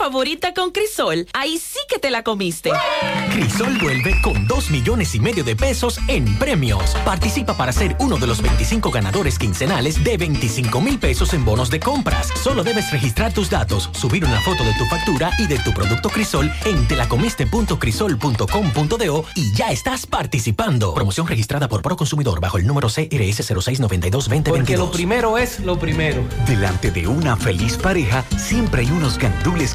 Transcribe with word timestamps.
favorita 0.00 0.54
con 0.54 0.70
Crisol, 0.70 1.26
ahí 1.34 1.58
sí 1.58 1.78
que 1.86 1.98
te 1.98 2.10
la 2.10 2.22
comiste. 2.22 2.70
Crisol 3.34 3.76
vuelve 3.82 4.18
con 4.22 4.46
2 4.46 4.70
millones 4.70 5.14
y 5.14 5.20
medio 5.20 5.44
de 5.44 5.54
pesos 5.54 5.98
en 6.08 6.38
premios. 6.38 6.96
Participa 7.04 7.54
para 7.54 7.70
ser 7.70 7.98
uno 8.00 8.16
de 8.16 8.26
los 8.26 8.40
25 8.40 8.90
ganadores 8.90 9.38
quincenales 9.38 10.02
de 10.02 10.16
25 10.16 10.80
mil 10.80 10.98
pesos 10.98 11.34
en 11.34 11.44
bonos 11.44 11.68
de 11.68 11.80
compras. 11.80 12.28
Solo 12.42 12.64
debes 12.64 12.90
registrar 12.90 13.34
tus 13.34 13.50
datos, 13.50 13.90
subir 13.92 14.24
una 14.24 14.40
foto 14.40 14.64
de 14.64 14.72
tu 14.72 14.86
factura 14.86 15.32
y 15.38 15.46
de 15.46 15.58
tu 15.58 15.74
producto 15.74 16.08
Crisol 16.08 16.50
en 16.64 16.88
telacomiste.crisol.com.do 16.88 19.24
y 19.34 19.52
ya 19.52 19.70
estás 19.70 20.06
participando. 20.06 20.94
Promoción 20.94 21.26
registrada 21.26 21.68
por 21.68 21.82
Proconsumidor 21.82 22.40
bajo 22.40 22.56
el 22.56 22.66
número 22.66 22.88
CRS 22.88 23.46
0692 23.46 24.30
Porque 24.46 24.78
lo 24.78 24.90
primero 24.90 25.36
es 25.36 25.60
lo 25.60 25.78
primero. 25.78 26.24
Delante 26.46 26.90
de 26.90 27.06
una 27.06 27.36
feliz 27.36 27.76
pareja, 27.76 28.24
siempre 28.38 28.80
hay 28.80 28.90
unos 28.90 29.18
gandules 29.18 29.74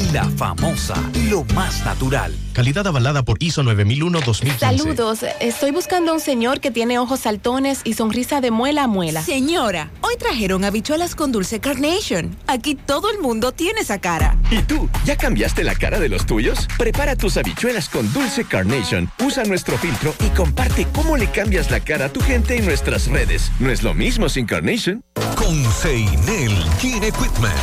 y 0.00 0.12
la 0.12 0.24
famosa, 0.30 0.94
lo 1.28 1.44
más 1.54 1.84
natural. 1.84 2.34
Calidad 2.52 2.86
avalada 2.86 3.22
por 3.22 3.42
ISO 3.42 3.62
9001-2015. 3.62 4.58
Saludos, 4.58 5.24
estoy 5.40 5.70
buscando 5.70 6.10
a 6.10 6.14
un 6.14 6.20
señor 6.20 6.60
que 6.60 6.70
tiene 6.70 6.98
ojos 6.98 7.20
saltones 7.20 7.80
y 7.84 7.94
sonrisa 7.94 8.40
de 8.40 8.50
muela 8.50 8.84
a 8.84 8.86
muela. 8.86 9.22
Señora, 9.22 9.90
hoy 10.00 10.14
trajeron 10.18 10.64
habichuelas 10.64 11.14
con 11.14 11.32
dulce 11.32 11.60
carnation. 11.60 12.36
Aquí 12.46 12.74
todo 12.74 13.10
el 13.10 13.18
mundo 13.20 13.52
tiene 13.52 13.80
esa 13.80 13.98
cara. 13.98 14.36
¿Y 14.50 14.62
tú, 14.62 14.88
ya 15.04 15.16
cambiaste 15.16 15.64
la 15.64 15.74
cara 15.74 16.00
de 16.00 16.08
los 16.08 16.26
tuyos? 16.26 16.66
Prepara 16.78 17.14
tus 17.16 17.36
habichuelas 17.36 17.88
con 17.88 18.10
dulce 18.12 18.44
carnation. 18.44 19.10
Usa 19.24 19.44
nuestro 19.44 19.76
filtro 19.78 20.14
y 20.24 20.28
comparte 20.30 20.86
cómo 20.92 21.16
le 21.16 21.30
cambias 21.30 21.70
la 21.70 21.80
cara 21.80 22.06
a 22.06 22.12
tu 22.12 22.20
gente 22.20 22.56
en 22.56 22.64
nuestras 22.64 23.06
redes. 23.06 23.52
No 23.60 23.70
es 23.70 23.82
lo 23.82 23.94
mismo 23.94 24.28
sin 24.28 24.46
carnation. 24.46 25.02
Con 25.36 25.64
Seinel 25.72 26.52
Gene 26.80 27.08
Equipment 27.08 27.54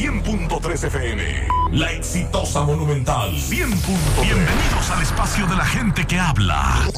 100.3 0.00 0.84
FM. 0.84 1.22
La 1.72 1.92
exitosa 1.92 2.62
Monumental 2.62 3.32
100.3. 3.32 4.22
Bienvenidos 4.22 4.90
al 4.90 5.02
espacio 5.02 5.46
de 5.46 5.56
la 5.56 5.64
gente 5.66 6.06
que 6.06 6.18
habla 6.18 6.88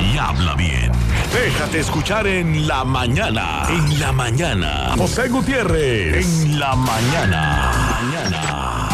y 0.00 0.18
habla 0.18 0.56
bien. 0.56 0.90
Déjate 1.32 1.78
escuchar 1.78 2.26
en 2.26 2.66
la 2.66 2.82
mañana. 2.82 3.68
En 3.68 4.00
la 4.00 4.10
mañana. 4.10 4.94
José 4.98 5.28
Gutiérrez. 5.28 6.26
En 6.26 6.58
la 6.58 6.74
mañana. 6.74 7.70
Mañana. 8.02 8.88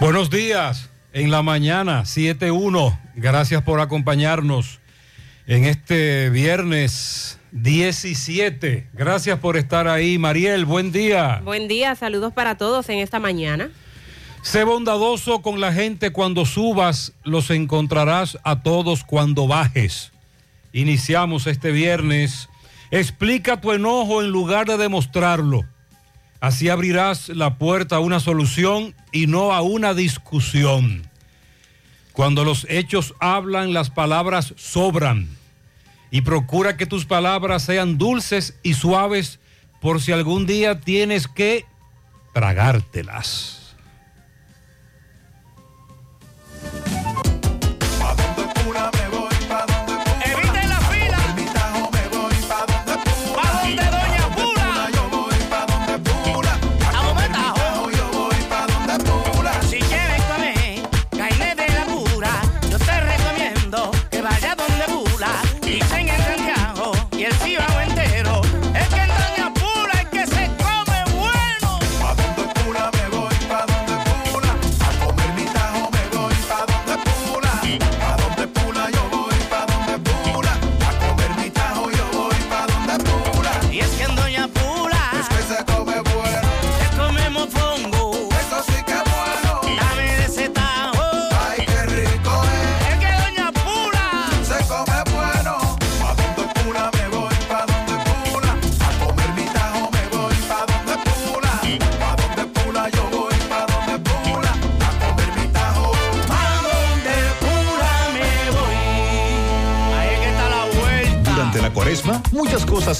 Buenos 0.00 0.30
días. 0.30 0.88
En 1.12 1.30
la 1.30 1.42
mañana, 1.42 2.04
7.1. 2.04 2.98
Gracias 3.16 3.62
por 3.64 3.80
acompañarnos 3.80 4.80
en 5.46 5.66
este 5.66 6.30
viernes 6.30 7.38
17. 7.54 8.88
Gracias 8.92 9.38
por 9.38 9.56
estar 9.56 9.86
ahí. 9.86 10.18
Mariel, 10.18 10.64
buen 10.64 10.90
día. 10.90 11.40
Buen 11.44 11.68
día, 11.68 11.94
saludos 11.94 12.32
para 12.32 12.56
todos 12.56 12.88
en 12.88 12.98
esta 12.98 13.20
mañana. 13.20 13.70
Sé 14.42 14.64
bondadoso 14.64 15.40
con 15.40 15.60
la 15.60 15.72
gente 15.72 16.10
cuando 16.10 16.46
subas, 16.46 17.12
los 17.22 17.50
encontrarás 17.50 18.38
a 18.42 18.62
todos 18.64 19.04
cuando 19.04 19.46
bajes. 19.46 20.10
Iniciamos 20.72 21.46
este 21.46 21.70
viernes. 21.70 22.48
Explica 22.90 23.60
tu 23.60 23.70
enojo 23.70 24.20
en 24.20 24.30
lugar 24.30 24.66
de 24.66 24.76
demostrarlo. 24.76 25.62
Así 26.40 26.68
abrirás 26.68 27.28
la 27.28 27.56
puerta 27.56 27.96
a 27.96 28.00
una 28.00 28.18
solución 28.18 28.96
y 29.12 29.28
no 29.28 29.52
a 29.52 29.62
una 29.62 29.94
discusión. 29.94 31.08
Cuando 32.12 32.42
los 32.44 32.66
hechos 32.68 33.14
hablan, 33.20 33.72
las 33.72 33.90
palabras 33.90 34.54
sobran. 34.56 35.28
Y 36.14 36.20
procura 36.20 36.76
que 36.76 36.86
tus 36.86 37.06
palabras 37.06 37.64
sean 37.64 37.98
dulces 37.98 38.56
y 38.62 38.74
suaves 38.74 39.40
por 39.80 40.00
si 40.00 40.12
algún 40.12 40.46
día 40.46 40.78
tienes 40.78 41.26
que 41.26 41.66
tragártelas. 42.32 43.63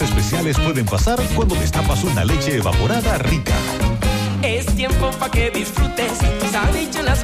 Especiales 0.01 0.59
pueden 0.59 0.87
pasar 0.87 1.21
cuando 1.35 1.55
destapas 1.55 2.05
una 2.05 2.25
leche 2.25 2.57
evaporada 2.57 3.19
rica. 3.19 3.55
Es 4.43 4.67
tiempo 4.75 5.11
pa' 5.19 5.31
que 5.31 5.51
disfrutes 5.51 6.19
tus 6.41 6.55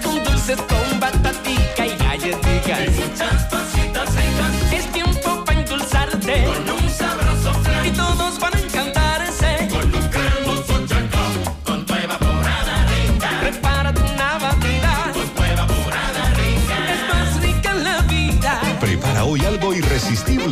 con 0.01 0.23
dulces 0.25 0.59
con 0.63 1.01
batatica 1.01 1.80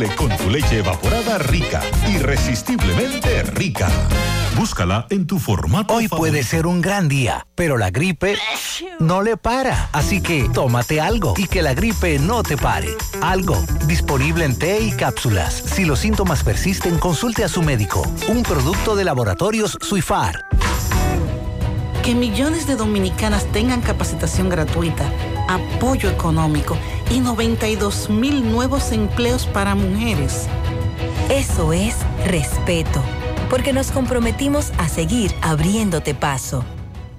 con 0.07 0.29
tu 0.37 0.49
leche 0.49 0.79
evaporada 0.79 1.37
rica. 1.37 1.81
Irresistiblemente 2.07 3.43
rica. 3.43 3.89
Búscala 4.55 5.05
en 5.09 5.27
tu 5.27 5.39
formato 5.39 5.93
Hoy 5.93 6.07
puede 6.07 6.43
ser 6.43 6.67
un 6.67 6.81
gran 6.81 7.07
día, 7.07 7.45
pero 7.55 7.77
la 7.77 7.91
gripe 7.91 8.37
no 8.99 9.21
le 9.21 9.37
para. 9.37 9.89
Así 9.91 10.21
que 10.21 10.49
tómate 10.53 11.01
algo 11.01 11.33
y 11.37 11.47
que 11.47 11.61
la 11.61 11.73
gripe 11.73 12.19
no 12.19 12.43
te 12.43 12.57
pare. 12.57 12.89
Algo, 13.21 13.57
disponible 13.85 14.45
en 14.45 14.57
té 14.57 14.79
y 14.81 14.91
cápsulas. 14.91 15.53
Si 15.53 15.85
los 15.85 15.99
síntomas 15.99 16.43
persisten, 16.43 16.97
consulte 16.97 17.43
a 17.43 17.49
su 17.49 17.61
médico. 17.61 18.01
Un 18.27 18.43
producto 18.43 18.95
de 18.95 19.03
laboratorios 19.03 19.77
Suifar. 19.81 20.45
Que 22.03 22.15
millones 22.15 22.65
de 22.65 22.75
dominicanas 22.75 23.45
tengan 23.51 23.81
capacitación 23.81 24.49
gratuita, 24.49 25.11
apoyo 25.49 26.09
económico 26.09 26.77
y 27.11 27.19
92 27.19 28.09
mil 28.09 28.49
nuevos 28.49 28.91
empleos 28.91 29.45
para 29.47 29.75
mujeres. 29.75 30.47
Eso 31.29 31.73
es 31.73 31.95
respeto, 32.25 33.03
porque 33.49 33.73
nos 33.73 33.91
comprometimos 33.91 34.71
a 34.77 34.87
seguir 34.87 35.33
abriéndote 35.41 36.13
paso. 36.13 36.63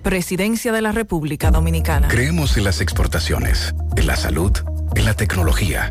Presidencia 0.02 0.72
de 0.72 0.80
la 0.80 0.92
República 0.92 1.50
Dominicana. 1.50 2.08
Creemos 2.08 2.56
en 2.56 2.64
las 2.64 2.80
exportaciones, 2.80 3.74
en 3.96 4.06
la 4.06 4.16
salud, 4.16 4.52
en 4.94 5.04
la 5.04 5.14
tecnología, 5.14 5.90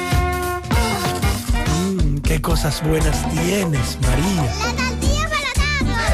Qué 2.31 2.39
cosas 2.41 2.81
buenas 2.81 3.29
tienes, 3.29 3.97
María. 4.03 4.43
La 4.43 4.53
tortilla 4.87 5.27
para 5.27 5.51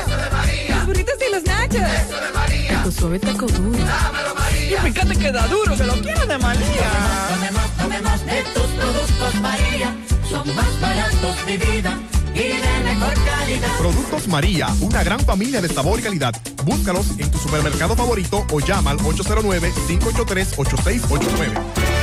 Eso 0.02 0.18
de 0.18 0.30
María. 0.32 0.76
Los 0.76 0.88
burritos 0.88 1.14
y 1.22 1.30
los 1.32 1.44
nachos. 1.44 1.76
Eso 1.76 2.20
de 2.20 2.32
María. 2.34 2.84
Tu 2.84 2.92
suave 2.92 3.20
taco 3.20 3.46
duro. 3.46 3.78
Dámelo, 3.78 4.34
María. 4.34 4.80
Y 4.80 4.82
fíjate 4.92 5.16
que 5.16 5.32
da 5.32 5.46
duro, 5.46 5.78
que 5.78 5.84
lo 5.84 5.94
quiero 6.02 6.26
de 6.26 6.40
María. 6.40 6.90
Tomemos, 7.30 7.70
tomemos, 7.78 8.26
de 8.26 8.42
tus 8.52 8.64
productos, 8.64 9.36
María. 9.42 9.96
Son 10.28 10.56
más 10.56 10.82
baratos, 10.82 11.36
mi 11.46 11.58
vida. 11.58 12.00
Y 12.34 12.40
de 12.40 12.80
mejor 12.84 13.14
calidad. 13.14 13.78
Productos 13.78 14.28
María, 14.28 14.70
una 14.82 15.04
gran 15.04 15.20
familia 15.20 15.62
de 15.62 15.70
sabor 15.70 16.00
y 16.00 16.02
calidad. 16.02 16.34
Búscalos 16.66 17.12
en 17.20 17.30
tu 17.30 17.38
supermercado 17.38 17.96
favorito 17.96 18.44
o 18.52 18.60
llama 18.60 18.90
al 18.90 18.98
809-583-8689. 18.98 21.97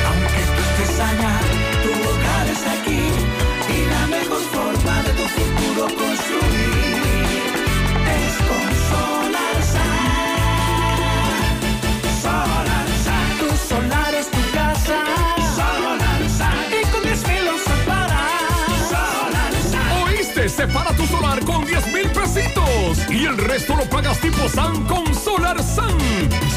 Separa 20.65 20.89
tu 20.93 21.05
solar 21.05 21.45
con 21.45 21.63
10 21.63 21.93
mil 21.93 22.09
pesitos 22.09 22.97
y 23.11 23.25
el 23.25 23.37
resto 23.37 23.75
lo 23.75 23.87
pagas 23.87 24.19
tipo 24.19 24.49
SAN 24.49 24.83
con 24.85 25.13
Solar 25.13 25.61
SAN. 25.61 25.95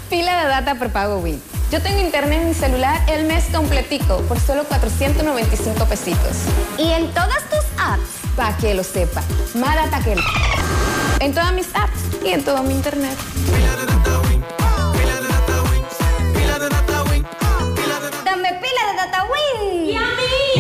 pila 0.09 0.43
de 0.43 0.49
data 0.49 0.77
prepago 0.77 1.19
Win. 1.19 1.43
Yo 1.73 1.83
tengo 1.83 2.01
internet 2.01 2.43
en 2.43 2.49
mi 2.51 2.55
celular 2.55 3.01
el 3.09 3.25
mes 3.25 3.47
completico 3.53 4.19
por 4.29 4.39
solo 4.39 4.63
495 4.63 5.85
pesitos. 5.87 6.37
¿Y 6.79 6.93
en 6.93 7.13
todas 7.15 7.43
tus 7.51 7.65
apps? 7.79 8.21
Para 8.37 8.57
que 8.59 8.75
lo 8.75 8.85
sepa. 8.85 9.25
Más 9.55 9.75
data 9.75 10.01
que 10.05 10.15
En 11.19 11.35
todas 11.35 11.53
mis 11.53 11.67
apps 11.75 11.99
y 12.25 12.29
en 12.29 12.45
todo 12.45 12.63
mi 12.63 12.75
internet. 12.75 13.19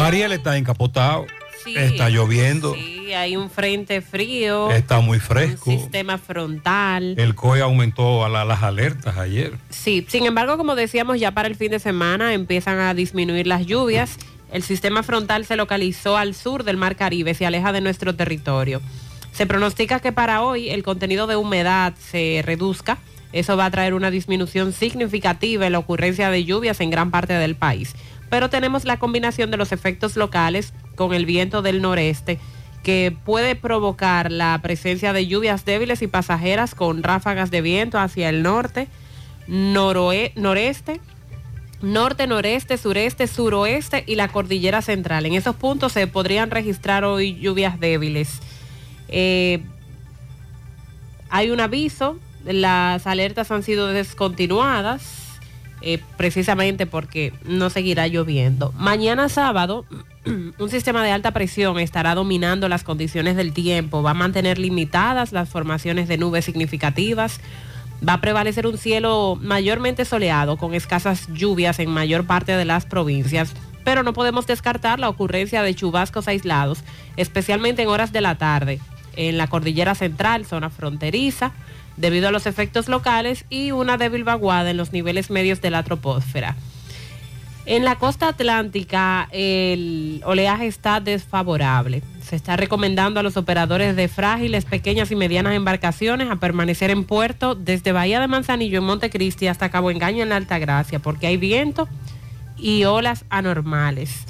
Mariel 0.03 0.33
está 0.33 0.57
encapotado. 0.57 1.27
Sí. 1.65 1.77
está 1.77 2.09
lloviendo. 2.11 2.75
Sí, 2.75 3.13
hay 3.15 3.37
un 3.37 3.49
frente 3.49 4.01
frío, 4.01 4.69
Está 4.73 4.99
muy 4.99 5.21
fresco. 5.21 5.71
sistema 5.71 6.19
frontal. 6.19 7.15
El 7.17 7.37
COE 7.37 7.61
aumentó 7.61 8.25
a 8.25 8.29
la- 8.29 8.45
las 8.45 8.65
alertas 8.65 9.17
ayer. 9.17 9.53
Sí, 9.71 10.05
sin 10.09 10.27
embargo, 10.27 10.57
como 10.59 10.75
decíamos, 10.75 11.21
ya 11.21 11.31
para 11.31 11.47
el 11.47 11.55
fin 11.55 11.71
de 11.71 11.79
semana 11.79 12.35
empiezan 12.35 12.81
a 12.81 12.95
disminuir 12.95 13.47
las 13.47 13.65
lluvias. 13.65 14.17
El 14.51 14.65
sistema 14.65 15.05
frontal 15.05 15.45
se 15.47 15.55
localizó 15.55 16.17
al 16.17 16.35
sur 16.35 16.65
del 16.65 16.77
Mar 16.79 16.97
Caribe, 16.97 17.33
se 17.35 17.47
aleja 17.47 17.71
de 17.71 17.81
nuestro 17.81 18.17
territorio. 18.17 18.81
Se 19.33 19.47
pronostica 19.47 20.01
que 20.01 20.11
para 20.11 20.43
hoy 20.43 20.69
el 20.71 20.83
contenido 20.83 21.29
de 21.29 21.37
humedad 21.37 21.95
se 22.11 22.43
reduzca. 22.45 22.99
Eso 23.33 23.57
va 23.57 23.67
a 23.67 23.71
traer 23.71 23.95
una 23.95 24.11
disminución 24.11 24.73
significativa 24.73 25.65
en 25.67 25.73
la 25.73 25.79
ocurrencia 25.79 26.29
de 26.31 26.45
lluvias 26.45 26.81
en 26.81 26.91
gran 26.91 27.11
parte 27.13 27.33
del 27.35 27.55
país. 27.55 27.95
Pero 28.33 28.49
tenemos 28.49 28.87
la 28.87 28.99
combinación 28.99 29.51
de 29.51 29.59
los 29.59 29.73
efectos 29.73 30.17
locales 30.17 30.73
con 30.95 31.13
el 31.13 31.27
viento 31.27 31.61
del 31.61 31.83
noreste 31.83 32.39
que 32.83 33.15
puede 33.27 33.57
provocar 33.57 34.33
la 34.33 34.59
presencia 34.63 35.13
de 35.13 35.27
lluvias 35.27 35.67
débiles 35.67 36.01
y 36.01 36.07
pasajeras 36.07 36.75
con 36.75 37.03
ráfagas 37.03 37.51
de 37.51 37.61
viento 37.61 37.99
hacia 37.99 38.31
el 38.31 38.43
norte, 38.43 38.89
noroe- 39.49 40.33
noreste, 40.35 40.99
norte, 41.83 42.27
noreste, 42.27 42.79
sureste, 42.79 43.27
suroeste 43.27 44.03
y 44.07 44.15
la 44.15 44.29
cordillera 44.29 44.81
central. 44.81 45.27
En 45.27 45.35
esos 45.35 45.55
puntos 45.55 45.93
se 45.93 46.07
podrían 46.07 46.51
registrar 46.51 47.05
hoy 47.05 47.35
lluvias 47.39 47.79
débiles. 47.81 48.41
Eh, 49.09 49.63
hay 51.29 51.51
un 51.51 51.61
aviso, 51.61 52.19
las 52.47 53.07
alertas 53.07 53.51
han 53.51 53.63
sido 53.63 53.89
descontinuadas. 53.89 55.22
Eh, 55.83 56.01
precisamente 56.17 56.87
porque 56.87 57.33
no 57.45 57.71
seguirá 57.71 58.07
lloviendo. 58.07 58.73
Mañana 58.79 59.29
sábado, 59.29 59.85
un 60.59 60.71
sistema 60.71 61.03
de 61.05 61.11
alta 61.11 61.33
presión 61.33 61.79
estará 61.79 62.15
dominando 62.15 62.69
las 62.69 62.85
condiciones 62.85 63.37
del 63.37 63.53
tiempo, 63.53 64.03
va 64.03 64.13
a 64.13 64.15
mantener 64.15 64.59
limitadas 64.59 65.33
las 65.33 65.49
formaciones 65.49 66.09
de 66.09 66.19
nubes 66.19 66.45
significativas, 66.45 67.41
va 68.07 68.15
a 68.15 68.21
prevalecer 68.21 68.67
un 68.67 68.79
cielo 68.79 69.39
mayormente 69.41 70.05
soleado 70.05 70.57
con 70.57 70.75
escasas 70.75 71.29
lluvias 71.33 71.79
en 71.79 71.91
mayor 71.91 72.27
parte 72.27 72.53
de 72.57 72.65
las 72.65 72.87
provincias, 72.87 73.53
pero 73.85 74.03
no 74.03 74.13
podemos 74.13 74.47
descartar 74.47 75.01
la 75.01 75.09
ocurrencia 75.09 75.63
de 75.63 75.75
chubascos 75.75 76.29
aislados, 76.29 76.83
especialmente 77.17 77.83
en 77.83 77.89
horas 77.89 78.13
de 78.13 78.21
la 78.21 78.37
tarde, 78.37 78.81
en 79.17 79.37
la 79.39 79.49
cordillera 79.49 79.95
central, 79.95 80.47
zona 80.47 80.71
fronteriza, 80.71 81.53
debido 81.97 82.29
a 82.29 82.31
los 82.33 82.47
efectos 82.47 82.89
locales 82.89 83.45
y 83.51 83.73
una 83.73 83.97
débil 83.97 84.25
vaguada 84.25 84.71
en 84.71 84.77
los 84.77 84.93
niveles 84.93 85.31
medios 85.31 85.61
de 85.61 85.71
la 85.71 85.83
troposfera. 85.83 86.57
En 87.65 87.85
la 87.85 87.97
costa 87.97 88.29
atlántica 88.29 89.29
el 89.31 90.21
oleaje 90.25 90.67
está 90.67 90.99
desfavorable. 90.99 92.03
Se 92.21 92.35
está 92.35 92.57
recomendando 92.57 93.21
a 93.21 93.23
los 93.23 93.37
operadores 93.37 93.95
de 93.95 94.09
frágiles, 94.09 94.65
pequeñas 94.65 95.13
y 95.13 95.17
medianas 95.17 95.55
embarcaciones 95.55 96.29
a 96.29 96.37
permanecer 96.37 96.91
en 96.91 97.05
puerto 97.05 97.55
desde 97.55 97.93
Bahía 97.93 98.21
de 98.21 98.27
Manzanillo 98.27 98.79
en 98.79 98.85
Montecristi 98.85 99.47
hasta 99.47 99.71
Cabo 99.71 99.93
Engaño 99.93 100.25
en 100.25 100.31
la 100.31 100.37
Altagracia, 100.37 100.99
porque 100.99 101.29
hay 101.29 101.37
viento 101.37 101.89
y 102.57 102.85
olas 102.85 103.25
anormales. 103.31 104.27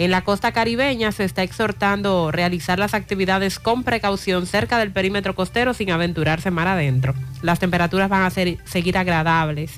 En 0.00 0.10
la 0.10 0.22
costa 0.24 0.52
caribeña 0.52 1.12
se 1.12 1.24
está 1.24 1.42
exhortando 1.42 2.30
realizar 2.32 2.78
las 2.78 2.94
actividades 2.94 3.58
con 3.58 3.84
precaución 3.84 4.46
cerca 4.46 4.78
del 4.78 4.92
perímetro 4.92 5.34
costero 5.34 5.74
sin 5.74 5.90
aventurarse 5.90 6.50
mar 6.50 6.68
adentro. 6.68 7.14
Las 7.42 7.58
temperaturas 7.58 8.08
van 8.08 8.22
a 8.22 8.30
ser- 8.30 8.56
seguir 8.64 8.96
agradables, 8.96 9.72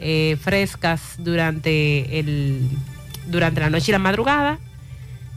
eh, 0.00 0.36
frescas 0.42 1.14
durante, 1.18 2.18
el, 2.18 2.68
durante 3.28 3.60
la 3.60 3.70
noche 3.70 3.86
y 3.88 3.92
la 3.92 4.00
madrugada 4.00 4.58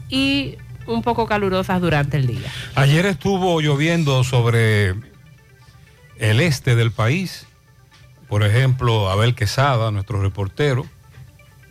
y 0.08 0.56
un 0.88 1.02
poco 1.02 1.26
calurosas 1.28 1.80
durante 1.80 2.16
el 2.16 2.26
día. 2.26 2.50
Ayer 2.74 3.06
estuvo 3.06 3.60
lloviendo 3.60 4.24
sobre 4.24 4.88
el 6.18 6.40
este 6.40 6.74
del 6.74 6.90
país. 6.90 7.46
Por 8.28 8.42
ejemplo, 8.42 9.08
Abel 9.08 9.36
Quesada, 9.36 9.92
nuestro 9.92 10.20
reportero, 10.20 10.84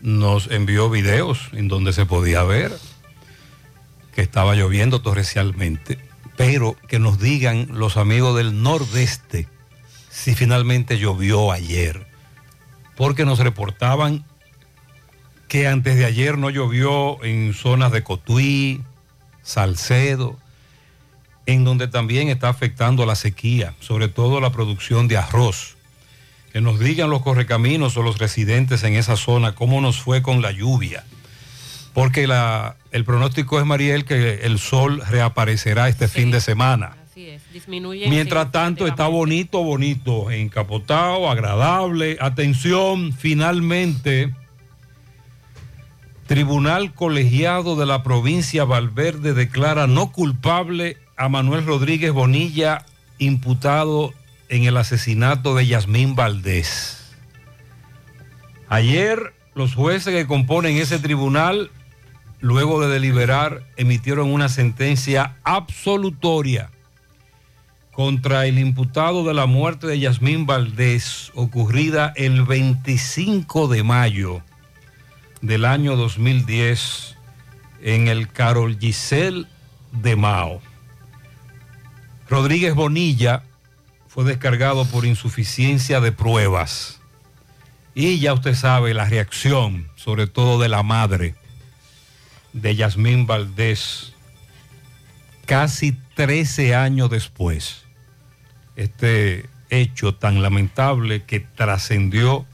nos 0.05 0.51
envió 0.51 0.87
videos 0.91 1.49
en 1.53 1.67
donde 1.67 1.91
se 1.91 2.05
podía 2.05 2.43
ver 2.43 2.71
que 4.13 4.21
estaba 4.21 4.53
lloviendo 4.53 5.01
torrencialmente, 5.01 5.97
pero 6.37 6.75
que 6.87 6.99
nos 6.99 7.19
digan 7.19 7.67
los 7.71 7.97
amigos 7.97 8.37
del 8.37 8.61
nordeste 8.61 9.47
si 10.11 10.35
finalmente 10.35 10.99
llovió 10.99 11.51
ayer, 11.51 12.05
porque 12.95 13.25
nos 13.25 13.39
reportaban 13.39 14.23
que 15.47 15.67
antes 15.67 15.97
de 15.97 16.05
ayer 16.05 16.37
no 16.37 16.51
llovió 16.51 17.21
en 17.23 17.55
zonas 17.55 17.91
de 17.91 18.03
Cotuí, 18.03 18.83
Salcedo, 19.41 20.37
en 21.47 21.63
donde 21.63 21.87
también 21.87 22.29
está 22.29 22.49
afectando 22.49 23.07
la 23.07 23.15
sequía, 23.15 23.73
sobre 23.79 24.07
todo 24.07 24.39
la 24.39 24.51
producción 24.51 25.07
de 25.07 25.17
arroz. 25.17 25.74
Que 26.55 26.61
nos 26.61 26.79
digan 26.79 27.09
los 27.09 27.21
correcaminos 27.21 27.97
o 27.97 28.01
los 28.01 28.17
residentes 28.17 28.81
en 28.83 28.93
esa 28.95 29.17
zona 29.17 29.55
cómo 29.55 29.81
nos 29.81 29.99
fue 29.99 30.21
con 30.21 30.41
la 30.41 30.53
lluvia. 30.53 31.03
Porque 31.93 32.27
la- 32.27 32.77
el 32.93 33.03
pronóstico 33.03 33.59
es, 33.59 33.65
Mariel, 33.65 34.05
que 34.05 34.35
el 34.35 34.57
sol 34.57 35.03
reaparecerá 35.05 35.89
este 35.89 36.07
fin 36.07 36.31
de 36.31 36.39
semana. 36.39 36.95
Así 37.11 37.27
es, 37.27 37.41
disminuye. 37.51 38.07
Mientras 38.07 38.53
tanto, 38.53 38.87
está 38.87 39.07
bonito, 39.07 39.63
bonito, 39.65 40.31
encapotado, 40.31 41.29
agradable. 41.29 42.15
Atención, 42.21 43.11
finalmente, 43.11 44.33
Tribunal 46.25 46.93
Colegiado 46.93 47.75
de 47.75 47.85
la 47.85 48.01
provincia 48.01 48.63
Valverde 48.63 49.33
declara 49.33 49.87
no 49.87 50.13
culpable 50.13 50.95
a 51.17 51.27
Manuel 51.27 51.65
Rodríguez 51.65 52.13
Bonilla, 52.13 52.85
imputado 53.17 54.13
en 54.49 54.63
el 54.63 54.77
asesinato 54.77 55.55
de 55.55 55.67
Yasmín 55.67 56.15
Valdés. 56.15 57.13
Ayer, 58.67 59.33
los 59.53 59.75
jueces 59.75 60.13
que 60.13 60.27
componen 60.27 60.77
ese 60.77 60.99
tribunal, 60.99 61.71
luego 62.39 62.81
de 62.81 62.93
deliberar, 62.93 63.63
emitieron 63.77 64.31
una 64.31 64.49
sentencia 64.49 65.35
absolutoria 65.43 66.69
contra 67.91 68.45
el 68.45 68.59
imputado 68.59 69.23
de 69.23 69.33
la 69.33 69.45
muerte 69.45 69.87
de 69.87 69.99
Yasmín 69.99 70.45
Valdés, 70.45 71.31
ocurrida 71.33 72.11
el 72.15 72.43
25 72.43 73.67
de 73.69 73.83
mayo 73.83 74.41
del 75.41 75.63
año 75.63 75.95
2010 75.95 77.15
en 77.81 78.07
el 78.07 78.27
Carol 78.27 78.77
Giselle 78.79 79.45
de 79.91 80.15
Mao. 80.15 80.61
Rodríguez 82.27 82.73
Bonilla 82.73 83.43
fue 84.15 84.23
descargado 84.23 84.85
por 84.85 85.05
insuficiencia 85.05 85.99
de 85.99 86.13
pruebas. 86.13 87.01
Y 87.93 88.19
ya 88.19 88.33
usted 88.33 88.55
sabe 88.55 88.93
la 88.93 89.03
reacción, 89.03 89.89
sobre 89.97 90.25
todo 90.25 90.57
de 90.57 90.69
la 90.69 90.83
madre 90.83 91.35
de 92.53 92.77
Yasmín 92.77 93.27
Valdés, 93.27 94.13
casi 95.45 95.97
13 96.13 96.75
años 96.75 97.09
después. 97.09 97.83
Este 98.77 99.49
hecho 99.69 100.15
tan 100.15 100.41
lamentable 100.41 101.23
que 101.23 101.41
trascendió 101.41 102.45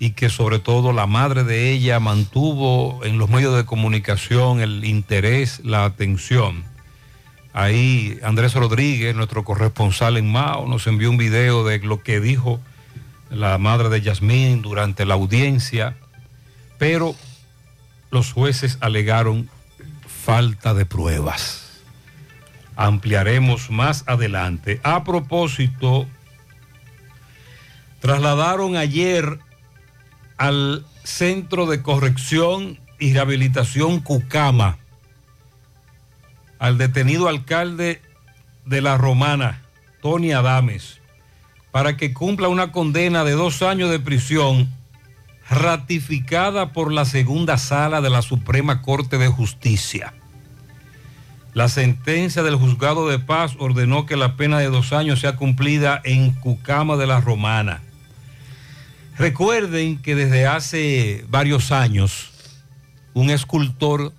y 0.00 0.10
que 0.10 0.30
sobre 0.30 0.58
todo 0.58 0.92
la 0.92 1.06
madre 1.06 1.44
de 1.44 1.70
ella 1.70 2.00
mantuvo 2.00 3.04
en 3.04 3.18
los 3.18 3.30
medios 3.30 3.56
de 3.56 3.64
comunicación 3.64 4.60
el 4.60 4.84
interés, 4.84 5.60
la 5.62 5.84
atención. 5.84 6.71
Ahí 7.54 8.18
Andrés 8.22 8.54
Rodríguez, 8.54 9.14
nuestro 9.14 9.44
corresponsal 9.44 10.16
en 10.16 10.30
Mao, 10.30 10.66
nos 10.66 10.86
envió 10.86 11.10
un 11.10 11.18
video 11.18 11.64
de 11.64 11.78
lo 11.80 12.02
que 12.02 12.18
dijo 12.18 12.60
la 13.30 13.58
madre 13.58 13.90
de 13.90 14.00
Yasmín 14.00 14.62
durante 14.62 15.04
la 15.04 15.14
audiencia, 15.14 15.96
pero 16.78 17.14
los 18.10 18.32
jueces 18.32 18.78
alegaron 18.80 19.50
falta 20.06 20.72
de 20.72 20.86
pruebas. 20.86 21.80
Ampliaremos 22.74 23.70
más 23.70 24.04
adelante. 24.06 24.80
A 24.82 25.04
propósito, 25.04 26.06
trasladaron 28.00 28.76
ayer 28.76 29.38
al 30.38 30.86
Centro 31.04 31.66
de 31.66 31.82
Corrección 31.82 32.80
y 32.98 33.12
Rehabilitación 33.12 34.00
Cucama 34.00 34.78
al 36.62 36.78
detenido 36.78 37.26
alcalde 37.26 38.00
de 38.66 38.82
La 38.82 38.96
Romana, 38.96 39.62
Tony 40.00 40.30
Adames, 40.30 41.00
para 41.72 41.96
que 41.96 42.14
cumpla 42.14 42.46
una 42.46 42.70
condena 42.70 43.24
de 43.24 43.32
dos 43.32 43.62
años 43.62 43.90
de 43.90 43.98
prisión 43.98 44.72
ratificada 45.50 46.72
por 46.72 46.92
la 46.92 47.04
segunda 47.04 47.58
sala 47.58 48.00
de 48.00 48.10
la 48.10 48.22
Suprema 48.22 48.80
Corte 48.80 49.18
de 49.18 49.26
Justicia. 49.26 50.14
La 51.52 51.68
sentencia 51.68 52.44
del 52.44 52.54
juzgado 52.54 53.08
de 53.08 53.18
paz 53.18 53.56
ordenó 53.58 54.06
que 54.06 54.14
la 54.16 54.36
pena 54.36 54.60
de 54.60 54.66
dos 54.66 54.92
años 54.92 55.18
sea 55.18 55.34
cumplida 55.34 56.00
en 56.04 56.30
Cucama 56.30 56.96
de 56.96 57.08
la 57.08 57.20
Romana. 57.20 57.82
Recuerden 59.18 60.00
que 60.00 60.14
desde 60.14 60.46
hace 60.46 61.24
varios 61.28 61.72
años 61.72 62.30
un 63.14 63.30
escultor 63.30 64.12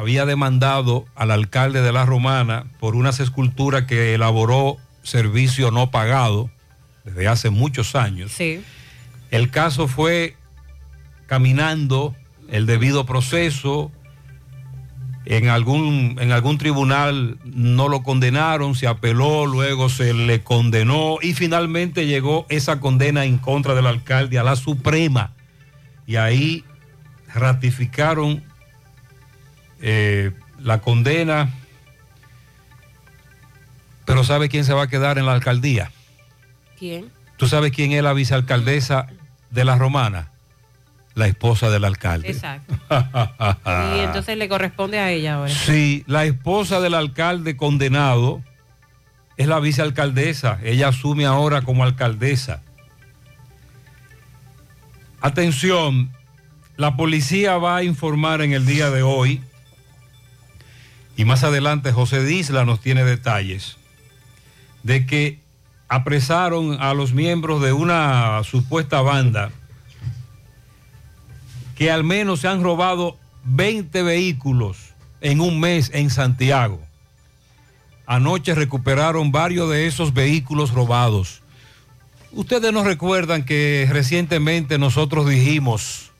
había 0.00 0.24
demandado 0.24 1.04
al 1.14 1.30
alcalde 1.30 1.82
de 1.82 1.92
la 1.92 2.06
Romana 2.06 2.64
por 2.80 2.96
unas 2.96 3.20
esculturas 3.20 3.84
que 3.84 4.14
elaboró 4.14 4.78
servicio 5.02 5.70
no 5.70 5.90
pagado 5.90 6.50
desde 7.04 7.28
hace 7.28 7.50
muchos 7.50 7.94
años. 7.94 8.32
Sí. 8.32 8.62
El 9.30 9.50
caso 9.50 9.88
fue 9.88 10.36
caminando 11.26 12.14
el 12.48 12.64
debido 12.64 13.04
proceso. 13.04 13.92
En 15.26 15.48
algún, 15.48 16.16
en 16.18 16.32
algún 16.32 16.56
tribunal 16.56 17.38
no 17.44 17.88
lo 17.88 18.02
condenaron, 18.02 18.74
se 18.74 18.86
apeló, 18.86 19.44
luego 19.44 19.90
se 19.90 20.14
le 20.14 20.42
condenó 20.42 21.18
y 21.20 21.34
finalmente 21.34 22.06
llegó 22.06 22.46
esa 22.48 22.80
condena 22.80 23.26
en 23.26 23.36
contra 23.36 23.74
del 23.74 23.86
alcalde 23.86 24.38
a 24.38 24.44
la 24.44 24.56
Suprema. 24.56 25.34
Y 26.06 26.16
ahí 26.16 26.64
ratificaron 27.34 28.49
eh, 29.80 30.32
la 30.60 30.80
condena. 30.80 31.50
Pero 34.04 34.24
¿sabe 34.24 34.48
quién 34.48 34.64
se 34.64 34.74
va 34.74 34.82
a 34.82 34.88
quedar 34.88 35.18
en 35.18 35.26
la 35.26 35.32
alcaldía? 35.32 35.90
¿Quién? 36.78 37.10
¿Tú 37.36 37.48
sabes 37.48 37.72
quién 37.72 37.92
es 37.92 38.02
la 38.02 38.12
vicealcaldesa 38.12 39.06
de 39.50 39.64
la 39.64 39.76
Romana? 39.76 40.30
La 41.14 41.26
esposa 41.26 41.70
del 41.70 41.84
alcalde. 41.84 42.30
Exacto. 42.30 42.74
y 43.96 44.00
entonces 44.00 44.36
le 44.36 44.48
corresponde 44.48 44.98
a 44.98 45.10
ella 45.10 45.34
ahora. 45.34 45.52
Sí, 45.52 46.04
la 46.06 46.24
esposa 46.24 46.80
del 46.80 46.94
alcalde 46.94 47.56
condenado 47.56 48.42
es 49.36 49.46
la 49.46 49.58
vicealcaldesa. 49.58 50.58
Ella 50.62 50.88
asume 50.88 51.26
ahora 51.26 51.62
como 51.62 51.82
alcaldesa. 51.82 52.62
Atención, 55.20 56.10
la 56.76 56.96
policía 56.96 57.58
va 57.58 57.76
a 57.76 57.82
informar 57.82 58.40
en 58.42 58.52
el 58.52 58.64
día 58.66 58.90
de 58.90 59.02
hoy 59.02 59.42
y 61.16 61.24
más 61.24 61.44
adelante 61.44 61.92
José 61.92 62.24
Disla 62.24 62.64
nos 62.64 62.80
tiene 62.80 63.04
detalles 63.04 63.76
de 64.82 65.06
que 65.06 65.40
apresaron 65.88 66.80
a 66.80 66.94
los 66.94 67.12
miembros 67.12 67.60
de 67.60 67.72
una 67.72 68.42
supuesta 68.44 69.00
banda 69.02 69.50
que 71.74 71.90
al 71.90 72.04
menos 72.04 72.40
se 72.40 72.48
han 72.48 72.62
robado 72.62 73.16
20 73.44 74.02
vehículos 74.02 74.90
en 75.22 75.40
un 75.40 75.60
mes 75.60 75.90
en 75.94 76.10
Santiago. 76.10 76.78
Anoche 78.06 78.54
recuperaron 78.54 79.32
varios 79.32 79.70
de 79.70 79.86
esos 79.86 80.12
vehículos 80.12 80.72
robados. 80.72 81.40
Ustedes 82.32 82.72
nos 82.72 82.84
recuerdan 82.84 83.44
que 83.44 83.88
recientemente 83.90 84.78
nosotros 84.78 85.26
dijimos 85.28 86.10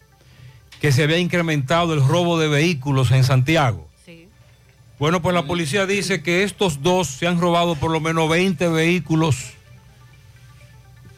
que 0.80 0.92
se 0.92 1.02
había 1.02 1.18
incrementado 1.18 1.92
el 1.92 2.02
robo 2.02 2.38
de 2.38 2.49
vehículos 2.49 3.11
en 3.11 3.25
Santiago. 3.25 3.89
Bueno, 5.00 5.23
pues 5.23 5.35
la 5.35 5.47
policía 5.47 5.87
dice 5.87 6.23
que 6.23 6.42
estos 6.42 6.83
dos 6.83 7.09
se 7.09 7.26
han 7.26 7.40
robado 7.40 7.75
por 7.75 7.90
lo 7.90 8.00
menos 8.00 8.28
20 8.28 8.69
vehículos. 8.69 9.54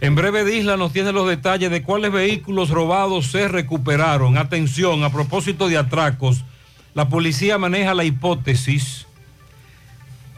En 0.01 0.15
breve 0.15 0.45
Disla 0.45 0.77
nos 0.77 0.93
tiene 0.93 1.11
los 1.11 1.29
detalles 1.29 1.69
de 1.69 1.83
cuáles 1.83 2.13
vehículos 2.13 2.71
robados 2.71 3.33
se 3.33 3.49
recuperaron. 3.49 4.39
Atención, 4.39 5.03
a 5.03 5.11
propósito 5.11 5.67
de 5.69 5.79
atracos, 5.79 6.45
la 6.95 7.09
policía 7.09 7.59
maneja 7.59 7.93
la 7.93 8.05
hipótesis 8.05 9.09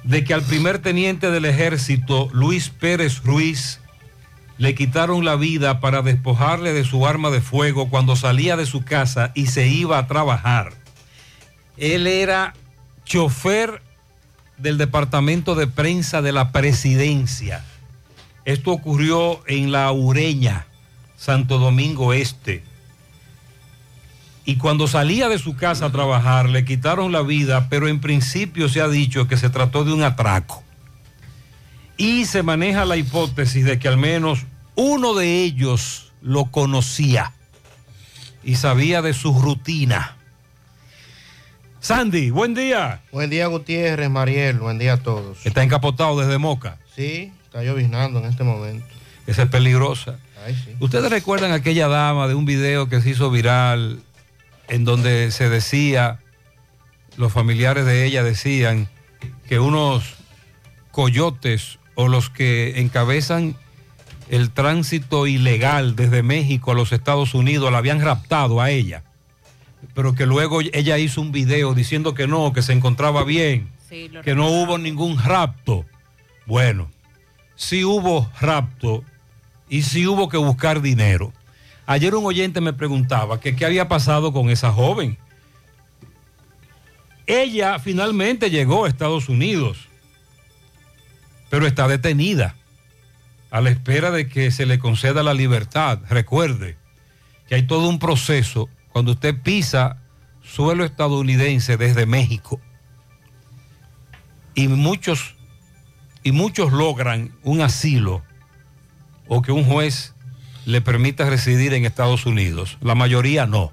de 0.04 0.24
que 0.24 0.32
al 0.32 0.42
primer 0.42 0.78
teniente 0.78 1.30
del 1.30 1.44
ejército, 1.44 2.30
Luis 2.32 2.70
Pérez 2.70 3.22
Ruiz, 3.24 3.78
le 4.56 4.74
quitaron 4.74 5.22
la 5.26 5.36
vida 5.36 5.80
para 5.80 6.00
despojarle 6.00 6.72
de 6.72 6.84
su 6.84 7.06
arma 7.06 7.28
de 7.28 7.42
fuego 7.42 7.90
cuando 7.90 8.16
salía 8.16 8.56
de 8.56 8.64
su 8.64 8.86
casa 8.86 9.32
y 9.34 9.48
se 9.48 9.68
iba 9.68 9.98
a 9.98 10.06
trabajar. 10.06 10.72
Él 11.76 12.06
era 12.06 12.54
chofer 13.04 13.82
del 14.58 14.78
departamento 14.78 15.54
de 15.54 15.66
prensa 15.66 16.22
de 16.22 16.32
la 16.32 16.52
presidencia. 16.52 17.64
Esto 18.44 18.72
ocurrió 18.72 19.42
en 19.46 19.72
La 19.72 19.90
Ureña, 19.92 20.66
Santo 21.16 21.58
Domingo 21.58 22.12
Este. 22.12 22.62
Y 24.44 24.56
cuando 24.56 24.86
salía 24.86 25.28
de 25.28 25.38
su 25.38 25.56
casa 25.56 25.86
a 25.86 25.92
trabajar, 25.92 26.50
le 26.50 26.64
quitaron 26.64 27.12
la 27.12 27.22
vida, 27.22 27.68
pero 27.70 27.88
en 27.88 28.00
principio 28.00 28.68
se 28.68 28.82
ha 28.82 28.88
dicho 28.88 29.26
que 29.26 29.38
se 29.38 29.48
trató 29.48 29.84
de 29.84 29.92
un 29.94 30.02
atraco. 30.02 30.62
Y 31.96 32.26
se 32.26 32.42
maneja 32.42 32.84
la 32.84 32.96
hipótesis 32.96 33.64
de 33.64 33.78
que 33.78 33.88
al 33.88 33.96
menos 33.96 34.40
uno 34.74 35.14
de 35.14 35.42
ellos 35.42 36.12
lo 36.20 36.46
conocía 36.46 37.32
y 38.42 38.56
sabía 38.56 39.00
de 39.00 39.14
su 39.14 39.32
rutina. 39.40 40.16
Sandy, 41.84 42.30
buen 42.30 42.54
día. 42.54 43.02
Buen 43.12 43.28
día, 43.28 43.46
Gutiérrez, 43.46 44.08
Mariel, 44.08 44.58
buen 44.58 44.78
día 44.78 44.94
a 44.94 44.96
todos. 44.96 45.44
Está 45.44 45.62
encapotado 45.62 46.18
desde 46.18 46.38
Moca. 46.38 46.78
Sí, 46.96 47.30
está 47.44 47.62
lloviznando 47.62 48.20
en 48.20 48.24
este 48.24 48.42
momento. 48.42 48.86
Esa 49.26 49.42
es 49.42 49.50
peligrosa. 49.50 50.18
Ay, 50.46 50.54
sí. 50.54 50.74
¿Ustedes 50.80 51.10
recuerdan 51.10 51.52
aquella 51.52 51.86
dama 51.88 52.26
de 52.26 52.34
un 52.34 52.46
video 52.46 52.88
que 52.88 53.02
se 53.02 53.10
hizo 53.10 53.30
viral 53.30 54.00
en 54.68 54.86
donde 54.86 55.30
se 55.30 55.50
decía, 55.50 56.20
los 57.18 57.34
familiares 57.34 57.84
de 57.84 58.06
ella 58.06 58.22
decían 58.22 58.88
que 59.46 59.58
unos 59.58 60.14
coyotes 60.90 61.78
o 61.96 62.08
los 62.08 62.30
que 62.30 62.80
encabezan 62.80 63.58
el 64.30 64.52
tránsito 64.52 65.26
ilegal 65.26 65.96
desde 65.96 66.22
México 66.22 66.72
a 66.72 66.74
los 66.74 66.92
Estados 66.92 67.34
Unidos 67.34 67.70
la 67.70 67.76
habían 67.76 68.00
raptado 68.00 68.62
a 68.62 68.70
ella? 68.70 69.02
Pero 69.94 70.14
que 70.14 70.26
luego 70.26 70.60
ella 70.60 70.98
hizo 70.98 71.20
un 71.20 71.32
video 71.32 71.72
diciendo 71.72 72.14
que 72.14 72.26
no, 72.26 72.52
que 72.52 72.62
se 72.62 72.72
encontraba 72.72 73.24
bien, 73.24 73.70
Sí, 73.88 74.10
que 74.24 74.34
no 74.34 74.48
hubo 74.48 74.76
ningún 74.76 75.22
rapto. 75.22 75.86
Bueno, 76.46 76.90
sí 77.54 77.84
hubo 77.84 78.30
rapto 78.40 79.04
y 79.68 79.82
sí 79.82 80.06
hubo 80.06 80.28
que 80.28 80.36
buscar 80.36 80.82
dinero. 80.82 81.32
Ayer 81.86 82.14
un 82.14 82.26
oyente 82.26 82.60
me 82.60 82.72
preguntaba 82.72 83.40
que 83.40 83.54
qué 83.54 83.64
había 83.66 83.88
pasado 83.88 84.32
con 84.32 84.50
esa 84.50 84.72
joven. 84.72 85.16
Ella 87.26 87.78
finalmente 87.78 88.50
llegó 88.50 88.84
a 88.84 88.88
Estados 88.88 89.28
Unidos, 89.28 89.88
pero 91.50 91.66
está 91.66 91.86
detenida 91.88 92.56
a 93.50 93.60
la 93.60 93.70
espera 93.70 94.10
de 94.10 94.28
que 94.28 94.50
se 94.50 94.66
le 94.66 94.78
conceda 94.78 95.22
la 95.22 95.34
libertad. 95.34 96.00
Recuerde 96.08 96.76
que 97.48 97.54
hay 97.54 97.62
todo 97.66 97.88
un 97.88 97.98
proceso 97.98 98.68
cuando 98.94 99.10
usted 99.10 99.34
pisa 99.42 99.96
suelo 100.40 100.84
estadounidense 100.84 101.76
desde 101.76 102.06
México 102.06 102.60
y 104.54 104.68
muchos 104.68 105.34
y 106.22 106.30
muchos 106.30 106.72
logran 106.72 107.32
un 107.42 107.60
asilo 107.60 108.22
o 109.26 109.42
que 109.42 109.50
un 109.50 109.64
juez 109.64 110.14
le 110.64 110.80
permita 110.80 111.28
residir 111.28 111.74
en 111.74 111.84
Estados 111.84 112.24
Unidos. 112.24 112.78
La 112.82 112.94
mayoría 112.94 113.46
no. 113.46 113.72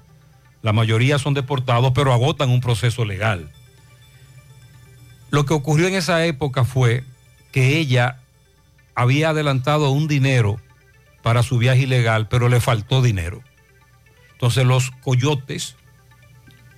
La 0.60 0.72
mayoría 0.72 1.20
son 1.20 1.34
deportados, 1.34 1.92
pero 1.94 2.12
agotan 2.12 2.50
un 2.50 2.60
proceso 2.60 3.04
legal. 3.04 3.48
Lo 5.30 5.46
que 5.46 5.54
ocurrió 5.54 5.86
en 5.86 5.94
esa 5.94 6.24
época 6.26 6.64
fue 6.64 7.04
que 7.52 7.78
ella 7.78 8.18
había 8.96 9.28
adelantado 9.28 9.92
un 9.92 10.08
dinero 10.08 10.60
para 11.22 11.44
su 11.44 11.58
viaje 11.58 11.82
ilegal, 11.82 12.26
pero 12.26 12.48
le 12.48 12.60
faltó 12.60 13.02
dinero. 13.02 13.40
Entonces 14.42 14.66
los 14.66 14.90
coyotes 14.90 15.76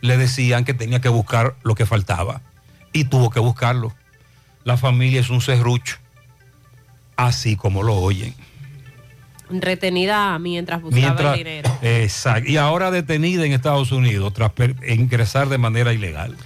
le 0.02 0.18
decían 0.18 0.66
que 0.66 0.74
tenía 0.74 1.00
que 1.00 1.08
buscar 1.08 1.54
lo 1.62 1.74
que 1.74 1.86
faltaba 1.86 2.42
y 2.92 3.04
tuvo 3.04 3.30
que 3.30 3.40
buscarlo. 3.40 3.94
La 4.64 4.76
familia 4.76 5.18
es 5.18 5.30
un 5.30 5.40
serrucho, 5.40 5.96
así 7.16 7.56
como 7.56 7.82
lo 7.82 7.94
oyen. 7.96 8.34
Retenida 9.48 10.38
mientras 10.38 10.82
buscaba 10.82 11.06
Mientras, 11.06 11.32
el 11.32 11.38
dinero. 11.38 11.78
exacto, 11.82 12.50
y 12.50 12.58
ahora 12.58 12.90
detenida 12.90 13.46
en 13.46 13.52
Estados 13.52 13.92
Unidos 13.92 14.34
tras 14.34 14.52
ingresar 14.86 15.48
de 15.48 15.56
manera 15.56 15.94
ilegal. 15.94 16.36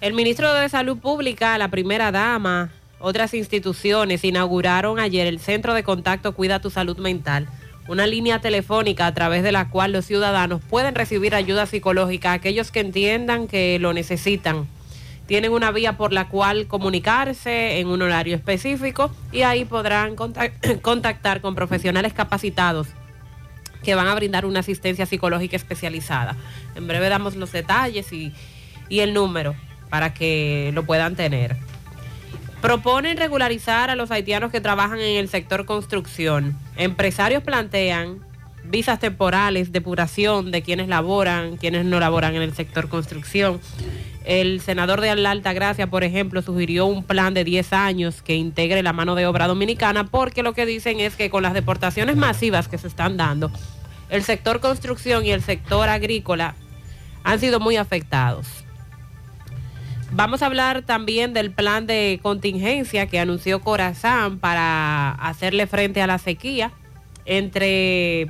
El 0.00 0.14
ministro 0.14 0.52
de 0.52 0.68
Salud 0.68 0.98
Pública, 0.98 1.56
la 1.58 1.68
primera 1.68 2.10
dama, 2.10 2.72
otras 2.98 3.34
instituciones 3.34 4.24
inauguraron 4.24 4.98
ayer 4.98 5.28
el 5.28 5.38
Centro 5.38 5.74
de 5.74 5.84
Contacto 5.84 6.34
Cuida 6.34 6.58
tu 6.58 6.70
Salud 6.70 6.98
Mental, 6.98 7.46
una 7.88 8.06
línea 8.06 8.40
telefónica 8.40 9.06
a 9.06 9.14
través 9.14 9.42
de 9.42 9.52
la 9.52 9.68
cual 9.68 9.92
los 9.92 10.04
ciudadanos 10.06 10.60
pueden 10.68 10.94
recibir 10.94 11.34
ayuda 11.34 11.66
psicológica 11.66 12.32
aquellos 12.32 12.70
que 12.70 12.80
entiendan 12.80 13.46
que 13.46 13.78
lo 13.78 13.92
necesitan. 13.92 14.66
Tienen 15.26 15.52
una 15.52 15.70
vía 15.72 15.96
por 15.96 16.12
la 16.12 16.28
cual 16.28 16.66
comunicarse 16.68 17.80
en 17.80 17.88
un 17.88 18.02
horario 18.02 18.36
específico 18.36 19.10
y 19.32 19.42
ahí 19.42 19.64
podrán 19.64 20.16
contac- 20.16 20.80
contactar 20.82 21.40
con 21.40 21.54
profesionales 21.54 22.12
capacitados 22.12 22.88
que 23.82 23.94
van 23.94 24.08
a 24.08 24.14
brindar 24.14 24.46
una 24.46 24.60
asistencia 24.60 25.06
psicológica 25.06 25.56
especializada. 25.56 26.36
En 26.74 26.86
breve 26.88 27.08
damos 27.08 27.36
los 27.36 27.52
detalles 27.52 28.12
y, 28.12 28.32
y 28.88 29.00
el 29.00 29.14
número 29.14 29.54
para 29.90 30.12
que 30.14 30.70
lo 30.74 30.84
puedan 30.84 31.14
tener. 31.14 31.56
Proponen 32.66 33.16
regularizar 33.16 33.90
a 33.90 33.94
los 33.94 34.10
haitianos 34.10 34.50
que 34.50 34.60
trabajan 34.60 34.98
en 34.98 35.18
el 35.18 35.28
sector 35.28 35.66
construcción. 35.66 36.58
Empresarios 36.76 37.44
plantean 37.44 38.18
visas 38.64 38.98
temporales, 38.98 39.70
depuración 39.70 40.50
de 40.50 40.62
quienes 40.62 40.88
laboran, 40.88 41.58
quienes 41.58 41.84
no 41.84 42.00
laboran 42.00 42.34
en 42.34 42.42
el 42.42 42.52
sector 42.54 42.88
construcción. 42.88 43.60
El 44.24 44.60
senador 44.60 45.00
de 45.00 45.14
la 45.14 45.30
Alta 45.30 45.52
Gracia, 45.52 45.86
por 45.86 46.02
ejemplo, 46.02 46.42
sugirió 46.42 46.86
un 46.86 47.04
plan 47.04 47.34
de 47.34 47.44
10 47.44 47.72
años 47.72 48.20
que 48.20 48.34
integre 48.34 48.82
la 48.82 48.92
mano 48.92 49.14
de 49.14 49.26
obra 49.26 49.46
dominicana 49.46 50.02
porque 50.02 50.42
lo 50.42 50.52
que 50.52 50.66
dicen 50.66 50.98
es 50.98 51.14
que 51.14 51.30
con 51.30 51.44
las 51.44 51.54
deportaciones 51.54 52.16
masivas 52.16 52.66
que 52.66 52.78
se 52.78 52.88
están 52.88 53.16
dando, 53.16 53.52
el 54.10 54.24
sector 54.24 54.58
construcción 54.58 55.24
y 55.24 55.30
el 55.30 55.42
sector 55.42 55.88
agrícola 55.88 56.56
han 57.22 57.38
sido 57.38 57.60
muy 57.60 57.76
afectados. 57.76 58.65
Vamos 60.16 60.40
a 60.42 60.46
hablar 60.46 60.80
también 60.82 61.34
del 61.34 61.50
plan 61.50 61.86
de 61.86 62.18
contingencia 62.22 63.06
que 63.06 63.20
anunció 63.20 63.60
Corazán 63.60 64.38
para 64.38 65.10
hacerle 65.12 65.66
frente 65.66 66.00
a 66.00 66.06
la 66.06 66.16
sequía. 66.18 66.72
Entre 67.26 68.28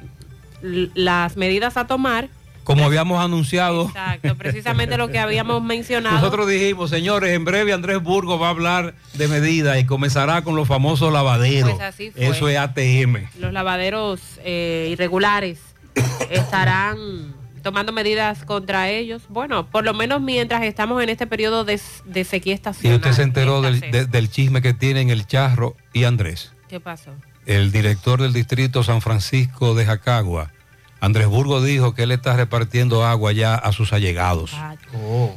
las 0.62 1.36
medidas 1.36 1.76
a 1.76 1.86
tomar, 1.86 2.28
Como 2.64 2.84
habíamos 2.84 3.22
anunciado. 3.22 3.86
exacto, 3.86 4.34
precisamente 4.36 4.96
lo 4.96 5.08
que 5.08 5.18
habíamos 5.20 5.62
mencionado. 5.74 6.16
Nosotros 6.16 6.48
dijimos, 6.48 6.90
señores, 6.90 7.30
en 7.34 7.44
breve 7.44 7.72
Andrés 7.72 8.02
Burgo 8.02 8.38
va 8.38 8.48
a 8.48 8.50
hablar 8.50 8.94
de 9.14 9.28
medidas 9.28 9.78
y 9.78 9.84
comenzará 9.84 10.42
con 10.42 10.56
los 10.56 10.66
famosos 10.66 11.12
lavaderos. 11.12 11.70
Pues 11.74 11.82
así 11.82 12.10
fue. 12.10 12.26
Eso 12.26 12.48
es 12.48 12.58
ATM. 12.58 13.28
los 13.38 13.52
lavaderos 13.52 14.20
eh, 14.42 14.88
irregulares 14.90 15.60
estarán 16.30 17.34
tomando 17.66 17.90
medidas 17.92 18.44
contra 18.44 18.88
ellos. 18.90 19.22
Bueno, 19.28 19.66
por 19.68 19.84
lo 19.84 19.92
menos 19.92 20.20
mientras 20.20 20.62
estamos 20.62 21.02
en 21.02 21.08
este 21.08 21.26
periodo 21.26 21.64
de, 21.64 21.80
de 22.04 22.22
sequía 22.22 22.52
Y 22.52 22.54
estacional. 22.54 22.98
usted 22.98 23.12
se 23.12 23.22
enteró 23.22 23.60
del, 23.60 23.80
de- 23.80 24.06
del 24.06 24.30
chisme 24.30 24.62
que 24.62 24.72
tienen 24.72 25.10
el 25.10 25.26
Charro 25.26 25.74
y 25.92 26.04
Andrés, 26.04 26.52
¿Qué 26.68 26.78
pasó? 26.78 27.10
el 27.44 27.72
director 27.72 28.22
del 28.22 28.32
distrito 28.32 28.84
San 28.84 29.00
Francisco 29.00 29.74
de 29.74 29.84
Jacagua. 29.84 30.52
Andrés 31.00 31.26
Burgo 31.26 31.60
dijo 31.60 31.92
que 31.92 32.04
él 32.04 32.12
está 32.12 32.36
repartiendo 32.36 33.04
agua 33.04 33.32
ya 33.32 33.56
a 33.56 33.72
sus 33.72 33.92
allegados. 33.92 34.52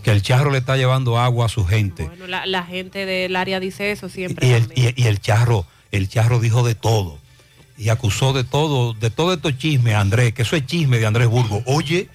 Que 0.04 0.12
el 0.12 0.22
Charro 0.22 0.52
le 0.52 0.60
está 0.60 0.78
llevando 0.78 1.18
agua 1.20 1.48
a 1.48 1.50
su 1.50 1.66
gente. 1.66 2.04
Bueno, 2.06 2.28
la, 2.28 2.46
la 2.46 2.64
gente 2.64 3.08
del 3.08 3.36
área 3.36 3.60
dice 3.60 3.90
eso 3.92 4.08
siempre. 4.08 4.48
y, 4.48 4.52
el, 4.52 4.72
y- 4.76 4.94
y 5.04 5.08
el 5.08 5.20
charro, 5.20 5.66
el 5.92 6.08
charro 6.08 6.40
dijo 6.40 6.62
de 6.64 6.76
todo. 6.76 7.18
Y 7.78 7.88
acusó 7.88 8.34
de 8.34 8.44
todo, 8.44 8.94
de 8.94 9.10
todo 9.10 9.32
estos 9.34 9.58
chismes, 9.58 9.96
Andrés, 9.96 10.34
que 10.34 10.42
eso 10.42 10.58
es 10.58 10.66
chisme 10.66 10.98
de 11.00 11.06
Andrés 11.06 11.30
Burgo. 11.30 11.64
Oye, 11.66 12.10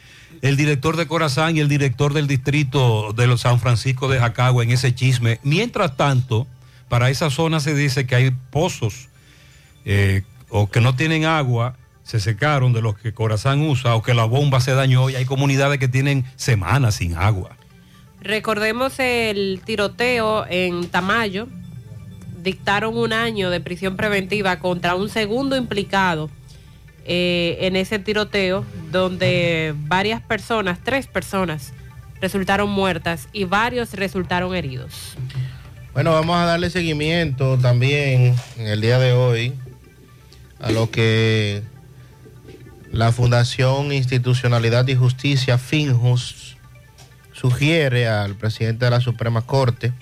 el 0.44 0.58
director 0.58 0.98
de 0.98 1.06
Corazán 1.06 1.56
y 1.56 1.60
el 1.60 1.70
director 1.70 2.12
del 2.12 2.26
distrito 2.26 3.14
de 3.14 3.26
los 3.26 3.40
San 3.40 3.60
Francisco 3.60 4.08
de 4.08 4.18
Jacagua 4.18 4.62
en 4.62 4.72
ese 4.72 4.94
chisme. 4.94 5.40
Mientras 5.42 5.96
tanto, 5.96 6.46
para 6.90 7.08
esa 7.08 7.30
zona 7.30 7.60
se 7.60 7.74
dice 7.74 8.06
que 8.06 8.14
hay 8.14 8.30
pozos 8.50 9.08
eh, 9.86 10.20
o 10.50 10.68
que 10.70 10.82
no 10.82 10.96
tienen 10.96 11.24
agua, 11.24 11.78
se 12.02 12.20
secaron 12.20 12.74
de 12.74 12.82
los 12.82 12.94
que 12.98 13.14
Corazán 13.14 13.62
usa 13.62 13.94
o 13.94 14.02
que 14.02 14.12
la 14.12 14.26
bomba 14.26 14.60
se 14.60 14.74
dañó 14.74 15.08
y 15.08 15.14
hay 15.14 15.24
comunidades 15.24 15.78
que 15.78 15.88
tienen 15.88 16.26
semanas 16.36 16.96
sin 16.96 17.16
agua. 17.16 17.56
Recordemos 18.20 18.98
el 18.98 19.62
tiroteo 19.64 20.44
en 20.46 20.88
Tamayo. 20.88 21.48
Dictaron 22.42 22.98
un 22.98 23.14
año 23.14 23.48
de 23.48 23.62
prisión 23.62 23.96
preventiva 23.96 24.58
contra 24.58 24.94
un 24.94 25.08
segundo 25.08 25.56
implicado 25.56 26.28
eh, 27.04 27.58
en 27.60 27.76
ese 27.76 27.98
tiroteo, 27.98 28.64
donde 28.90 29.74
varias 29.76 30.22
personas, 30.22 30.78
tres 30.82 31.06
personas, 31.06 31.72
resultaron 32.20 32.70
muertas 32.70 33.28
y 33.32 33.44
varios 33.44 33.92
resultaron 33.92 34.54
heridos. 34.54 35.16
Bueno, 35.92 36.12
vamos 36.12 36.36
a 36.36 36.44
darle 36.44 36.70
seguimiento 36.70 37.58
también 37.58 38.34
en 38.58 38.66
el 38.66 38.80
día 38.80 38.98
de 38.98 39.12
hoy 39.12 39.52
a 40.60 40.70
lo 40.70 40.90
que 40.90 41.62
la 42.90 43.12
Fundación 43.12 43.92
Institucionalidad 43.92 44.88
y 44.88 44.94
Justicia, 44.94 45.58
FINJUS, 45.58 46.56
sugiere 47.32 48.08
al 48.08 48.34
presidente 48.34 48.86
de 48.86 48.90
la 48.90 49.00
Suprema 49.00 49.42
Corte 49.42 49.92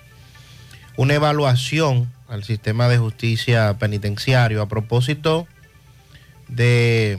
una 0.97 1.15
evaluación 1.15 2.13
al 2.29 2.45
sistema 2.45 2.89
de 2.89 2.99
justicia 2.99 3.77
penitenciario 3.79 4.63
a 4.63 4.69
propósito 4.69 5.49
de 6.49 7.19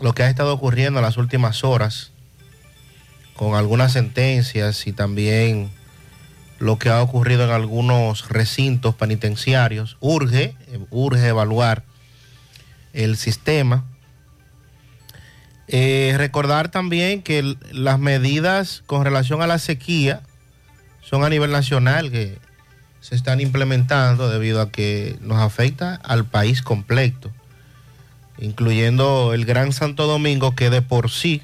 lo 0.00 0.12
que 0.14 0.22
ha 0.22 0.30
estado 0.30 0.52
ocurriendo 0.54 1.00
en 1.00 1.04
las 1.04 1.16
últimas 1.16 1.64
horas 1.64 2.12
con 3.34 3.54
algunas 3.54 3.92
sentencias 3.92 4.86
y 4.86 4.92
también 4.92 5.70
lo 6.58 6.78
que 6.78 6.90
ha 6.90 7.02
ocurrido 7.02 7.44
en 7.44 7.50
algunos 7.50 8.28
recintos 8.28 8.94
penitenciarios. 8.94 9.96
Urge, 10.00 10.54
urge 10.90 11.28
evaluar 11.28 11.84
el 12.92 13.16
sistema. 13.16 13.84
Eh, 15.68 16.14
recordar 16.18 16.70
también 16.70 17.22
que 17.22 17.56
las 17.72 17.98
medidas 17.98 18.82
con 18.86 19.04
relación 19.04 19.40
a 19.40 19.46
la 19.46 19.58
sequía 19.58 20.20
son 21.00 21.24
a 21.24 21.30
nivel 21.30 21.50
nacional 21.50 22.10
que 22.10 22.38
se 23.00 23.14
están 23.14 23.40
implementando 23.40 24.28
debido 24.28 24.60
a 24.60 24.70
que 24.70 25.16
nos 25.20 25.38
afecta 25.38 25.94
al 25.94 26.26
país 26.26 26.60
completo, 26.60 27.32
incluyendo 28.40 29.32
el 29.34 29.44
Gran 29.44 29.72
Santo 29.72 30.06
Domingo 30.06 30.54
que 30.54 30.70
de 30.70 30.82
por 30.82 31.10
sí 31.10 31.42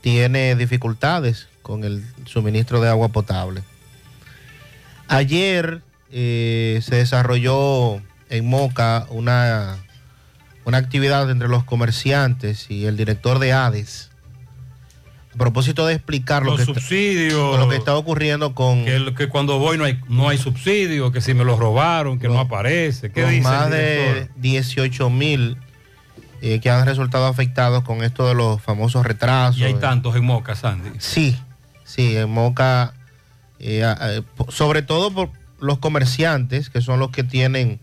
tiene 0.00 0.54
dificultades 0.56 1.48
con 1.62 1.84
el 1.84 2.02
suministro 2.24 2.80
de 2.80 2.88
agua 2.88 3.08
potable. 3.08 3.62
Ayer 5.08 5.80
eh, 6.12 6.80
se 6.82 6.96
desarrolló 6.96 8.00
en 8.30 8.46
Moca 8.46 9.06
una, 9.10 9.76
una 10.64 10.78
actividad 10.78 11.30
entre 11.30 11.48
los 11.48 11.64
comerciantes 11.64 12.70
y 12.70 12.84
el 12.86 12.96
director 12.96 13.38
de 13.38 13.52
ADES 13.52 14.10
a 15.34 15.38
propósito 15.38 15.86
de 15.86 15.94
explicar 15.94 16.42
lo, 16.42 16.50
Los 16.56 16.56
que, 16.56 16.62
está, 16.72 16.80
subsidios. 16.80 17.58
lo 17.60 17.68
que 17.68 17.76
está 17.76 17.94
ocurriendo 17.96 18.54
con 18.56 18.84
Que, 18.84 18.96
el- 18.96 19.14
que 19.14 19.28
cuando 19.28 19.58
voy 19.58 19.78
no 19.78 19.84
hay, 19.84 20.00
no 20.08 20.28
hay 20.28 20.36
subsidio, 20.36 21.12
que 21.12 21.20
si 21.20 21.32
me 21.32 21.44
lo 21.44 21.56
robaron, 21.56 22.18
que 22.18 22.26
no 22.28 22.40
aparece. 22.40 23.12
¿Qué 23.12 23.20
los 23.22 23.30
dice? 23.30 23.42
más 23.42 23.70
de 23.70 23.96
director? 24.14 24.28
18 24.36 25.10
mil 25.10 25.56
eh, 26.42 26.60
que 26.60 26.70
han 26.70 26.84
resultado 26.86 27.26
afectados 27.26 27.82
con 27.84 28.02
esto 28.04 28.26
de 28.28 28.34
los 28.34 28.60
famosos 28.62 29.04
retrasos. 29.04 29.58
Y 29.60 29.64
hay 29.64 29.74
tantos 29.74 30.14
en 30.16 30.24
Moca, 30.24 30.54
Sandy. 30.54 30.90
Sí, 30.98 31.36
sí, 31.84 32.16
en 32.16 32.30
Moca, 32.30 32.94
eh, 33.58 34.22
po- 34.36 34.50
sobre 34.50 34.82
todo 34.82 35.10
por 35.12 35.30
los 35.60 35.78
comerciantes, 35.78 36.70
que 36.70 36.80
son 36.80 37.00
los 37.00 37.10
que 37.10 37.24
tienen 37.24 37.80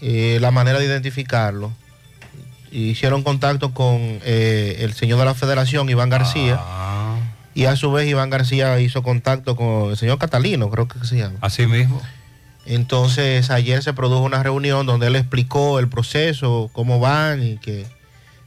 eh, 0.00 0.38
la 0.40 0.50
manera 0.50 0.78
de 0.78 0.84
identificarlo. 0.86 1.72
Hicieron 2.72 3.22
contacto 3.24 3.74
con 3.74 3.98
eh, 4.24 4.76
el 4.80 4.92
señor 4.92 5.18
de 5.18 5.24
la 5.24 5.34
federación, 5.34 5.88
Iván 5.88 6.08
García, 6.08 6.60
y 7.54 7.64
a 7.64 7.74
su 7.74 7.90
vez 7.90 8.08
Iván 8.08 8.30
García 8.30 8.78
hizo 8.80 9.02
contacto 9.02 9.56
con 9.56 9.90
el 9.90 9.96
señor 9.96 10.18
Catalino, 10.18 10.70
creo 10.70 10.86
que 10.86 11.04
se 11.04 11.16
llama. 11.18 11.36
Así 11.40 11.66
mismo. 11.66 12.00
Entonces 12.66 13.50
ayer 13.50 13.82
se 13.82 13.92
produjo 13.92 14.22
una 14.22 14.42
reunión 14.42 14.86
donde 14.86 15.06
él 15.06 15.16
explicó 15.16 15.78
el 15.78 15.88
proceso, 15.88 16.70
cómo 16.72 17.00
van 17.00 17.42
y 17.42 17.56
que 17.58 17.86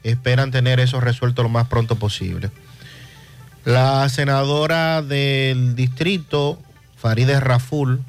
esperan 0.04 0.52
tener 0.52 0.80
eso 0.80 1.00
resuelto 1.00 1.44
lo 1.44 1.50
más 1.50 1.68
pronto 1.68 1.96
posible. 1.96 2.52
La 3.66 4.08
senadora 4.10 5.02
del 5.02 5.76
distrito, 5.76 6.62
Farideh 6.98 7.40
Raful, 7.40 8.04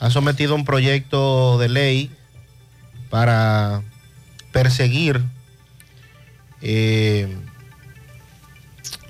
ha 0.00 0.10
sometido 0.10 0.54
un 0.54 0.64
proyecto 0.64 1.56
de 1.58 1.68
ley 1.68 2.10
para 3.10 3.82
perseguir 4.52 5.22
eh, 6.60 7.36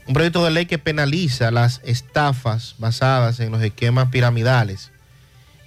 un 0.06 0.14
proyecto 0.14 0.44
de 0.44 0.50
ley 0.50 0.66
que 0.66 0.78
penaliza 0.78 1.50
las 1.50 1.80
estafas 1.84 2.74
basadas 2.78 3.40
en 3.40 3.50
los 3.50 3.62
esquemas 3.62 4.08
piramidales 4.10 4.90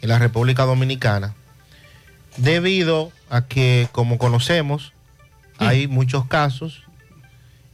en 0.07 0.09
la 0.09 0.19
República 0.19 0.63
Dominicana, 0.63 1.35
debido 2.37 3.11
a 3.29 3.41
que, 3.41 3.89
como 3.91 4.17
conocemos, 4.17 4.93
hay 5.57 5.87
muchos 5.87 6.25
casos 6.27 6.83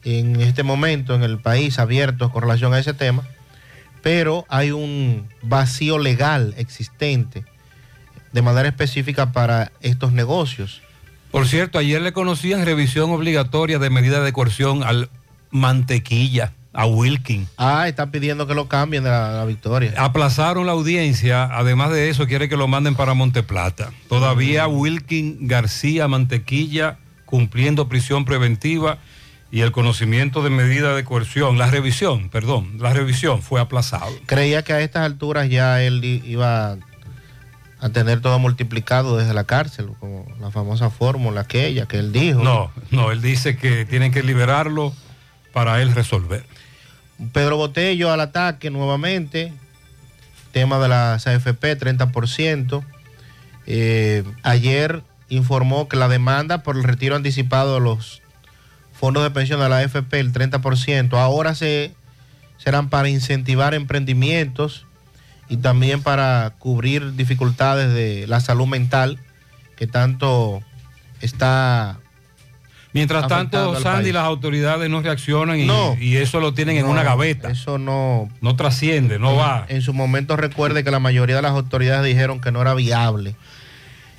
en 0.04 0.41
este 0.41 0.63
momento 0.63 1.13
en 1.13 1.22
el 1.22 1.38
país 1.38 1.78
abiertos 1.78 2.32
con 2.32 2.41
relación 2.41 2.74
a 2.74 2.80
ese 2.80 2.96
tema, 2.96 3.22
pero 4.02 4.46
hay 4.50 4.72
un 4.72 5.30
vacío 5.43 6.00
legal 6.00 6.56
existente 6.58 7.46
de 8.32 8.41
manera 8.41 8.67
específica 8.67 9.32
para 9.32 9.72
estos 9.82 10.12
negocios. 10.12 10.82
Por 11.30 11.48
cierto, 11.48 11.78
ayer 11.78 12.02
le 12.02 12.13
conocían 12.13 12.65
revisión 12.65 13.12
obligatoria 13.12 13.78
de 13.78 13.91
medidas 13.91 14.24
de 14.24 14.34
coerción 14.34 14.82
al 14.82 15.12
mantequilla. 15.52 16.52
A 16.74 16.86
Wilkin. 16.86 17.48
Ah, 17.58 17.88
está 17.88 18.12
pidiendo 18.12 18.48
que 18.48 18.56
lo 18.56 18.68
cambien 18.68 19.04
de 19.04 19.10
la, 19.10 19.32
la 19.32 19.46
victoria. 19.46 19.94
Aplazaron 19.98 20.66
la 20.66 20.72
audiencia, 20.72 21.44
además 21.52 21.92
de 21.92 22.10
eso 22.10 22.28
quiere 22.28 22.50
que 22.50 22.58
lo 22.58 22.68
manden 22.68 22.96
para 22.96 23.14
Monteplata. 23.14 23.92
Todavía 24.10 24.68
Wilkin 24.68 25.48
García 25.48 26.08
Mantequilla 26.08 26.98
cumpliendo 27.26 27.88
prisión 27.88 28.26
preventiva 28.26 29.00
y 29.52 29.62
el 29.62 29.72
conocimiento 29.72 30.44
de 30.44 30.50
medida 30.50 30.96
de 30.96 31.04
coerción, 31.04 31.60
la 31.60 31.70
revisión, 31.70 32.30
perdón, 32.30 32.78
la 32.80 32.92
revisión 32.92 33.44
fue 33.44 33.62
aplazado. 33.62 34.12
Creía 34.26 34.64
que 34.64 34.74
a 34.74 34.82
estas 34.82 35.06
alturas 35.06 35.50
ya 35.50 35.82
él 35.84 36.04
iba 36.04 36.78
a 37.80 37.90
tener 37.90 38.22
todo 38.22 38.40
multiplicado 38.40 39.18
desde 39.18 39.34
la 39.34 39.44
cárcel, 39.44 39.90
como 40.00 40.26
la 40.40 40.50
famosa 40.50 40.90
fórmula 40.90 41.42
aquella 41.42 41.86
que 41.86 42.00
él 42.00 42.12
dijo. 42.12 42.44
No, 42.44 42.72
no, 42.92 43.12
él 43.12 43.22
dice 43.22 43.58
que 43.58 43.86
tienen 43.86 44.12
que 44.12 44.24
liberarlo 44.24 44.94
para 45.54 45.82
él 45.82 45.94
resolver. 45.94 46.46
Pedro 47.32 47.58
Botello 47.58 48.12
al 48.12 48.22
ataque 48.22 48.70
nuevamente. 48.70 49.54
Tema 50.52 50.80
de 50.80 50.88
las 50.88 51.26
AFP, 51.26 51.78
30%. 51.78 52.84
Eh, 53.66 54.24
ayer 54.44 55.04
informó 55.30 55.88
que 55.88 55.98
la 55.98 56.08
demanda 56.08 56.64
por 56.64 56.76
el 56.76 56.84
retiro 56.84 57.16
anticipado 57.16 57.76
de 57.76 57.82
los 57.82 58.22
fondos 58.94 59.24
de 59.24 59.32
pensión 59.32 59.60
de 59.60 59.70
la 59.70 59.80
AFP, 59.80 60.20
el 60.20 60.32
30%, 60.32 61.18
ahora 61.18 61.56
se, 61.56 61.94
serán 62.58 62.90
para 62.90 63.10
incentivar 63.10 63.74
emprendimientos 63.74 64.86
y 65.50 65.58
también 65.58 66.02
para 66.02 66.54
cubrir 66.60 67.14
dificultades 67.16 67.94
de 67.94 68.28
la 68.28 68.40
salud 68.40 68.68
mental 68.68 69.20
que 69.76 69.88
tanto 69.88 70.62
está 71.20 72.00
Mientras 72.93 73.27
tanto, 73.27 73.79
Sandy, 73.82 74.03
país. 74.03 74.13
las 74.13 74.23
autoridades 74.25 74.88
no 74.89 75.01
reaccionan 75.01 75.60
y, 75.60 75.65
No. 75.65 75.97
y 75.99 76.17
eso 76.17 76.39
lo 76.39 76.53
tienen 76.53 76.77
en 76.77 76.86
una 76.86 77.01
gaveta. 77.01 77.49
Eso 77.49 77.79
no. 77.79 78.29
No 78.39 78.56
trasciende, 78.56 79.17
no 79.17 79.36
va. 79.36 79.65
En 79.67 79.82
su 79.82 79.93
momento 79.93 80.36
recuerde 80.38 80.84
que 80.84 80.91
la 80.91 80.99
mayoría 80.99 81.36
de 81.38 81.41
las 81.41 81.51
autoridades 81.53 82.06
dijeron 82.06 82.39
que 82.39 82.51
no 82.51 82.62
era 82.62 82.75
viable. 82.75 83.36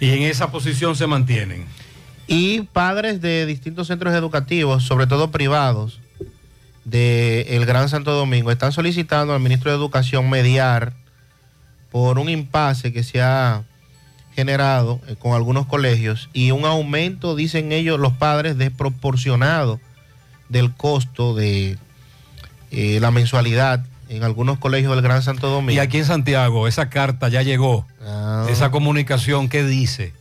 Y 0.00 0.10
en 0.10 0.22
esa 0.24 0.50
posición 0.50 0.96
se 0.96 1.06
mantienen. 1.06 1.66
Y 2.26 2.62
padres 2.62 3.20
de 3.20 3.46
distintos 3.46 3.86
centros 3.86 4.12
educativos, 4.14 4.82
sobre 4.82 5.06
todo 5.06 5.30
privados, 5.30 6.00
de 6.84 7.42
el 7.50 7.66
Gran 7.66 7.88
Santo 7.88 8.12
Domingo, 8.12 8.50
están 8.50 8.72
solicitando 8.72 9.34
al 9.34 9.40
ministro 9.40 9.70
de 9.70 9.76
Educación 9.76 10.28
mediar 10.28 10.94
por 11.92 12.18
un 12.18 12.28
impasse 12.28 12.92
que 12.92 13.02
se 13.04 13.22
ha 13.22 13.62
generado 14.34 15.00
eh, 15.06 15.16
con 15.18 15.32
algunos 15.32 15.66
colegios 15.66 16.28
y 16.32 16.50
un 16.50 16.64
aumento, 16.64 17.34
dicen 17.36 17.72
ellos, 17.72 17.98
los 17.98 18.12
padres, 18.12 18.58
desproporcionado 18.58 19.80
del 20.48 20.72
costo 20.72 21.34
de 21.34 21.78
eh, 22.70 22.98
la 23.00 23.10
mensualidad 23.10 23.84
en 24.08 24.22
algunos 24.22 24.58
colegios 24.58 24.94
del 24.94 25.02
Gran 25.02 25.22
Santo 25.22 25.48
Domingo. 25.48 25.72
Y 25.72 25.78
aquí 25.78 25.98
en 25.98 26.04
Santiago, 26.04 26.68
esa 26.68 26.90
carta 26.90 27.28
ya 27.28 27.42
llegó. 27.42 27.86
Ah. 28.04 28.46
Esa 28.50 28.70
comunicación, 28.70 29.48
¿qué 29.48 29.64
dice? 29.64 30.12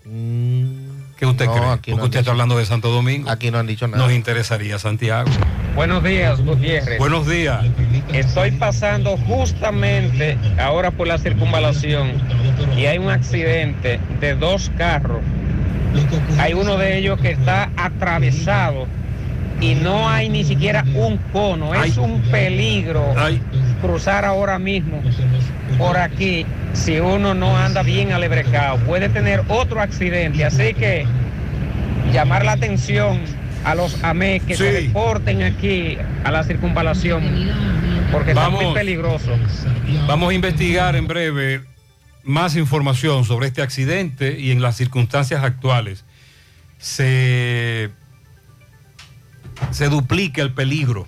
¿Qué 1.17 1.25
usted 1.25 1.45
no, 1.45 1.53
cree? 1.53 1.65
aquí 1.65 1.91
Porque 1.91 2.01
no 2.01 2.03
usted 2.05 2.19
está 2.19 2.31
hablando 2.31 2.57
de 2.57 2.65
Santo 2.65 2.89
Domingo. 2.89 3.29
Aquí 3.29 3.51
no 3.51 3.59
han 3.59 3.67
dicho 3.67 3.87
nada. 3.87 4.03
Nos 4.03 4.13
interesaría 4.13 4.79
Santiago. 4.79 5.29
Buenos 5.75 6.03
días, 6.03 6.41
Gutiérrez. 6.41 6.99
Buenos 6.99 7.27
días. 7.27 7.65
Estoy 8.11 8.51
pasando 8.51 9.17
justamente 9.17 10.37
ahora 10.59 10.91
por 10.91 11.07
la 11.07 11.17
circunvalación 11.17 12.11
y 12.77 12.85
hay 12.85 12.97
un 12.97 13.09
accidente 13.09 13.99
de 14.19 14.35
dos 14.35 14.71
carros. 14.77 15.21
Hay 16.39 16.53
uno 16.53 16.77
de 16.77 16.97
ellos 16.97 17.19
que 17.19 17.31
está 17.31 17.71
atravesado 17.75 18.87
y 19.61 19.75
no 19.75 20.09
hay 20.09 20.29
ni 20.29 20.43
siquiera 20.43 20.83
un 20.95 21.17
cono. 21.31 21.73
Es 21.73 21.97
un 21.97 22.21
peligro 22.23 23.13
cruzar 23.83 24.23
ahora 24.23 24.57
mismo 24.59 25.01
por 25.77 25.97
aquí 25.97 26.45
si 26.71 26.99
uno 26.99 27.33
no 27.33 27.57
anda 27.57 27.83
bien 27.83 28.13
alebrecado. 28.13 28.77
Puede 28.79 29.09
tener 29.09 29.43
otro 29.49 29.81
accidente. 29.81 30.45
Así 30.45 30.73
que 30.73 31.05
llamar 32.13 32.45
la 32.45 32.53
atención 32.53 33.19
a 33.65 33.75
los 33.75 34.01
AME 34.03 34.39
que 34.39 34.55
se 34.55 34.71
reporten 34.71 35.43
aquí 35.43 35.97
a 36.23 36.31
la 36.31 36.43
circunvalación 36.43 37.23
porque 38.11 38.31
está 38.31 38.49
muy 38.49 38.59
Vamos. 38.65 38.73
peligroso. 38.77 39.31
Vamos 40.07 40.31
a 40.31 40.33
investigar 40.33 40.95
en 40.95 41.07
breve 41.07 41.61
más 42.23 42.55
información 42.55 43.25
sobre 43.25 43.47
este 43.47 43.61
accidente 43.61 44.39
y 44.39 44.51
en 44.51 44.61
las 44.61 44.77
circunstancias 44.77 45.43
actuales. 45.43 46.05
Se, 46.77 47.89
se 49.71 49.89
duplica 49.89 50.41
el 50.41 50.53
peligro. 50.53 51.07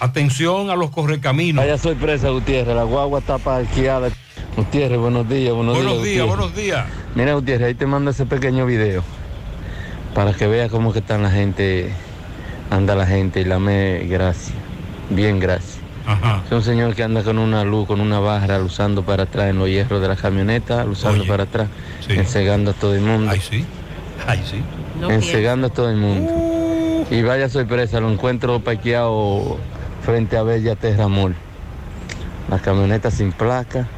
Atención 0.00 0.70
a 0.70 0.76
los 0.76 0.90
correcaminos. 0.90 1.64
Vaya 1.64 1.78
sorpresa, 1.78 2.30
Gutiérrez. 2.30 2.74
La 2.74 2.84
guagua 2.84 3.20
está 3.20 3.38
parqueada. 3.38 4.10
Gutiérrez, 4.56 4.98
buenos 4.98 5.28
días, 5.28 5.54
buenos, 5.54 5.76
Buenos 5.76 6.02
días, 6.02 6.26
buenos 6.26 6.54
días. 6.54 6.86
Mira, 7.14 7.34
Gutiérrez, 7.34 7.68
ahí 7.68 7.74
te 7.74 7.86
mando 7.86 8.10
ese 8.10 8.26
pequeño 8.26 8.66
video 8.66 9.02
para 10.14 10.32
que 10.32 10.46
veas 10.46 10.70
cómo 10.70 10.92
que 10.92 11.00
están 11.00 11.22
la 11.22 11.30
gente, 11.30 11.90
anda 12.70 12.94
la 12.94 13.06
gente 13.06 13.40
y 13.40 13.44
la 13.44 13.58
me, 13.58 14.04
gracias. 14.04 14.52
Bien, 15.10 15.40
gracias. 15.40 15.78
Es 16.46 16.52
un 16.52 16.62
señor 16.62 16.94
que 16.94 17.02
anda 17.02 17.22
con 17.22 17.38
una 17.38 17.64
luz, 17.64 17.86
con 17.86 18.00
una 18.00 18.20
barra, 18.20 18.58
usando 18.60 19.04
para 19.04 19.22
atrás 19.22 19.50
en 19.50 19.58
los 19.58 19.68
hierros 19.68 20.02
de 20.02 20.08
la 20.08 20.16
camioneta, 20.16 20.84
usando 20.84 21.24
para 21.26 21.44
atrás, 21.44 21.68
ensegando 22.08 22.72
a 22.72 22.74
todo 22.74 22.94
el 22.94 23.00
mundo. 23.00 23.30
Ay, 23.30 23.40
sí. 23.40 23.64
Ay, 24.26 24.42
sí. 24.48 24.62
ensegando 25.08 25.68
a 25.68 25.70
todo 25.70 25.90
el 25.90 25.96
mundo. 25.96 27.06
Y 27.10 27.22
vaya 27.22 27.48
sorpresa, 27.48 28.00
lo 28.00 28.10
encuentro 28.10 28.60
parqueado 28.60 29.58
frente 30.04 30.36
a 30.36 30.42
Bella 30.42 30.76
Terra 30.76 31.08
Mall. 31.08 31.34
La 32.50 32.58
camioneta 32.58 33.10
sin 33.10 33.32
placa. 33.32 33.88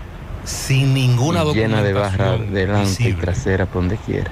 Sin 0.45 0.95
ninguna 0.95 1.43
y 1.45 1.55
llena 1.55 1.83
de 1.83 1.93
barra 1.93 2.33
documentación 2.33 2.55
delante 2.55 3.09
y 3.09 3.13
trasera 3.15 3.67
por 3.67 3.83
donde 3.83 3.97
quiera. 3.97 4.31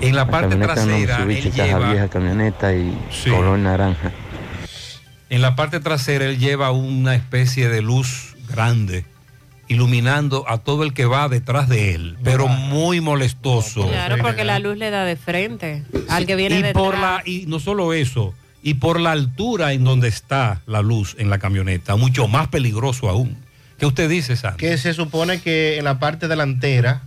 En 0.00 0.14
la 0.14 0.26
parte 0.28 0.50
camioneta 0.50 0.74
no, 0.76 0.82
trasera, 0.86 1.18
Mitsubishi, 1.24 1.48
él 1.48 1.54
caja 1.54 1.78
lleva- 1.78 1.90
vieja 1.90 2.08
camioneta 2.08 2.74
y 2.74 2.96
Sí. 3.10 3.30
color 3.30 3.58
naranja. 3.58 4.12
En 5.28 5.42
la 5.42 5.56
parte 5.56 5.80
trasera 5.80 6.26
él 6.26 6.38
lleva 6.38 6.70
una 6.70 7.16
especie 7.16 7.68
de 7.68 7.82
luz 7.82 8.36
grande 8.48 9.04
iluminando 9.68 10.44
a 10.48 10.58
todo 10.58 10.84
el 10.84 10.92
que 10.92 11.06
va 11.06 11.28
detrás 11.28 11.68
de 11.68 11.92
él, 11.96 12.16
pero 12.22 12.46
muy 12.46 13.00
molestoso. 13.00 13.88
Claro, 13.88 14.16
porque 14.22 14.44
la 14.44 14.60
luz 14.60 14.76
le 14.76 14.90
da 14.90 15.04
de 15.04 15.16
frente 15.16 15.82
al 16.08 16.24
que 16.26 16.36
viene 16.36 16.60
y 16.60 16.62
detrás. 16.62 16.84
por 16.84 16.96
la 16.96 17.22
y 17.24 17.46
no 17.48 17.58
solo 17.58 17.92
eso, 17.92 18.32
y 18.66 18.74
por 18.74 18.98
la 18.98 19.12
altura 19.12 19.72
en 19.74 19.84
donde 19.84 20.08
está 20.08 20.60
la 20.66 20.82
luz 20.82 21.14
en 21.20 21.30
la 21.30 21.38
camioneta, 21.38 21.94
mucho 21.94 22.26
más 22.26 22.48
peligroso 22.48 23.08
aún. 23.08 23.36
¿Qué 23.78 23.86
usted 23.86 24.08
dice, 24.10 24.34
Sandy? 24.36 24.56
que 24.58 24.76
se 24.76 24.92
supone 24.92 25.40
que 25.40 25.78
en 25.78 25.84
la 25.84 26.00
parte 26.00 26.26
delantera 26.26 27.02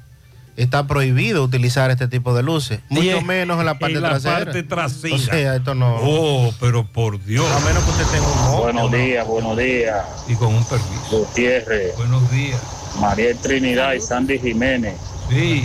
está 0.56 0.88
prohibido 0.88 1.44
utilizar 1.44 1.92
este 1.92 2.08
tipo 2.08 2.34
de 2.34 2.44
luces, 2.44 2.80
mucho 2.88 3.18
en- 3.18 3.28
menos 3.28 3.60
en 3.60 3.66
la 3.66 3.78
parte 3.78 3.98
en 3.98 4.02
la 4.04 4.10
trasera. 4.12 4.36
parte 4.46 4.64
trasera. 4.64 5.16
O 5.16 5.18
sea, 5.20 5.56
esto 5.58 5.76
no. 5.76 5.98
Oh, 6.02 6.54
pero 6.62 6.86
por 6.86 7.22
Dios. 7.26 7.46
A 7.52 7.60
menos 7.66 7.84
que 7.84 7.92
usted 7.92 8.06
tenga 8.06 8.28
un 8.28 8.42
moño, 8.52 8.62
Buenos 8.64 8.92
¿no? 8.92 8.98
días, 8.98 9.28
buenos 9.28 9.58
días. 9.58 10.06
Y 10.30 10.36
con 10.36 10.54
un 10.56 10.64
permiso. 10.64 11.10
Gutiérrez. 11.26 11.94
Buenos 11.98 12.32
días. 12.32 12.62
María 13.02 13.36
Trinidad 13.36 13.92
y 13.96 14.00
Sandy 14.00 14.40
Jiménez. 14.40 14.96
Sí. 15.30 15.64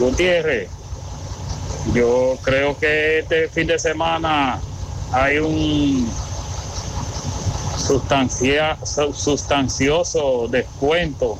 Gutiérrez, 0.00 0.68
yo 1.94 2.36
creo 2.42 2.76
que 2.78 3.20
este 3.20 3.48
fin 3.48 3.66
de 3.68 3.78
semana 3.78 4.58
hay 5.12 5.38
un 5.38 6.10
sustancia, 7.76 8.76
su- 8.84 9.12
sustancioso 9.12 10.46
descuento 10.48 11.38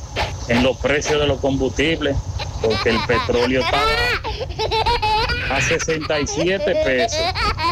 en 0.49 0.63
los 0.63 0.77
precios 0.79 1.21
de 1.21 1.27
los 1.27 1.39
combustibles, 1.39 2.17
porque 2.63 2.91
el 2.91 2.99
petróleo 3.07 3.61
estaba 3.61 3.83
a 5.51 5.61
67 5.61 6.75
pesos. 6.85 7.19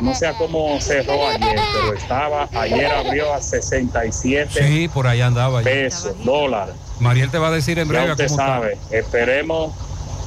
No 0.03 0.15
sé 0.15 0.33
cómo 0.39 0.81
cerró 0.81 1.29
ayer, 1.29 1.59
pero 1.73 1.95
estaba, 1.95 2.49
ayer 2.55 2.87
abrió 2.93 3.33
a 3.35 3.41
67 3.41 4.63
Sí, 4.67 4.89
por 4.89 5.07
ahí 5.07 5.21
andaba. 5.21 5.61
ya. 5.61 5.65
pesos, 5.65 6.13
dólares. 6.25 6.75
Mariel 7.01 7.31
te 7.31 7.39
va 7.39 7.49
a 7.49 7.53
decir 7.53 7.79
en 7.79 7.87
Ya 7.87 7.93
breve 7.93 8.13
usted 8.13 8.29
cómo 8.29 8.41
está. 8.41 8.47
sabe, 8.55 8.79
esperemos 8.91 9.73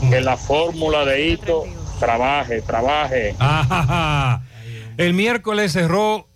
que 0.10 0.20
la 0.22 0.36
fórmula 0.38 1.06
de 1.06 1.28
Hito 1.28 1.66
trabaje, 2.00 2.62
trabaje. 2.62 3.36
Ah, 3.40 4.42
el 5.06 5.14
miércoles 5.14 5.72
cerró 5.72 6.28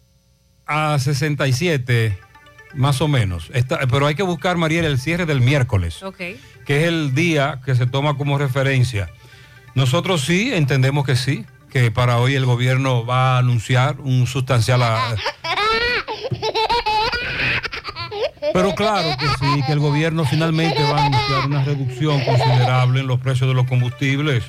a 0.66 0.98
67, 1.00 2.18
más 2.74 3.02
o 3.02 3.08
menos. 3.08 3.50
Está- 3.54 3.80
pero 3.90 4.08
hay 4.08 4.16
que 4.16 4.24
buscar, 4.24 4.58
Mariel, 4.58 4.86
el 4.86 5.00
cierre 5.00 5.26
del 5.26 5.42
miércoles, 5.42 6.02
que 6.66 6.82
es 6.82 6.88
el 6.88 7.14
día 7.14 7.62
que 7.66 7.76
se 7.76 7.86
toma 7.86 8.18
como 8.18 8.38
referencia. 8.38 9.10
Nosotros 9.76 10.22
sí 10.22 10.54
entendemos 10.54 11.06
que 11.06 11.16
sí, 11.16 11.46
que 11.70 11.92
para 11.92 12.18
hoy 12.18 12.36
el 12.36 12.46
gobierno 12.46 13.06
va 13.06 13.36
a 13.36 13.40
anunciar 13.40 14.00
un 14.00 14.26
sustancial... 14.28 14.82
a- 14.84 15.16
pero 18.54 18.74
claro 18.76 19.10
que 19.20 19.26
sí, 19.28 19.62
que 19.66 19.72
el 19.74 19.80
gobierno 19.80 20.24
finalmente 20.26 20.82
va 20.84 21.02
a 21.02 21.06
anunciar 21.08 21.46
una 21.48 21.64
reducción 21.66 22.24
considerable 22.24 23.02
en 23.02 23.08
los 23.08 23.20
precios 23.20 23.50
de 23.50 23.54
los 23.54 23.68
combustibles. 23.68 24.44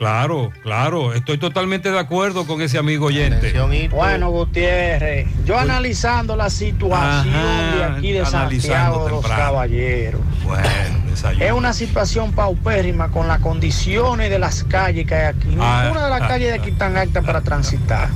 Claro, 0.00 0.50
claro, 0.62 1.12
estoy 1.12 1.36
totalmente 1.36 1.90
de 1.92 1.98
acuerdo 1.98 2.46
con 2.46 2.62
ese 2.62 2.78
amigo 2.78 3.08
oyente. 3.08 3.52
Bueno, 3.90 4.30
Gutiérrez, 4.30 5.28
yo 5.44 5.56
Uy. 5.56 5.60
analizando 5.60 6.36
la 6.36 6.48
situación 6.48 7.34
Ajá, 7.34 7.76
de 7.76 7.84
aquí 7.84 8.12
de 8.12 8.24
Santiago 8.24 9.04
de 9.04 9.10
los 9.10 9.20
temprano. 9.20 9.42
Caballeros. 9.44 10.20
Bueno, 10.42 10.64
desayuno. 11.06 11.44
Es 11.44 11.52
una 11.52 11.74
situación 11.74 12.32
paupérrima 12.32 13.10
con 13.10 13.28
las 13.28 13.40
condiciones 13.40 14.30
de 14.30 14.38
las 14.38 14.64
calles 14.64 15.06
que 15.06 15.14
hay 15.14 15.26
aquí. 15.26 15.54
Ah, 15.60 15.82
Ninguna 15.82 16.04
de 16.06 16.10
las 16.10 16.22
ah, 16.22 16.28
calles 16.28 16.48
de 16.48 16.54
aquí 16.54 16.70
están 16.70 16.96
aptas 16.96 17.22
para 17.22 17.42
transitar. 17.42 18.08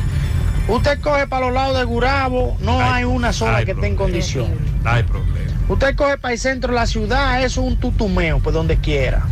Usted 0.68 1.00
coge 1.00 1.26
para 1.28 1.46
los 1.46 1.54
lados 1.54 1.78
de 1.78 1.84
Gurabo, 1.84 2.58
no 2.60 2.78
hay, 2.78 3.04
una 3.04 3.32
sola 3.32 3.64
que 3.64 3.70
esté 3.70 3.86
en 3.86 3.96
condición. 3.96 4.48
No 4.84 4.90
hay 4.90 5.02
problema. 5.02 5.32
Usted 5.66 5.96
coge 5.96 6.18
para 6.18 6.34
el 6.34 6.38
centro 6.38 6.74
de 6.74 6.78
la 6.78 6.86
ciudad, 6.86 7.42
eso 7.42 7.62
es 7.62 7.68
un 7.68 7.76
tutumeo, 7.78 8.38
por 8.40 8.52
donde 8.52 8.76
quiera. 8.76 9.24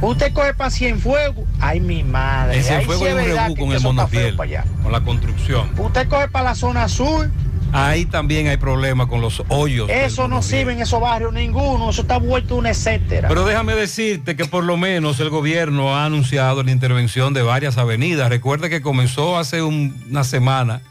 Usted 0.00 0.32
coge 0.34 0.52
para 0.54 0.70
Cienfuegos, 0.70 1.44
ay 1.60 1.80
mi 1.80 2.02
madre. 2.02 2.58
En 2.58 2.64
Cienfuegos 2.64 3.02
hay 3.02 3.08
es 3.08 3.14
un 3.16 3.24
rebú 3.24 3.56
con 3.56 3.72
el 3.72 4.40
allá. 4.40 4.64
con 4.82 4.92
la 4.92 5.00
construcción. 5.02 5.70
Usted 5.78 6.08
coge 6.08 6.28
para 6.28 6.50
la 6.50 6.54
zona 6.54 6.88
sur, 6.88 7.30
Ahí 7.76 8.04
también 8.04 8.46
hay 8.46 8.56
problemas 8.56 9.08
con 9.08 9.20
los 9.20 9.42
hoyos. 9.48 9.90
eso 9.90 10.28
no 10.28 10.42
sirve 10.42 10.74
en 10.74 10.82
esos 10.82 11.00
barrios 11.00 11.32
ninguno, 11.32 11.90
eso 11.90 12.02
está 12.02 12.18
vuelto 12.18 12.54
un 12.54 12.66
etcétera. 12.66 13.26
Pero 13.26 13.44
déjame 13.44 13.74
decirte 13.74 14.36
que 14.36 14.44
por 14.44 14.62
lo 14.62 14.76
menos 14.76 15.18
el 15.18 15.28
gobierno 15.30 15.96
ha 15.96 16.04
anunciado 16.04 16.62
la 16.62 16.70
intervención 16.70 17.34
de 17.34 17.42
varias 17.42 17.76
avenidas. 17.76 18.28
Recuerda 18.28 18.68
que 18.68 18.80
comenzó 18.80 19.38
hace 19.38 19.62
un- 19.62 20.04
una 20.08 20.22
semana 20.22 20.82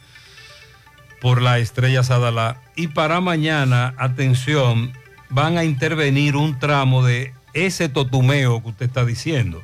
por 1.22 1.42
la 1.42 1.60
estrella 1.60 2.04
Sadalá 2.04 2.58
y 2.76 2.88
para 2.88 3.22
mañana, 3.22 3.94
atención, 3.98 4.92
van 5.30 5.58
a 5.58 5.64
intervenir 5.64 6.36
un 6.36 6.60
tramo 6.60 7.02
de 7.06 7.34
ese 7.54 7.90
totumeo 7.90 8.62
que 8.62 8.70
usted 8.70 8.86
está 8.86 9.06
diciendo. 9.06 9.62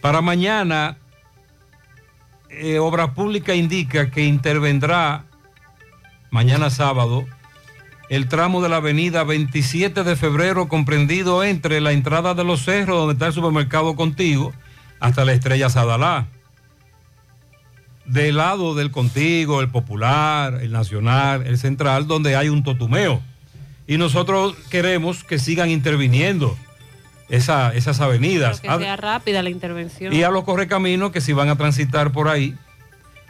Para 0.00 0.20
mañana, 0.20 0.96
eh, 2.50 2.78
Obra 2.78 3.14
Pública 3.14 3.54
indica 3.54 4.10
que 4.10 4.24
intervendrá 4.24 5.24
mañana 6.30 6.70
sábado 6.70 7.26
el 8.08 8.28
tramo 8.28 8.60
de 8.60 8.68
la 8.68 8.76
avenida 8.76 9.24
27 9.24 10.04
de 10.04 10.16
febrero 10.16 10.68
comprendido 10.68 11.44
entre 11.44 11.80
la 11.80 11.92
entrada 11.92 12.34
de 12.34 12.44
los 12.44 12.62
cerros 12.62 12.98
donde 12.98 13.14
está 13.14 13.28
el 13.28 13.32
supermercado 13.32 13.96
contigo 13.96 14.52
hasta 15.00 15.24
la 15.24 15.32
estrella 15.32 15.70
Sadalá. 15.70 16.26
Del 18.04 18.36
lado 18.36 18.74
del 18.74 18.90
contigo, 18.90 19.62
el 19.62 19.70
popular, 19.70 20.58
el 20.60 20.72
nacional, 20.72 21.46
el 21.46 21.56
central, 21.56 22.06
donde 22.06 22.36
hay 22.36 22.50
un 22.50 22.62
totumeo. 22.62 23.22
Y 23.86 23.96
nosotros 23.96 24.56
queremos 24.68 25.24
que 25.24 25.38
sigan 25.38 25.70
interviniendo 25.70 26.58
esa- 27.28 27.72
esas 27.74 28.00
avenidas. 28.00 28.60
Que 28.60 28.68
sea 28.68 28.96
rápida 28.96 29.42
la 29.42 29.50
intervención. 29.50 30.12
Y 30.12 30.22
a 30.22 30.30
los 30.30 30.44
correcaminos 30.44 31.12
que 31.12 31.20
si 31.20 31.32
van 31.32 31.48
a 31.48 31.56
transitar 31.56 32.12
por 32.12 32.28
ahí, 32.28 32.56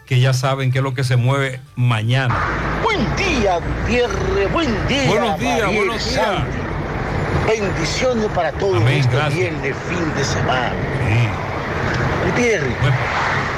que 0.07 0.21
ya 0.21 0.33
saben 0.35 0.73
qué 0.73 0.79
es 0.79 0.85
lo 0.85 0.95
que 0.95 1.05
se 1.05 1.17
mueve 1.17 1.61
mañana. 1.77 2.37
Buen 2.83 3.01
día, 3.17 3.59
Gutiérrez, 3.59 4.53
buen 4.53 4.89
día. 4.89 5.07
Buenos 5.09 5.39
días, 5.39 5.61
Mariel 5.63 5.77
buenos 5.77 6.11
días. 6.11 6.25
Santos. 6.25 6.55
Bendiciones 7.47 8.27
para 8.35 8.53
todos 8.53 8.77
Amén, 8.77 8.99
este 8.99 9.17
gracias. 9.17 9.39
viernes, 9.39 9.77
fin 9.89 10.15
de 10.17 10.25
semana. 10.25 10.73
Gutiérrez, 12.27 12.77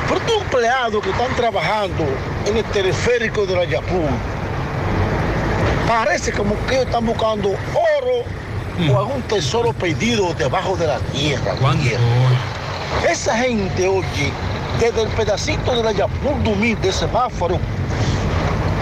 por 0.09 0.21
tus 0.21 0.43
empleados 0.43 1.03
que 1.03 1.11
están 1.11 1.35
trabajando 1.37 2.05
en 2.47 2.57
el 2.59 2.65
teleférico 2.67 3.47
de 3.47 3.57
la 3.57 3.65
Yapur, 3.65 4.09
parece 5.89 6.33
como 6.33 6.55
que 6.67 6.75
ellos 6.77 6.87
están 6.87 7.05
buscando 7.07 7.51
oro 7.51 8.25
o 8.91 8.99
algún 8.99 9.23
tesoro 9.23 9.73
perdido 9.73 10.35
debajo 10.35 10.77
de 10.77 10.87
la 10.87 10.99
tierra. 11.13 11.55
Esa 13.09 13.37
gente, 13.37 13.87
oye, 13.87 14.33
desde 14.81 15.03
el 15.03 15.09
pedacito 15.09 15.77
de 15.77 15.83
la 15.83 15.93
Yapur 15.93 16.43
Dumil, 16.43 16.81
de 16.81 16.93
semáforo, 16.93 17.59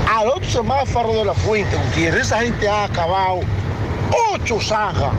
al 0.09 0.29
otro 0.29 0.49
semáforo 0.49 1.15
de 1.15 1.25
la 1.25 1.35
fuente, 1.35 1.77
Gutiérrez, 1.77 2.27
esa 2.27 2.41
gente 2.41 2.69
ha 2.69 2.85
acabado 2.85 3.41
ocho 4.35 4.61
zanjas. 4.61 5.13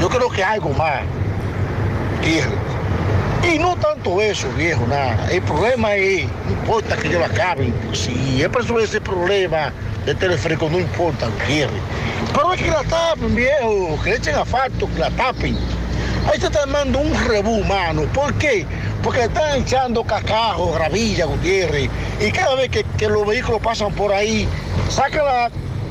Yo 0.00 0.08
creo 0.08 0.28
que 0.30 0.42
algo 0.42 0.70
más. 0.70 1.02
Gutiérrez. 2.18 2.58
Y 3.52 3.58
no 3.58 3.76
tanto 3.76 4.20
eso, 4.22 4.48
viejo, 4.56 4.86
nada. 4.86 5.28
El 5.30 5.42
problema 5.42 5.94
es, 5.94 6.26
no 6.46 6.52
importa 6.52 6.96
que 6.96 7.08
ellos 7.08 7.20
la 7.20 7.26
acaben. 7.26 7.74
Si 7.92 8.42
es 8.42 8.48
por 8.48 8.80
ese 8.80 9.00
problema 9.00 9.70
de 10.06 10.14
teleférico, 10.14 10.68
no 10.70 10.78
importa, 10.78 11.28
Gutiérrez. 11.28 11.80
Pero 12.32 12.52
es 12.52 12.62
que 12.62 12.70
la 12.70 12.82
tapen, 12.84 13.34
viejo, 13.34 13.98
que 14.02 14.10
le 14.10 14.16
echen 14.16 14.34
asfalto, 14.34 14.88
que 14.92 14.98
la 14.98 15.10
tapen. 15.10 15.56
Ahí 16.30 16.40
se 16.40 16.46
está 16.46 16.62
armando 16.62 16.98
un 16.98 17.14
rebú, 17.26 17.62
mano. 17.64 18.02
¿Por 18.12 18.34
qué? 18.34 18.66
Porque 19.02 19.20
le 19.20 19.24
están 19.26 19.60
echando 19.60 20.02
cacajo, 20.04 20.72
gravilla, 20.72 21.26
Gutiérrez. 21.26 21.90
Y 22.20 22.30
cada 22.32 22.54
vez 22.56 22.70
que, 22.70 22.84
que 22.96 23.08
los 23.08 23.26
vehículos 23.26 23.60
pasan 23.60 23.92
por 23.92 24.12
ahí, 24.12 24.48
sacan 24.88 25.24
la 25.24 25.50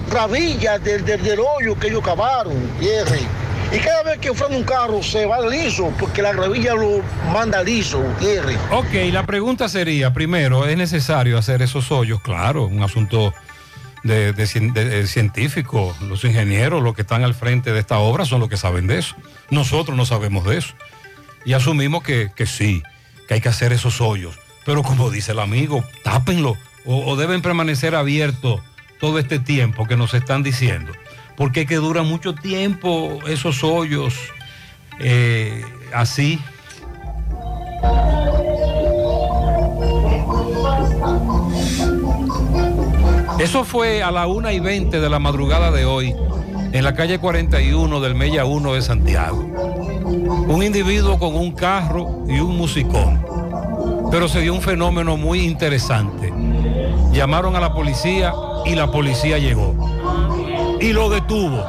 gravilla 0.09 0.79
del, 0.79 1.05
del, 1.05 1.23
del 1.23 1.39
hoyo 1.39 1.77
que 1.79 1.87
ellos 1.87 2.03
cavaron, 2.03 2.53
Gutiérrez. 2.73 3.23
Y 3.71 3.77
cada 3.79 4.03
vez 4.03 4.19
que 4.19 4.33
frena 4.33 4.57
un 4.57 4.63
carro 4.63 5.01
se 5.01 5.25
va 5.25 5.41
liso, 5.47 5.91
porque 5.99 6.21
la 6.21 6.33
gravilla 6.33 6.75
lo 6.75 7.01
manda 7.31 7.63
liso, 7.63 7.99
Gutiérrez. 8.01 8.57
Ok, 8.71 9.11
la 9.11 9.25
pregunta 9.25 9.67
sería, 9.69 10.13
primero, 10.13 10.67
¿es 10.67 10.77
necesario 10.77 11.37
hacer 11.37 11.61
esos 11.61 11.91
hoyos? 11.91 12.21
Claro, 12.21 12.65
un 12.65 12.83
asunto 12.83 13.33
de, 14.03 14.33
de 14.33 14.43
cien- 14.45 14.73
de- 14.73 14.85
de 14.89 15.07
científico. 15.07 15.95
Los 16.01 16.23
ingenieros, 16.23 16.83
los 16.83 16.93
que 16.95 17.01
están 17.03 17.23
al 17.23 17.33
frente 17.33 17.71
de 17.71 17.79
esta 17.79 17.97
obra, 17.99 18.25
son 18.25 18.39
los 18.39 18.49
que 18.49 18.57
saben 18.57 18.87
de 18.87 18.99
eso. 18.99 19.15
Nosotros 19.49 19.97
no 19.97 20.05
sabemos 20.05 20.45
de 20.45 20.57
eso. 20.57 20.73
Y 21.45 21.53
asumimos 21.53 22.03
que, 22.03 22.31
que 22.35 22.45
sí, 22.45 22.83
que 23.27 23.35
hay 23.35 23.41
que 23.41 23.49
hacer 23.49 23.73
esos 23.73 24.01
hoyos. 24.01 24.37
Pero 24.65 24.83
como 24.83 25.09
dice 25.09 25.33
el 25.33 25.39
amigo, 25.39 25.83
tápenlo 26.03 26.55
o, 26.85 27.05
o 27.05 27.15
deben 27.15 27.41
permanecer 27.41 27.95
abiertos 27.95 28.61
todo 28.99 29.19
este 29.19 29.39
tiempo 29.39 29.85
que 29.87 29.97
nos 29.97 30.13
están 30.13 30.43
diciendo. 30.43 30.93
Porque 31.35 31.61
es 31.61 31.67
que 31.67 31.75
dura 31.75 32.03
mucho 32.03 32.33
tiempo 32.35 33.19
esos 33.27 33.63
hoyos 33.63 34.13
eh, 34.99 35.65
así. 35.93 36.39
Eso 43.43 43.63
fue 43.65 44.01
a 44.01 44.11
la 44.11 44.25
1 44.27 44.51
y 44.51 44.59
20 44.59 44.99
de 44.99 45.09
la 45.09 45.19
madrugada 45.19 45.69
de 45.71 45.85
hoy, 45.85 46.15
en 46.71 46.83
la 46.83 46.93
calle 46.95 47.19
41 47.19 47.99
del 47.99 48.15
Mella 48.15 48.45
1 48.45 48.73
de 48.73 48.81
Santiago. 48.81 49.39
Un 50.47 50.63
individuo 50.63 51.19
con 51.19 51.35
un 51.35 51.51
carro 51.51 52.23
y 52.27 52.39
un 52.39 52.57
musicón. 52.57 53.21
Pero 54.11 54.27
se 54.27 54.41
dio 54.41 54.53
un 54.53 54.61
fenómeno 54.61 55.17
muy 55.17 55.41
interesante. 55.41 56.31
Llamaron 57.11 57.55
a 57.55 57.59
la 57.59 57.73
policía 57.73 58.31
y 58.65 58.75
la 58.75 58.89
policía 58.91 59.37
llegó. 59.39 59.75
Y 60.79 60.93
lo 60.93 61.09
detuvo. 61.09 61.63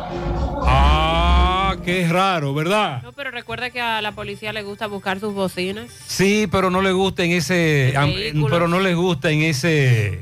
Ah, 0.67 1.75
qué 1.85 2.07
raro, 2.09 2.55
¿verdad? 2.55 3.03
No, 3.03 3.13
pero 3.13 3.31
recuerda 3.31 3.71
que 3.71 3.81
a 3.81 4.01
la 4.01 4.13
policía 4.13 4.53
le 4.53 4.63
gusta 4.63 4.87
buscar 4.87 5.19
sus 5.21 5.35
bocinas. 5.35 5.87
Sí, 6.07 6.47
pero 6.51 6.71
no 6.71 6.81
le 6.83 6.93
gusta 6.93 7.25
en 7.25 7.33
ese, 7.33 7.95
am- 7.97 8.13
pero 8.49 8.69
no 8.69 8.79
les 8.81 8.97
gusta 8.97 9.31
en 9.31 9.43
ese, 9.43 10.21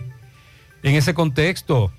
en 0.82 0.94
ese 0.94 1.14
contexto. 1.14 1.92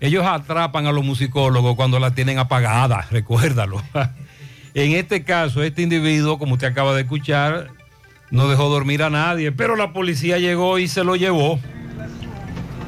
Ellos 0.00 0.24
atrapan 0.26 0.86
a 0.86 0.92
los 0.92 1.04
musicólogos 1.04 1.74
cuando 1.76 1.98
la 1.98 2.12
tienen 2.12 2.38
apagada, 2.38 3.06
recuérdalo. 3.10 3.82
en 4.74 4.92
este 4.92 5.24
caso, 5.24 5.62
este 5.62 5.82
individuo, 5.82 6.38
como 6.38 6.54
usted 6.54 6.68
acaba 6.68 6.94
de 6.94 7.02
escuchar, 7.02 7.68
no 8.30 8.48
dejó 8.48 8.68
dormir 8.68 9.02
a 9.02 9.10
nadie, 9.10 9.52
pero 9.52 9.76
la 9.76 9.92
policía 9.92 10.38
llegó 10.38 10.78
y 10.78 10.88
se 10.88 11.04
lo 11.04 11.16
llevó. 11.16 11.58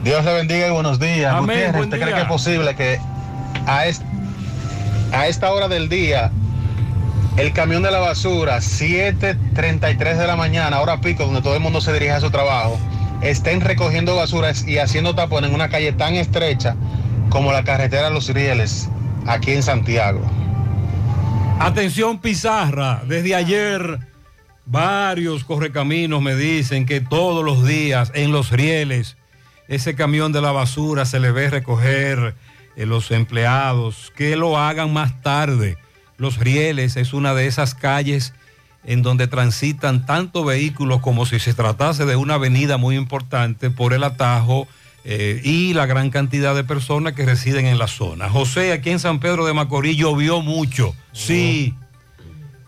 Dios 0.05 0.25
le 0.25 0.33
bendiga 0.35 0.69
y 0.69 0.71
buenos 0.71 1.01
días. 1.01 1.35
Amén, 1.35 1.73
buen 1.73 1.85
¿usted 1.85 2.01
cree 2.01 2.15
que 2.15 2.21
es 2.21 2.27
posible 2.27 2.75
que 2.77 2.99
a, 3.67 3.85
a 5.13 5.27
esta 5.27 5.53
hora 5.53 5.69
del 5.69 5.89
día 5.89 6.31
el 7.39 7.53
camión 7.53 7.83
de 7.83 7.91
la 7.93 8.01
basura, 8.01 8.59
7.33 8.59 10.17
de 10.17 10.27
la 10.27 10.35
mañana, 10.35 10.81
hora 10.81 11.01
pico, 11.01 11.25
donde 11.25 11.41
todo 11.41 11.55
el 11.55 11.61
mundo 11.61 11.81
se 11.81 11.93
dirige 11.93 12.11
a 12.11 12.21
su 12.21 12.31
trabajo, 12.31 12.79
estén 13.23 13.61
recogiendo 13.61 14.17
basuras 14.17 14.67
y 14.67 14.79
haciendo 14.79 15.15
tapón 15.15 15.45
en 15.45 15.55
una 15.55 15.69
calle 15.69 15.93
tan 15.93 16.15
estrecha 16.15 16.77
como 17.31 17.53
la 17.53 17.65
carretera 17.65 18.11
Los 18.11 18.29
Rieles, 18.29 18.89
aquí 19.27 19.53
en 19.53 19.63
Santiago? 19.63 20.21
Atención 21.61 22.21
Pizarra, 22.21 23.03
desde 23.07 23.35
ayer 23.35 23.99
varios 24.65 25.45
correcaminos 25.45 26.23
me 26.23 26.37
dicen 26.37 26.87
que 26.87 27.01
todos 27.01 27.45
los 27.45 27.67
días 27.67 28.13
en 28.15 28.33
los 28.33 28.51
rieles 28.51 29.17
ese 29.67 29.95
camión 29.95 30.33
de 30.33 30.41
la 30.41 30.53
basura 30.53 31.05
se 31.05 31.21
le 31.21 31.31
ve 31.31 31.51
recoger 31.51 32.35
eh, 32.77 32.87
los 32.87 33.11
empleados, 33.11 34.13
que 34.17 34.35
lo 34.35 34.59
hagan 34.59 34.93
más 34.93 35.21
tarde. 35.21 35.77
Los 36.17 36.39
rieles 36.39 36.97
es 36.97 37.13
una 37.13 37.35
de 37.35 37.47
esas 37.47 37.75
calles 37.75 38.33
en 38.85 39.03
donde 39.03 39.27
transitan 39.27 40.07
tanto 40.07 40.45
vehículos 40.45 41.01
como 41.01 41.27
si 41.27 41.39
se 41.39 41.55
tratase 41.55 42.07
de 42.07 42.17
una 42.17 42.35
avenida 42.35 42.77
muy 42.77 42.97
importante 42.97 43.71
por 43.71 43.93
el 43.93 44.05
atajo 44.05 44.67
eh, 45.05 45.41
y 45.45 45.75
la 45.75 45.87
gran 45.87 46.11
cantidad 46.11 46.55
de 46.55 46.65
personas 46.65 47.13
que 47.13 47.25
residen 47.25 47.67
en 47.67 47.79
la 47.79 47.87
zona. 47.87 48.29
José, 48.29 48.73
aquí 48.73 48.91
en 48.91 48.99
San 48.99 49.21
Pedro 49.21 49.47
de 49.47 49.53
Macorís 49.53 49.97
llovió 49.97 50.41
mucho, 50.41 50.95
sí, 51.13 51.75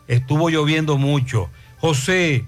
estuvo 0.08 0.50
lloviendo 0.50 0.98
mucho. 0.98 1.50
José, 1.78 2.44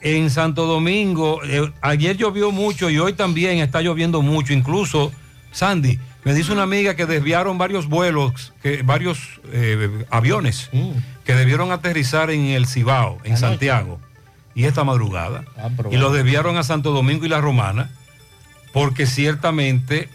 en 0.00 0.30
Santo 0.30 0.66
Domingo, 0.66 1.40
eh, 1.44 1.72
ayer 1.80 2.16
llovió 2.16 2.52
mucho 2.52 2.90
y 2.90 2.98
hoy 2.98 3.14
también 3.14 3.58
está 3.58 3.80
lloviendo 3.80 4.22
mucho. 4.22 4.52
Incluso, 4.52 5.10
Sandy, 5.50 5.98
me 6.26 6.34
dice 6.34 6.50
una 6.52 6.64
amiga 6.64 6.96
que 6.96 7.06
desviaron 7.06 7.56
varios 7.56 7.86
vuelos, 7.86 8.52
que, 8.60 8.82
varios 8.82 9.40
eh, 9.52 10.04
aviones 10.10 10.70
que 11.24 11.36
debieron 11.36 11.70
aterrizar 11.70 12.32
en 12.32 12.46
el 12.46 12.66
Cibao, 12.66 13.18
en 13.22 13.34
Anoche. 13.34 13.36
Santiago, 13.36 14.00
y 14.52 14.64
esta 14.64 14.82
madrugada. 14.82 15.44
pero 15.76 15.92
y 15.92 15.96
los 15.96 16.12
desviaron 16.12 16.56
a 16.56 16.64
Santo 16.64 16.90
Domingo 16.90 17.26
y 17.26 17.28
La 17.28 17.40
Romana, 17.40 17.92
porque 18.72 19.06
ciertamente 19.06 20.08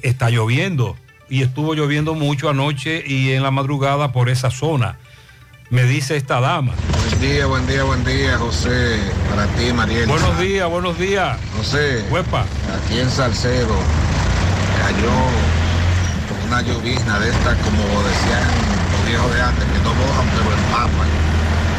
está 0.00 0.30
lloviendo. 0.30 0.96
Y 1.28 1.42
estuvo 1.42 1.74
lloviendo 1.74 2.14
mucho 2.14 2.48
anoche 2.48 3.04
y 3.06 3.32
en 3.32 3.42
la 3.42 3.50
madrugada 3.50 4.12
por 4.12 4.30
esa 4.30 4.50
zona. 4.50 4.96
Me 5.68 5.84
dice 5.84 6.16
esta 6.16 6.40
dama. 6.40 6.72
Buen 7.06 7.20
día, 7.20 7.44
buen 7.44 7.66
día, 7.66 7.82
buen 7.84 8.02
día, 8.02 8.38
José. 8.38 8.98
Para 9.28 9.46
ti, 9.48 9.74
Mariel. 9.74 10.08
Buenos 10.08 10.40
días, 10.40 10.70
buenos 10.70 10.98
días. 10.98 11.38
José. 11.54 12.02
Huepa. 12.10 12.46
Aquí 12.82 12.98
en 12.98 13.10
Salcedo 13.10 13.76
cayó 14.90 15.10
una 16.46 16.62
llovizna 16.62 17.18
de 17.20 17.30
estas, 17.30 17.56
como 17.58 17.82
decían 18.02 18.42
los 18.90 19.06
viejos 19.06 19.34
de 19.34 19.40
antes, 19.40 19.64
que 19.64 19.78
no 19.84 19.94
mojan 19.94 20.26
pero 20.34 20.50
empapan. 20.50 21.10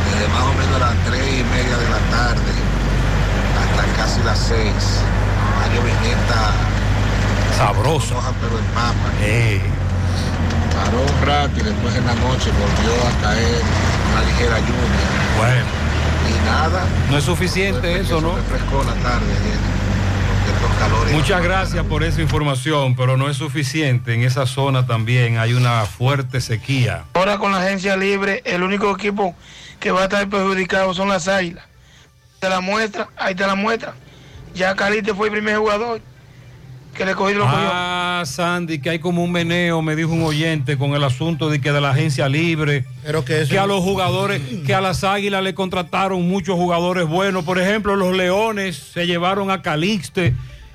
Desde 0.07 0.27
más 0.31 0.43
o 0.43 0.53
menos 0.53 0.79
las 0.79 0.95
tres 1.05 1.23
y 1.27 1.43
media 1.43 1.75
de 1.75 1.89
la 1.89 1.99
tarde 2.07 2.51
hasta 3.59 3.83
casi 3.97 4.23
las 4.23 4.39
seis. 4.39 5.03
Una 5.57 5.67
lloviznita 5.75 6.51
sabrosa. 7.57 8.15
No 8.15 8.21
mojan 8.21 8.35
pero 8.39 8.59
empapan. 8.59 9.13
Eh. 9.21 9.61
Paró 10.71 11.01
un 11.01 11.27
rato 11.27 11.59
y 11.59 11.63
después 11.63 11.95
en 11.95 12.05
la 12.05 12.15
noche 12.15 12.49
volvió 12.55 12.93
a 12.95 13.11
caer 13.21 13.61
una 14.11 14.21
ligera 14.23 14.59
lluvia. 14.59 15.07
Bueno. 15.37 15.67
Y 16.31 16.45
nada. 16.45 16.85
No 17.09 17.17
es 17.17 17.25
suficiente 17.25 17.99
eso, 17.99 18.21
¿no? 18.21 18.35
refrescó 18.35 18.83
la 18.83 18.93
tarde 19.03 19.27
ayer, 19.27 19.59
Muchas 21.11 21.43
gracias 21.43 21.85
por 21.85 22.03
esa 22.03 22.21
información, 22.21 22.95
pero 22.95 23.17
no 23.17 23.29
es 23.29 23.37
suficiente. 23.37 24.13
En 24.13 24.23
esa 24.23 24.45
zona 24.45 24.87
también 24.87 25.37
hay 25.37 25.53
una 25.53 25.85
fuerte 25.85 26.41
sequía. 26.41 27.03
Ahora 27.13 27.37
con 27.37 27.51
la 27.51 27.59
agencia 27.59 27.95
libre, 27.97 28.41
el 28.45 28.63
único 28.63 28.91
equipo 28.95 29.35
que 29.79 29.91
va 29.91 30.01
a 30.01 30.03
estar 30.05 30.27
perjudicado 30.29 30.93
son 30.93 31.09
las 31.09 31.27
águilas. 31.27 31.65
Te 32.39 32.49
la 32.49 32.59
muestra, 32.61 33.09
ahí 33.17 33.35
te 33.35 33.45
la 33.45 33.55
muestra. 33.55 33.93
Ya 34.53 34.75
Calite 34.75 35.13
fue 35.13 35.27
el 35.27 35.33
primer 35.33 35.57
jugador 35.57 36.01
que 37.01 37.05
le 37.09 37.15
cogió 37.15 37.37
lo 37.39 37.45
cogió. 37.45 37.59
Ah, 37.73 38.23
Sandy, 38.25 38.79
que 38.79 38.89
hay 38.91 38.99
como 38.99 39.23
un 39.23 39.31
meneo, 39.31 39.81
me 39.81 39.95
dijo 39.95 40.11
un 40.11 40.23
oyente, 40.23 40.77
con 40.77 40.93
el 40.93 41.03
asunto 41.03 41.49
de 41.49 41.59
que 41.59 41.71
de 41.71 41.81
la 41.81 41.89
agencia 41.91 42.29
libre, 42.29 42.85
Pero 43.03 43.25
que 43.25 43.41
eso- 43.41 43.59
a 43.61 43.65
los 43.67 43.81
jugadores, 43.81 44.41
que 44.65 44.73
a 44.75 44.81
las 44.81 45.03
águilas 45.03 45.43
le 45.43 45.53
contrataron 45.53 46.27
muchos 46.27 46.55
jugadores 46.55 47.07
buenos. 47.07 47.43
Por 47.43 47.59
ejemplo, 47.59 47.95
los 47.95 48.15
leones 48.15 48.75
se 48.77 49.07
llevaron 49.07 49.49
a 49.51 49.61
Calixte 49.61 50.33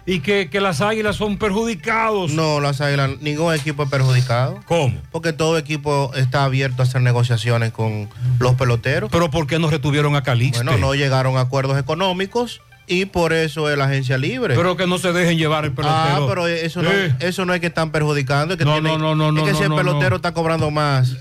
y 0.08 0.20
que, 0.20 0.48
que 0.50 0.60
las 0.60 0.80
águilas 0.80 1.16
son 1.16 1.36
perjudicados. 1.36 2.32
No, 2.32 2.60
las 2.60 2.80
águilas, 2.80 3.10
ningún 3.20 3.52
equipo 3.54 3.82
es 3.84 3.90
perjudicado. 3.90 4.60
¿Cómo? 4.66 4.94
Porque 5.10 5.32
todo 5.32 5.58
equipo 5.58 6.12
está 6.14 6.44
abierto 6.44 6.82
a 6.82 6.84
hacer 6.84 7.02
negociaciones 7.02 7.72
con 7.72 8.08
los 8.38 8.54
peloteros. 8.54 9.10
Pero 9.10 9.30
¿por 9.30 9.46
qué 9.46 9.58
no 9.58 9.68
retuvieron 9.70 10.14
a 10.16 10.22
Calixte? 10.22 10.62
Bueno, 10.64 10.78
no 10.78 10.94
llegaron 10.94 11.36
a 11.36 11.40
acuerdos 11.42 11.78
económicos 11.78 12.60
y 12.86 13.04
por 13.06 13.32
eso 13.32 13.70
es 13.70 13.76
la 13.78 13.84
agencia 13.86 14.16
libre. 14.18 14.54
Pero 14.54 14.76
que 14.76 14.86
no 14.86 14.98
se 14.98 15.12
dejen 15.12 15.38
llevar 15.38 15.64
el 15.64 15.72
pelotero. 15.72 15.96
Ah, 15.98 16.24
pero 16.28 16.46
eso 16.46 16.82
no, 16.82 16.90
Sí. 16.90 16.96
eso 17.20 17.44
no 17.44 17.54
es 17.54 17.60
que 17.60 17.66
están 17.66 17.90
perjudicando, 17.90 18.54
es 18.54 18.58
que, 18.58 18.64
No, 18.64 18.72
tienen- 18.80 18.98
no, 19.00 19.14
no, 19.14 19.32
no, 19.32 19.40
es 19.40 19.46
que 19.46 19.52
no, 19.52 19.58
si 19.58 19.64
el 19.64 19.74
pelotero 19.74 20.10
no. 20.10 20.16
está 20.16 20.32
cobrando 20.32 20.70
más, 20.70 21.16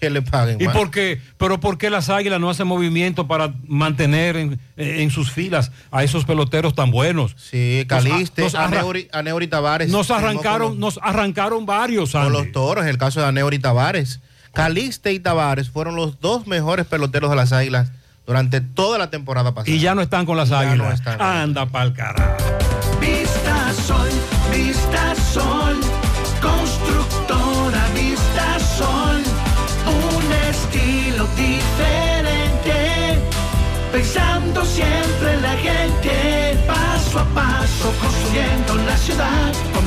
que 0.00 0.10
le 0.10 0.22
paguen 0.22 0.60
¿Y 0.60 0.64
más. 0.66 0.76
por 0.76 0.90
qué? 0.90 1.20
¿Pero 1.38 1.60
por 1.60 1.78
qué 1.78 1.88
las 1.88 2.10
águilas 2.10 2.40
no 2.40 2.50
hacen 2.50 2.66
movimiento 2.66 3.26
para 3.26 3.54
mantener 3.66 4.36
en, 4.36 4.60
en 4.76 5.10
sus 5.10 5.30
filas 5.30 5.70
a 5.90 6.02
esos 6.04 6.24
peloteros 6.24 6.74
tan 6.74 6.90
buenos? 6.90 7.34
Sí, 7.38 7.84
Caliste, 7.88 8.42
Nos, 8.42 8.54
Aneuri, 8.54 9.08
Aneuri 9.12 9.46
Tavares. 9.46 9.90
nos 9.90 10.10
arrancaron, 10.10 10.70
con 10.72 10.80
nos 10.80 10.98
arrancaron 11.02 11.64
varios, 11.64 12.12
los, 12.12 12.22
con 12.24 12.32
los 12.32 12.50
toros, 12.52 12.84
el 12.86 12.98
caso 12.98 13.20
de 13.20 13.26
Aneuri 13.26 13.58
Tavares. 13.58 14.20
Caliste 14.52 15.12
y 15.12 15.20
Tavares 15.20 15.68
fueron 15.70 15.96
los 15.96 16.20
dos 16.20 16.46
mejores 16.46 16.86
peloteros 16.86 17.30
de 17.30 17.36
las 17.36 17.52
águilas 17.52 17.90
durante 18.26 18.60
toda 18.60 18.98
la 18.98 19.10
temporada 19.10 19.52
pasada. 19.54 19.74
Y 19.74 19.78
ya 19.80 19.94
no 19.94 20.00
están 20.02 20.24
con 20.26 20.36
las 20.36 20.48
Ya 20.48 20.62
no 20.62 20.70
águilas. 20.70 20.94
están. 20.94 21.20
Anda 21.20 21.66
pa'l 21.66 21.92
carajo. 21.94 22.36
Vista 23.00 23.72
Sol, 23.86 24.08
Vista 24.52 25.14
Sol, 25.32 25.76
constructora 26.40 27.84
Vista 27.94 28.58
Sol, 28.78 29.22
un 29.86 30.32
estilo 30.50 31.26
diferente, 31.36 33.18
pensando 33.92 34.64
siempre 34.64 35.34
en 35.34 35.42
la 35.42 35.52
gente, 35.56 36.58
paso 36.66 37.18
a 37.20 37.24
paso 37.34 37.92
construyendo 38.00 38.74
la 38.86 38.96
ciudad, 38.96 39.52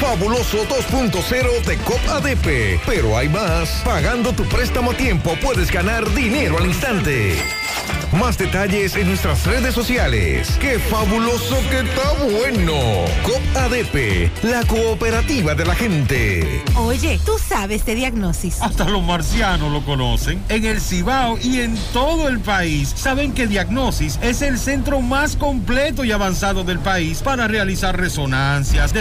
Fabuloso 0.00 0.66
2.0 0.66 1.64
de 1.66 1.76
COP 1.76 2.08
ADP. 2.08 2.80
Pero 2.86 3.18
hay 3.18 3.28
más. 3.28 3.82
Pagando 3.84 4.32
tu 4.32 4.44
préstamo 4.44 4.92
a 4.92 4.94
tiempo 4.94 5.36
puedes 5.42 5.70
ganar 5.70 6.10
dinero 6.14 6.56
al 6.56 6.66
instante. 6.66 7.36
Más 8.12 8.36
detalles 8.36 8.96
en 8.96 9.06
nuestras 9.06 9.46
redes 9.46 9.72
sociales. 9.72 10.58
¡Qué 10.60 10.80
fabuloso 10.80 11.56
que 11.70 11.80
está 11.80 12.12
bueno! 12.24 12.74
COP 13.22 13.56
ADP, 13.56 14.42
la 14.42 14.64
cooperativa 14.64 15.54
de 15.54 15.64
la 15.64 15.74
gente. 15.76 16.64
Oye, 16.74 17.20
tú 17.24 17.38
sabes 17.38 17.86
de 17.86 17.94
diagnosis. 17.94 18.60
Hasta 18.60 18.88
los 18.88 19.02
marcianos 19.04 19.70
lo 19.70 19.84
conocen. 19.84 20.42
En 20.48 20.64
el 20.64 20.80
Cibao 20.80 21.38
y 21.38 21.60
en 21.60 21.76
todo 21.92 22.28
el 22.28 22.40
país 22.40 22.92
saben 22.96 23.32
que 23.32 23.46
Diagnosis 23.46 24.18
es 24.22 24.42
el 24.42 24.58
centro 24.58 25.00
más 25.00 25.36
completo 25.36 26.04
y 26.04 26.10
avanzado 26.10 26.64
del 26.64 26.80
país 26.80 27.22
para 27.22 27.46
realizar 27.46 27.96
resonancias, 27.96 28.92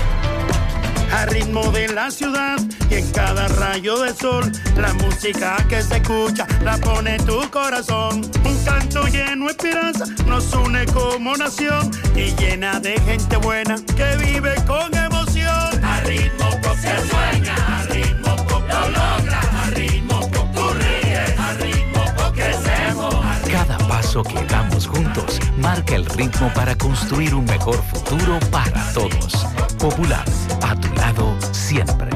A 1.13 1.27
ritmo 1.27 1.71
de 1.73 1.89
la 1.89 2.11
ciudad 2.11 2.59
y 2.91 2.95
en 2.95 3.11
cada 3.13 3.47
rayo 3.49 3.99
del 4.01 4.15
sol 4.15 4.51
la 4.77 4.93
música 4.95 5.57
que 5.69 5.83
se 5.83 5.97
escucha 5.99 6.47
la 6.63 6.79
pone 6.79 7.17
en 7.17 7.25
tu 7.25 7.49
corazón. 7.51 8.23
Un 8.45 8.65
canto 8.65 9.07
lleno 9.07 9.47
de 9.47 9.53
esperanza 9.53 10.07
nos 10.27 10.53
une 10.55 10.87
como 10.87 11.37
nación 11.37 11.91
y 12.17 12.35
llena 12.37 12.81
de 12.81 12.99
gente 13.01 13.37
buena 13.37 13.77
que 13.97 14.17
vive 14.17 14.55
con 14.67 14.95
emoción. 14.95 15.85
A 15.85 16.01
ritmo 16.05 16.51
pop 16.63 16.77
se 16.81 16.97
sueña 17.09 17.55
a 17.55 17.83
ritmo 17.93 18.37
pop 18.49 18.63
lo 18.69 18.89
logra 18.89 19.41
a 19.63 19.71
ritmo 19.71 20.21
pop 20.31 20.49
tú 20.55 20.69
ríes 20.75 21.39
a 21.39 21.53
ritmo 21.55 22.05
pop 22.17 22.35
crecemos. 22.35 23.15
Cada 23.51 23.79
paso 23.89 24.23
que 24.23 24.45
damos 24.47 24.87
juntos 24.87 25.22
marca 25.63 25.95
el 25.95 26.05
ritmo 26.05 26.53
para 26.55 26.75
construir 26.77 27.35
un 27.35 27.45
mejor 27.45 27.83
futuro 27.85 28.39
para 28.51 28.93
todos. 28.93 29.47
Popular, 29.79 30.25
a 30.63 30.75
tu 30.75 30.93
lado 30.95 31.39
siempre. 31.53 32.11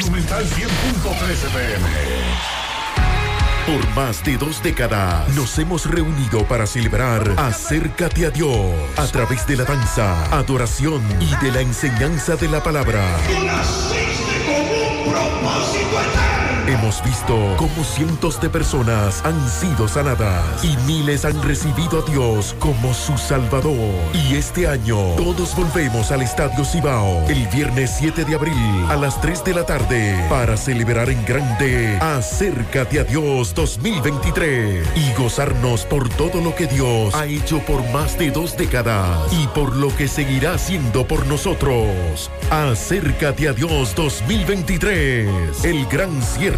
Monumental 0.00 0.44
100.13 0.44 1.48
pm. 1.52 1.88
Por 3.66 3.88
más 3.94 4.24
de 4.24 4.38
dos 4.38 4.62
décadas 4.62 5.28
nos 5.34 5.58
hemos 5.58 5.84
reunido 5.84 6.42
para 6.44 6.66
celebrar 6.66 7.34
Acércate 7.36 8.24
a 8.24 8.30
Dios 8.30 8.72
a 8.96 9.06
través 9.08 9.46
de 9.46 9.56
la 9.56 9.64
danza, 9.64 10.24
adoración 10.34 11.02
y 11.20 11.44
de 11.44 11.52
la 11.52 11.60
enseñanza 11.60 12.36
de 12.36 12.48
la 12.48 12.62
palabra. 12.62 13.04
Hemos 16.68 17.02
visto 17.02 17.34
cómo 17.56 17.82
cientos 17.82 18.38
de 18.42 18.50
personas 18.50 19.24
han 19.24 19.48
sido 19.48 19.88
sanadas 19.88 20.62
y 20.62 20.76
miles 20.86 21.24
han 21.24 21.42
recibido 21.42 22.02
a 22.02 22.10
Dios 22.10 22.54
como 22.58 22.92
su 22.92 23.16
Salvador. 23.16 23.94
Y 24.12 24.34
este 24.34 24.68
año 24.68 24.98
todos 25.16 25.56
volvemos 25.56 26.12
al 26.12 26.20
Estadio 26.20 26.66
Cibao 26.66 27.24
el 27.26 27.46
viernes 27.46 27.94
7 27.98 28.22
de 28.22 28.34
abril 28.34 28.84
a 28.90 28.96
las 28.96 29.18
3 29.22 29.44
de 29.44 29.54
la 29.54 29.64
tarde 29.64 30.26
para 30.28 30.58
celebrar 30.58 31.08
en 31.08 31.24
grande 31.24 31.96
Acércate 32.02 33.00
a 33.00 33.04
Dios 33.04 33.54
2023 33.54 34.86
y 34.94 35.14
gozarnos 35.14 35.86
por 35.86 36.10
todo 36.10 36.42
lo 36.42 36.54
que 36.54 36.66
Dios 36.66 37.14
ha 37.14 37.24
hecho 37.24 37.60
por 37.60 37.82
más 37.92 38.18
de 38.18 38.30
dos 38.30 38.58
décadas 38.58 39.32
y 39.32 39.46
por 39.48 39.74
lo 39.74 39.88
que 39.96 40.06
seguirá 40.06 40.52
haciendo 40.52 41.08
por 41.08 41.26
nosotros. 41.28 42.30
Acércate 42.50 43.48
a 43.48 43.54
Dios 43.54 43.94
2023, 43.94 45.64
el 45.64 45.86
gran 45.86 46.20
cierre 46.20 46.57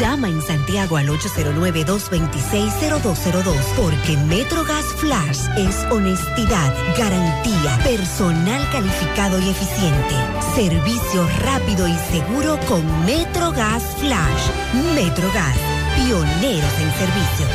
Llama 0.00 0.28
en 0.28 0.40
Santiago 0.42 0.96
al 0.96 1.08
809-226-0202 1.08 3.54
porque 3.76 4.16
MetroGas 4.26 4.86
Flash 4.96 5.46
es 5.56 5.76
honestidad, 5.90 6.74
garantía, 6.98 7.78
personal 7.84 8.68
calificado 8.72 9.38
y 9.38 9.50
eficiente, 9.50 10.16
servicio 10.56 11.28
rápido 11.42 11.86
y 11.86 11.94
seguro 12.10 12.58
con 12.66 12.84
MetroGas 13.04 13.84
Flash. 13.98 14.50
MetroGas, 14.96 15.56
pioneros 15.94 16.80
en 16.80 16.90
servicio. 16.94 17.46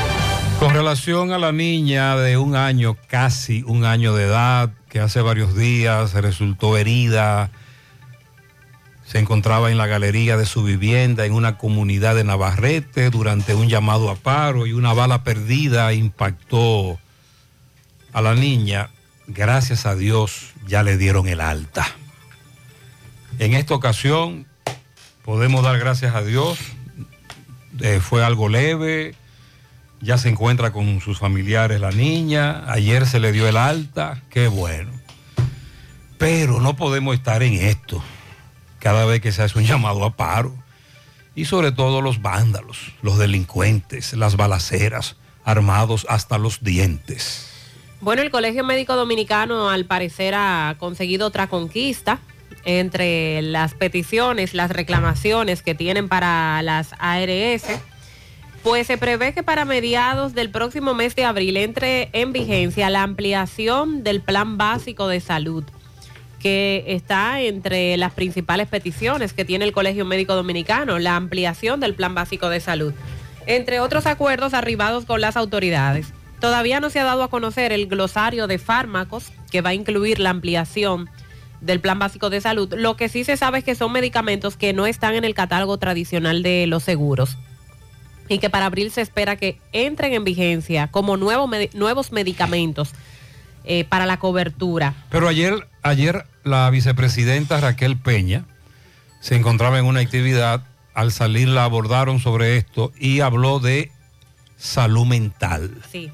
Con 0.59 0.73
relación 0.73 1.33
a 1.33 1.39
la 1.39 1.51
niña 1.51 2.15
de 2.15 2.37
un 2.37 2.55
año, 2.55 2.95
casi 3.07 3.63
un 3.63 3.83
año 3.83 4.15
de 4.15 4.23
edad, 4.25 4.69
que 4.87 5.01
hace 5.01 5.21
varios 5.21 5.55
días 5.55 6.13
resultó 6.13 6.77
herida, 6.77 7.51
se 9.09 9.17
encontraba 9.17 9.71
en 9.71 9.79
la 9.79 9.87
galería 9.87 10.37
de 10.37 10.45
su 10.45 10.61
vivienda 10.61 11.25
en 11.25 11.33
una 11.33 11.57
comunidad 11.57 12.13
de 12.13 12.23
Navarrete 12.23 13.09
durante 13.09 13.55
un 13.55 13.67
llamado 13.67 14.11
a 14.11 14.15
paro 14.15 14.67
y 14.67 14.73
una 14.73 14.93
bala 14.93 15.23
perdida 15.23 15.91
impactó 15.93 16.99
a 18.13 18.21
la 18.21 18.35
niña. 18.35 18.91
Gracias 19.25 19.87
a 19.87 19.95
Dios 19.95 20.51
ya 20.67 20.83
le 20.83 20.95
dieron 20.95 21.27
el 21.27 21.41
alta. 21.41 21.87
En 23.39 23.55
esta 23.55 23.73
ocasión 23.73 24.45
podemos 25.25 25.63
dar 25.63 25.79
gracias 25.79 26.13
a 26.13 26.21
Dios. 26.21 26.59
Eh, 27.79 28.01
fue 28.01 28.23
algo 28.23 28.47
leve, 28.47 29.15
ya 30.01 30.19
se 30.19 30.29
encuentra 30.29 30.71
con 30.71 31.01
sus 31.01 31.17
familiares 31.17 31.81
la 31.81 31.91
niña, 31.91 32.71
ayer 32.71 33.07
se 33.07 33.19
le 33.19 33.31
dio 33.31 33.47
el 33.47 33.57
alta, 33.57 34.21
qué 34.29 34.47
bueno. 34.49 34.91
Pero 36.19 36.59
no 36.59 36.75
podemos 36.75 37.15
estar 37.15 37.41
en 37.41 37.53
esto. 37.53 38.03
Cada 38.79 39.05
vez 39.05 39.21
que 39.21 39.31
se 39.31 39.43
hace 39.43 39.59
un 39.59 39.65
llamado 39.67 40.03
a 40.03 40.15
paro. 40.15 40.53
Y 41.35 41.45
sobre 41.45 41.71
todo 41.71 42.01
los 42.01 42.21
vándalos, 42.21 42.93
los 43.01 43.17
delincuentes, 43.17 44.13
las 44.13 44.35
balaceras, 44.35 45.15
armados 45.45 46.05
hasta 46.09 46.37
los 46.37 46.63
dientes. 46.63 47.47
Bueno, 48.01 48.21
el 48.21 48.31
Colegio 48.31 48.63
Médico 48.63 48.95
Dominicano 48.95 49.69
al 49.69 49.85
parecer 49.85 50.33
ha 50.35 50.75
conseguido 50.79 51.27
otra 51.27 51.47
conquista 51.47 52.19
entre 52.65 53.41
las 53.41 53.73
peticiones, 53.73 54.53
las 54.53 54.71
reclamaciones 54.71 55.61
que 55.61 55.75
tienen 55.75 56.07
para 56.09 56.61
las 56.61 56.93
ARS. 56.99 57.63
Pues 58.63 58.87
se 58.87 58.97
prevé 58.97 59.33
que 59.33 59.43
para 59.43 59.65
mediados 59.65 60.33
del 60.33 60.49
próximo 60.49 60.93
mes 60.93 61.15
de 61.15 61.25
abril 61.25 61.57
entre 61.57 62.09
en 62.13 62.33
vigencia 62.33 62.89
la 62.89 63.03
ampliación 63.03 64.03
del 64.03 64.21
plan 64.21 64.57
básico 64.57 65.07
de 65.07 65.21
salud, 65.21 65.63
que 66.39 66.85
está 66.87 67.41
entre 67.41 67.97
las 67.97 68.13
principales 68.13 68.67
peticiones 68.67 69.33
que 69.33 69.45
tiene 69.45 69.65
el 69.65 69.73
Colegio 69.73 70.05
Médico 70.05 70.35
Dominicano, 70.35 70.97
la 70.99 71.15
ampliación 71.15 71.79
del 71.79 71.95
plan 71.95 72.15
básico 72.15 72.49
de 72.49 72.59
salud, 72.59 72.93
entre 73.45 73.79
otros 73.79 74.05
acuerdos 74.05 74.53
arribados 74.53 75.05
con 75.05 75.21
las 75.21 75.37
autoridades. 75.37 76.13
Todavía 76.39 76.79
no 76.79 76.89
se 76.89 76.99
ha 76.99 77.03
dado 77.03 77.23
a 77.23 77.29
conocer 77.29 77.73
el 77.73 77.87
glosario 77.87 78.47
de 78.47 78.57
fármacos 78.57 79.31
que 79.51 79.61
va 79.61 79.71
a 79.71 79.73
incluir 79.73 80.19
la 80.19 80.29
ampliación 80.29 81.09
del 81.59 81.81
plan 81.81 81.99
básico 81.99 82.29
de 82.29 82.39
salud. 82.39 82.73
Lo 82.77 82.95
que 82.95 83.09
sí 83.09 83.25
se 83.25 83.35
sabe 83.35 83.59
es 83.59 83.63
que 83.65 83.75
son 83.75 83.91
medicamentos 83.91 84.55
que 84.55 84.71
no 84.71 84.85
están 84.85 85.15
en 85.15 85.25
el 85.25 85.33
catálogo 85.33 85.77
tradicional 85.77 86.41
de 86.41 86.67
los 86.67 86.83
seguros 86.83 87.37
y 88.29 88.37
que 88.37 88.49
para 88.49 88.67
abril 88.67 88.91
se 88.91 89.01
espera 89.01 89.35
que 89.35 89.59
entren 89.73 90.13
en 90.13 90.23
vigencia 90.23 90.87
como 90.87 91.17
nuevo, 91.17 91.49
nuevos 91.73 92.11
medicamentos 92.11 92.93
eh, 93.63 93.85
para 93.85 94.05
la 94.05 94.17
cobertura. 94.17 94.93
Pero 95.09 95.27
ayer, 95.27 95.67
ayer 95.81 96.25
la 96.43 96.69
vicepresidenta 96.69 97.59
Raquel 97.59 97.97
Peña 97.97 98.45
se 99.21 99.35
encontraba 99.35 99.79
en 99.79 99.85
una 99.85 99.99
actividad, 99.99 100.63
al 100.93 101.11
salir 101.11 101.47
la 101.47 101.63
abordaron 101.63 102.19
sobre 102.19 102.57
esto 102.57 102.91
y 102.97 103.19
habló 103.21 103.59
de 103.59 103.91
salud 104.57 105.05
mental. 105.05 105.75
Sí. 105.91 106.11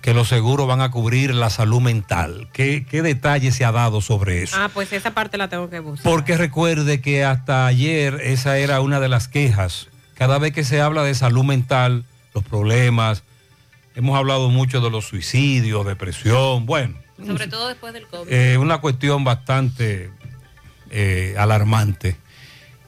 Que 0.00 0.14
los 0.14 0.28
seguros 0.28 0.66
van 0.66 0.80
a 0.80 0.90
cubrir 0.90 1.34
la 1.34 1.48
salud 1.48 1.80
mental. 1.80 2.48
¿Qué, 2.52 2.84
¿Qué 2.88 3.02
detalle 3.02 3.52
se 3.52 3.64
ha 3.64 3.72
dado 3.72 4.00
sobre 4.00 4.42
eso? 4.42 4.56
Ah, 4.58 4.70
pues 4.72 4.92
esa 4.92 5.12
parte 5.12 5.38
la 5.38 5.48
tengo 5.48 5.70
que 5.70 5.80
buscar. 5.80 6.04
Porque 6.04 6.36
recuerde 6.36 7.00
que 7.00 7.24
hasta 7.24 7.66
ayer 7.66 8.20
esa 8.22 8.58
era 8.58 8.80
una 8.80 9.00
de 9.00 9.08
las 9.08 9.28
quejas 9.28 9.88
cada 10.14 10.38
vez 10.38 10.52
que 10.52 10.64
se 10.64 10.80
habla 10.80 11.02
de 11.02 11.14
salud 11.14 11.44
mental, 11.44 12.04
los 12.34 12.44
problemas, 12.44 13.24
hemos 13.94 14.16
hablado 14.18 14.50
mucho 14.50 14.80
de 14.80 14.90
los 14.90 15.06
suicidios, 15.06 15.86
depresión, 15.86 16.66
bueno. 16.66 16.94
Sobre 17.24 17.46
todo 17.46 17.68
después 17.68 17.92
del 17.92 18.06
COVID. 18.06 18.32
Eh, 18.32 18.58
una 18.58 18.78
cuestión 18.78 19.24
bastante 19.24 20.10
eh, 20.90 21.34
alarmante. 21.38 22.16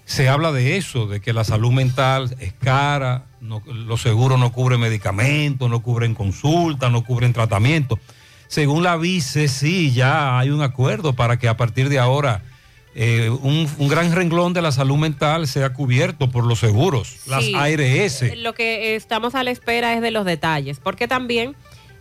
Se 0.05 0.29
habla 0.29 0.53
de 0.53 0.77
eso, 0.77 1.07
de 1.07 1.21
que 1.21 1.33
la 1.33 1.45
salud 1.45 1.73
mental 1.73 2.37
es 2.39 2.53
cara, 2.53 3.25
los 3.41 4.01
seguros 4.01 4.39
no 4.39 4.53
cubren 4.53 4.81
medicamentos, 4.81 5.69
no 5.69 5.81
cubren 5.83 6.15
consultas, 6.15 6.93
no 6.93 7.05
cubren 7.05 7.33
tratamiento. 7.33 7.99
Según 8.49 8.85
la 8.85 8.97
vice, 8.97 9.49
sí, 9.49 9.93
ya 9.93 10.39
hay 10.39 10.51
un 10.51 10.63
acuerdo 10.63 11.15
para 11.15 11.39
que 11.39 11.49
a 11.49 11.57
partir 11.57 11.89
de 11.89 11.99
ahora 11.99 12.43
eh, 12.99 13.29
un, 13.29 13.69
gran 13.91 14.11
renglón 14.13 14.55
de 14.55 14.63
la 14.63 14.73
salud 14.73 14.97
mental 14.97 15.47
sea 15.47 15.75
cubierto 15.75 16.31
por 16.31 16.47
los 16.47 16.61
seguros, 16.61 17.19
las 17.27 17.45
ARS. 17.55 18.23
Eh, 18.23 18.37
lo 18.37 18.55
que 18.55 18.97
estamos 18.97 19.35
a 19.35 19.45
la 19.45 19.51
espera 19.51 19.93
es 19.93 20.01
de 20.01 20.11
los 20.11 20.25
detalles, 20.25 20.81
porque 20.81 21.07
también 21.07 21.55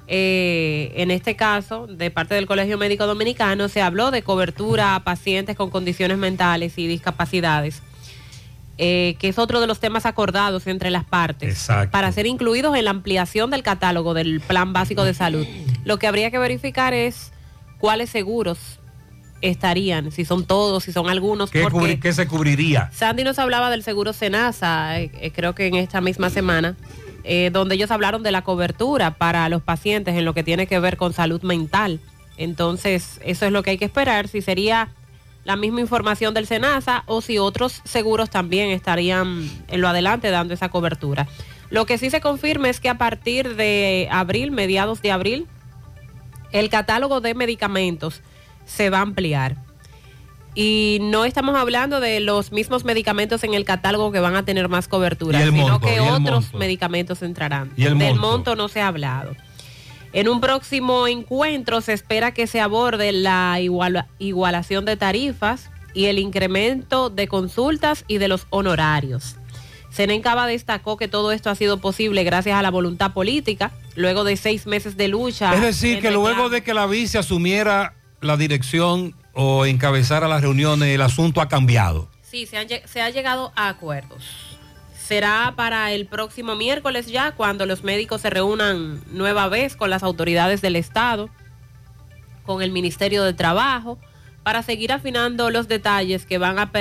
eh, 0.08 0.94
en 0.96 1.12
este 1.12 1.36
caso, 1.36 1.86
de 1.88 2.12
parte 2.12 2.36
del 2.36 2.46
Colegio 2.46 2.78
Médico 2.78 3.08
Dominicano, 3.08 3.68
se 3.68 3.82
habló 3.82 4.10
de 4.10 4.22
cobertura 4.22 4.96
a 4.96 5.04
pacientes 5.04 5.58
con 5.58 5.70
condiciones 5.70 6.18
mentales 6.18 6.78
y 6.78 6.88
discapacidades. 6.88 7.84
que 8.78 9.18
es 9.20 9.38
otro 9.38 9.60
de 9.60 9.68
los 9.68 9.82
temas 9.82 10.06
acordados 10.06 10.66
entre 10.66 10.92
las 10.92 11.04
partes 11.04 11.68
para 11.92 12.10
ser 12.14 12.26
incluidos 12.26 12.74
en 12.78 12.86
la 12.86 12.92
ampliación 12.92 13.52
del 13.52 13.64
catálogo 13.64 14.14
del 14.14 14.40
Plan 14.40 14.72
Básico 14.72 15.04
de 15.04 15.14
Salud. 15.14 15.46
Lo 15.84 16.00
que 16.00 16.08
habría 16.08 16.32
que 16.32 16.40
verificar 16.40 16.94
es 16.94 17.34
cuáles 17.80 18.10
seguros 18.10 18.80
estarían, 19.42 20.12
si 20.12 20.26
son 20.26 20.46
todos, 20.46 20.84
si 20.84 20.92
son 20.92 21.10
algunos. 21.10 21.52
¿Qué, 21.52 22.14
se 22.14 22.28
cubriría? 22.28 22.90
Sandy 22.94 23.24
nos 23.24 23.40
hablaba 23.40 23.70
del 23.70 23.84
seguro 23.84 24.14
Senasa, 24.14 25.00
eh, 25.00 25.12
eh, 25.20 25.32
creo 25.32 25.56
que 25.56 25.68
en 25.68 25.76
esta 25.76 26.02
misma 26.02 26.30
semana, 26.30 26.76
eh, 27.24 27.50
donde 27.52 27.76
ellos 27.76 27.92
hablaron 27.92 28.24
de 28.24 28.32
la 28.32 28.44
cobertura 28.44 29.12
para 29.12 29.48
los 29.50 29.62
pacientes 29.62 30.16
en 30.16 30.26
lo 30.26 30.34
que 30.34 30.44
tiene 30.44 30.68
que 30.68 30.80
ver 30.80 30.98
con 30.98 31.14
salud 31.14 31.42
mental. 31.42 32.00
Entonces, 32.38 33.20
eso 33.24 33.46
es 33.46 33.52
lo 33.52 33.64
que 33.64 33.72
hay 33.72 33.78
que 33.78 33.86
esperar, 33.86 34.28
si 34.28 34.42
sería 34.42 34.90
la 35.44 35.56
misma 35.56 35.80
información 35.80 36.34
del 36.34 36.48
Senasa 36.48 37.04
o 37.06 37.22
si 37.22 37.38
otros 37.38 37.82
seguros 37.84 38.30
también 38.30 38.72
estarían 38.72 39.50
en 39.68 39.82
lo 39.82 39.88
adelante 39.88 40.32
dando 40.32 40.54
esa 40.54 40.70
cobertura. 40.70 41.28
Lo 41.70 41.86
que 41.86 41.98
sí 41.98 42.10
se 42.10 42.20
confirma 42.20 42.70
es 42.70 42.80
que 42.80 42.90
a 42.90 42.98
partir 42.98 43.56
de 43.56 44.08
abril, 44.12 44.52
mediados 44.52 45.02
de 45.02 45.12
abril, 45.12 45.48
el 46.52 46.70
catálogo 46.70 47.22
de 47.22 47.36
medicamentos 47.36 48.22
se 48.66 48.90
va 48.90 49.00
a 49.00 49.02
ampliar. 49.02 49.58
Y 50.58 51.00
no 51.02 51.26
estamos 51.26 51.56
hablando 51.58 52.00
de 52.00 52.22
los 52.22 52.54
mismos 52.54 52.86
medicamentos 52.86 53.44
en 53.44 53.54
el 53.54 53.66
catálogo 53.66 54.12
que 54.14 54.20
van 54.22 54.36
a 54.36 54.46
tener 54.46 54.70
más 54.70 54.88
cobertura, 54.88 55.44
sino 55.44 55.82
que 55.82 56.00
otros 56.00 56.54
medicamentos 56.54 57.22
entrarán. 57.22 57.72
¿Y 57.76 57.84
el 57.84 57.98
Del 57.98 58.16
monto? 58.16 58.22
monto 58.28 58.56
no 58.56 58.70
se 58.70 58.80
ha 58.82 58.88
hablado. 58.88 59.36
En 60.14 60.30
un 60.30 60.40
próximo 60.40 61.08
encuentro 61.08 61.82
se 61.82 61.92
espera 61.92 62.34
que 62.34 62.48
se 62.48 62.62
aborde 62.62 63.12
la 63.12 63.60
igualación 64.18 64.86
de 64.86 64.96
tarifas 64.96 65.70
y 65.94 66.06
el 66.06 66.20
incremento 66.20 67.10
de 67.10 67.28
consultas 67.28 68.06
y 68.08 68.18
de 68.18 68.30
los 68.30 68.48
honorarios. 68.50 69.36
Senencaba 69.90 70.48
destacó 70.48 70.96
que 70.96 71.10
todo 71.10 71.34
esto 71.34 71.50
ha 71.50 71.56
sido 71.56 71.80
posible 71.80 72.24
gracias 72.24 72.58
a 72.58 72.62
la 72.62 72.72
voluntad 72.72 73.12
política, 73.12 73.72
luego 73.96 74.24
de 74.24 74.38
seis 74.38 74.68
meses 74.68 74.96
de 74.96 75.10
lucha. 75.10 75.54
Es 75.54 75.62
decir, 75.62 76.00
que 76.02 76.12
luego 76.12 76.48
de 76.50 76.64
que 76.64 76.74
la 76.74 76.86
vice 76.86 77.18
asumiera 77.18 77.94
la 78.26 78.38
dirección 78.38 79.16
o 79.34 79.66
encabezar 79.66 80.24
a 80.24 80.28
las 80.28 80.42
reuniones, 80.42 80.90
el 80.90 81.02
asunto 81.02 81.42
ha 81.42 81.48
cambiado. 81.48 82.10
Sí, 82.22 82.46
se, 82.46 82.88
se 82.88 83.02
ha 83.02 83.10
llegado 83.10 83.52
a 83.56 83.70
acuerdos. 83.70 84.24
Será 84.98 85.54
para 85.56 85.92
el 85.92 86.08
próximo 86.08 86.56
miércoles 86.56 87.08
ya, 87.08 87.34
cuando 87.34 87.66
los 87.66 87.84
médicos 87.84 88.22
se 88.22 88.30
reúnan 88.30 89.02
nueva 89.12 89.48
vez 89.50 89.76
con 89.76 89.90
las 89.90 90.02
autoridades 90.04 90.62
del 90.62 90.76
Estado, 90.76 91.30
con 92.44 92.62
el 92.62 92.72
Ministerio 92.72 93.24
de 93.24 93.34
Trabajo, 93.34 94.00
para 94.46 94.62
seguir 94.62 94.92
afinando 94.92 95.50
los 95.50 95.68
detalles 95.68 96.26
que 96.26 96.38
van 96.38 96.60
a, 96.60 96.72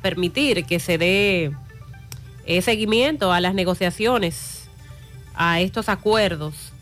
permitir 0.00 0.64
que 0.64 0.80
se 0.80 0.98
dé 0.98 1.52
eh, 2.46 2.62
seguimiento 2.62 3.32
a 3.32 3.40
las 3.40 3.54
negociaciones, 3.54 4.68
a 5.34 5.60
estos 5.60 5.88
acuerdos. 5.88 6.72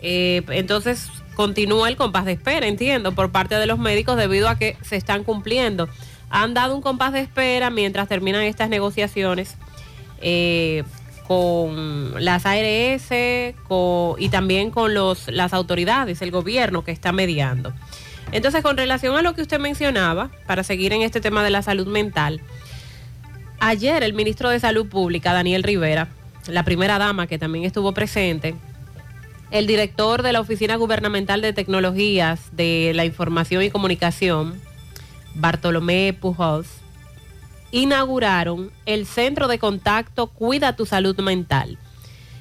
Eh, 0.00 0.42
entonces, 0.48 1.08
continúa 1.36 1.88
el 1.88 1.96
compás 1.96 2.24
de 2.24 2.32
espera, 2.32 2.66
entiendo, 2.66 3.12
por 3.12 3.30
parte 3.30 3.54
de 3.56 3.66
los 3.66 3.78
médicos 3.78 4.16
debido 4.16 4.48
a 4.48 4.58
que 4.58 4.76
se 4.82 4.96
están 4.96 5.22
cumpliendo. 5.22 5.88
Han 6.30 6.54
dado 6.54 6.74
un 6.74 6.82
compás 6.82 7.12
de 7.12 7.20
espera 7.20 7.70
mientras 7.70 8.08
terminan 8.08 8.42
estas 8.42 8.70
negociaciones 8.70 9.54
eh, 10.20 10.82
con 11.28 12.24
las 12.24 12.46
ARS 12.46 13.10
y 14.18 14.28
también 14.30 14.70
con 14.70 14.94
los, 14.94 15.28
las 15.28 15.52
autoridades, 15.52 16.22
el 16.22 16.30
gobierno 16.30 16.82
que 16.82 16.90
está 16.90 17.12
mediando. 17.12 17.72
Entonces, 18.32 18.62
con 18.62 18.76
relación 18.76 19.14
a 19.16 19.22
lo 19.22 19.34
que 19.34 19.42
usted 19.42 19.60
mencionaba, 19.60 20.30
para 20.46 20.64
seguir 20.64 20.92
en 20.92 21.02
este 21.02 21.20
tema 21.20 21.44
de 21.44 21.50
la 21.50 21.62
salud 21.62 21.86
mental, 21.86 22.40
ayer 23.60 24.02
el 24.02 24.14
ministro 24.14 24.48
de 24.48 24.58
Salud 24.58 24.88
Pública, 24.88 25.32
Daniel 25.32 25.62
Rivera, 25.62 26.08
la 26.48 26.64
primera 26.64 26.98
dama 26.98 27.26
que 27.26 27.38
también 27.38 27.64
estuvo 27.64 27.92
presente, 27.92 28.54
el 29.50 29.66
director 29.66 30.22
de 30.22 30.32
la 30.32 30.40
Oficina 30.40 30.76
Gubernamental 30.76 31.40
de 31.40 31.52
Tecnologías 31.52 32.40
de 32.52 32.92
la 32.94 33.04
Información 33.04 33.62
y 33.62 33.70
Comunicación, 33.70 34.60
Bartolomé 35.34 36.16
Pujols, 36.18 36.68
inauguraron 37.70 38.70
el 38.86 39.06
Centro 39.06 39.48
de 39.48 39.58
Contacto 39.58 40.28
Cuida 40.28 40.74
tu 40.74 40.86
Salud 40.86 41.18
Mental. 41.20 41.78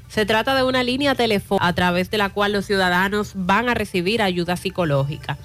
Se 0.08 0.26
trata 0.26 0.56
de 0.56 0.64
una 0.64 0.84
línea 0.84 1.14
telefónica 1.16 1.68
a 1.68 1.74
través 1.74 2.10
de 2.10 2.18
la 2.18 2.30
cual 2.30 2.54
los 2.54 2.66
ciudadanos 2.66 3.34
van 3.36 3.70
a 3.70 3.74
recibir 3.74 4.22
ayuda 4.22 4.56
psicológica. 4.56 5.38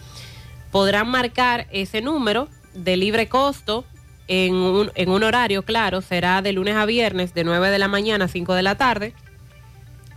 Podrán 0.71 1.09
marcar 1.09 1.67
ese 1.73 2.01
número 2.01 2.49
de 2.75 2.97
libre 2.97 3.29
costo 3.29 3.85
en 4.29 4.55
un, 4.55 4.93
en 4.95 5.11
un 5.11 5.25
horario, 5.25 5.65
claro, 5.65 6.03
será 6.03 6.41
de 6.41 6.53
lunes 6.53 6.77
a 6.77 6.87
viernes 6.87 7.35
de 7.35 7.43
9 7.43 7.71
de 7.71 7.79
la 7.79 7.89
mañana 7.89 8.27
a 8.27 8.29
5 8.29 8.55
de 8.55 8.63
la 8.63 8.77
tarde 8.77 9.13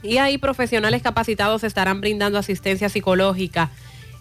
y 0.04 0.18
ahí 0.18 0.38
profesionales 0.38 1.01
capacitados 1.01 1.64
estarán 1.64 2.01
brindando 2.01 2.38
asistencia 2.38 2.89
psicológica 2.89 3.72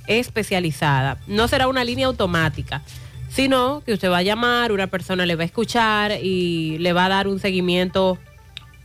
especializada. 0.06 1.18
No 1.26 1.48
será 1.48 1.68
una 1.68 1.84
línea 1.84 2.06
automática, 2.06 2.82
sino 3.28 3.82
que 3.84 3.92
usted 3.92 4.10
va 4.10 4.18
a 4.18 4.22
llamar, 4.22 4.72
una 4.72 4.86
persona 4.86 5.26
le 5.26 5.36
va 5.36 5.42
a 5.42 5.46
escuchar 5.46 6.12
y 6.22 6.78
le 6.78 6.92
va 6.92 7.06
a 7.06 7.08
dar 7.08 7.28
un 7.28 7.40
seguimiento 7.40 8.18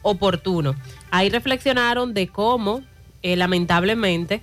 oportuno. 0.02 0.76
Ahí 1.12 1.30
reflexionaron 1.30 2.14
de 2.14 2.28
cómo, 2.28 2.82
eh, 3.22 3.36
lamentablemente, 3.36 4.42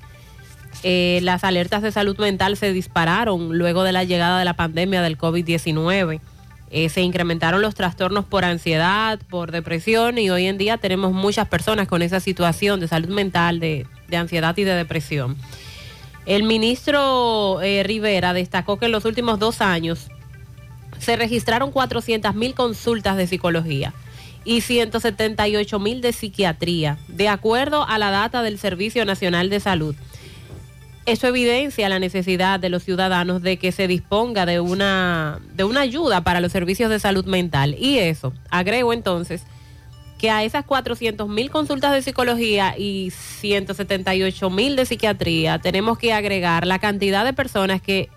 Eh, 0.82 1.20
las 1.22 1.44
alertas 1.44 1.82
de 1.82 1.92
salud 1.92 2.18
mental 2.18 2.57
se 2.57 2.72
dispararon 2.72 3.57
luego 3.57 3.84
de 3.84 3.92
la 3.92 4.05
llegada 4.05 4.38
de 4.38 4.44
la 4.44 4.55
pandemia 4.55 5.00
del 5.00 5.16
COVID-19. 5.16 6.20
Eh, 6.70 6.88
se 6.88 7.02
incrementaron 7.02 7.62
los 7.62 7.74
trastornos 7.74 8.24
por 8.24 8.44
ansiedad, 8.44 9.20
por 9.30 9.52
depresión 9.52 10.18
y 10.18 10.30
hoy 10.30 10.46
en 10.46 10.58
día 10.58 10.78
tenemos 10.78 11.12
muchas 11.12 11.48
personas 11.48 11.86
con 11.86 12.02
esa 12.02 12.20
situación 12.20 12.80
de 12.80 12.88
salud 12.88 13.10
mental, 13.10 13.60
de, 13.60 13.86
de 14.08 14.16
ansiedad 14.16 14.56
y 14.56 14.64
de 14.64 14.74
depresión. 14.74 15.36
El 16.26 16.42
ministro 16.42 17.60
eh, 17.62 17.82
Rivera 17.82 18.32
destacó 18.32 18.78
que 18.78 18.86
en 18.86 18.92
los 18.92 19.04
últimos 19.04 19.38
dos 19.38 19.60
años 19.60 20.08
se 20.98 21.16
registraron 21.16 21.70
400 21.70 22.34
mil 22.34 22.54
consultas 22.54 23.16
de 23.16 23.26
psicología 23.26 23.92
y 24.44 24.62
178 24.62 25.78
mil 25.78 26.00
de 26.00 26.12
psiquiatría, 26.12 26.98
de 27.08 27.28
acuerdo 27.28 27.86
a 27.86 27.98
la 27.98 28.10
data 28.10 28.42
del 28.42 28.58
Servicio 28.58 29.04
Nacional 29.04 29.50
de 29.50 29.60
Salud. 29.60 29.94
Eso 31.07 31.26
evidencia 31.26 31.90
la 31.90 31.98
necesidad 31.98 32.59
de 32.59 32.70
los 32.70 32.82
ciudadanos 32.82 33.42
de 33.42 33.59
que 33.59 33.72
se 33.72 33.86
disponga 33.86 34.46
de 34.46 34.61
una, 34.61 35.38
de 35.55 35.64
una 35.64 35.80
ayuda 35.80 36.22
para 36.22 36.40
los 36.40 36.50
servicios 36.50 36.88
de 36.88 36.98
salud 36.98 37.26
mental. 37.26 37.76
Y 37.78 37.98
eso, 37.98 38.32
agrego 38.48 38.94
entonces, 38.94 39.42
que 40.18 40.30
a 40.30 40.44
esas 40.44 40.64
400 40.64 41.28
mil 41.28 41.50
consultas 41.50 41.92
de 41.92 42.00
psicología 42.00 42.74
y 42.78 43.11
178 43.11 44.48
mil 44.48 44.76
de 44.76 44.86
psiquiatría 44.86 45.59
tenemos 45.59 45.98
que 45.98 46.14
agregar 46.14 46.66
la 46.66 46.78
cantidad 46.78 47.26
de 47.26 47.34
personas 47.34 47.82
que 47.82 48.09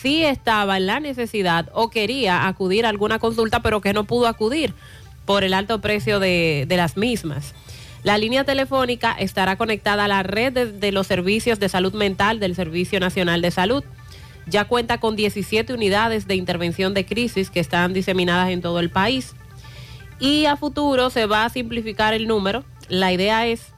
sí 0.00 0.22
estaba 0.22 0.76
en 0.76 0.86
la 0.86 1.00
necesidad 1.00 1.68
o 1.72 1.90
quería 1.90 2.46
acudir 2.46 2.86
a 2.86 2.90
alguna 2.90 3.18
consulta, 3.18 3.60
pero 3.60 3.80
que 3.80 3.92
no 3.92 4.04
pudo 4.04 4.28
acudir 4.28 4.72
por 5.24 5.42
el 5.42 5.52
alto 5.54 5.80
precio 5.80 6.20
de, 6.20 6.66
de 6.68 6.76
las 6.76 6.96
mismas. 6.96 7.54
La 8.06 8.18
línea 8.18 8.44
telefónica 8.44 9.16
estará 9.18 9.56
conectada 9.56 10.04
a 10.04 10.08
la 10.08 10.22
red 10.22 10.52
de, 10.52 10.92
los 10.92 11.08
servicios 11.08 11.58
de 11.58 11.68
salud 11.68 11.92
mental 11.92 12.38
del 12.38 12.54
Servicio 12.54 13.00
Nacional 13.00 13.42
de 13.42 13.50
Salud. 13.50 13.82
Ya 14.46 14.66
cuenta 14.66 15.00
con 15.00 15.16
17 15.16 15.74
unidades 15.74 16.28
de 16.28 16.36
intervención 16.36 16.94
de 16.94 17.04
crisis 17.04 17.50
que 17.50 17.58
están 17.58 17.94
diseminadas 17.94 18.50
en 18.50 18.60
todo 18.60 18.78
el 18.78 18.90
país. 18.90 19.34
Y 20.20 20.44
a 20.44 20.56
futuro 20.56 21.10
se 21.10 21.26
va 21.26 21.46
a 21.46 21.48
simplificar 21.48 22.14
el 22.14 22.28
número. 22.28 22.62
La 22.88 23.12
idea 23.12 23.44
es 23.48 23.72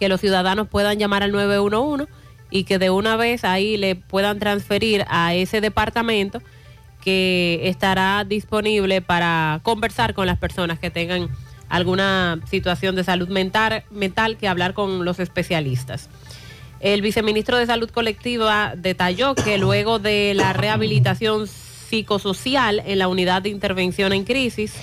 que 0.00 0.08
los 0.08 0.22
ciudadanos 0.22 0.66
puedan 0.66 0.98
llamar 0.98 1.22
al 1.22 1.32
911 1.32 2.10
y 2.50 2.64
que 2.64 2.78
de 2.78 2.88
una 2.88 3.16
vez 3.16 3.44
ahí 3.44 3.76
le 3.76 3.96
puedan 3.96 4.38
transferir 4.38 5.04
a 5.10 5.34
ese 5.34 5.60
departamento 5.60 6.40
que 7.02 7.68
estará 7.68 8.24
disponible 8.24 9.02
para 9.02 9.60
conversar 9.62 10.14
con 10.14 10.26
las 10.26 10.38
personas 10.38 10.78
que 10.78 10.88
tengan 10.88 11.28
alguna 11.68 12.40
situación 12.48 12.94
de 12.94 13.04
salud 13.04 13.28
mental, 13.28 13.84
mental 13.90 14.36
que 14.36 14.48
hablar 14.48 14.74
con 14.74 15.04
los 15.04 15.18
especialistas. 15.18 16.08
El 16.80 17.02
viceministro 17.02 17.56
de 17.56 17.66
Salud 17.66 17.90
Colectiva 17.90 18.74
detalló 18.76 19.34
que 19.34 19.58
luego 19.58 19.98
de 19.98 20.34
la 20.34 20.52
rehabilitación 20.52 21.46
psicosocial 21.46 22.82
en 22.84 22.98
la 22.98 23.08
unidad 23.08 23.42
de 23.42 23.48
intervención 23.48 24.12
en 24.12 24.24
crisis, 24.24 24.74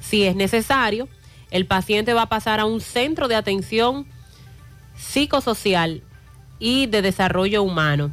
si 0.00 0.24
es 0.24 0.34
necesario, 0.34 1.08
el 1.50 1.66
paciente 1.66 2.14
va 2.14 2.22
a 2.22 2.28
pasar 2.28 2.60
a 2.60 2.66
un 2.66 2.80
centro 2.80 3.28
de 3.28 3.36
atención 3.36 4.06
psicosocial 4.96 6.02
y 6.58 6.86
de 6.86 7.02
desarrollo 7.02 7.62
humano. 7.62 8.12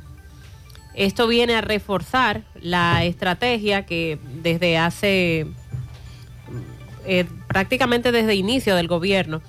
Esto 0.93 1.27
viene 1.27 1.55
a 1.55 1.61
reforzar 1.61 2.43
la 2.61 3.03
estrategia 3.03 3.85
que 3.85 4.17
desde 4.41 4.77
hace 4.77 5.47
eh, 7.05 7.25
prácticamente 7.47 8.11
desde 8.11 8.35
inicio 8.35 8.75
del 8.75 8.87
gobierno 8.87 9.41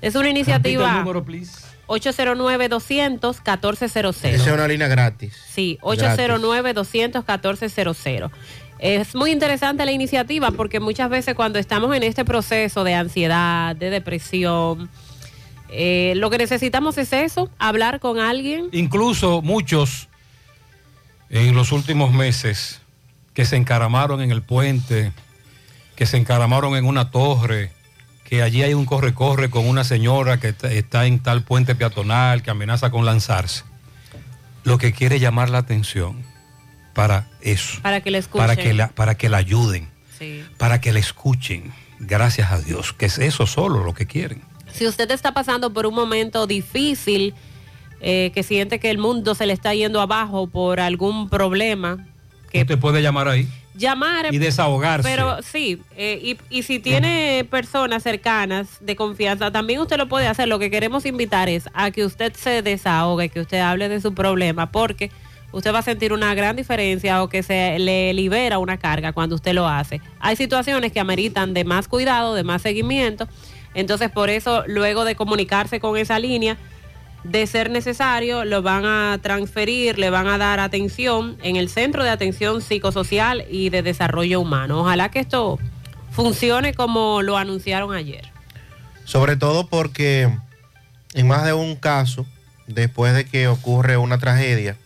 Es 0.00 0.14
una 0.14 0.30
iniciativa... 0.30 0.90
El 0.90 0.98
número, 0.98 1.24
please. 1.24 1.67
809-200-1400. 1.88 4.24
Esa 4.24 4.28
es 4.28 4.46
una 4.46 4.68
línea 4.68 4.88
gratis. 4.88 5.34
Sí, 5.52 5.78
809-200-1400. 5.82 8.30
Es 8.78 9.16
muy 9.16 9.32
interesante 9.32 9.84
la 9.84 9.90
iniciativa 9.90 10.52
porque 10.52 10.78
muchas 10.78 11.10
veces 11.10 11.34
cuando 11.34 11.58
estamos 11.58 11.96
en 11.96 12.04
este 12.04 12.24
proceso 12.24 12.84
de 12.84 12.94
ansiedad, 12.94 13.74
de 13.74 13.90
depresión, 13.90 14.88
eh, 15.68 16.12
lo 16.16 16.30
que 16.30 16.38
necesitamos 16.38 16.96
es 16.98 17.12
eso, 17.12 17.50
hablar 17.58 17.98
con 17.98 18.20
alguien. 18.20 18.68
Incluso 18.72 19.42
muchos 19.42 20.08
en 21.30 21.54
los 21.54 21.72
últimos 21.72 22.12
meses 22.12 22.80
que 23.34 23.44
se 23.44 23.56
encaramaron 23.56 24.20
en 24.20 24.30
el 24.30 24.42
puente, 24.42 25.12
que 25.96 26.06
se 26.06 26.16
encaramaron 26.16 26.76
en 26.76 26.86
una 26.86 27.10
torre, 27.10 27.72
que 28.28 28.42
allí 28.42 28.62
hay 28.62 28.74
un 28.74 28.84
corre-corre 28.84 29.48
con 29.48 29.66
una 29.66 29.84
señora 29.84 30.38
que 30.38 30.54
está 30.62 31.06
en 31.06 31.18
tal 31.18 31.44
puente 31.44 31.74
peatonal, 31.74 32.42
que 32.42 32.50
amenaza 32.50 32.90
con 32.90 33.06
lanzarse. 33.06 33.64
Lo 34.64 34.76
que 34.76 34.92
quiere 34.92 35.18
llamar 35.18 35.48
la 35.48 35.58
atención 35.58 36.22
para 36.92 37.26
eso. 37.40 37.80
Para 37.80 38.02
que 38.02 38.10
la 38.10 38.18
escuchen. 38.18 38.46
Para 38.46 38.56
que 38.56 38.74
la, 38.74 38.88
para 38.88 39.14
que 39.14 39.30
la 39.30 39.38
ayuden. 39.38 39.88
Sí. 40.18 40.44
Para 40.58 40.78
que 40.78 40.92
la 40.92 40.98
escuchen. 40.98 41.72
Gracias 42.00 42.52
a 42.52 42.60
Dios. 42.60 42.92
Que 42.92 43.06
es 43.06 43.18
eso 43.18 43.46
solo 43.46 43.82
lo 43.82 43.94
que 43.94 44.04
quieren. 44.04 44.42
Si 44.74 44.86
usted 44.86 45.10
está 45.10 45.32
pasando 45.32 45.72
por 45.72 45.86
un 45.86 45.94
momento 45.94 46.46
difícil, 46.46 47.34
eh, 48.02 48.30
que 48.34 48.42
siente 48.42 48.78
que 48.78 48.90
el 48.90 48.98
mundo 48.98 49.34
se 49.34 49.46
le 49.46 49.54
está 49.54 49.72
yendo 49.72 50.02
abajo 50.02 50.48
por 50.48 50.80
algún 50.80 51.30
problema. 51.30 52.06
Que 52.50 52.60
usted 52.60 52.78
puede 52.78 53.00
llamar 53.00 53.26
ahí. 53.26 53.48
Llamar. 53.78 54.34
Y 54.34 54.38
desahogarse. 54.38 55.08
Pero 55.08 55.40
sí, 55.42 55.80
eh, 55.96 56.18
y, 56.22 56.38
y, 56.50 56.64
si 56.64 56.80
tiene 56.80 57.46
personas 57.48 58.02
cercanas 58.02 58.68
de 58.80 58.96
confianza, 58.96 59.52
también 59.52 59.80
usted 59.80 59.96
lo 59.96 60.08
puede 60.08 60.26
hacer. 60.26 60.48
Lo 60.48 60.58
que 60.58 60.70
queremos 60.70 61.06
invitar 61.06 61.48
es 61.48 61.68
a 61.72 61.90
que 61.92 62.04
usted 62.04 62.34
se 62.34 62.62
desahogue, 62.62 63.28
que 63.28 63.40
usted 63.40 63.60
hable 63.60 63.88
de 63.88 64.00
su 64.00 64.12
problema, 64.14 64.70
porque 64.72 65.10
usted 65.52 65.72
va 65.72 65.78
a 65.78 65.82
sentir 65.82 66.12
una 66.12 66.34
gran 66.34 66.56
diferencia 66.56 67.22
o 67.22 67.28
que 67.28 67.42
se 67.42 67.78
le 67.78 68.12
libera 68.12 68.58
una 68.58 68.78
carga 68.78 69.12
cuando 69.12 69.36
usted 69.36 69.52
lo 69.54 69.68
hace. 69.68 70.00
Hay 70.20 70.36
situaciones 70.36 70.92
que 70.92 71.00
ameritan 71.00 71.54
de 71.54 71.64
más 71.64 71.88
cuidado, 71.88 72.34
de 72.34 72.44
más 72.44 72.62
seguimiento. 72.62 73.28
Entonces, 73.74 74.10
por 74.10 74.28
eso, 74.30 74.64
luego 74.66 75.04
de 75.04 75.14
comunicarse 75.14 75.78
con 75.78 75.96
esa 75.96 76.18
línea, 76.18 76.56
de 77.24 77.46
ser 77.46 77.70
necesario, 77.70 78.44
lo 78.44 78.62
van 78.62 78.84
a 78.86 79.18
transferir, 79.20 79.98
le 79.98 80.10
van 80.10 80.28
a 80.28 80.38
dar 80.38 80.60
atención 80.60 81.36
en 81.42 81.56
el 81.56 81.68
Centro 81.68 82.04
de 82.04 82.10
Atención 82.10 82.62
Psicosocial 82.62 83.44
y 83.50 83.70
de 83.70 83.82
Desarrollo 83.82 84.40
Humano. 84.40 84.80
Ojalá 84.80 85.10
que 85.10 85.20
esto 85.20 85.58
funcione 86.10 86.74
como 86.74 87.22
lo 87.22 87.36
anunciaron 87.36 87.94
ayer. 87.94 88.30
Sobre 89.04 89.36
todo 89.36 89.66
porque 89.66 90.30
en 91.14 91.26
más 91.26 91.44
de 91.44 91.52
un 91.52 91.76
caso, 91.76 92.26
después 92.66 93.14
de 93.14 93.24
que 93.24 93.48
ocurre 93.48 93.96
una 93.96 94.18
tragedia, 94.18 94.76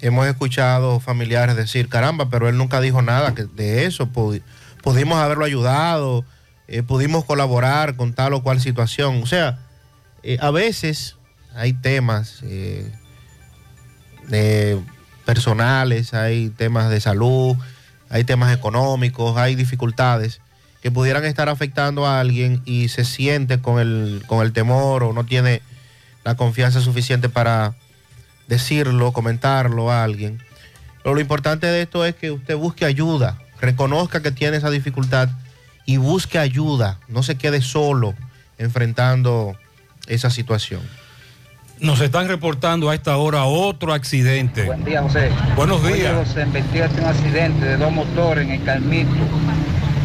hemos 0.00 0.26
escuchado 0.26 1.00
familiares 1.00 1.56
decir, 1.56 1.88
caramba, 1.88 2.30
pero 2.30 2.48
él 2.48 2.56
nunca 2.56 2.80
dijo 2.80 3.02
nada 3.02 3.32
de 3.32 3.84
eso, 3.84 4.08
pudimos 4.08 5.18
haberlo 5.18 5.44
ayudado, 5.44 6.24
eh, 6.68 6.82
pudimos 6.82 7.24
colaborar 7.24 7.96
con 7.96 8.14
tal 8.14 8.32
o 8.34 8.42
cual 8.42 8.60
situación. 8.60 9.22
O 9.22 9.26
sea, 9.26 9.58
eh, 10.22 10.38
a 10.40 10.50
veces 10.50 11.16
hay 11.54 11.72
temas 11.72 12.40
eh, 12.42 12.90
personales, 15.24 16.14
hay 16.14 16.50
temas 16.50 16.90
de 16.90 17.00
salud, 17.00 17.56
hay 18.08 18.24
temas 18.24 18.54
económicos, 18.54 19.36
hay 19.36 19.54
dificultades 19.54 20.40
que 20.82 20.90
pudieran 20.90 21.24
estar 21.24 21.48
afectando 21.48 22.06
a 22.06 22.20
alguien 22.20 22.62
y 22.64 22.88
se 22.88 23.04
siente 23.04 23.60
con 23.60 23.78
el, 23.78 24.22
con 24.26 24.44
el 24.44 24.52
temor 24.52 25.02
o 25.02 25.12
no 25.12 25.24
tiene 25.24 25.62
la 26.24 26.36
confianza 26.36 26.80
suficiente 26.80 27.28
para 27.28 27.74
decirlo, 28.48 29.12
comentarlo 29.12 29.90
a 29.90 30.04
alguien. 30.04 30.42
Pero 31.02 31.14
lo 31.14 31.20
importante 31.20 31.66
de 31.66 31.82
esto 31.82 32.04
es 32.04 32.14
que 32.14 32.30
usted 32.30 32.56
busque 32.56 32.84
ayuda, 32.84 33.38
reconozca 33.60 34.22
que 34.22 34.32
tiene 34.32 34.56
esa 34.56 34.70
dificultad 34.70 35.28
y 35.86 35.96
busque 35.96 36.38
ayuda, 36.38 36.98
no 37.08 37.22
se 37.22 37.36
quede 37.36 37.62
solo 37.62 38.14
enfrentando 38.58 39.56
esa 40.10 40.30
situación. 40.30 40.82
Nos 41.80 42.00
están 42.02 42.28
reportando 42.28 42.90
a 42.90 42.94
esta 42.94 43.16
hora 43.16 43.44
otro 43.44 43.94
accidente. 43.94 44.64
Buen 44.64 44.84
día, 44.84 45.00
José. 45.00 45.30
Buenos 45.56 45.82
días. 45.82 46.12
Oye, 46.12 46.24
José, 46.26 46.42
investigaste 46.42 47.00
un 47.00 47.06
accidente 47.06 47.64
de 47.64 47.76
dos 47.78 47.90
motores 47.90 48.44
en 48.44 48.52
el 48.52 48.64
Carmito. 48.64 49.10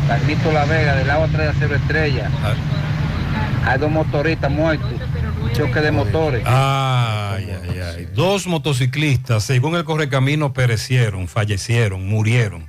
Carmito 0.08 0.52
La 0.54 0.64
Vega, 0.66 0.96
del 0.96 1.10
agua 1.10 1.28
3 1.30 1.50
a 1.50 1.54
0 1.60 1.76
Estrella. 1.76 2.32
Ah. 2.44 3.72
Hay 3.72 3.80
dos 3.80 3.92
motoristas 3.92 4.50
muertos. 4.50 4.90
Choque 5.54 5.82
de 5.82 5.92
motores. 5.92 6.44
Ay, 6.46 7.50
ay, 7.50 7.80
ay. 7.80 8.08
Dos 8.14 8.48
motociclistas, 8.48 9.44
según 9.44 9.76
el 9.76 9.84
correcamino, 9.84 10.54
perecieron, 10.54 11.28
fallecieron, 11.28 12.08
murieron. 12.08 12.68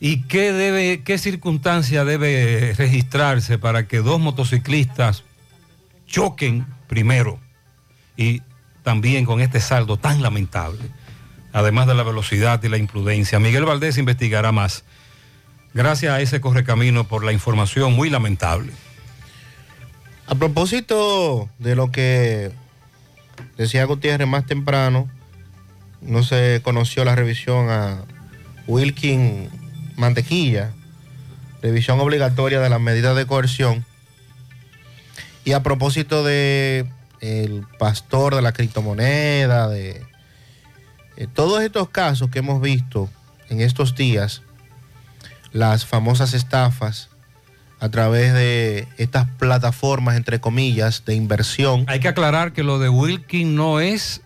¿Y 0.00 0.22
qué, 0.22 0.52
debe, 0.52 1.02
qué 1.02 1.18
circunstancia 1.18 2.04
debe 2.04 2.74
registrarse 2.76 3.58
para 3.58 3.86
que 3.86 3.98
dos 3.98 4.20
motociclistas 4.20 5.24
choquen 6.08 6.66
primero 6.88 7.38
y 8.16 8.42
también 8.82 9.24
con 9.24 9.40
este 9.40 9.60
saldo 9.60 9.96
tan 9.96 10.22
lamentable? 10.22 10.82
Además 11.52 11.86
de 11.86 11.94
la 11.94 12.02
velocidad 12.02 12.60
y 12.64 12.68
la 12.68 12.78
imprudencia. 12.78 13.38
Miguel 13.38 13.64
Valdés 13.64 13.96
investigará 13.98 14.50
más. 14.50 14.84
Gracias 15.72 16.12
a 16.12 16.20
ese 16.20 16.40
correcamino 16.40 17.04
por 17.04 17.24
la 17.24 17.32
información 17.32 17.92
muy 17.92 18.10
lamentable. 18.10 18.72
A 20.26 20.34
propósito 20.34 21.48
de 21.58 21.76
lo 21.76 21.90
que 21.90 22.50
decía 23.56 23.84
Gutiérrez 23.84 24.28
más 24.28 24.44
temprano, 24.44 25.08
no 26.00 26.22
se 26.22 26.60
conoció 26.62 27.04
la 27.04 27.14
revisión 27.14 27.70
a 27.70 28.02
Wilkin 28.66 29.48
Mantequilla, 29.96 30.72
revisión 31.62 31.98
obligatoria 32.00 32.60
de 32.60 32.68
las 32.68 32.80
medidas 32.80 33.16
de 33.16 33.26
coerción. 33.26 33.84
Y 35.48 35.54
a 35.54 35.62
propósito 35.62 36.24
de 36.24 36.84
el 37.22 37.64
pastor 37.78 38.34
de 38.34 38.42
la 38.42 38.52
criptomoneda, 38.52 39.66
de 39.66 40.02
eh, 41.16 41.26
todos 41.32 41.62
estos 41.62 41.88
casos 41.88 42.28
que 42.28 42.40
hemos 42.40 42.60
visto 42.60 43.08
en 43.48 43.62
estos 43.62 43.94
días, 43.94 44.42
las 45.54 45.86
famosas 45.86 46.34
estafas 46.34 47.08
a 47.80 47.88
través 47.88 48.34
de 48.34 48.88
estas 48.98 49.26
plataformas, 49.38 50.18
entre 50.18 50.38
comillas, 50.38 51.06
de 51.06 51.14
inversión. 51.14 51.86
Hay 51.88 52.00
que 52.00 52.08
aclarar 52.08 52.52
que 52.52 52.62
lo 52.62 52.78
de 52.78 52.90
Wilkin 52.90 53.54
no 53.54 53.80
es, 53.80 54.20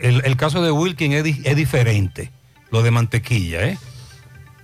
el, 0.00 0.36
caso 0.36 0.64
de 0.64 0.72
Wilkin 0.72 1.12
es, 1.12 1.24
es 1.44 1.54
diferente, 1.54 2.32
lo 2.72 2.82
de 2.82 2.90
mantequilla, 2.90 3.68
¿eh? 3.68 3.78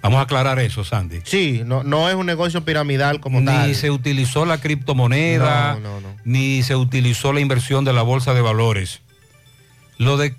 Vamos 0.04 0.18
a 0.18 0.22
aclarar 0.22 0.58
eso, 0.58 0.84
Sandy. 0.84 1.20
Sí, 1.24 1.62
no, 1.64 1.82
no 1.82 2.08
es 2.10 2.14
un 2.14 2.26
negocio 2.26 2.62
piramidal 2.64 3.20
como 3.20 3.40
ni 3.40 3.46
tal. 3.46 3.74
se 3.74 3.90
utilizó 3.90 4.44
la 4.44 4.58
criptomoneda, 4.58 5.74
No, 5.74 5.80
no, 5.80 6.00
no. 6.02 6.16
ni 6.24 6.62
se 6.62 6.76
utilizó 6.76 7.32
la 7.32 7.40
inversión 7.40 7.84
de 7.86 7.92
la 7.94 8.02
bolsa 8.02 8.34
de 8.34 8.42
valores. 8.42 9.00
Lo 9.96 10.16
de 10.18 10.34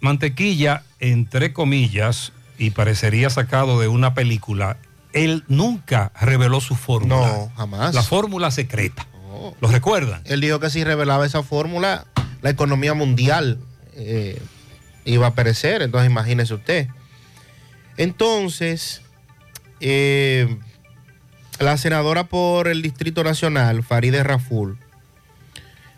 mantequilla, 0.00 0.82
entre 1.00 1.52
comillas, 1.52 2.32
y 2.58 2.70
parecería 2.70 3.30
sacado 3.30 3.80
de 3.80 3.88
una 3.88 4.12
película, 4.14 4.76
él 5.12 5.44
nunca 5.48 6.12
reveló 6.20 6.60
su 6.60 6.74
fórmula. 6.74 7.16
No, 7.16 7.52
jamás. 7.56 7.94
La 7.94 8.02
fórmula 8.02 8.50
secreta. 8.50 9.06
¿Lo 9.60 9.68
recuerdan? 9.68 10.20
Él 10.26 10.40
dijo 10.40 10.60
que 10.60 10.70
si 10.70 10.84
revelaba 10.84 11.24
esa 11.26 11.42
fórmula, 11.42 12.06
la 12.42 12.50
economía 12.50 12.94
mundial 12.94 13.58
eh, 13.94 14.40
iba 15.06 15.26
a 15.28 15.34
perecer. 15.34 15.82
Entonces, 15.82 16.10
imagínese 16.10 16.54
usted. 16.54 16.88
Entonces, 17.96 19.02
eh, 19.80 20.58
la 21.58 21.76
senadora 21.76 22.24
por 22.24 22.68
el 22.68 22.82
Distrito 22.82 23.22
Nacional, 23.22 23.82
Farideh 23.82 24.24
Raful, 24.24 24.78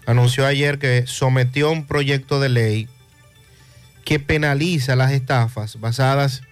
anunció 0.07 0.47
ayer 0.47 0.79
que 0.79 1.07
sometió 1.07 1.71
un 1.71 1.87
proyecto 1.87 2.41
de 2.41 2.49
ley 2.49 2.89
que 4.05 4.21
penaliza 4.21 4.95
las 4.95 5.11
estafas 5.13 5.81
basadas 5.81 6.43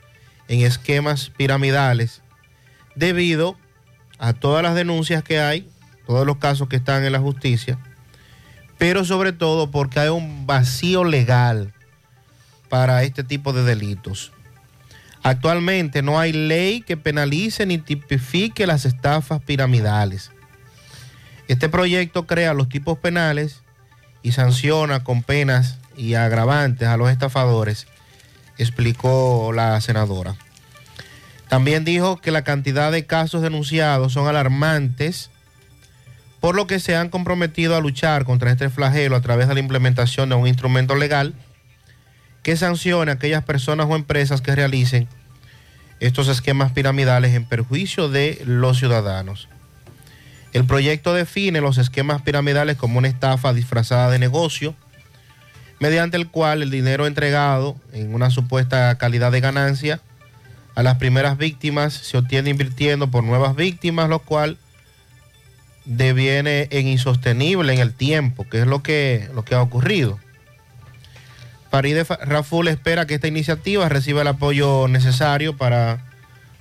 en 0.49 0.61
esquemas 0.61 1.31
piramidales 1.37 2.23
debido 2.97 3.57
a 4.19 4.33
todas 4.33 4.63
las 4.63 4.75
denuncias 4.75 5.23
que 5.23 5.39
hay, 5.41 5.69
todos 6.07 6.27
los 6.27 6.39
casos 6.39 6.69
que 6.69 6.77
están 6.77 7.05
en 7.05 7.13
la 7.13 7.21
justicia, 7.21 7.79
pero 8.79 9.05
sobre 9.05 9.33
todo 9.33 9.71
porque 9.71 10.01
hay 10.01 10.09
un 10.09 10.47
vacío 10.47 11.05
legal 11.05 11.73
para 12.69 13.03
este 13.05 13.23
tipo 13.23 13.53
de 13.53 13.63
delitos. 13.63 14.33
Actualmente 15.25 16.03
no 16.03 16.20
hay 16.20 16.35
ley 16.35 16.83
que 16.83 16.99
penalice 16.99 17.64
ni 17.64 17.79
tipifique 17.79 18.66
las 18.66 18.85
estafas 18.85 19.41
piramidales. 19.41 20.31
Este 21.49 21.70
proyecto 21.70 22.27
crea 22.27 22.53
los 22.53 22.68
tipos 22.68 22.99
penales 22.99 23.62
y 24.22 24.33
sanciona 24.33 25.03
con 25.03 25.22
penas 25.22 25.79
y 25.97 26.12
agravantes 26.12 26.89
a 26.89 26.99
los 26.99 27.11
estafadores, 27.11 27.87
explicó 28.59 29.51
la 29.55 29.81
senadora. 29.81 30.37
También 31.49 31.87
dijo 31.87 32.18
que 32.18 32.31
la 32.31 32.45
cantidad 32.45 32.93
de 32.93 33.07
casos 33.07 33.41
denunciados 33.41 34.12
son 34.12 34.29
alarmantes, 34.29 35.31
por 36.39 36.55
lo 36.55 36.66
que 36.66 36.81
se 36.81 36.97
han 36.97 37.09
comprometido 37.09 37.77
a 37.77 37.81
luchar 37.81 38.27
contra 38.27 38.51
este 38.51 38.68
flagelo 38.68 39.16
a 39.16 39.22
través 39.22 39.49
de 39.49 39.55
la 39.55 39.61
implementación 39.61 40.29
de 40.29 40.35
un 40.35 40.47
instrumento 40.47 40.95
legal 40.95 41.35
que 42.45 42.57
sancione 42.57 43.11
a 43.11 43.15
aquellas 43.15 43.43
personas 43.43 43.87
o 43.89 43.97
empresas 43.97 44.43
que 44.43 44.55
realicen 44.55 45.09
estos 45.99 46.29
esquemas 46.29 46.71
piramidales 46.73 47.35
en 47.35 47.47
perjuicio 47.47 48.09
de 48.09 48.41
los 48.45 48.79
ciudadanos. 48.79 49.49
El 50.53 50.67
proyecto 50.67 51.15
define 51.15 51.61
los 51.61 51.79
esquemas 51.79 52.23
piramidales 52.23 52.77
como 52.77 52.99
una 52.99 53.09
estafa 53.09 53.53
disfrazada 53.55 54.11
de 54.11 54.19
negocio, 54.19 54.75
mediante 55.81 56.19
el 56.19 56.29
cual 56.29 56.63
el 56.63 56.71
dinero 56.71 57.07
entregado 57.07 57.77
en 57.93 58.15
una 58.15 58.31
supuesta 58.31 58.97
calidad 58.99 59.33
de 59.33 59.41
ganancia 59.41 60.01
a 60.75 60.83
las 60.83 60.99
primeras 60.99 61.39
víctimas 61.39 61.95
se 61.95 62.19
obtiene 62.19 62.51
invirtiendo 62.51 63.11
por 63.11 63.25
nuevas 63.25 63.57
víctimas, 63.57 64.09
lo 64.09 64.19
cual 64.19 64.59
deviene 65.87 66.69
en 66.71 66.89
insostenible 66.89 67.73
en 67.73 67.81
el 67.81 67.95
tiempo, 67.95 68.47
que 68.49 68.61
es 68.61 68.67
lo 68.67 68.83
que, 68.83 69.31
lo 69.35 69.45
que 69.45 69.55
ha 69.55 69.63
ocurrido. 69.63 70.21
Faride 71.75 72.05
Fa- 72.05 72.20
Raful 72.22 72.68
espera 72.68 73.05
que 73.05 73.14
esta 73.16 73.27
iniciativa 73.27 73.89
reciba 73.89 74.22
el 74.22 74.29
apoyo 74.29 74.87
necesario 74.87 75.57
para 75.57 76.05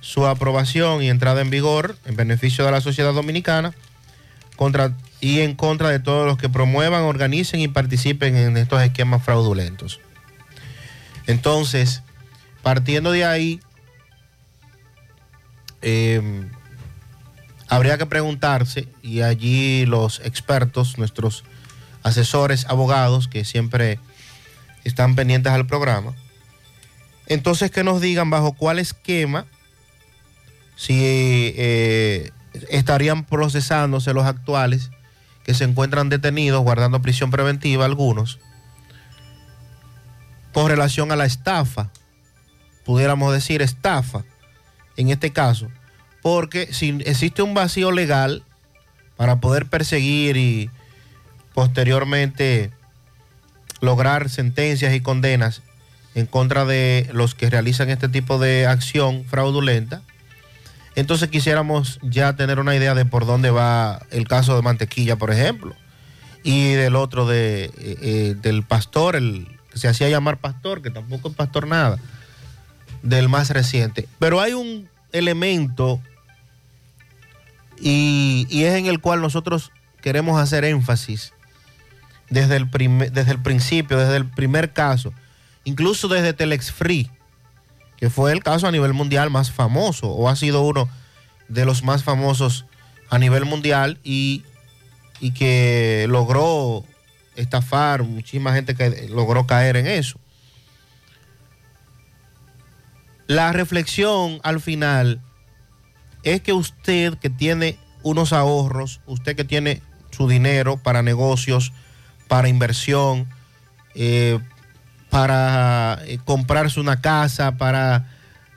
su 0.00 0.26
aprobación 0.26 1.04
y 1.04 1.08
entrada 1.08 1.40
en 1.40 1.50
vigor 1.50 1.96
en 2.04 2.16
beneficio 2.16 2.64
de 2.64 2.72
la 2.72 2.80
sociedad 2.80 3.12
dominicana 3.14 3.72
y 5.20 5.38
en 5.38 5.54
contra 5.54 5.90
de 5.90 6.00
todos 6.00 6.26
los 6.26 6.36
que 6.36 6.48
promuevan, 6.48 7.04
organicen 7.04 7.60
y 7.60 7.68
participen 7.68 8.34
en 8.34 8.56
estos 8.56 8.82
esquemas 8.82 9.22
fraudulentos. 9.22 10.00
Entonces, 11.28 12.02
partiendo 12.64 13.12
de 13.12 13.24
ahí, 13.24 13.60
eh, 15.80 16.48
habría 17.68 17.98
que 17.98 18.06
preguntarse, 18.06 18.88
y 19.00 19.20
allí 19.20 19.86
los 19.86 20.18
expertos, 20.24 20.98
nuestros 20.98 21.44
asesores, 22.02 22.66
abogados, 22.68 23.28
que 23.28 23.44
siempre 23.44 24.00
están 24.84 25.16
pendientes 25.16 25.52
al 25.52 25.66
programa, 25.66 26.14
entonces 27.26 27.70
que 27.70 27.84
nos 27.84 28.00
digan 28.00 28.30
bajo 28.30 28.52
cuál 28.52 28.78
esquema, 28.78 29.46
si 30.76 31.54
eh, 31.56 32.30
estarían 32.68 33.24
procesándose 33.24 34.12
los 34.12 34.24
actuales 34.24 34.90
que 35.44 35.54
se 35.54 35.64
encuentran 35.64 36.08
detenidos, 36.08 36.62
guardando 36.62 37.02
prisión 37.02 37.30
preventiva 37.30 37.84
algunos, 37.84 38.38
con 40.52 40.68
relación 40.68 41.12
a 41.12 41.16
la 41.16 41.24
estafa, 41.24 41.90
pudiéramos 42.84 43.32
decir 43.32 43.62
estafa, 43.62 44.24
en 44.96 45.10
este 45.10 45.32
caso, 45.32 45.68
porque 46.22 46.72
si 46.72 46.98
existe 47.04 47.42
un 47.42 47.54
vacío 47.54 47.90
legal 47.90 48.44
para 49.16 49.40
poder 49.40 49.66
perseguir 49.66 50.36
y 50.36 50.70
posteriormente 51.54 52.70
lograr 53.84 54.28
sentencias 54.28 54.94
y 54.94 55.00
condenas 55.00 55.62
en 56.14 56.26
contra 56.26 56.64
de 56.64 57.08
los 57.12 57.34
que 57.34 57.50
realizan 57.50 57.90
este 57.90 58.08
tipo 58.08 58.38
de 58.38 58.66
acción 58.66 59.24
fraudulenta, 59.24 60.02
entonces 60.96 61.28
quisiéramos 61.28 61.98
ya 62.02 62.36
tener 62.36 62.60
una 62.60 62.76
idea 62.76 62.94
de 62.94 63.04
por 63.04 63.26
dónde 63.26 63.50
va 63.50 64.00
el 64.10 64.28
caso 64.28 64.54
de 64.54 64.62
Mantequilla, 64.62 65.16
por 65.16 65.32
ejemplo, 65.32 65.74
y 66.44 66.72
del 66.72 66.94
otro 66.94 67.26
de, 67.26 67.64
eh, 67.64 67.72
eh, 67.78 68.36
del 68.40 68.62
pastor, 68.62 69.16
el 69.16 69.48
que 69.72 69.78
se 69.78 69.88
hacía 69.88 70.08
llamar 70.08 70.38
pastor, 70.38 70.82
que 70.82 70.90
tampoco 70.90 71.28
es 71.28 71.34
pastor 71.34 71.66
nada, 71.66 71.98
del 73.02 73.28
más 73.28 73.50
reciente. 73.50 74.08
Pero 74.20 74.40
hay 74.40 74.52
un 74.52 74.88
elemento 75.10 76.00
y, 77.80 78.46
y 78.48 78.64
es 78.64 78.74
en 78.74 78.86
el 78.86 79.00
cual 79.00 79.20
nosotros 79.20 79.72
queremos 80.00 80.40
hacer 80.40 80.64
énfasis 80.64 81.33
desde 82.30 82.56
el, 82.56 82.68
desde 82.70 83.32
el 83.32 83.42
principio, 83.42 83.98
desde 83.98 84.16
el 84.16 84.26
primer 84.28 84.72
caso, 84.72 85.12
incluso 85.64 86.08
desde 86.08 86.32
Telex 86.32 86.72
Free, 86.72 87.10
que 87.96 88.10
fue 88.10 88.32
el 88.32 88.42
caso 88.42 88.66
a 88.66 88.72
nivel 88.72 88.92
mundial 88.92 89.30
más 89.30 89.50
famoso 89.50 90.08
o 90.08 90.28
ha 90.28 90.36
sido 90.36 90.62
uno 90.62 90.88
de 91.48 91.64
los 91.64 91.82
más 91.82 92.02
famosos 92.02 92.64
a 93.10 93.18
nivel 93.18 93.44
mundial 93.44 93.98
y, 94.02 94.44
y 95.20 95.32
que 95.32 96.06
logró 96.08 96.84
estafar, 97.36 98.02
muchísima 98.02 98.54
gente 98.54 98.74
que 98.74 99.08
logró 99.08 99.46
caer 99.46 99.76
en 99.76 99.86
eso. 99.86 100.18
La 103.26 103.52
reflexión 103.52 104.40
al 104.42 104.60
final 104.60 105.20
es 106.24 106.40
que 106.42 106.52
usted 106.52 107.14
que 107.18 107.30
tiene 107.30 107.78
unos 108.02 108.32
ahorros, 108.32 109.00
usted 109.06 109.34
que 109.34 109.44
tiene 109.44 109.82
su 110.10 110.28
dinero 110.28 110.76
para 110.76 111.02
negocios, 111.02 111.72
para 112.34 112.48
inversión, 112.48 113.28
eh, 113.94 114.40
para 115.08 116.00
eh, 116.04 116.18
comprarse 116.24 116.80
una 116.80 117.00
casa, 117.00 117.56
para 117.58 118.10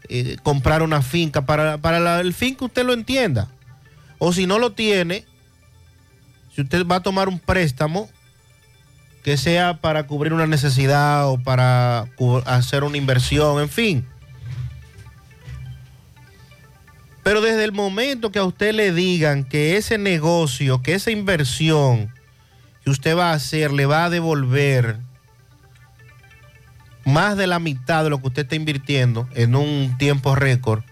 eh, 0.10 0.38
comprar 0.42 0.82
una 0.82 1.04
finca, 1.04 1.46
para, 1.46 1.78
para 1.78 2.20
el 2.22 2.34
fin 2.34 2.56
que 2.56 2.66
usted 2.66 2.84
lo 2.84 2.94
entienda. 2.94 3.48
O 4.18 4.34
si 4.34 4.48
no 4.48 4.58
lo 4.58 4.72
tiene, 4.72 5.26
si 6.56 6.62
usted 6.62 6.88
va 6.88 6.96
a 6.96 7.04
tomar 7.04 7.30
un 7.30 7.38
préstamo 7.38 8.10
que 9.24 9.38
sea 9.38 9.78
para 9.78 10.08
cubrir 10.08 10.34
una 10.34 10.48
necesidad 10.48 11.30
o 11.30 11.38
para 11.38 12.08
hacer 12.46 12.84
una 12.84 12.98
inversión, 12.98 13.62
en 13.62 13.70
fin. 13.70 14.08
Pero 17.22 17.42
desde 17.42 17.64
el 17.64 17.74
momento 17.74 18.32
que 18.32 18.40
a 18.40 18.44
usted 18.44 18.74
le 18.74 18.92
digan 18.92 19.44
que 19.44 19.78
ese 19.78 20.00
negocio, 20.00 20.82
que 20.82 20.96
esa 20.96 21.12
inversión 21.12 22.16
que 22.88 22.92
usted 22.92 23.18
va 23.18 23.32
a 23.32 23.34
hacer 23.34 23.74
le 23.74 23.86
va 23.86 24.06
a 24.06 24.10
devolver 24.10 24.96
más 27.04 27.36
de 27.36 27.46
la 27.46 27.60
mitad 27.60 28.06
de 28.06 28.10
lo 28.10 28.22
que 28.22 28.28
usted 28.28 28.44
está 28.44 28.56
invirtiendo 28.56 29.28
en 29.36 29.56
un 29.56 29.98
tiempo 29.98 30.36
récord, 30.36 30.84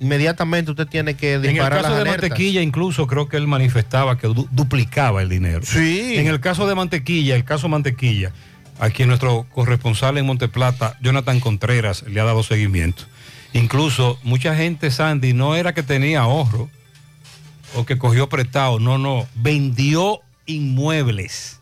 inmediatamente 0.00 0.70
usted 0.70 0.86
tiene 0.86 1.14
que 1.14 1.34
En 1.34 1.44
el 1.44 1.50
disparar 1.52 1.82
caso 1.82 1.94
las 1.94 2.04
de. 2.04 2.10
Mantequilla, 2.10 2.62
incluso 2.62 3.06
creo 3.06 3.28
que 3.28 3.36
él 3.36 3.46
manifestaba 3.48 4.16
que 4.16 4.28
du- 4.28 4.48
duplicaba 4.50 5.20
el 5.20 5.28
dinero. 5.28 5.60
Sí. 5.62 6.14
En 6.16 6.26
el 6.26 6.40
caso 6.40 6.66
de 6.66 6.74
Mantequilla, 6.74 7.34
el 7.36 7.44
caso 7.44 7.68
Mantequilla, 7.68 8.32
a 8.80 8.88
quien 8.88 9.08
nuestro 9.08 9.46
corresponsal 9.52 10.16
en 10.16 10.24
Monteplata, 10.24 10.96
Jonathan 11.02 11.38
Contreras, 11.38 12.02
le 12.08 12.18
ha 12.18 12.24
dado 12.24 12.42
seguimiento. 12.42 13.02
Incluso 13.52 14.18
mucha 14.22 14.54
gente, 14.56 14.90
Sandy, 14.90 15.34
no 15.34 15.54
era 15.54 15.74
que 15.74 15.82
tenía 15.82 16.20
ahorro 16.22 16.70
o 17.74 17.84
que 17.84 17.98
cogió 17.98 18.30
prestado, 18.30 18.80
no, 18.80 18.96
no, 18.96 19.26
vendió 19.34 20.20
inmuebles. 20.46 21.60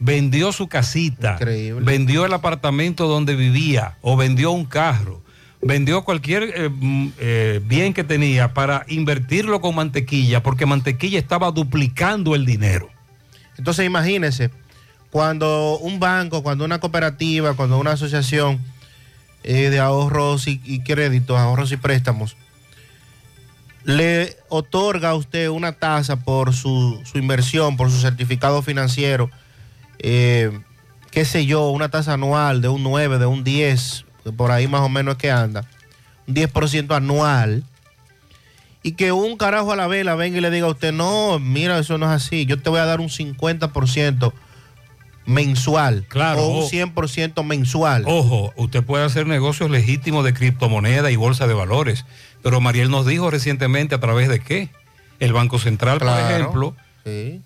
Vendió 0.00 0.52
su 0.52 0.68
casita, 0.68 1.38
vendió 1.80 2.24
el 2.24 2.32
apartamento 2.32 3.08
donde 3.08 3.34
vivía 3.34 3.96
o 4.00 4.16
vendió 4.16 4.52
un 4.52 4.64
carro, 4.64 5.22
vendió 5.60 6.04
cualquier 6.04 6.44
eh, 6.54 6.68
mm, 6.68 7.08
eh, 7.18 7.60
bien 7.64 7.92
que 7.94 8.04
tenía 8.04 8.54
para 8.54 8.84
invertirlo 8.88 9.60
con 9.60 9.74
mantequilla, 9.74 10.42
porque 10.42 10.66
mantequilla 10.66 11.18
estaba 11.18 11.50
duplicando 11.50 12.36
el 12.36 12.46
dinero. 12.46 12.88
Entonces 13.56 13.86
imagínese, 13.86 14.50
cuando 15.10 15.78
un 15.78 15.98
banco, 15.98 16.44
cuando 16.44 16.64
una 16.64 16.78
cooperativa, 16.78 17.54
cuando 17.54 17.78
una 17.78 17.92
asociación 17.92 18.60
eh, 19.42 19.68
de 19.68 19.80
ahorros 19.80 20.46
y, 20.46 20.60
y 20.64 20.80
créditos, 20.80 21.36
ahorros 21.38 21.72
y 21.72 21.76
préstamos, 21.76 22.36
le 23.84 24.36
otorga 24.48 25.10
a 25.10 25.14
usted 25.14 25.48
una 25.48 25.72
tasa 25.72 26.16
por 26.16 26.54
su, 26.54 27.00
su 27.04 27.18
inversión, 27.18 27.76
por 27.76 27.90
su 27.90 27.98
certificado 28.00 28.62
financiero, 28.62 29.30
eh, 29.98 30.50
qué 31.10 31.24
sé 31.24 31.46
yo, 31.46 31.70
una 31.70 31.88
tasa 31.88 32.14
anual 32.14 32.60
de 32.60 32.68
un 32.68 32.82
9, 32.82 33.18
de 33.18 33.26
un 33.26 33.44
10, 33.44 34.04
que 34.24 34.32
por 34.32 34.50
ahí 34.50 34.68
más 34.68 34.82
o 34.82 34.88
menos 34.88 35.12
es 35.12 35.18
que 35.18 35.30
anda, 35.30 35.64
un 36.26 36.34
10% 36.34 36.94
anual, 36.94 37.64
y 38.82 38.92
que 38.92 39.12
un 39.12 39.36
carajo 39.36 39.72
a 39.72 39.76
la 39.76 39.86
vela 39.86 40.14
venga 40.14 40.38
y 40.38 40.40
le 40.40 40.50
diga 40.50 40.66
a 40.66 40.70
usted, 40.70 40.92
no, 40.92 41.38
mira, 41.38 41.78
eso 41.78 41.98
no 41.98 42.06
es 42.06 42.12
así, 42.12 42.46
yo 42.46 42.60
te 42.60 42.70
voy 42.70 42.80
a 42.80 42.84
dar 42.84 43.00
un 43.00 43.08
50% 43.08 44.32
mensual 45.26 46.04
Claro, 46.08 46.42
o 46.42 46.48
un 46.58 46.64
o- 46.64 46.68
100% 46.68 47.42
mensual. 47.44 48.04
Ojo, 48.06 48.52
usted 48.56 48.82
puede 48.82 49.04
hacer 49.04 49.26
negocios 49.26 49.70
legítimos 49.70 50.24
de 50.24 50.32
criptomoneda 50.32 51.10
y 51.10 51.16
bolsa 51.16 51.46
de 51.46 51.54
valores, 51.54 52.06
pero 52.42 52.60
Mariel 52.60 52.90
nos 52.90 53.06
dijo 53.06 53.30
recientemente 53.30 53.94
a 53.94 54.00
través 54.00 54.28
de 54.28 54.40
qué. 54.40 54.68
El 55.20 55.32
Banco 55.32 55.58
Central, 55.58 55.98
por 55.98 56.08
ejemplo, 56.18 56.76
sí. 57.04 57.40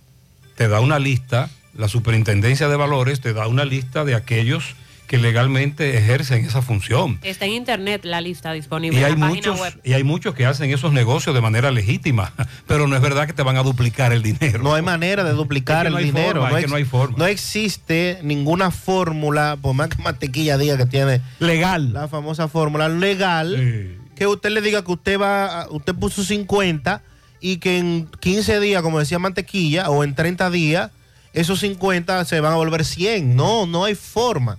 te 0.57 0.69
da 0.69 0.81
una 0.81 0.99
lista, 0.99 1.49
la 1.75 1.89
Superintendencia 1.89 2.69
de 2.69 2.77
Valores 2.77 3.21
te 3.21 3.33
da 3.33 3.47
una 3.49 3.65
lista 3.65 4.05
de 4.05 4.15
aquellos 4.15 4.75
que 5.07 5.19
legalmente 5.19 5.99
ejercen 5.99 6.45
esa 6.45 6.63
función. 6.63 7.19
Está 7.23 7.45
en 7.45 7.53
internet 7.53 8.03
la 8.05 8.23
lista 8.23 8.53
disponible 8.53 8.99
Y 8.99 9.03
en 9.03 9.07
hay, 9.07 9.17
la 9.17 9.27
muchos, 9.27 9.61
web. 9.61 9.79
y 9.85 9.93
hay 9.93 10.05
muchos 10.05 10.35
que 10.35 10.47
hacen 10.47 10.71
esos 10.71 10.93
negocios 10.95 11.35
de 11.35 11.41
manera 11.43 11.71
legítima, 11.71 12.33
pero 12.67 12.87
no 12.87 12.97
es 12.97 13.03
verdad 13.03 13.27
que 13.27 13.35
te 13.35 13.43
van 13.43 13.57
a 13.59 13.63
duplicar 13.63 14.13
el 14.15 14.23
dinero. 14.23 14.63
No 14.63 14.75
hay 14.75 14.81
manera 14.83 15.23
de 15.25 15.33
duplicar 15.33 15.87
Es 15.87 15.91
que 15.91 15.93
no 15.93 15.99
el 15.99 16.05
dinero. 16.07 16.41
forma, 16.41 16.49
es 16.51 16.55
ex- 16.57 16.65
que 16.65 16.71
no 16.71 16.77
hay 16.77 16.85
forma. 16.85 17.17
no 17.19 17.27
existe 17.27 18.21
ninguna 18.23 18.71
fórmula, 18.71 19.59
por 19.61 19.75
más 19.75 19.89
que 19.89 20.03
Mantequilla 20.03 20.57
diga 20.57 20.77
que 20.79 20.87
tiene 20.87 21.21
legal. 21.41 21.93
La 21.93 22.09
famosa 22.09 22.49
fórmula 22.49 22.89
legal, 22.89 23.99
que 24.15 24.27
usted 24.27 24.51
le 24.51 24.61
diga 24.61 24.85
que 24.85 24.93
usted 24.93 25.21
va, 25.21 25.67
usted 25.71 25.95
puso 25.95 26.23
50 26.23 27.03
y 27.41 27.57
que 27.57 27.79
en 27.79 28.09
15 28.21 28.61
días, 28.61 28.83
como 28.83 28.99
decía 28.99 29.19
Mantequilla, 29.19 29.91
o 29.91 30.05
en 30.05 30.15
30 30.15 30.51
días, 30.51 30.91
esos 31.33 31.61
50 31.61 32.25
se 32.25 32.41
van 32.41 32.53
a 32.53 32.57
volver 32.57 32.85
100. 32.85 33.35
No, 33.35 33.67
no 33.67 33.85
hay 33.85 33.95
forma 33.95 34.59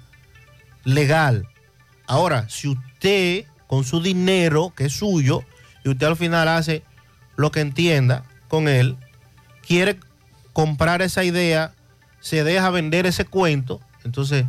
legal. 0.84 1.48
Ahora, 2.08 2.50
si 2.50 2.68
usted 2.68 3.46
con 3.68 3.84
su 3.84 4.02
dinero, 4.02 4.74
que 4.76 4.86
es 4.86 4.94
suyo, 4.94 5.44
y 5.84 5.90
usted 5.90 6.08
al 6.08 6.18
final 6.18 6.48
hace 6.48 6.84
lo 7.36 7.52
que 7.52 7.62
entienda 7.62 8.26
con 8.48 8.68
él, 8.68 8.98
quiere 9.66 10.00
comprar 10.52 11.02
esa 11.02 11.24
idea, 11.24 11.74
se 12.20 12.44
deja 12.44 12.70
vender 12.70 13.06
ese 13.06 13.26
cuento, 13.26 13.82
entonces 14.04 14.46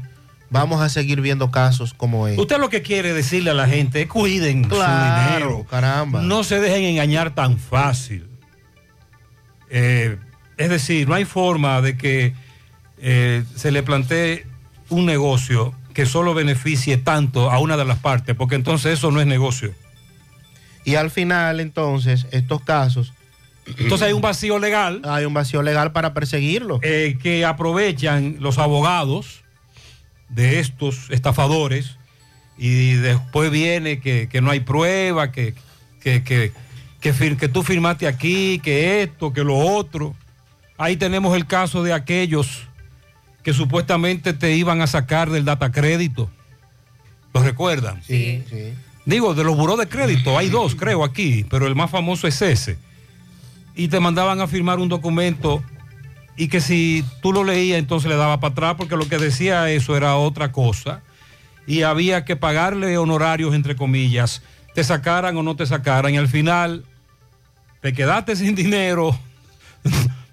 vamos 0.55 0.81
a 0.81 0.89
seguir 0.89 1.21
viendo 1.21 1.51
casos 1.51 1.93
como 1.95 2.29
este. 2.29 2.41
Usted 2.41 2.59
lo 2.59 2.69
que 2.71 2.81
quiere 2.81 3.13
decirle 3.13 3.51
a 3.51 3.55
la 3.55 3.67
gente 3.69 4.03
es 4.03 4.09
cuiden 4.09 4.63
su 4.65 4.71
Claro, 4.71 5.25
dinero. 5.49 5.67
caramba. 5.69 6.23
No 6.23 6.45
se 6.45 6.61
dejen 6.61 6.85
engañar 6.85 7.35
tan 7.35 7.59
fácil. 7.59 8.27
Eh, 9.69 10.17
es 10.57 10.71
decir, 10.71 11.09
no 11.09 11.15
hay 11.15 11.25
forma 11.25 11.81
de 11.83 11.97
que 11.97 12.35
eh, 12.99 13.43
se 13.57 13.73
le 13.73 13.83
plantee 13.83 14.47
un 14.89 15.05
negocio 15.07 15.75
que 15.93 16.07
solo 16.07 16.35
beneficie 16.35 16.97
tanto 16.97 17.51
a 17.51 17.59
una 17.59 17.77
de 17.77 17.85
las 17.85 17.99
partes, 17.99 18.35
porque 18.37 18.55
entonces 18.55 18.95
eso 18.99 19.11
no 19.11 19.21
es 19.21 19.27
negocio. 19.27 19.75
Y 20.85 20.95
al 20.97 21.11
final, 21.11 21.61
entonces, 21.61 22.27
estos 22.31 22.63
casos... 22.63 23.13
Entonces 23.79 24.09
hay 24.09 24.13
un 24.13 24.21
vacío 24.21 24.59
legal. 24.59 25.01
Hay 25.05 25.25
un 25.25 25.33
vacío 25.33 25.63
legal 25.63 25.93
para 25.93 26.13
perseguirlo. 26.15 26.79
eh, 26.83 27.17
que 27.23 27.45
aprovechan 27.47 28.37
los 28.39 28.59
abogados 28.59 29.44
de 30.29 30.59
estos 30.61 31.11
estafadores 31.11 31.97
y 32.57 32.95
después 32.95 33.51
viene 33.51 34.01
que, 34.01 34.29
que 34.29 34.41
no 34.41 34.51
hay 34.51 34.61
prueba, 34.61 35.33
que, 35.33 35.55
que, 36.01 36.23
que, 36.23 36.53
que 37.01 37.15
fir- 37.15 37.37
que 37.37 37.49
tú 37.49 37.63
firmaste 37.63 38.07
aquí, 38.07 38.61
que 38.63 39.03
esto, 39.03 39.33
que 39.33 39.45
lo 39.45 39.57
otro. 39.57 40.15
Ahí 40.79 40.97
tenemos 40.97 41.37
el 41.37 41.47
caso 41.47 41.83
de 41.83 41.93
aquellos 41.93 42.63
que 43.43 43.53
supuestamente 43.53 44.33
te 44.33 44.57
iban 44.57 44.81
a 44.81 44.87
sacar 44.87 45.31
del 45.31 45.45
data 45.45 45.71
crédito. 45.71 46.31
¿Lo 47.33 47.43
recuerdan? 47.43 48.03
Sí, 48.03 48.43
sí. 48.49 48.73
Digo, 49.05 49.35
de 49.35 49.45
los 49.45 49.57
buró 49.57 49.77
de 49.77 49.87
crédito, 49.87 50.39
hay 50.39 50.49
dos, 50.49 50.75
creo, 50.75 51.05
aquí, 51.05 51.45
pero 51.51 51.67
el 51.67 51.75
más 51.75 51.91
famoso 51.91 52.27
es 52.27 52.41
ese. 52.41 52.79
Y 53.77 53.89
te 53.89 54.01
mandaban 54.01 54.41
a 54.41 54.47
firmar 54.47 54.79
un 54.79 54.89
documento 54.89 55.63
y 56.37 56.49
que 56.49 56.61
si 56.61 57.05
tú 57.23 57.33
lo 57.33 57.45
leías, 57.45 57.79
entonces 57.79 58.09
le 58.09 58.17
daba 58.17 58.41
para 58.41 58.53
atrás, 58.53 58.75
porque 58.77 58.97
lo 58.97 59.09
que 59.09 59.19
decía 59.19 59.71
eso 59.71 59.97
era 59.97 60.17
otra 60.17 60.51
cosa. 60.53 61.03
Y 61.67 61.83
había 61.83 62.25
que 62.25 62.37
pagarle 62.37 62.99
honorarios, 62.99 63.55
entre 63.55 63.77
comillas, 63.77 64.43
te 64.75 64.83
sacaran 64.83 65.37
o 65.37 65.43
no 65.43 65.57
te 65.57 65.65
sacaran. 65.65 66.15
Y 66.15 66.17
al 66.17 66.29
final 66.29 66.85
te 67.81 67.93
quedaste 67.93 68.37
sin 68.37 68.55
dinero, 68.55 69.19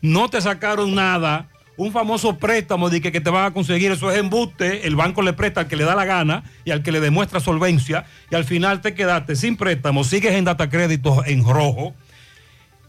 no 0.02 0.30
te 0.30 0.42
sacaron 0.42 0.96
nada. 0.96 1.48
Un 1.78 1.92
famoso 1.92 2.38
préstamo 2.38 2.90
de 2.90 3.02
que, 3.02 3.12
que 3.12 3.22
te 3.22 3.30
van 3.30 3.46
a 3.46 3.52
conseguir, 3.52 3.92
eso 3.92 4.12
es 4.12 4.20
embuste, 4.20 4.86
el 4.86 4.96
banco 4.96 5.22
le 5.22 5.34
presta 5.34 5.62
al 5.62 5.68
que 5.68 5.76
le 5.76 5.84
da 5.84 5.96
la 5.96 6.06
gana 6.06 6.44
y 6.66 6.72
al 6.72 6.84
que 6.84 6.92
le 6.92 7.00
demuestra 7.00 7.40
solvencia, 7.40 8.06
y 8.30 8.36
al 8.36 8.44
final 8.44 8.82
te 8.82 8.94
quedaste 8.94 9.36
sin 9.36 9.56
préstamo, 9.56 10.04
sigues 10.04 10.34
en 10.34 10.44
data 10.44 10.70
créditos 10.70 11.26
en 11.26 11.44
rojo 11.44 11.96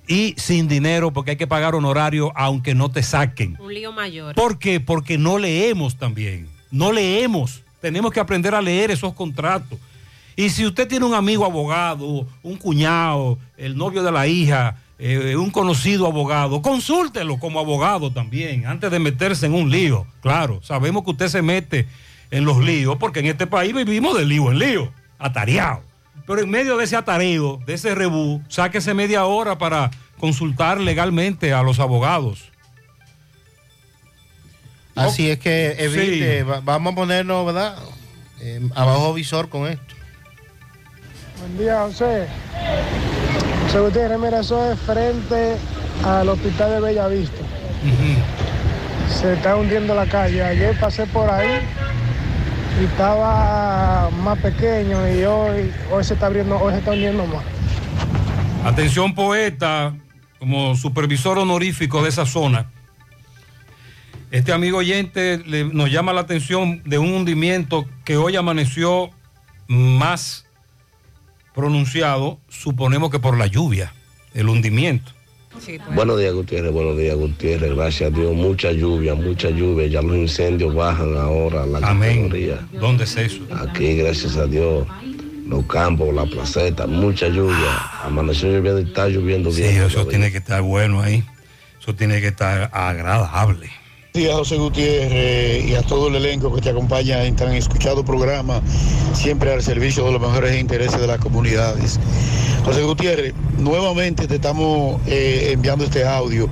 y 0.07 0.35
sin 0.37 0.69
dinero 0.69 1.13
porque 1.13 1.33
hay 1.33 1.37
que 1.37 1.47
pagar 1.47 1.75
honorario 1.75 2.33
aunque 2.35 2.75
no 2.75 2.91
te 2.91 3.03
saquen. 3.03 3.57
Un 3.61 3.73
lío 3.73 3.93
mayor. 3.93 4.35
¿Por 4.35 4.59
qué? 4.59 4.81
Porque 4.81 5.19
no 5.19 5.39
leemos 5.39 5.97
también. 5.97 6.49
No 6.71 6.93
leemos. 6.93 7.63
Tenemos 7.81 8.13
que 8.13 8.21
aprender 8.21 8.55
a 8.55 8.63
leer 8.63 8.91
esos 8.91 9.15
contratos. 9.15 9.79
Y 10.37 10.51
si 10.51 10.65
usted 10.65 10.89
tiene 10.89 11.05
un 11.05 11.15
amigo 11.15 11.45
abogado, 11.45 12.27
un 12.43 12.57
cuñado, 12.57 13.39
el 13.57 13.77
novio 13.77 14.03
de 14.03 14.13
la 14.13 14.27
hija, 14.27 14.77
eh, 14.99 15.37
un 15.37 15.51
conocido 15.51 16.07
abogado, 16.07 16.63
consúltelo 16.63 17.39
como 17.39 17.61
abogado 17.61 18.13
también, 18.13 18.67
antes 18.67 18.91
de 18.91 18.99
meterse 18.99 19.47
en 19.47 19.55
un 19.55 19.71
lío. 19.71 20.07
Claro, 20.21 20.61
sabemos 20.63 21.05
que 21.05 21.11
usted 21.11 21.29
se 21.29 21.43
mete 21.43 21.87
en 22.31 22.45
los 22.45 22.65
líos, 22.65 22.97
porque 22.99 23.21
en 23.21 23.27
este 23.27 23.47
país 23.47 23.75
vivimos 23.75 24.17
de 24.17 24.25
lío 24.25 24.51
en 24.51 24.59
lío, 24.59 24.93
atareado. 25.19 25.83
Pero 26.27 26.41
en 26.41 26.51
medio 26.51 26.77
de 26.77 26.85
ese 26.85 26.97
atareo, 26.97 27.59
de 27.66 27.75
ese 27.75 27.95
rebú, 27.95 28.43
sáquese 28.49 28.95
media 28.95 29.25
hora 29.25 29.59
para 29.59 29.91
consultar 30.18 30.81
legalmente 30.81 31.53
a 31.53 31.62
los 31.62 31.81
abogados. 31.81 32.51
Así 34.95 35.31
es 35.31 35.39
que 35.39 35.73
evite, 35.79 36.39
Sí. 36.41 36.43
va- 36.45 36.61
vamos 36.61 36.93
a 36.93 36.97
ponernos, 36.97 37.47
¿verdad? 37.47 37.77
Eh, 38.41 38.61
abajo 38.75 39.14
visor 39.14 39.49
con 39.49 39.66
esto. 39.66 39.95
Buen 41.41 41.59
día, 41.59 41.81
José. 41.81 42.27
José 43.66 43.81
Gutiérrez, 43.81 44.18
mira, 44.18 44.41
eso 44.41 44.70
es 44.73 44.79
frente 44.81 45.57
al 46.05 46.29
hospital 46.29 46.70
de 46.73 46.81
Bellavista. 46.81 47.43
Se 49.20 49.33
está 49.35 49.57
hundiendo 49.57 49.95
la 49.95 50.07
calle. 50.07 50.43
Ayer 50.43 50.79
pasé 50.79 51.07
por 51.07 51.29
ahí 51.31 51.61
estaba 52.81 54.11
más 54.11 54.39
pequeño 54.39 55.09
y 55.09 55.25
hoy, 55.25 55.73
hoy 55.91 56.05
se 56.05 56.14
está 56.14 56.27
abriendo, 56.27 56.59
hoy 56.59 56.73
se 56.73 56.79
está 56.79 56.93
más. 57.27 57.45
Atención 58.64 59.14
poeta, 59.14 59.95
como 60.39 60.75
supervisor 60.77 61.39
honorífico 61.39 62.03
de 62.03 62.09
esa 62.09 62.27
zona. 62.27 62.70
Este 64.31 64.53
amigo 64.53 64.79
oyente 64.79 65.43
nos 65.73 65.91
llama 65.91 66.12
la 66.12 66.23
atención 66.23 66.83
de 66.85 66.99
un 66.99 67.12
hundimiento 67.12 67.87
que 68.05 68.16
hoy 68.16 68.37
amaneció 68.37 69.11
más 69.68 70.47
pronunciado, 71.55 72.41
suponemos 72.49 73.11
que 73.11 73.18
por 73.18 73.37
la 73.37 73.47
lluvia, 73.47 73.93
el 74.33 74.49
hundimiento. 74.49 75.12
Buenos 75.95 76.19
días, 76.19 76.33
Gutiérrez. 76.35 76.73
Buenos 76.73 76.97
días, 76.97 77.15
Gutiérrez. 77.17 77.75
Gracias 77.75 78.13
a 78.13 78.17
Dios. 78.17 78.35
Mucha 78.35 78.73
lluvia, 78.73 79.15
mucha 79.15 79.51
lluvia. 79.51 79.87
Ya 79.87 80.03
los 80.03 80.17
incendios 80.17 80.75
bajan 80.75 81.17
ahora 81.17 81.67
la 81.67 81.79
Amén. 81.87 82.23
categoría. 82.29 82.67
¿Dónde 82.73 83.05
es 83.05 83.17
eso? 83.17 83.41
Aquí, 83.61 83.97
gracias 83.97 84.37
a 84.37 84.47
Dios. 84.47 84.87
Los 85.47 85.65
campos, 85.67 86.15
la 86.15 86.25
placeta, 86.25 86.87
mucha 86.87 87.29
lluvia. 87.29 87.57
Amaneció 88.05 88.49
lloviendo 88.49 88.81
y 88.81 88.85
está 88.85 89.09
lloviendo 89.09 89.51
Sí, 89.53 89.63
bien. 89.63 89.83
eso 89.83 90.07
tiene 90.07 90.31
que 90.33 90.39
estar 90.39 90.63
bueno 90.63 91.03
ahí. 91.03 91.23
Eso 91.81 91.95
tiene 91.95 92.21
que 92.21 92.29
estar 92.29 92.71
agradable. 92.73 93.69
días, 94.15 94.35
José 94.35 94.57
Gutiérrez, 94.57 95.65
y 95.67 95.75
a 95.75 95.83
todo 95.83 96.09
el 96.09 96.15
elenco 96.17 96.55
que 96.55 96.61
te 96.61 96.71
acompaña 96.71 97.25
en 97.25 97.35
tan 97.37 97.53
escuchado 97.55 98.05
programa, 98.05 98.63
siempre 99.15 99.53
al 99.53 99.63
servicio 99.63 100.05
de 100.05 100.13
los 100.13 100.21
mejores 100.21 100.59
intereses 100.61 101.01
de 101.01 101.07
las 101.07 101.19
comunidades. 101.19 101.99
José 102.65 102.83
Gutiérrez, 102.85 103.35
nuevamente 103.59 104.29
te 104.29 104.37
estamos 104.37 105.01
eh, 105.07 105.51
enviando 105.53 105.85
este 105.85 106.07
audio 106.07 106.49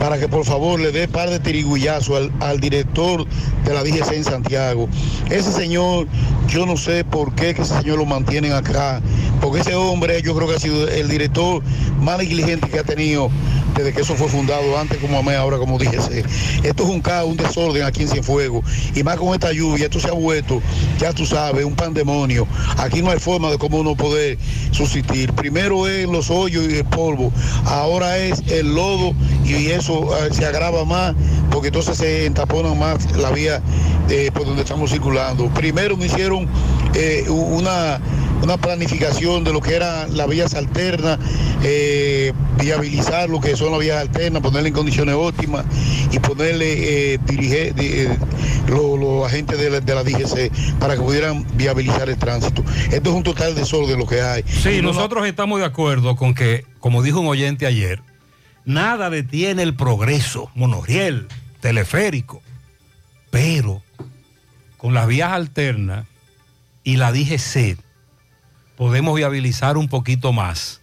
para 0.00 0.18
que 0.18 0.28
por 0.28 0.44
favor 0.44 0.80
le 0.80 0.90
dé 0.90 1.06
par 1.06 1.30
de 1.30 1.38
tirigullazo 1.38 2.16
al, 2.16 2.32
al 2.40 2.58
director 2.58 3.24
de 3.64 3.72
la 3.72 3.84
DGC 3.84 4.12
en 4.12 4.24
Santiago. 4.24 4.88
Ese 5.30 5.52
señor, 5.52 6.08
yo 6.48 6.66
no 6.66 6.76
sé 6.76 7.04
por 7.04 7.32
qué 7.36 7.54
que 7.54 7.62
ese 7.62 7.78
señor 7.78 7.98
lo 7.98 8.06
mantienen 8.06 8.52
acá, 8.52 9.00
porque 9.52 9.68
ese 9.68 9.76
hombre 9.76 10.22
yo 10.22 10.34
creo 10.34 10.48
que 10.48 10.54
ha 10.54 10.58
sido 10.58 10.88
el 10.88 11.08
director 11.08 11.62
más 12.00 12.16
negligente 12.16 12.70
que 12.70 12.78
ha 12.78 12.84
tenido 12.84 13.30
desde 13.76 13.92
que 13.92 14.00
eso 14.00 14.14
fue 14.14 14.28
fundado, 14.28 14.78
antes 14.78 14.98
como 14.98 15.18
AME, 15.18 15.34
ahora 15.34 15.58
como 15.58 15.78
DGC. 15.78 16.24
Esto 16.62 16.82
es 16.84 16.88
un 16.88 17.02
caos, 17.02 17.28
un 17.28 17.36
desorden 17.36 17.84
aquí 17.84 18.02
en 18.02 18.08
Cienfuegos. 18.08 18.64
Y 18.94 19.02
más 19.02 19.16
con 19.16 19.34
esta 19.34 19.52
lluvia, 19.52 19.84
esto 19.84 20.00
se 20.00 20.08
ha 20.08 20.12
vuelto, 20.12 20.62
ya 20.98 21.12
tú 21.12 21.26
sabes, 21.26 21.66
un 21.66 21.74
pandemonio. 21.74 22.46
Aquí 22.78 23.02
no 23.02 23.10
hay 23.10 23.18
forma 23.18 23.50
de 23.50 23.58
cómo 23.58 23.78
uno 23.78 23.94
poder 23.94 24.38
subsistir. 24.70 25.32
Primero 25.34 25.86
es 25.86 26.08
los 26.08 26.30
hoyos 26.30 26.66
y 26.70 26.76
el 26.76 26.84
polvo, 26.84 27.30
ahora 27.66 28.16
es 28.16 28.42
el 28.48 28.74
lodo 28.74 29.12
y 29.44 29.66
eso 29.66 30.16
eh, 30.16 30.32
se 30.32 30.46
agrava 30.46 30.86
más 30.86 31.14
porque 31.50 31.68
entonces 31.68 31.98
se 31.98 32.24
entaponan 32.24 32.78
más 32.78 33.14
la 33.16 33.30
vía 33.30 33.60
eh, 34.08 34.30
por 34.32 34.46
donde 34.46 34.62
estamos 34.62 34.90
circulando. 34.90 35.48
Primero 35.48 35.96
me 35.96 36.06
hicieron 36.06 36.48
eh, 36.94 37.26
una, 37.28 38.00
una 38.42 38.56
planificación 38.56 39.44
de 39.44 39.52
lo 39.52 39.60
que 39.60 39.74
eran 39.76 40.16
las 40.16 40.28
vías 40.28 40.54
alternas, 40.54 41.18
eh, 41.62 42.32
viabilizar 42.60 43.30
lo 43.30 43.40
que 43.40 43.56
son 43.56 43.70
las 43.70 43.80
vías 43.80 43.98
alternas, 44.00 44.42
ponerle 44.42 44.68
en 44.68 44.74
condiciones 44.74 45.14
óptimas 45.14 45.64
y 46.10 46.18
ponerle 46.18 47.12
eh, 47.14 47.18
dirige- 47.24 47.72
eh, 47.78 48.16
lo- 48.68 48.96
los 48.96 49.26
agentes 49.26 49.58
de 49.58 49.70
la, 49.70 49.80
de 49.80 49.94
la 49.94 50.02
DGC 50.02 50.50
para 50.78 50.94
que 50.96 51.00
pudieran 51.02 51.46
viabilizar 51.56 52.08
el 52.08 52.16
tránsito. 52.16 52.64
Esto 52.90 53.10
es 53.10 53.16
un 53.16 53.22
total 53.22 53.54
desorden 53.54 53.98
lo 53.98 54.06
que 54.06 54.20
hay. 54.22 54.42
Sí, 54.46 54.70
Y 54.70 54.82
no- 54.82 54.92
nosotros 54.92 55.26
estamos 55.26 55.60
de 55.60 55.66
acuerdo 55.66 56.16
con 56.16 56.34
que, 56.34 56.64
como 56.80 57.02
dijo 57.02 57.20
un 57.20 57.28
oyente 57.28 57.66
ayer, 57.66 58.00
nada 58.64 59.08
detiene 59.10 59.62
el 59.62 59.74
progreso, 59.74 60.50
monorriel, 60.54 61.28
teleférico, 61.60 62.42
pero 63.30 63.82
con 64.76 64.94
las 64.94 65.06
vías 65.06 65.32
alternas 65.32 66.06
y 66.84 66.96
la 66.96 67.12
DGC 67.12 67.76
podemos 68.76 69.14
viabilizar 69.14 69.76
un 69.76 69.88
poquito 69.88 70.32
más 70.32 70.80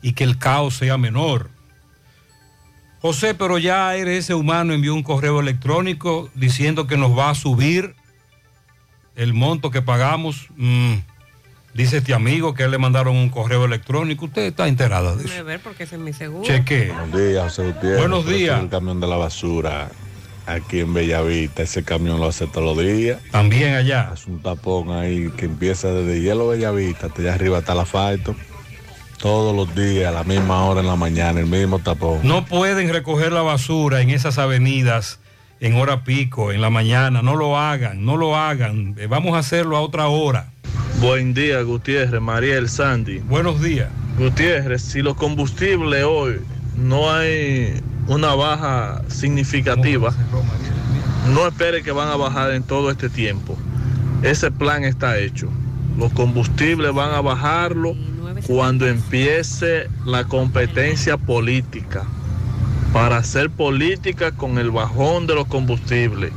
y 0.00 0.12
que 0.12 0.24
el 0.24 0.38
caos 0.38 0.74
sea 0.74 0.98
menor. 0.98 1.50
José, 3.00 3.34
pero 3.34 3.58
ya 3.58 3.96
ese 3.96 4.34
humano 4.34 4.72
envió 4.72 4.94
un 4.94 5.02
correo 5.02 5.40
electrónico 5.40 6.30
diciendo 6.34 6.86
que 6.86 6.96
nos 6.96 7.16
va 7.16 7.30
a 7.30 7.34
subir 7.34 7.94
el 9.16 9.34
monto 9.34 9.70
que 9.70 9.82
pagamos. 9.82 10.48
Mm, 10.56 10.98
Dice 11.74 11.98
este 11.98 12.12
amigo 12.12 12.52
que 12.52 12.62
a 12.62 12.66
él 12.66 12.72
le 12.72 12.78
mandaron 12.78 13.16
un 13.16 13.30
correo 13.30 13.64
electrónico. 13.64 14.26
Usted 14.26 14.42
está 14.42 14.68
enterada 14.68 15.16
de 15.16 15.24
eso. 15.24 15.32
Déjame 15.32 15.42
ver 15.42 15.60
porque 15.60 15.84
ese 15.84 15.94
es 15.96 16.02
mi 16.02 16.12
seguro. 16.12 16.44
Cheque. 16.44 16.92
Buenos 16.92 17.18
días, 17.18 17.42
José 17.44 17.64
Gutiérrez. 17.64 17.98
Buenos 17.98 18.26
días. 18.26 18.60
El 18.60 18.68
camión 18.68 19.00
de 19.00 19.06
la 19.06 19.16
basura 19.16 19.90
aquí 20.46 20.80
en 20.80 20.94
Bellavista, 20.94 21.62
ese 21.62 21.82
camión 21.82 22.20
lo 22.20 22.26
hace 22.26 22.46
todos 22.46 22.76
los 22.76 22.84
días. 22.84 23.20
También 23.30 23.74
allá. 23.74 24.10
Es 24.14 24.26
un 24.26 24.42
tapón 24.42 24.90
ahí 24.90 25.30
que 25.36 25.46
empieza 25.46 25.92
desde 25.92 26.20
Hielo 26.20 26.48
Bellavista 26.48 27.06
hasta 27.06 27.22
allá 27.22 27.34
arriba 27.34 27.58
hasta 27.58 27.74
la 27.74 27.82
asfalto. 27.82 28.34
Todos 29.18 29.54
los 29.54 29.74
días, 29.74 30.08
a 30.08 30.10
la 30.10 30.24
misma 30.24 30.64
hora 30.64 30.80
en 30.80 30.88
la 30.88 30.96
mañana, 30.96 31.38
el 31.38 31.46
mismo 31.46 31.78
tapón. 31.78 32.20
No 32.24 32.44
pueden 32.44 32.92
recoger 32.92 33.32
la 33.32 33.42
basura 33.42 34.00
en 34.00 34.10
esas 34.10 34.38
avenidas 34.38 35.20
en 35.60 35.76
hora 35.76 36.02
pico, 36.02 36.50
en 36.50 36.60
la 36.60 36.70
mañana. 36.70 37.22
No 37.22 37.36
lo 37.36 37.56
hagan, 37.56 38.04
no 38.04 38.16
lo 38.16 38.36
hagan. 38.36 38.96
Eh, 38.98 39.06
Vamos 39.06 39.34
a 39.34 39.38
hacerlo 39.38 39.76
a 39.76 39.80
otra 39.80 40.08
hora. 40.08 40.50
Buen 41.00 41.34
día, 41.34 41.62
Gutiérrez, 41.62 42.20
Mariel, 42.20 42.68
Sandy. 42.68 43.18
Buenos 43.20 43.62
días. 43.62 43.88
Gutiérrez, 44.18 44.82
si 44.82 45.02
los 45.02 45.14
combustibles 45.14 46.04
hoy 46.04 46.40
no 46.76 47.10
hay 47.10 47.80
una 48.06 48.34
baja 48.34 49.02
significativa, 49.08 50.12
no 51.28 51.46
espere 51.46 51.82
que 51.82 51.92
van 51.92 52.08
a 52.08 52.16
bajar 52.16 52.52
en 52.52 52.62
todo 52.62 52.90
este 52.90 53.08
tiempo. 53.08 53.56
Ese 54.22 54.50
plan 54.50 54.84
está 54.84 55.18
hecho. 55.18 55.48
Los 55.98 56.12
combustibles 56.12 56.92
van 56.94 57.14
a 57.14 57.20
bajarlo 57.20 57.94
cuando 58.46 58.88
empiece 58.88 59.88
la 60.04 60.24
competencia 60.24 61.16
política. 61.16 62.04
Para 62.92 63.18
hacer 63.18 63.50
política 63.50 64.32
con 64.32 64.58
el 64.58 64.70
bajón 64.70 65.26
de 65.26 65.34
los 65.34 65.46
combustibles. 65.46 66.30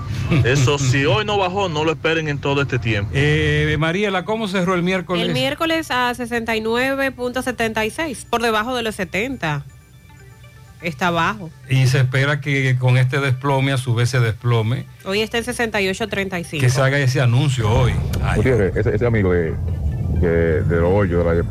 Eso, 0.45 0.80
si 0.80 1.05
hoy 1.05 1.26
no 1.26 1.38
bajó, 1.38 1.68
no 1.68 1.84
lo 1.84 1.91
esperen 1.91 2.30
en 2.30 2.38
todo 2.38 2.61
este 2.61 2.80
tiempo. 2.80 3.11
Eh, 3.13 3.76
Mariela, 3.78 4.24
¿cómo 4.24 4.47
cerró 4.47 4.74
el 4.74 4.82
miércoles? 4.82 5.26
El 5.26 5.34
miércoles 5.34 5.91
a 5.91 6.13
69.76, 6.13 8.26
por 8.30 8.41
debajo 8.41 8.74
de 8.76 8.84
los 8.84 8.95
70. 8.95 9.66
Está 10.86 11.10
bajo. 11.10 11.50
Y 11.70 11.88
se 11.88 12.00
espera 12.00 12.42
que 12.42 12.78
con 12.78 12.98
este 12.98 13.20
desplome, 13.20 13.72
a 13.72 13.78
su 13.78 13.96
vez 13.96 14.10
se 14.10 14.20
desplome, 14.20 14.86
Hoy 15.06 15.22
está 15.22 15.38
en 15.38 15.46
68.35. 15.46 16.60
que 16.60 16.70
se 16.70 16.82
haga 16.82 17.00
ese 17.00 17.22
anuncio 17.22 17.72
hoy. 17.72 17.94
Ay, 18.24 18.42
ese, 18.76 18.96
ese 18.96 19.06
amigo 19.06 19.32
de, 19.34 19.54
que, 20.20 20.28
del 20.28 20.84
hoyo, 20.84 21.20
de 21.20 21.26
la 21.26 21.32
ahí, 21.32 21.42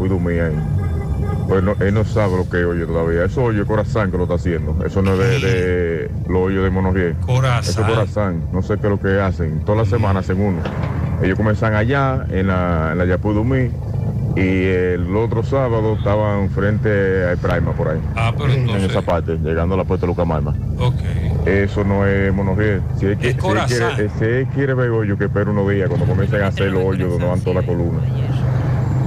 pues 1.49 1.63
no, 1.63 1.77
él 1.81 1.93
no 1.93 2.05
sabe 2.05 2.37
lo 2.37 2.49
que 2.49 2.61
es 2.61 2.65
hoyo 2.65 2.87
todavía. 2.87 3.25
Eso 3.25 3.45
hoyo 3.45 3.63
es 3.63 3.69
corazón 3.69 4.11
que 4.11 4.17
lo 4.17 4.23
está 4.23 4.37
haciendo. 4.37 4.85
Eso 4.85 5.03
no 5.03 5.13
es 5.13 5.43
de, 5.43 5.49
de 5.49 6.11
los 6.29 6.43
hoyos 6.43 6.65
de 6.65 6.71
Monorriel. 6.71 7.15
Corazán. 7.17 7.71
Eso 7.71 7.81
es 7.83 7.87
corazón. 7.87 8.49
No 8.53 8.63
sé 8.63 8.79
qué 8.79 8.87
es 8.87 8.91
lo 8.91 9.01
que 9.01 9.21
hacen. 9.21 9.61
Todas 9.65 9.83
las 9.83 9.89
semanas 9.89 10.25
hacen 10.25 10.41
uno. 10.41 10.63
Ellos 11.23 11.37
comienzan 11.37 11.75
allá, 11.75 12.25
en 12.31 12.47
la, 12.49 12.91
en 12.93 12.99
la 12.99 13.05
Yapudumí, 13.05 13.71
y 14.37 14.65
el 14.67 15.15
otro 15.17 15.43
sábado 15.45 15.95
estaban 15.97 16.51
frente 16.51 17.25
al 17.25 17.39
Prima 17.39 17.73
por 17.73 17.89
ahí. 17.89 18.01
Ah, 18.17 18.33
pero 18.37 18.53
En 18.53 18.61
entonces- 18.61 18.91
esa 18.91 19.03
parte, 19.03 19.37
llegando 19.39 19.75
a 19.75 19.79
la 19.79 19.85
puerta 19.85 20.07
de 20.07 20.09
Lucas 20.09 20.27
Marma. 20.27 20.55
Ok. 20.79 21.47
Eso 21.47 21.85
no 21.85 22.07
es 22.07 22.33
monorriel. 22.33 22.81
Si 22.99 23.07
él, 23.07 23.19
qui- 23.19 23.23
si 23.23 23.27
él 23.29 23.37
Corazán. 23.37 23.95
quiere, 23.97 24.11
si 24.19 24.25
él 24.25 24.47
quiere 24.55 24.75
ver 24.75 24.91
hoyo, 24.91 25.17
que 25.19 25.25
espera 25.27 25.51
unos 25.51 25.69
días 25.71 25.89
cuando 25.89 26.07
comiencen 26.07 26.43
a 26.43 26.49
hacer 26.49 26.73
los 26.73 26.83
hoyos 26.85 27.11
donde 27.11 27.27
van 27.27 27.41
toda 27.41 27.61
la 27.61 27.67
columna. 27.67 28.01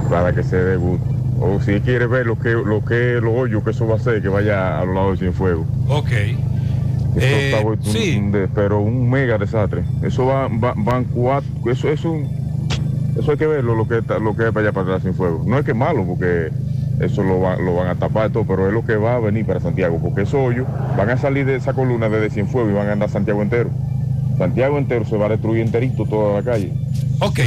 Para 0.08 0.32
que 0.32 0.42
se 0.42 0.56
dé 0.56 0.76
gusto. 0.76 1.04
O 1.40 1.60
si 1.60 1.72
él 1.72 1.82
quiere 1.82 2.06
ver 2.06 2.26
lo 2.26 2.38
que 2.38 2.50
lo 2.50 2.84
que 2.84 3.20
los 3.20 3.32
hoyos 3.34 3.62
que 3.62 3.70
eso 3.70 3.86
va 3.86 3.94
a 3.94 3.96
hacer, 3.96 4.22
que 4.22 4.28
vaya 4.28 4.80
a 4.80 4.84
los 4.84 4.94
lados 4.94 5.12
de 5.12 5.26
Cienfuegos. 5.26 5.66
Ok. 5.88 6.10
Eso 6.10 7.26
Eh, 7.26 7.50
está 7.50 7.62
vuelto 7.62 7.86
un- 7.88 7.92
sí. 7.92 8.16
un 8.18 8.48
pero 8.54 8.80
un 8.80 9.10
mega 9.10 9.38
desastre. 9.38 9.82
Eso 10.02 10.26
va, 10.26 10.48
va- 10.48 10.74
van 10.76 11.04
cuatro, 11.04 11.48
eso 11.70 11.88
es 11.88 12.04
un 12.04 12.37
eso 13.18 13.30
hay 13.32 13.36
que 13.38 13.46
verlo 13.46 13.74
lo 13.74 13.86
que 13.88 13.98
está- 13.98 14.18
lo 14.18 14.36
que 14.36 14.46
es 14.46 14.52
para 14.52 14.66
allá 14.68 14.72
para 14.72 14.86
atrás 14.86 15.02
sin 15.02 15.14
fuego. 15.14 15.42
No 15.46 15.58
es 15.58 15.64
que 15.64 15.74
malo 15.74 16.04
porque 16.06 16.50
eso 17.00 17.22
lo, 17.22 17.40
va- 17.40 17.56
lo 17.56 17.74
van 17.76 17.88
a 17.88 17.94
tapar 17.96 18.30
todo, 18.30 18.44
pero 18.44 18.66
es 18.68 18.72
lo 18.74 18.84
que 18.84 18.96
va 18.96 19.16
a 19.16 19.18
venir 19.18 19.46
para 19.46 19.60
Santiago, 19.60 19.98
porque 20.02 20.22
esos 20.22 20.34
hoyos 20.34 20.66
van 20.96 21.10
a 21.10 21.16
salir 21.16 21.46
de 21.46 21.56
esa 21.56 21.72
columna 21.72 22.08
desde 22.08 22.30
Cienfuegos 22.30 22.70
y 22.72 22.74
van 22.74 22.88
a 22.88 22.92
andar 22.92 23.08
Santiago 23.10 23.42
entero. 23.42 23.70
Santiago 24.36 24.78
entero 24.78 25.04
se 25.04 25.16
va 25.16 25.26
a 25.26 25.28
destruir 25.30 25.62
enterito 25.62 26.04
toda 26.06 26.40
la 26.40 26.42
calle. 26.42 26.72
Ok. 27.20 27.40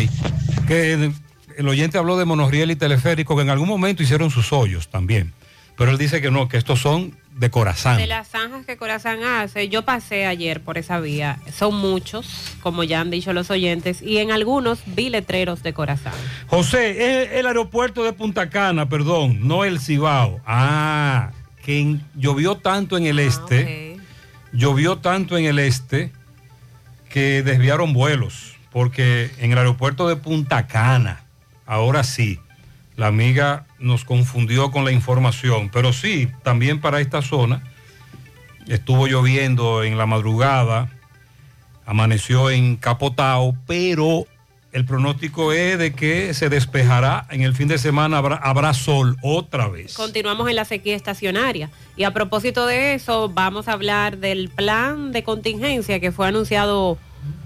Que 0.67 1.11
el 1.57 1.67
oyente 1.67 1.97
habló 1.97 2.17
de 2.17 2.25
monorriel 2.25 2.71
y 2.71 2.75
teleférico, 2.75 3.35
que 3.35 3.41
en 3.43 3.49
algún 3.49 3.67
momento 3.69 4.03
hicieron 4.03 4.29
sus 4.29 4.51
hoyos 4.53 4.89
también. 4.89 5.31
Pero 5.77 5.91
él 5.91 5.97
dice 5.97 6.21
que 6.21 6.31
no, 6.31 6.47
que 6.47 6.57
estos 6.57 6.81
son 6.81 7.15
de 7.35 7.49
corazón. 7.49 7.97
De 7.97 8.07
las 8.07 8.27
zanjas 8.27 8.65
que 8.65 8.77
Corazán 8.77 9.23
hace, 9.23 9.69
yo 9.69 9.83
pasé 9.83 10.25
ayer 10.25 10.61
por 10.61 10.77
esa 10.77 10.99
vía. 10.99 11.39
Son 11.57 11.75
muchos, 11.75 12.27
como 12.61 12.83
ya 12.83 12.99
han 13.01 13.09
dicho 13.09 13.33
los 13.33 13.49
oyentes, 13.49 14.01
y 14.01 14.17
en 14.17 14.31
algunos 14.31 14.79
vi 14.85 15.09
letreros 15.09 15.63
de 15.63 15.73
Corazán. 15.73 16.13
José, 16.47 17.23
el, 17.23 17.39
el 17.39 17.45
aeropuerto 17.47 18.03
de 18.03 18.13
Punta 18.13 18.49
Cana, 18.49 18.89
perdón, 18.89 19.47
no 19.47 19.63
el 19.63 19.79
Cibao. 19.79 20.39
Ah, 20.45 21.31
que 21.63 21.79
en- 21.79 22.01
llovió 22.15 22.57
tanto 22.57 22.97
en 22.97 23.05
el 23.05 23.19
este, 23.19 23.97
llovió 24.53 24.97
tanto 24.97 25.37
en 25.37 25.45
el 25.45 25.59
este 25.59 26.11
que 27.09 27.43
desviaron 27.43 27.93
vuelos. 27.93 28.55
porque 28.71 29.29
en 29.39 29.51
el 29.51 29.57
aeropuerto 29.57 30.07
de 30.07 30.15
Punta 30.15 30.65
Cana, 30.67 31.23
ahora 31.65 32.03
sí, 32.05 32.39
la 32.95 33.07
amiga 33.07 33.65
nos 33.79 34.05
confundió 34.05 34.71
con 34.71 34.85
la 34.85 34.91
información, 34.91 35.69
pero 35.69 35.93
sí, 35.93 36.29
también 36.43 36.81
para 36.81 37.01
esta 37.01 37.21
zona 37.21 37.63
estuvo 38.67 39.07
lloviendo 39.07 39.83
en 39.83 39.97
la 39.97 40.05
madrugada, 40.05 40.89
amaneció 41.85 42.49
encapotado, 42.49 43.55
pero 43.65 44.25
el 44.71 44.85
pronóstico 44.85 45.51
es 45.51 45.77
de 45.77 45.93
que 45.93 46.33
se 46.33 46.49
despejará 46.49 47.27
en 47.29 47.41
el 47.41 47.53
fin 47.53 47.67
de 47.67 47.77
semana, 47.77 48.17
habrá, 48.17 48.35
habrá 48.37 48.73
sol 48.73 49.17
otra 49.21 49.67
vez. 49.67 49.95
Continuamos 49.95 50.49
en 50.49 50.55
la 50.55 50.65
sequía 50.65 50.95
estacionaria. 50.95 51.69
Y 51.97 52.03
a 52.03 52.11
propósito 52.11 52.65
de 52.65 52.93
eso, 52.93 53.29
vamos 53.29 53.67
a 53.67 53.73
hablar 53.73 54.17
del 54.17 54.49
plan 54.49 55.11
de 55.11 55.23
contingencia 55.23 55.99
que 55.99 56.11
fue 56.11 56.27
anunciado 56.27 56.97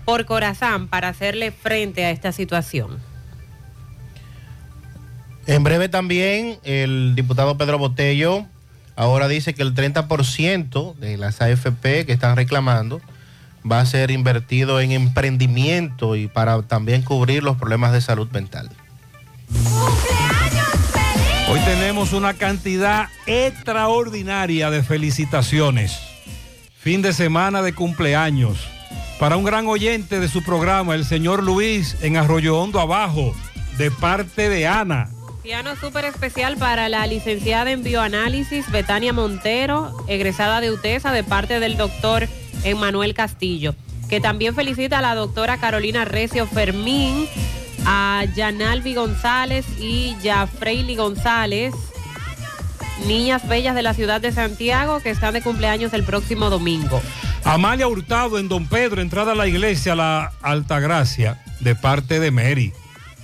por 0.06 0.26
Corazán 0.26 0.88
para 0.88 1.10
hacerle 1.10 1.52
frente 1.52 2.06
a 2.06 2.12
esta 2.12 2.32
situación. 2.32 3.00
En 5.48 5.64
breve 5.64 5.90
también 5.90 6.58
el 6.64 7.14
diputado 7.16 7.58
Pedro 7.58 7.78
Botello 7.78 8.46
ahora 8.96 9.28
dice 9.28 9.54
que 9.54 9.62
el 9.62 9.76
30% 9.76 10.96
de 10.96 11.18
las 11.18 11.42
AFP 11.42 12.06
que 12.06 12.14
están 12.14 12.36
reclamando 12.36 13.00
va 13.70 13.80
a 13.80 13.86
ser 13.86 14.12
invertido 14.12 14.80
en 14.80 14.92
emprendimiento 14.92 16.16
y 16.16 16.28
para 16.28 16.62
también 16.64 17.04
cubrir 17.04 17.44
los 17.44 17.58
problemas 17.58 17.94
de 17.94 18.02
salud 18.02 18.30
mental. 18.32 18.70
Hoy 21.48 21.60
tenemos 21.60 22.14
una 22.14 22.34
cantidad 22.34 23.10
extraordinaria 23.28 24.72
de 24.72 24.82
felicitaciones. 24.82 26.00
Fin 26.80 27.02
de 27.02 27.14
semana 27.14 27.62
de 27.62 27.74
cumpleaños. 27.74 28.68
Para 29.20 29.38
un 29.38 29.44
gran 29.44 29.68
oyente 29.68 30.20
de 30.20 30.28
su 30.28 30.44
programa, 30.44 30.96
el 30.96 31.06
señor 31.06 31.44
Luis 31.44 31.98
en 32.02 32.18
Arroyo 32.18 32.60
Hondo 32.60 32.80
Abajo, 32.80 33.34
de 33.78 33.92
parte 33.92 34.50
de 34.50 34.68
Ana. 34.68 35.10
Piano 35.46 35.76
súper 35.76 36.06
especial 36.06 36.58
para 36.58 36.90
la 36.90 37.06
licenciada 37.06 37.70
en 37.70 37.84
bioanálisis 37.84 38.72
Betania 38.72 39.14
Montero, 39.14 39.96
egresada 40.08 40.60
de 40.60 40.72
UTESA 40.72 41.12
de 41.12 41.24
parte 41.24 41.60
del 41.60 41.78
doctor 41.78 42.28
Emanuel 42.64 43.14
Castillo, 43.14 43.76
que 44.10 44.20
también 44.20 44.56
felicita 44.56 44.98
a 44.98 45.02
la 45.04 45.14
doctora 45.14 45.60
Carolina 45.60 46.04
Recio 46.04 46.48
Fermín, 46.48 47.28
a 47.86 48.24
Yanalvi 48.36 48.96
González 48.96 49.68
y 49.80 50.18
Jafreili 50.24 50.96
González, 50.96 51.76
niñas 53.06 53.48
bellas 53.48 53.76
de 53.76 53.84
la 53.84 53.94
ciudad 53.94 54.22
de 54.22 54.32
Santiago 54.32 55.00
que 55.00 55.12
están 55.12 55.36
de 55.36 55.44
cumpleaños 55.44 55.94
el 55.94 56.06
próximo 56.06 56.50
domingo. 56.50 57.00
Amalia 57.44 57.88
Hurtado 57.88 58.40
en 58.40 58.50
Don 58.50 58.66
Pedro, 58.66 59.00
entrada 59.00 59.34
a 59.34 59.36
la 59.36 59.46
iglesia 59.46 59.94
La 59.94 60.32
Altagracia, 60.42 61.40
de 61.60 61.76
parte 61.76 62.20
de 62.20 62.32
Mary. 62.32 62.74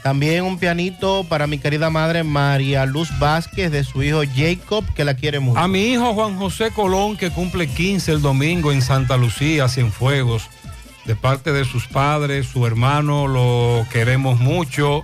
También 0.03 0.43
un 0.43 0.57
pianito 0.57 1.23
para 1.29 1.45
mi 1.45 1.59
querida 1.59 1.91
madre 1.91 2.23
María 2.23 2.85
Luz 2.87 3.09
Vázquez 3.19 3.71
de 3.71 3.83
su 3.83 4.01
hijo 4.01 4.21
Jacob, 4.35 4.83
que 4.95 5.05
la 5.05 5.13
quiere 5.13 5.39
mucho. 5.39 5.59
A 5.59 5.67
mi 5.67 5.91
hijo 5.91 6.13
Juan 6.13 6.37
José 6.37 6.71
Colón, 6.71 7.17
que 7.17 7.29
cumple 7.29 7.67
15 7.67 8.13
el 8.13 8.21
domingo 8.21 8.71
en 8.71 8.81
Santa 8.81 9.15
Lucía, 9.15 9.67
Cienfuegos, 9.67 10.49
de 11.05 11.15
parte 11.15 11.51
de 11.51 11.65
sus 11.65 11.87
padres, 11.87 12.47
su 12.47 12.65
hermano, 12.65 13.27
lo 13.27 13.85
queremos 13.91 14.39
mucho. 14.39 15.03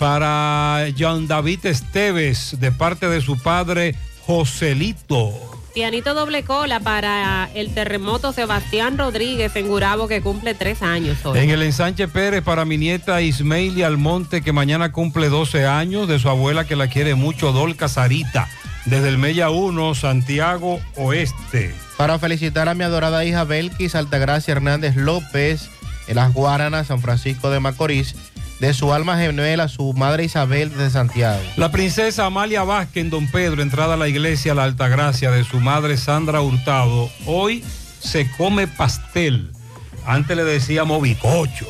Para 0.00 0.86
John 0.98 1.28
David 1.28 1.64
Esteves, 1.66 2.56
de 2.58 2.72
parte 2.72 3.08
de 3.08 3.20
su 3.20 3.38
padre 3.38 3.94
Joselito. 4.26 5.51
Pianito 5.74 6.12
doble 6.12 6.42
cola 6.42 6.80
para 6.80 7.48
el 7.54 7.72
terremoto 7.72 8.32
Sebastián 8.32 8.98
Rodríguez 8.98 9.56
en 9.56 9.68
Gurabo 9.68 10.06
que 10.06 10.20
cumple 10.20 10.52
tres 10.52 10.82
años 10.82 11.24
hoy. 11.24 11.38
En 11.38 11.48
el 11.48 11.62
ensanche 11.62 12.08
Pérez 12.08 12.42
para 12.42 12.66
mi 12.66 12.76
nieta 12.76 13.22
Ismaili 13.22 13.82
Almonte 13.82 14.42
que 14.42 14.52
mañana 14.52 14.92
cumple 14.92 15.30
12 15.30 15.66
años, 15.66 16.08
de 16.08 16.18
su 16.18 16.28
abuela 16.28 16.66
que 16.66 16.76
la 16.76 16.88
quiere 16.88 17.14
mucho, 17.14 17.52
Dolca 17.52 17.88
Sarita, 17.88 18.50
desde 18.84 19.08
el 19.08 19.16
Mella 19.16 19.48
1, 19.48 19.94
Santiago 19.94 20.78
Oeste. 20.96 21.74
Para 21.96 22.18
felicitar 22.18 22.68
a 22.68 22.74
mi 22.74 22.84
adorada 22.84 23.24
hija 23.24 23.44
Belkis 23.44 23.94
Altagracia 23.94 24.52
Hernández 24.52 24.94
López 24.94 25.70
en 26.06 26.16
las 26.16 26.34
Guaranas, 26.34 26.88
San 26.88 27.00
Francisco 27.00 27.48
de 27.48 27.60
Macorís, 27.60 28.14
de 28.62 28.72
su 28.74 28.92
alma 28.92 29.18
gemela, 29.18 29.66
su 29.66 29.92
madre 29.92 30.22
Isabel 30.22 30.72
de 30.76 30.88
Santiago. 30.88 31.42
La 31.56 31.72
princesa 31.72 32.26
Amalia 32.26 32.62
Vázquez 32.62 33.02
en 33.02 33.10
Don 33.10 33.26
Pedro, 33.26 33.60
entrada 33.60 33.94
a 33.94 33.96
la 33.96 34.06
iglesia 34.06 34.54
La 34.54 34.62
Altagracia 34.62 35.32
de 35.32 35.42
su 35.42 35.58
madre 35.58 35.96
Sandra 35.96 36.42
Hurtado. 36.42 37.10
Hoy 37.26 37.64
se 37.98 38.30
come 38.36 38.68
pastel. 38.68 39.50
Antes 40.06 40.36
le 40.36 40.44
decíamos 40.44 41.02
bicocho. 41.02 41.66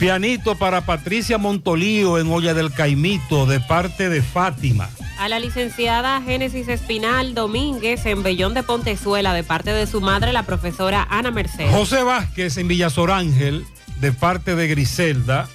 Pianito 0.00 0.56
para 0.56 0.80
Patricia 0.80 1.38
Montolío 1.38 2.18
en 2.18 2.28
Olla 2.32 2.54
del 2.54 2.72
Caimito 2.72 3.46
de 3.46 3.60
parte 3.60 4.08
de 4.08 4.20
Fátima. 4.20 4.90
A 5.20 5.28
la 5.28 5.38
licenciada 5.38 6.20
Génesis 6.22 6.66
Espinal 6.66 7.36
Domínguez 7.36 8.04
en 8.04 8.24
Bellón 8.24 8.52
de 8.52 8.64
Pontezuela 8.64 9.32
de 9.32 9.44
parte 9.44 9.72
de 9.72 9.86
su 9.86 10.00
madre, 10.00 10.32
la 10.32 10.42
profesora 10.42 11.06
Ana 11.08 11.30
Mercedes. 11.30 11.70
José 11.70 12.02
Vázquez 12.02 12.56
en 12.56 12.66
Villasorángel 12.66 13.64
de 14.00 14.10
parte 14.10 14.56
de 14.56 14.66
Griselda. 14.66 15.48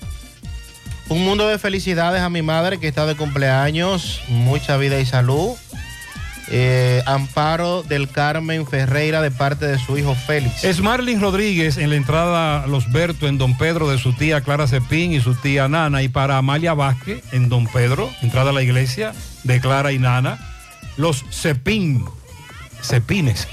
Un 1.12 1.26
mundo 1.26 1.46
de 1.46 1.60
felicidades 1.60 2.22
a 2.22 2.30
mi 2.30 2.42
madre 2.42 2.80
que 2.80 2.88
está 2.88 3.06
de 3.06 3.18
cumpleaños, 3.18 4.22
mucha 4.30 4.78
vida 4.78 4.98
y 5.02 5.06
salud. 5.06 5.58
Eh, 6.48 7.04
Amparo 7.06 7.84
del 7.84 8.08
Carmen 8.08 8.66
Ferreira 8.66 9.22
de 9.22 9.30
parte 9.30 9.68
de 9.68 9.78
su 9.78 9.98
hijo 9.98 10.16
Félix. 10.16 10.64
Es 10.64 10.80
Marlin 10.80 11.20
Rodríguez 11.20 11.76
en 11.76 11.90
la 11.90 11.98
entrada 11.98 12.66
Los 12.66 12.90
Berto 12.94 13.28
en 13.28 13.38
Don 13.38 13.58
Pedro 13.58 13.90
de 13.90 13.98
su 13.98 14.14
tía 14.14 14.40
Clara 14.40 14.68
Cepín 14.68 15.12
y 15.12 15.20
su 15.20 15.36
tía 15.36 15.68
Nana. 15.68 16.02
Y 16.02 16.08
para 16.08 16.38
Amalia 16.38 16.74
Vázquez 16.74 17.22
en 17.34 17.50
Don 17.50 17.68
Pedro, 17.68 18.10
entrada 18.22 18.52
a 18.52 18.54
la 18.54 18.64
iglesia 18.64 19.12
de 19.44 19.60
Clara 19.60 19.92
y 19.92 20.00
Nana. 20.00 20.40
Los 20.96 21.26
Cepín, 21.30 22.06
Cepines. 22.82 23.50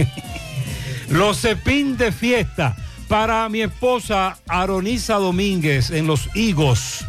Los 1.09 1.41
Cepín 1.41 1.97
de 1.97 2.13
fiesta. 2.13 2.77
Para 3.09 3.49
mi 3.49 3.63
esposa 3.63 4.39
Aronisa 4.47 5.15
Domínguez 5.17 5.91
en 5.91 6.07
Los 6.07 6.29
Higos. 6.37 7.05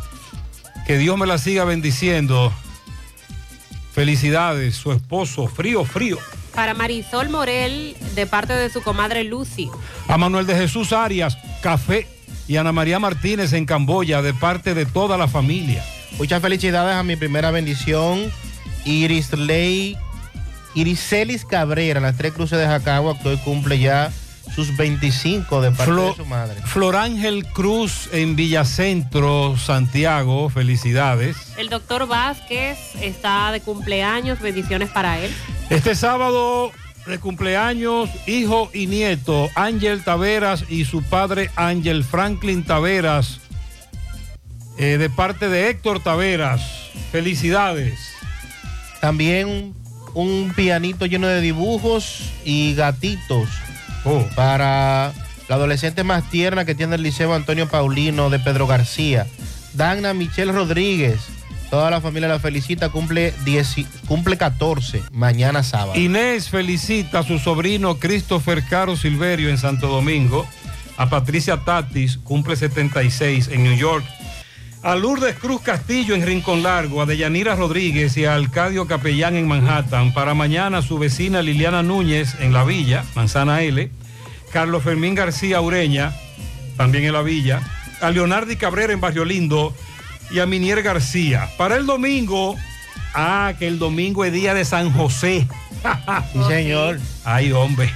Que 0.90 0.98
Dios 0.98 1.20
me 1.20 1.28
la 1.28 1.38
siga 1.38 1.66
bendiciendo. 1.66 2.52
Felicidades, 3.94 4.76
su 4.76 4.92
esposo, 4.92 5.46
frío, 5.46 5.86
frío. 5.86 6.18
Para 6.56 6.74
Marisol 6.74 7.30
Morel 7.30 7.96
de 8.16 8.26
parte 8.26 8.54
de 8.54 8.72
su 8.72 8.82
comadre 8.82 9.24
Lucy. 9.24 9.70
A 10.08 10.18
Manuel 10.18 10.48
de 10.48 10.56
Jesús 10.56 10.92
Arias, 10.92 11.38
café. 11.62 12.08
Y 12.48 12.58
Ana 12.58 12.72
María 12.72 12.98
Martínez 12.98 13.54
en 13.54 13.68
Camboya 13.68 14.24
de 14.24 14.34
parte 14.34 14.74
de 14.74 14.88
toda 14.88 15.16
la 15.16 15.28
familia. 15.28 15.86
Muchas 16.18 16.42
felicidades 16.42 16.96
a 16.96 17.04
mi 17.04 17.16
primera 17.16 17.52
bendición, 17.52 18.32
Iris 18.84 19.32
Ley, 19.34 19.96
Iriselis 20.74 21.46
Cabrera, 21.46 22.00
las 22.00 22.18
tres 22.18 22.34
cruces 22.34 22.58
de 22.58 22.66
Jacagua, 22.66 23.16
que 23.20 23.30
hoy 23.30 23.38
cumple 23.38 23.78
ya 23.78 24.12
sus 24.56 24.76
25 24.76 25.62
de 25.62 25.72
parte 25.72 25.92
Flo- 25.92 26.10
de 26.12 26.16
su 26.16 26.26
madre. 26.26 26.62
Flor 26.66 26.96
Ángel 26.96 27.46
Cruz 27.46 28.10
en 28.12 28.36
Villacentro, 28.36 29.56
Santiago, 29.58 30.50
felicidades. 30.50 31.38
El 31.58 31.70
doctor 31.70 32.08
Vázquez 32.08 32.78
está 33.02 33.52
de 33.52 33.62
cumpleaños, 33.62 34.40
bendiciones 34.42 34.90
para 34.90 35.20
él. 35.20 35.32
Este 35.70 35.96
sábado 35.96 36.72
de 37.06 37.20
cumpleaños, 37.20 38.10
hijo 38.28 38.70
y 38.74 38.88
nieto, 38.88 39.50
Ángel 39.56 40.04
Taveras 40.04 40.66
y 40.70 40.86
su 40.86 41.02
padre 41.04 41.50
Ángel 41.56 42.04
Franklin 42.04 42.64
Taveras, 42.64 43.40
eh, 44.78 44.98
de 44.98 45.10
parte 45.10 45.50
de 45.50 45.70
Héctor 45.70 46.02
Taveras. 46.02 46.62
Felicidades. 47.12 48.00
También 49.02 49.74
un 50.14 50.54
pianito 50.56 51.06
lleno 51.06 51.28
de 51.28 51.40
dibujos 51.42 52.24
y 52.44 52.74
gatitos 52.76 53.48
para 54.36 55.14
la 55.48 55.56
adolescente 55.56 56.04
más 56.04 56.30
tierna 56.30 56.66
que 56.66 56.76
tiene 56.76 56.96
el 56.96 57.04
Liceo 57.04 57.34
Antonio 57.34 57.68
Paulino 57.68 58.30
de 58.30 58.40
Pedro 58.40 58.68
García. 58.68 59.26
Dana 59.74 60.14
Michelle 60.14 60.52
Rodríguez, 60.52 61.20
toda 61.70 61.90
la 61.90 62.02
familia 62.02 62.28
la 62.28 62.40
felicita, 62.40 62.90
cumple, 62.90 63.34
10 63.46 63.76
cumple 64.08 64.38
14 64.38 65.04
mañana 65.12 65.64
sábado. 65.64 66.00
Inés 66.00 66.50
felicita 66.50 67.20
a 67.20 67.24
su 67.24 67.40
sobrino 67.40 68.00
Christopher 68.00 68.64
Caro 68.64 68.96
Silverio 68.96 69.50
en 69.50 69.58
Santo 69.58 69.88
Domingo. 69.88 70.48
A 70.98 71.10
Patricia 71.10 71.58
Tatis, 71.64 72.18
cumple 72.18 72.58
76 72.58 73.48
en 73.48 73.64
New 73.64 73.78
York. 73.78 74.04
A 74.82 74.96
Lourdes 74.96 75.36
Cruz 75.36 75.62
Castillo 75.62 76.16
en 76.16 76.26
Rincón 76.26 76.64
Largo, 76.64 77.02
a 77.02 77.06
Deyanira 77.06 77.56
Rodríguez 77.56 78.16
y 78.16 78.24
a 78.24 78.36
Alcadio 78.36 78.88
Capellán 78.88 79.36
en 79.36 79.46
Manhattan. 79.46 80.14
Para 80.14 80.34
mañana 80.34 80.82
su 80.82 80.98
vecina 80.98 81.42
Liliana 81.42 81.84
Núñez 81.84 82.36
en 82.40 82.54
La 82.54 82.64
Villa, 82.64 83.04
Manzana 83.14 83.62
L. 83.62 83.92
Carlos 84.54 84.82
Fermín 84.82 85.16
García 85.16 85.60
Ureña, 85.60 86.14
también 86.78 87.04
en 87.04 87.14
La 87.14 87.22
Villa. 87.22 87.62
A 88.00 88.10
Leonardi 88.10 88.56
Cabrera 88.56 88.94
en 88.94 89.02
Barrio 89.02 89.26
Lindo 89.26 89.76
y 90.32 90.40
a 90.40 90.46
Minier 90.46 90.82
García. 90.82 91.50
Para 91.58 91.76
el 91.76 91.86
domingo, 91.86 92.56
ah, 93.14 93.54
que 93.60 93.68
el 93.68 93.80
domingo 93.80 94.24
es 94.24 94.32
día 94.32 94.54
de 94.54 94.66
San 94.66 94.92
José. 94.92 95.48
Sí, 96.34 96.40
señor. 96.50 97.00
Ay, 97.24 97.54
hombre. 97.54 97.90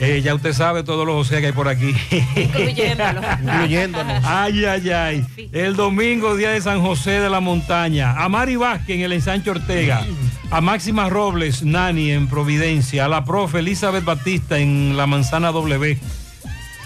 Eh, 0.00 0.20
ya 0.22 0.34
usted 0.34 0.52
sabe 0.52 0.84
todos 0.84 1.04
los 1.04 1.16
José 1.16 1.40
que 1.40 1.46
hay 1.46 1.52
por 1.52 1.66
aquí. 1.66 1.92
Incluyéndolo. 2.36 3.20
Incluyéndonos. 3.42 4.24
Ay, 4.24 4.64
ay, 4.64 4.90
ay. 4.90 5.26
El 5.52 5.74
domingo, 5.74 6.36
día 6.36 6.50
de 6.50 6.60
San 6.60 6.80
José 6.80 7.12
de 7.20 7.28
la 7.28 7.40
Montaña. 7.40 8.12
A 8.12 8.28
Mari 8.28 8.54
Vázquez 8.56 8.96
en 8.96 9.02
el 9.02 9.12
ensanche 9.12 9.50
Ortega. 9.50 10.04
A 10.50 10.60
Máxima 10.60 11.08
Robles, 11.08 11.64
Nani 11.64 12.12
en 12.12 12.28
Providencia. 12.28 13.06
A 13.06 13.08
la 13.08 13.24
profe 13.24 13.58
Elizabeth 13.58 14.04
Batista 14.04 14.58
en 14.58 14.96
la 14.96 15.06
Manzana 15.06 15.50
W. 15.50 15.98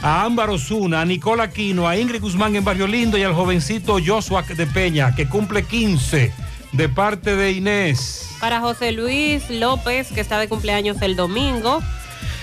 A 0.02 0.24
Ámbar 0.24 0.51
Osuna, 0.51 1.02
a 1.02 1.05
Nicola 1.05 1.44
Aquino, 1.44 1.86
a 1.86 1.97
Ingrid 1.97 2.20
Guzmán 2.20 2.56
en 2.56 2.64
Barrio 2.64 2.86
Lindo 2.89 3.18
y 3.18 3.22
al 3.22 3.34
jovencito 3.34 3.98
Joshua 4.05 4.43
de 4.43 4.66
Peña, 4.66 5.14
que 5.14 5.28
cumple 5.28 5.62
15 5.64 6.32
de 6.72 6.89
parte 6.89 7.36
de 7.36 7.52
Inés. 7.52 8.30
Para 8.40 8.59
José 8.60 8.90
Luis 8.90 9.48
López, 9.48 10.10
que 10.10 10.20
está 10.20 10.40
de 10.40 10.48
cumpleaños 10.48 11.01
el 11.02 11.14
domingo. 11.14 11.80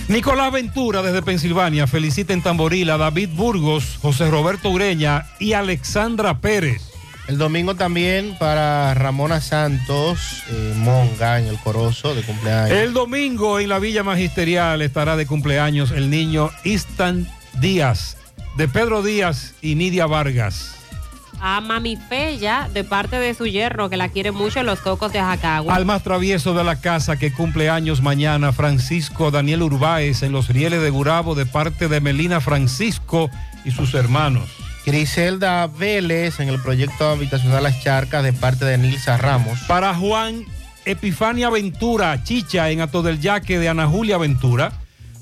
Nicolás 0.10 0.52
Ventura 0.52 1.03
desde 1.03 1.22
Pensilvania 1.22 1.86
felicita 1.86 2.34
en 2.34 2.41
Tamboril 2.41 2.90
a 2.90 2.98
David 2.98 3.30
Burgos, 3.36 3.99
José 4.02 4.27
Roberto 4.31 4.72
Ureña 4.72 5.27
y 5.38 5.53
Alexandra 5.53 6.40
Pérez. 6.40 6.81
El 7.27 7.38
domingo 7.38 7.76
también 7.76 8.36
para 8.40 8.95
Ramona 8.95 9.40
Santos, 9.40 10.41
eh, 10.49 10.73
Monga 10.77 11.38
en 11.38 11.45
el 11.45 11.60
Corozo 11.60 12.15
de 12.15 12.23
cumpleaños. 12.23 12.76
El 12.76 12.94
domingo 12.94 13.60
en 13.60 13.69
la 13.69 13.77
Villa 13.77 14.02
Magisterial 14.02 14.81
estará 14.81 15.15
de 15.15 15.27
cumpleaños 15.27 15.91
el 15.91 16.10
niño 16.10 16.49
Istan 16.64 17.27
Díaz, 17.61 18.18
de 18.57 18.68
Pedro 18.68 19.03
Díaz 19.03 19.53
y 19.61 19.76
Nidia 19.76 20.07
Vargas. 20.07 20.78
A 21.41 21.61
Mami 21.61 21.95
Fella, 21.95 22.70
de 22.74 22.84
parte 22.84 23.18
de 23.18 23.34
su 23.34 23.48
yerno, 23.48 23.90
que 23.90 23.98
la 23.98 24.10
quiere 24.10 24.32
mucho 24.32 24.60
en 24.60 24.66
los 24.66 24.80
cocos 24.80 25.14
de 25.14 25.20
Jacagua. 25.20 25.76
Al 25.76 25.86
más 25.86 26.03
travieso 26.03 26.53
de 26.53 26.64
la 26.64 26.82
casa 26.82 27.18
que 27.18 27.32
cumple 27.32 27.70
años 27.70 28.02
mañana, 28.02 28.52
Francisco 28.52 29.32
Daniel 29.32 29.64
Urbáez 29.64 30.24
en 30.24 30.32
los 30.32 30.49
rieles 30.49 30.82
de 30.82 30.90
Gurabo, 30.90 31.36
de 31.36 31.45
parte 31.45 31.88
de 31.88 32.02
Melina 32.02 32.41
Francisco 32.41 33.30
y 33.66 33.72
sus 33.72 33.94
hermanos. 33.94 34.49
Griselda 34.86 35.68
Vélez 35.68 36.40
en 36.40 36.49
el 36.49 36.61
proyecto 36.61 37.10
habitacional 37.10 37.64
Las 37.64 37.82
Charcas 37.82 38.24
de 38.24 38.34
parte 38.34 38.66
de 38.66 38.78
Nilsa 38.78 39.18
Ramos. 39.18 39.60
Para 39.68 39.94
Juan 39.94 40.45
Epifania 40.86 41.49
Ventura, 41.49 42.24
Chicha 42.24 42.70
en 42.72 42.82
Ato 42.82 43.03
del 43.03 43.20
Yaque 43.20 43.60
de 43.60 43.70
Ana 43.70 43.88
Julia 43.88 44.18
Ventura. 44.18 44.72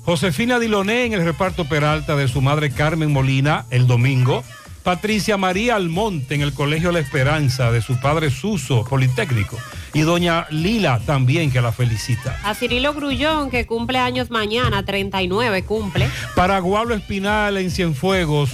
Josefina 0.04 0.58
Diloné 0.58 1.04
en 1.04 1.12
el 1.12 1.24
reparto 1.24 1.66
Peralta 1.66 2.16
de 2.16 2.28
su 2.28 2.40
madre 2.40 2.70
Carmen 2.70 3.12
Molina 3.12 3.66
el 3.70 3.86
domingo. 3.86 4.42
Patricia 4.88 5.36
María 5.36 5.76
Almonte 5.76 6.34
en 6.34 6.40
el 6.40 6.54
Colegio 6.54 6.92
La 6.92 6.98
Esperanza 6.98 7.70
de 7.70 7.82
su 7.82 8.00
padre 8.00 8.30
Suso 8.30 8.84
Politécnico. 8.84 9.58
Y 9.92 10.00
doña 10.00 10.46
Lila 10.48 10.98
también 11.04 11.50
que 11.50 11.60
la 11.60 11.72
felicita. 11.72 12.40
A 12.42 12.54
Cirilo 12.54 12.94
Grullón, 12.94 13.50
que 13.50 13.66
cumple 13.66 13.98
años 13.98 14.30
mañana, 14.30 14.86
39 14.86 15.64
cumple. 15.64 16.08
Para 16.34 16.58
Gualo 16.60 16.94
Espinal 16.94 17.58
en 17.58 17.70
Cienfuegos, 17.70 18.50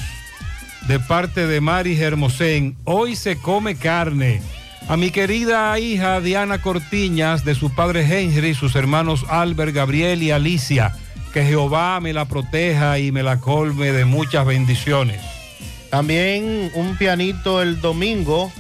de 0.89 0.99
parte 0.99 1.47
de 1.47 1.61
Mari 1.61 1.97
Hermosén, 1.97 2.77
hoy 2.83 3.15
se 3.15 3.39
come 3.39 3.77
carne. 3.77 4.43
A 4.89 4.97
mi 4.97 5.13
querida 5.13 5.79
hija 5.79 6.21
Diana 6.21 6.61
Cortiñas, 6.61 7.45
de 7.45 7.55
su 7.55 7.73
padre 7.73 8.05
Henry, 8.11 8.55
sus 8.55 8.75
hermanos 8.75 9.25
Albert, 9.29 9.73
Gabriel 9.73 10.21
y 10.21 10.33
Alicia, 10.33 10.97
que 11.33 11.45
Jehová 11.45 12.01
me 12.01 12.13
la 12.13 12.25
proteja 12.25 12.99
y 12.99 13.13
me 13.13 13.23
la 13.23 13.39
colme 13.39 13.93
de 13.93 14.05
muchas 14.05 14.45
bendiciones. 14.45 15.21
También 15.95 16.73
un 16.75 16.97
pianito 16.97 17.63
el 17.63 17.81
domingo 17.81 18.51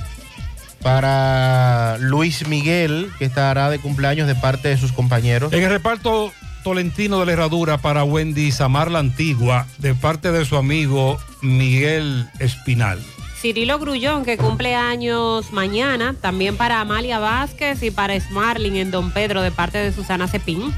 para 0.85 1.99
Luis 1.99 2.47
Miguel, 2.47 3.11
que 3.19 3.25
estará 3.25 3.71
de 3.71 3.81
cumpleaños 3.81 4.29
de 4.29 4.37
parte 4.37 4.69
de 4.69 4.77
sus 4.77 4.93
compañeros. 4.93 5.53
En 5.53 5.65
el 5.65 5.69
reparto 5.69 6.33
Tolentino 6.63 7.19
de 7.19 7.27
la 7.27 7.33
Herradura 7.33 7.79
para 7.79 8.05
Wendy 8.05 8.53
Samar 8.53 8.89
la 8.89 9.01
Antigua, 9.01 9.67
de 9.79 9.97
parte 9.97 10.31
de 10.31 10.45
su 10.45 10.57
amigo 10.57 11.19
Miguel 11.43 12.29
Espinal. 12.39 13.01
Cirilo 13.41 13.81
Grullón, 13.81 14.25
que 14.25 14.37
cumple 14.37 14.77
años 14.77 15.51
mañana, 15.51 16.15
también 16.21 16.57
para 16.57 16.81
Amalia 16.81 17.19
Vázquez 17.19 17.83
y 17.83 17.91
para 17.91 18.21
Smarling 18.21 18.77
en 18.77 18.93
Don 18.93 19.11
Pedro, 19.11 19.43
de 19.43 19.51
parte 19.51 19.79
de 19.79 19.91
Susana 19.91 20.29
Cepín. 20.29 20.73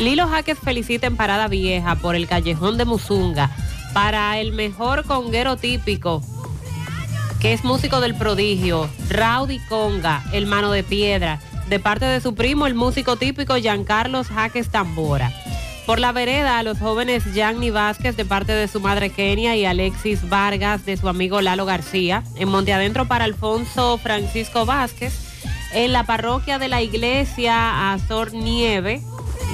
Lilo 0.00 0.26
Jaques 0.26 0.58
felicita 0.58 1.06
en 1.06 1.14
Parada 1.14 1.46
Vieja 1.46 1.94
por 1.94 2.16
el 2.16 2.26
Callejón 2.26 2.76
de 2.76 2.86
Musunga, 2.86 3.54
para 3.92 4.38
el 4.38 4.52
mejor 4.52 5.04
conguero 5.04 5.56
típico, 5.56 6.22
que 7.40 7.52
es 7.52 7.64
músico 7.64 8.00
del 8.00 8.14
prodigio, 8.14 8.88
Raudy 9.08 9.58
Conga, 9.68 10.22
el 10.32 10.46
mano 10.46 10.70
de 10.70 10.82
piedra, 10.82 11.40
de 11.68 11.80
parte 11.80 12.04
de 12.04 12.20
su 12.20 12.34
primo, 12.34 12.66
el 12.66 12.74
músico 12.74 13.16
típico 13.16 13.56
Giancarlos 13.56 14.28
Jaques 14.28 14.68
Tambora. 14.70 15.32
Por 15.86 15.98
la 15.98 16.12
vereda, 16.12 16.58
a 16.58 16.62
los 16.62 16.78
jóvenes 16.78 17.24
Gianni 17.34 17.70
Vázquez, 17.70 18.16
de 18.16 18.24
parte 18.24 18.52
de 18.52 18.68
su 18.68 18.78
madre 18.78 19.10
Kenia, 19.10 19.56
y 19.56 19.64
Alexis 19.64 20.28
Vargas, 20.28 20.86
de 20.86 20.96
su 20.96 21.08
amigo 21.08 21.40
Lalo 21.40 21.64
García. 21.66 22.22
En 22.36 22.48
Monte 22.48 22.72
Adentro, 22.72 23.08
para 23.08 23.24
Alfonso 23.24 23.98
Francisco 23.98 24.64
Vázquez. 24.64 25.12
En 25.74 25.92
la 25.92 26.04
parroquia 26.04 26.60
de 26.60 26.68
la 26.68 26.82
iglesia 26.82 27.92
Azor 27.92 28.32
Nieve, 28.32 29.02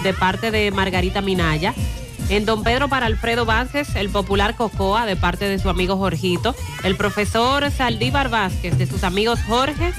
de 0.02 0.12
parte 0.12 0.50
de 0.50 0.70
Margarita 0.70 1.22
Minaya. 1.22 1.74
En 2.28 2.44
Don 2.44 2.62
Pedro 2.62 2.88
para 2.88 3.06
Alfredo 3.06 3.46
Vázquez, 3.46 3.96
el 3.96 4.10
popular 4.10 4.54
Cocoa, 4.54 5.06
de 5.06 5.16
parte 5.16 5.48
de 5.48 5.58
su 5.58 5.70
amigo 5.70 5.96
Jorgito. 5.96 6.54
El 6.84 6.94
profesor 6.94 7.70
Saldívar 7.70 8.28
Vázquez, 8.28 8.76
de 8.76 8.86
sus 8.86 9.02
amigos 9.02 9.40
Jorge 9.48 9.92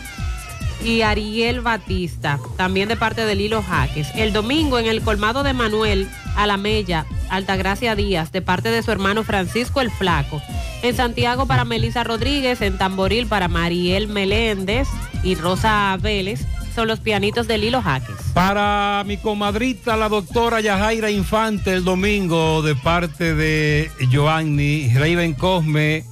y 0.84 1.02
Ariel 1.02 1.62
Batista, 1.62 2.40
también 2.56 2.88
de 2.88 2.96
parte 2.96 3.26
de 3.26 3.36
Lilo 3.36 3.64
Jaques. 3.64 4.10
El 4.16 4.32
domingo 4.32 4.78
en 4.78 4.86
el 4.86 5.02
colmado 5.02 5.42
de 5.42 5.54
Manuel 5.54 6.08
Alamella, 6.36 7.06
Altagracia 7.30 7.96
Díaz, 7.96 8.32
de 8.32 8.42
parte 8.42 8.70
de 8.70 8.84
su 8.84 8.92
hermano 8.92 9.24
Francisco 9.24 9.82
el 9.82 9.90
Flaco. 9.90 10.42
En 10.84 10.96
Santiago 10.96 11.48
para 11.48 11.66
Melisa 11.66 12.04
Rodríguez, 12.04 12.62
en 12.62 12.78
Tamboril 12.78 13.26
para 13.26 13.48
Mariel 13.48 14.08
Meléndez 14.08 14.88
y 15.24 15.36
Rosa 15.36 15.98
Vélez, 16.00 16.46
son 16.76 16.88
los 16.88 17.00
pianitos 17.00 17.48
de 17.48 17.58
Lilo 17.58 17.82
Jaques. 17.82 18.16
Para 18.34 19.04
mi 19.06 19.18
comadrita, 19.18 19.98
la 19.98 20.10
doctora 20.10 20.62
Yajaira 20.62 21.12
Infante, 21.12 21.74
el 21.74 21.84
domingo, 21.84 22.62
de 22.62 22.76
parte 22.76 23.36
de 23.36 23.91
Joanny 24.12 24.94
Raven 24.94 25.34
Cosme, 25.34 26.06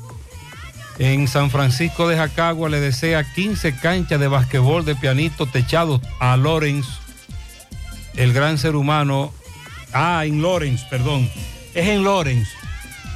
en 0.99 1.27
San 1.27 1.51
Francisco 1.51 2.07
de 2.07 2.17
Jacagua, 2.17 2.69
le 2.69 2.79
desea 2.79 3.23
15 3.33 3.75
canchas 3.77 4.19
de 4.19 4.27
basquetbol 4.27 4.83
de 4.83 4.95
pianito 4.95 5.45
techados 5.45 6.01
a 6.19 6.35
Lorenz, 6.37 6.87
el 8.15 8.33
gran 8.33 8.57
ser 8.57 8.75
humano. 8.75 9.31
Ah, 9.93 10.23
en 10.25 10.41
Lorenz, 10.41 10.83
perdón. 10.85 11.29
Es 11.73 11.87
en 11.87 12.03
Lorenz. 12.03 12.49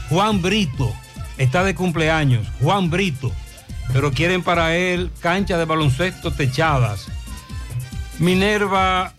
Juan 0.10 0.42
Brito 0.42 0.94
está 1.38 1.64
de 1.64 1.74
cumpleaños. 1.74 2.48
Juan 2.62 2.90
Brito. 2.90 3.32
Pero 3.94 4.12
quieren 4.12 4.44
para 4.44 4.76
él 4.76 5.12
canchas 5.20 5.60
de 5.60 5.66
baloncesto 5.66 6.32
techadas. 6.32 7.08
Minerva 8.20 9.14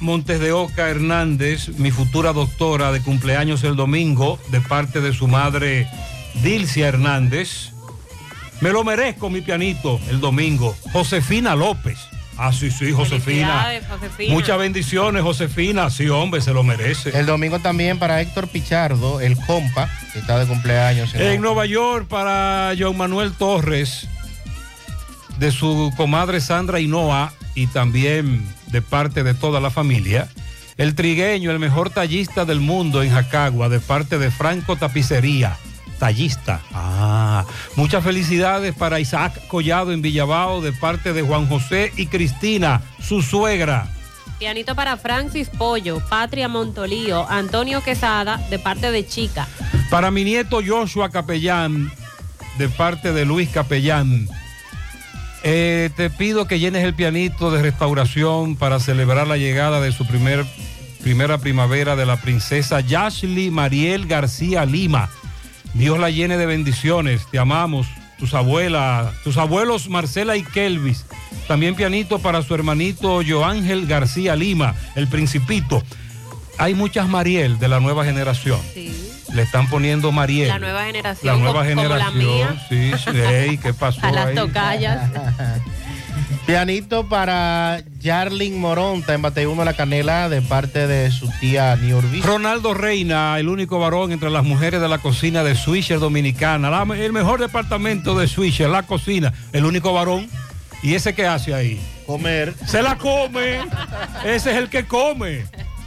Montes 0.00 0.38
de 0.40 0.52
Oca 0.52 0.90
Hernández, 0.90 1.70
mi 1.78 1.90
futura 1.90 2.32
doctora 2.32 2.92
de 2.92 3.00
cumpleaños 3.00 3.64
el 3.64 3.76
domingo, 3.76 4.38
de 4.48 4.60
parte 4.60 5.00
de 5.00 5.12
su 5.12 5.28
madre 5.28 5.88
Dilcia 6.42 6.88
Hernández. 6.88 7.70
Me 8.60 8.70
lo 8.70 8.84
merezco, 8.84 9.30
mi 9.30 9.40
pianito, 9.40 10.00
el 10.10 10.20
domingo. 10.20 10.76
Josefina 10.92 11.56
López. 11.56 11.98
Ah, 12.36 12.52
sí, 12.52 12.70
sí, 12.70 12.92
Josefina. 12.92 13.80
Josefina. 13.88 14.34
Muchas 14.34 14.58
bendiciones, 14.58 15.22
Josefina. 15.22 15.90
Sí, 15.90 16.08
hombre, 16.08 16.40
se 16.40 16.52
lo 16.52 16.62
merece. 16.62 17.16
El 17.16 17.26
domingo 17.26 17.60
también 17.60 17.98
para 17.98 18.20
Héctor 18.20 18.48
Pichardo, 18.48 19.20
el 19.20 19.36
compa, 19.36 19.88
que 20.12 20.18
está 20.18 20.38
de 20.38 20.46
cumpleaños. 20.46 21.14
En 21.14 21.40
Nueva 21.40 21.66
York 21.66 22.06
para 22.08 22.72
John 22.78 22.96
Manuel 22.96 23.32
Torres, 23.32 24.08
de 25.38 25.52
su 25.52 25.92
comadre 25.96 26.40
Sandra 26.40 26.80
Hinoa 26.80 27.32
y 27.54 27.66
también 27.68 28.44
de 28.66 28.82
parte 28.82 29.22
de 29.22 29.34
toda 29.34 29.60
la 29.60 29.70
familia. 29.70 30.28
El 30.76 30.96
trigueño, 30.96 31.52
el 31.52 31.60
mejor 31.60 31.90
tallista 31.90 32.44
del 32.44 32.58
mundo 32.58 33.02
en 33.02 33.10
Jacagua, 33.10 33.68
de 33.68 33.78
parte 33.78 34.18
de 34.18 34.32
Franco 34.32 34.74
Tapicería. 34.74 35.56
Tallista. 35.98 36.60
Ah, 36.72 37.44
muchas 37.76 38.04
felicidades 38.04 38.74
para 38.74 39.00
Isaac 39.00 39.46
Collado 39.48 39.92
en 39.92 40.02
Villabao, 40.02 40.60
de 40.60 40.72
parte 40.72 41.12
de 41.12 41.22
Juan 41.22 41.46
José 41.46 41.92
y 41.96 42.06
Cristina, 42.06 42.82
su 43.00 43.22
suegra. 43.22 43.88
Pianito 44.38 44.74
para 44.74 44.96
Francis 44.96 45.48
Pollo, 45.48 46.02
Patria 46.08 46.48
Montolío, 46.48 47.26
Antonio 47.30 47.82
Quesada, 47.82 48.38
de 48.50 48.58
parte 48.58 48.90
de 48.90 49.06
Chica. 49.06 49.46
Para 49.90 50.10
mi 50.10 50.24
nieto 50.24 50.60
Joshua 50.66 51.10
Capellán, 51.10 51.90
de 52.58 52.68
parte 52.68 53.12
de 53.12 53.24
Luis 53.24 53.48
Capellán. 53.48 54.28
Eh, 55.44 55.90
te 55.94 56.10
pido 56.10 56.46
que 56.46 56.58
llenes 56.58 56.84
el 56.84 56.94
pianito 56.94 57.50
de 57.50 57.62
restauración 57.62 58.56
para 58.56 58.80
celebrar 58.80 59.26
la 59.26 59.36
llegada 59.36 59.80
de 59.80 59.92
su 59.92 60.06
primer, 60.06 60.44
primera 61.02 61.38
primavera 61.38 61.96
de 61.96 62.06
la 62.06 62.16
princesa 62.16 62.80
Yashli 62.80 63.50
Mariel 63.50 64.06
García 64.06 64.64
Lima. 64.64 65.10
Dios 65.74 65.98
la 65.98 66.10
llene 66.10 66.36
de 66.36 66.46
bendiciones. 66.46 67.26
Te 67.30 67.38
amamos. 67.38 67.86
Tus 68.18 68.32
abuelas, 68.32 69.12
tus 69.24 69.36
abuelos 69.36 69.88
Marcela 69.88 70.36
y 70.36 70.42
Kelvis. 70.44 71.04
También 71.48 71.74
pianito 71.74 72.20
para 72.20 72.42
su 72.42 72.54
hermanito 72.54 73.20
Joángel 73.26 73.86
García 73.86 74.36
Lima, 74.36 74.74
el 74.94 75.08
principito. 75.08 75.82
hay 76.56 76.72
muchas 76.74 77.08
Mariel 77.08 77.58
de 77.58 77.66
la 77.66 77.80
nueva 77.80 78.04
generación. 78.04 78.60
Le 79.34 79.42
están 79.42 79.68
poniendo 79.68 80.12
Mariel. 80.12 80.46
La 80.48 80.60
nueva 80.60 80.84
generación. 80.84 81.26
La 81.26 81.32
nueva 81.42 81.64
como- 81.64 81.74
como 81.74 81.88
la 81.96 82.04
generación. 82.06 82.18
mía. 82.18 82.66
Sí, 82.68 82.92
sí. 83.10 83.18
Ey, 83.18 83.58
¿qué 83.58 83.74
pasó 83.74 83.98
A 84.04 84.12
las 84.12 84.26
ahí? 84.28 84.34
tocallas. 84.36 85.10
Pianito 86.46 87.08
para 87.08 87.82
Jarlin 88.02 88.60
Moronta 88.60 89.14
en 89.14 89.22
Bate 89.22 89.46
1 89.46 89.64
La 89.64 89.72
Canela 89.74 90.28
de 90.28 90.42
parte 90.42 90.86
de 90.86 91.10
su 91.10 91.30
tía 91.40 91.74
Niurbi. 91.76 92.20
Ronaldo 92.20 92.74
Reina, 92.74 93.38
el 93.38 93.48
único 93.48 93.78
varón 93.78 94.12
entre 94.12 94.28
las 94.30 94.44
mujeres 94.44 94.80
de 94.80 94.88
la 94.88 94.98
cocina 94.98 95.42
de 95.42 95.54
Swisher 95.54 95.98
Dominicana. 95.98 96.68
La- 96.70 96.82
el 96.96 97.12
mejor 97.12 97.40
departamento 97.40 98.14
de 98.18 98.28
Swisher, 98.28 98.68
la 98.68 98.82
cocina. 98.82 99.32
El 99.52 99.64
único 99.64 99.92
varón. 99.92 100.28
¿Y 100.82 100.94
ese 100.94 101.14
qué 101.14 101.26
hace 101.26 101.54
ahí? 101.54 101.80
Comer. 102.06 102.52
Se 102.66 102.82
la 102.82 102.98
come. 102.98 103.60
Ese 104.24 104.50
es 104.50 104.56
el 104.58 104.68
que 104.68 104.84
come. 104.86 105.46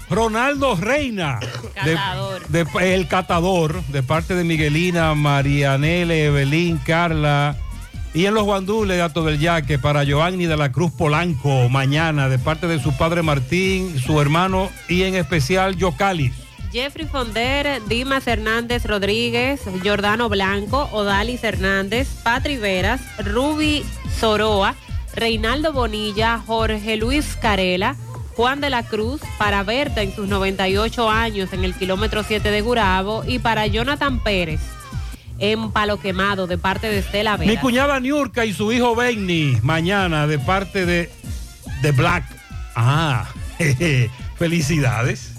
Ronaldo 0.09 0.75
Reina. 0.75 1.39
de- 1.85 1.93
Catador. 1.93 2.47
de- 2.47 2.95
el 2.95 3.07
catador, 3.07 3.83
de 3.89 4.01
parte 4.01 4.33
de 4.33 4.43
Miguelina, 4.43 5.13
Marianele, 5.13 6.25
Evelyn, 6.25 6.77
Carla. 6.77 7.55
Y 8.17 8.25
en 8.25 8.33
los 8.33 8.45
guandules 8.45 8.97
de 8.97 9.03
Ato 9.03 9.23
del 9.23 9.37
Yaque 9.37 9.77
para 9.77 10.03
Giovanni 10.03 10.47
de 10.47 10.57
la 10.57 10.71
Cruz 10.71 10.91
Polanco 10.91 11.69
mañana, 11.69 12.27
de 12.29 12.39
parte 12.39 12.65
de 12.65 12.81
su 12.81 12.97
padre 12.97 13.21
Martín, 13.21 13.99
su 13.99 14.19
hermano 14.19 14.71
y 14.89 15.03
en 15.03 15.13
especial 15.13 15.75
Yocali. 15.75 16.33
Jeffrey 16.71 17.05
Fonder, 17.05 17.79
Dimas 17.87 18.25
Hernández 18.25 18.85
Rodríguez, 18.85 19.61
Jordano 19.83 20.29
Blanco, 20.29 20.89
Odalis 20.93 21.43
Hernández, 21.43 22.07
Patri 22.23 22.57
Veras, 22.57 23.01
Ruby 23.23 23.85
Soroa, 24.19 24.73
Reinaldo 25.13 25.71
Bonilla, 25.71 26.39
Jorge 26.39 26.97
Luis 26.97 27.37
Carela, 27.39 27.95
Juan 28.35 28.61
de 28.61 28.71
la 28.71 28.81
Cruz, 28.81 29.21
para 29.37 29.61
Berta 29.61 30.01
en 30.01 30.11
sus 30.15 30.27
98 30.27 31.07
años 31.07 31.53
en 31.53 31.63
el 31.63 31.75
kilómetro 31.75 32.23
7 32.23 32.49
de 32.49 32.61
Gurabo 32.61 33.23
y 33.27 33.37
para 33.37 33.67
Jonathan 33.67 34.23
Pérez 34.23 34.76
en 35.39 35.71
Palo 35.71 35.99
Quemado 35.99 36.47
de 36.47 36.57
parte 36.57 36.87
de 36.87 36.99
Estela 36.99 37.37
Mi 37.37 37.47
Veras. 37.47 37.61
cuñada 37.61 37.99
Niurka 37.99 38.45
y 38.45 38.53
su 38.53 38.71
hijo 38.71 38.95
Benny 38.95 39.57
mañana 39.61 40.27
de 40.27 40.39
parte 40.39 40.85
de, 40.85 41.09
de 41.81 41.91
Black. 41.91 42.23
Ah, 42.75 43.25
jeje, 43.57 44.09
felicidades. 44.37 45.33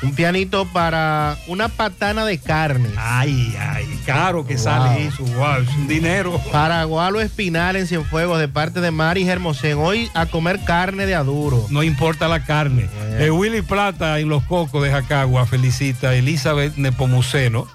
Un 0.00 0.14
pianito 0.14 0.64
para 0.66 1.36
una 1.48 1.66
patana 1.66 2.24
de 2.24 2.38
carne. 2.38 2.88
Ay, 2.96 3.52
ay, 3.58 3.84
caro 4.06 4.46
que 4.46 4.56
sale 4.56 5.06
eso. 5.08 5.24
Wow, 5.24 5.62
es 5.62 5.68
un 5.70 5.88
dinero. 5.88 6.40
Para 6.52 6.84
Gualo 6.84 7.20
Espinal 7.20 7.74
en 7.74 7.88
Cienfuegos 7.88 8.38
de 8.38 8.46
parte 8.46 8.80
de 8.80 8.92
Mari 8.92 9.28
Hermosén. 9.28 9.76
Hoy 9.78 10.08
a 10.14 10.26
comer 10.26 10.60
carne 10.64 11.04
de 11.04 11.16
aduro. 11.16 11.66
No 11.70 11.82
importa 11.82 12.28
la 12.28 12.44
carne. 12.44 12.88
Eh, 13.18 13.30
Willy 13.32 13.62
Plata 13.62 14.20
en 14.20 14.28
Los 14.28 14.44
Cocos 14.44 14.84
de 14.84 14.90
Jacagua 14.92 15.46
felicita 15.46 16.10
a 16.10 16.14
Elizabeth 16.14 16.76
Nepomuceno. 16.76 17.66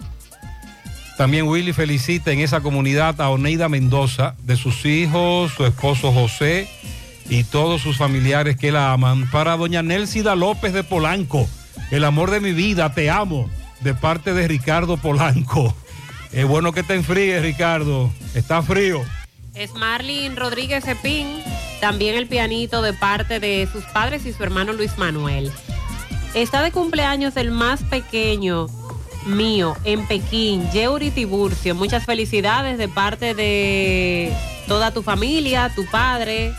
También 1.18 1.48
Willy 1.48 1.73
felicita 1.73 2.31
en 2.31 2.40
esa 2.40 2.61
comunidad 2.61 3.22
a 3.22 3.30
Oneida 3.30 3.69
Mendoza, 3.69 4.35
de 4.44 4.56
sus 4.56 4.85
hijos, 4.85 5.52
su 5.53 5.65
esposo 5.65 6.11
José 6.11 6.68
y 7.30 7.44
todos 7.44 7.81
sus 7.81 7.98
familiares 7.98 8.57
que 8.57 8.72
la 8.72 8.91
aman. 8.91 9.30
Para 9.30 9.56
doña 9.56 9.84
Nelsida 9.84 10.35
López 10.35 10.73
de 10.73 10.84
Polanco, 10.84 11.48
el 11.91 12.03
amor 12.03 12.31
de 12.31 12.40
mi 12.40 12.52
vida, 12.52 12.94
te 12.94 13.11
amo, 13.11 13.49
de 13.81 13.94
parte 13.94 14.34
de 14.34 14.48
Ricardo 14.48 14.98
Polanco. 14.98 15.76
Es 16.31 16.48
bueno 16.48 16.72
que 16.72 16.81
te 16.81 16.95
enfríes, 16.95 17.44
Ricardo. 17.44 18.11
Está 18.34 18.64
frío. 18.64 19.03
Es 19.53 19.76
Marlin 19.76 20.35
Rodríguez 20.35 20.84
Cepín, 20.84 21.27
también 21.80 22.15
el 22.15 22.26
pianito 22.26 22.81
de 22.81 22.91
parte 22.94 23.40
de 23.40 23.69
sus 23.72 23.84
padres 23.84 24.26
y 24.26 24.34
su 24.34 24.41
hermano 24.41 24.73
Luis 24.73 24.98
Manuel. 24.98 25.52
Está 26.34 26.64
de 26.64 26.72
cumpleaños 26.72 27.38
el 27.38 27.52
más 27.52 27.84
pequeño 27.84 28.65
mío 29.26 29.76
en 29.84 30.06
Pekín, 30.08 30.70
Yeuri 30.72 31.12
Tiburcio. 31.12 31.76
Muchas 31.76 32.06
felicidades 32.06 32.78
de 32.78 32.88
parte 32.88 33.34
de 33.34 34.34
toda 34.68 34.91
tu 34.91 35.04
familia, 35.04 35.72
tu 35.76 35.86
padre. 35.86 36.54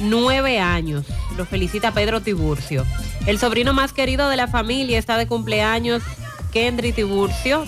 Nueve 0.00 0.58
años. 0.58 1.06
Lo 1.36 1.46
felicita 1.46 1.92
Pedro 1.92 2.20
Tiburcio. 2.20 2.84
El 3.26 3.38
sobrino 3.38 3.72
más 3.72 3.92
querido 3.92 4.28
de 4.28 4.36
la 4.36 4.48
familia 4.48 4.98
está 4.98 5.16
de 5.16 5.26
cumpleaños, 5.26 6.02
Kendry 6.52 6.92
Tiburcio. 6.92 7.64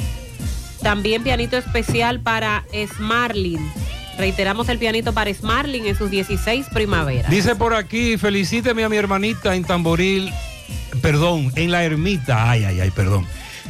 También 0.83 1.23
pianito 1.23 1.57
especial 1.57 2.21
para 2.21 2.65
Smarlin. 2.97 3.61
Reiteramos 4.19 4.69
el 4.69 4.79
pianito 4.79 5.13
para 5.13 5.33
Smarlin 5.33 5.87
en 5.87 5.97
sus 5.97 6.11
16 6.11 6.67
primaveras. 6.73 7.31
Dice 7.31 7.55
por 7.55 7.75
aquí, 7.75 8.17
felicíteme 8.17 8.85
a 8.85 8.89
mi 8.89 8.97
hermanita 8.97 9.55
en 9.55 9.65
Tamboril, 9.65 10.33
perdón, 11.03 11.53
en 11.55 11.71
la 11.71 11.85
ermita, 11.85 12.51
ay, 12.51 12.65
ay, 12.65 12.81
ay, 12.81 12.91
perdón. 12.91 13.27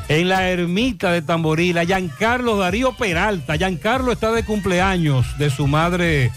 En 0.08 0.28
la 0.28 0.48
ermita 0.50 1.10
de 1.10 1.20
Tamboril, 1.20 1.78
a 1.78 1.84
Giancarlo 1.84 2.56
Darío 2.56 2.92
Peralta. 2.92 3.56
Giancarlo 3.56 4.12
está 4.12 4.30
de 4.30 4.44
cumpleaños 4.44 5.36
de 5.36 5.50
su 5.50 5.66
madre 5.66 6.30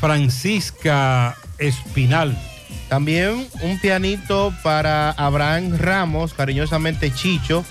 Francisca 0.00 1.36
Espinal. 1.58 2.36
También 2.88 3.46
un 3.62 3.78
pianito 3.78 4.52
para 4.64 5.10
Abraham 5.12 5.78
Ramos, 5.78 6.34
cariñosamente 6.34 7.12
Chicho, 7.12 7.64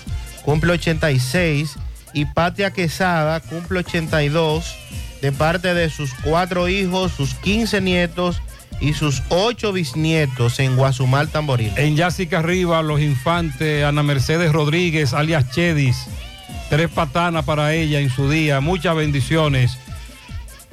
cumple 0.44 0.72
86. 0.72 1.76
Y 2.14 2.24
Patia 2.26 2.70
Quesada 2.70 3.40
cumple 3.40 3.80
82 3.80 4.74
de 5.20 5.32
parte 5.32 5.74
de 5.74 5.90
sus 5.90 6.14
cuatro 6.22 6.68
hijos, 6.68 7.12
sus 7.12 7.34
15 7.34 7.82
nietos 7.82 8.40
y 8.80 8.92
sus 8.92 9.22
ocho 9.28 9.72
bisnietos 9.72 10.58
en 10.60 10.76
Guasumal 10.76 11.28
Tamboril. 11.28 11.72
En 11.76 11.96
Yásica 11.96 12.40
Arriba, 12.40 12.82
Los 12.82 13.00
Infantes, 13.00 13.84
Ana 13.84 14.02
Mercedes 14.02 14.52
Rodríguez, 14.52 15.14
alias 15.14 15.50
Chedis. 15.50 16.06
Tres 16.70 16.88
patanas 16.90 17.44
para 17.44 17.74
ella 17.74 18.00
en 18.00 18.10
su 18.10 18.28
día. 18.28 18.60
Muchas 18.60 18.96
bendiciones. 18.96 19.78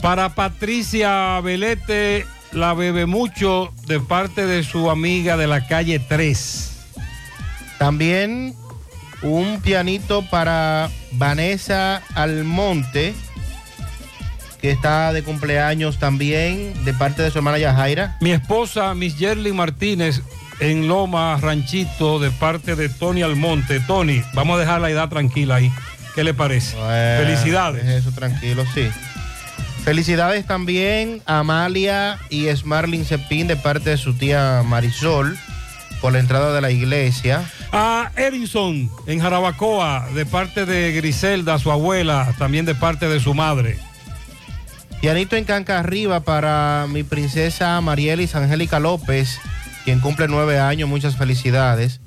Para 0.02 0.30
Patricia 0.36 1.40
Velete, 1.42 2.26
la 2.52 2.74
bebe 2.74 3.06
mucho 3.06 3.72
de 3.88 4.00
parte 4.00 4.46
de 4.46 4.64
su 4.64 4.90
amiga 4.90 5.38
de 5.38 5.48
la 5.48 5.68
calle 5.68 6.00
3. 6.00 6.72
También 7.78 8.56
un 9.22 9.62
pianito 9.62 10.24
para 10.24 10.90
Vanessa 11.14 12.02
Almonte, 12.16 13.14
que 14.62 14.72
está 14.72 15.12
de 15.12 15.24
cumpleaños 15.24 15.98
también, 15.98 16.74
de 16.86 16.94
parte 16.94 17.24
de 17.24 17.32
su 17.32 17.40
hermana 17.40 17.58
Yajaira. 17.58 18.18
Mi 18.22 18.32
esposa, 18.32 18.94
Miss 18.94 19.18
Yerly 19.18 19.52
Martínez, 19.54 20.22
en 20.60 20.88
Loma 20.88 21.38
Ranchito, 21.42 22.20
de 22.20 22.30
parte 22.30 22.76
de 22.76 22.88
Tony 22.88 23.24
Almonte. 23.24 23.80
Tony, 23.80 24.22
vamos 24.34 24.58
a 24.58 24.60
dejar 24.60 24.82
la 24.82 24.92
edad 24.92 25.10
tranquila 25.10 25.56
ahí. 25.56 25.72
¿Qué 26.14 26.24
le 26.24 26.34
parece? 26.34 26.78
Felicidades. 27.18 27.86
Eso 27.86 28.12
tranquilo, 28.12 28.64
sí. 28.74 28.88
Felicidades 29.84 30.46
también 30.46 31.24
a 31.26 31.40
Amalia 31.40 32.20
y 32.30 32.48
Smarlin 32.56 33.04
Cepín 33.04 33.48
de 33.48 33.56
parte 33.56 33.90
de 33.90 33.98
su 33.98 34.14
tía 34.14 34.62
Marisol 34.64 35.36
por 36.02 36.14
la 36.14 36.20
entrada 36.20 36.54
de 36.54 36.62
la 36.62 36.70
iglesia. 36.70 37.44
A 37.72 38.12
Erinson 38.16 38.92
en 39.08 39.20
Jarabacoa, 39.20 40.10
de 40.14 40.26
parte 40.28 40.68
de 40.68 40.92
Griselda, 40.92 41.58
su 41.58 41.72
abuela, 41.72 42.36
también 42.38 42.66
de 42.66 42.76
parte 42.76 43.08
de 43.08 43.20
su 43.20 43.34
madre. 43.34 43.80
Pianito 45.02 45.36
en 45.36 45.46
Canca 45.46 45.80
Arriba 45.80 46.20
para 46.20 46.86
mi 46.88 47.04
princesa 47.04 47.82
Marielis 47.82 48.36
Angélica 48.36 48.80
López, 48.80 49.40
quien 49.84 50.00
cumple 50.00 50.28
nueve 50.28 50.60
años, 50.60 50.88
muchas 50.88 51.18
felicidades. 51.18 52.00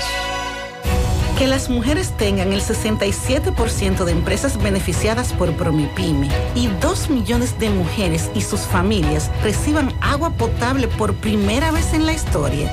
Que 1.41 1.47
las 1.47 1.71
mujeres 1.71 2.15
tengan 2.17 2.53
el 2.53 2.61
67% 2.61 4.05
de 4.05 4.11
empresas 4.11 4.61
beneficiadas 4.61 5.33
por 5.33 5.51
Promipyme 5.53 6.29
y 6.53 6.67
2 6.67 7.09
millones 7.09 7.57
de 7.57 7.71
mujeres 7.71 8.29
y 8.35 8.41
sus 8.41 8.59
familias 8.59 9.31
reciban 9.41 9.91
agua 10.01 10.29
potable 10.29 10.87
por 10.87 11.15
primera 11.15 11.71
vez 11.71 11.95
en 11.95 12.05
la 12.05 12.13
historia. 12.13 12.71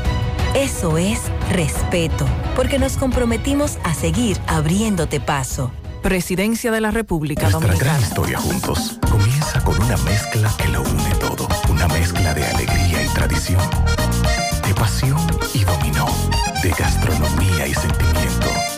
Eso 0.55 0.99
es 0.99 1.23
respeto, 1.51 2.27
porque 2.57 2.79
nos 2.79 2.99
comprometimos 2.99 3.79
a 3.85 3.95
seguir 3.95 4.37
abriéndote 4.47 5.19
paso. 5.19 5.71
Presidencia 6.03 6.71
de 6.71 6.83
la 6.83 6.91
República 6.91 7.49
Nuestra 7.49 7.75
gran 7.75 8.03
historia 8.03 8.39
juntos 8.39 8.99
comienza 9.11 9.65
con 9.65 9.83
una 9.83 9.97
mezcla 9.97 10.53
que 10.59 10.69
lo 10.69 10.83
une 10.83 11.15
todo. 11.19 11.49
Una 11.71 11.89
mezcla 11.89 12.35
de 12.35 12.45
alegría 12.45 13.03
y 13.03 13.09
tradición, 13.15 13.63
de 14.69 14.75
pasión 14.75 15.19
y 15.55 15.65
dominó, 15.65 16.07
de 16.63 16.71
gastronomía 16.71 17.67
y 17.67 17.75
sentimiento. 17.75 18.78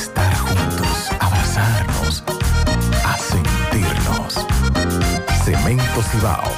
estar 0.00 0.34
juntos, 0.38 1.10
abrazarnos, 1.20 2.24
a 3.04 3.18
sentirnos. 3.18 4.46
Cemento 5.44 6.02
Cibao, 6.10 6.50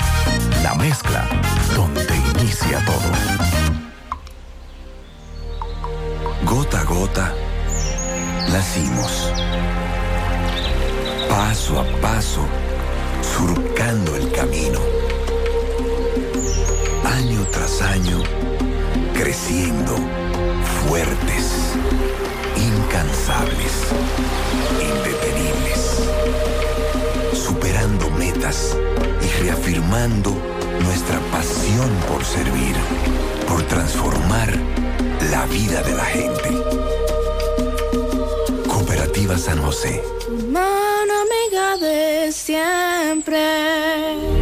la 0.62 0.74
mezcla 0.74 1.28
donde 1.74 2.14
inicia 2.34 2.78
todo. 2.84 3.10
Gota 6.44 6.80
a 6.80 6.84
gota, 6.84 7.34
nacimos. 8.52 9.32
Paso 11.28 11.80
a 11.80 11.84
paso, 12.00 12.44
surcando 13.22 14.14
el 14.16 14.30
camino. 14.32 14.78
Año 17.04 17.44
tras 17.50 17.82
año, 17.82 18.18
creciendo, 19.14 19.96
fuertes, 20.86 21.74
incansables, 22.56 23.72
indetenibles. 24.80 26.00
Superando 27.32 28.10
metas 28.10 28.76
y 29.22 29.42
reafirmando 29.42 30.36
nuestra 30.84 31.18
pasión 31.30 31.90
por 32.08 32.24
servir, 32.24 32.76
por 33.48 33.62
transformar 33.62 34.50
la 35.30 35.46
vida 35.46 35.82
de 35.82 35.94
la 35.94 36.04
gente. 36.04 36.50
Cooperativa 38.68 39.38
San 39.38 39.62
José. 39.62 40.02
Mano 40.50 41.12
amiga 41.24 41.76
de 41.78 42.32
siempre. 42.32 44.41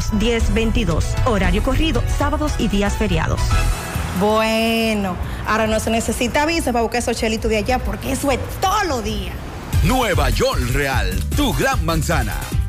1-210-22. 0.11 1.03
Horario 1.25 1.63
corrido, 1.63 2.03
sábados 2.17 2.53
y 2.57 2.67
días 2.67 2.97
feriados. 2.97 3.41
Bueno, 4.19 5.15
ahora 5.47 5.67
no 5.67 5.79
se 5.79 5.89
necesita 5.89 6.45
visa 6.45 6.71
para 6.73 6.83
buscar 6.83 6.99
esos 6.99 7.17
chelitos 7.17 7.49
de 7.49 7.57
allá 7.57 7.79
porque 7.79 8.11
eso 8.11 8.31
es 8.31 8.39
todo 8.59 8.83
lo 8.85 9.01
día. 9.01 9.31
Nueva 9.83 10.29
York 10.29 10.61
Real, 10.73 11.11
tu 11.35 11.53
gran 11.53 11.83
manzana. 11.85 12.35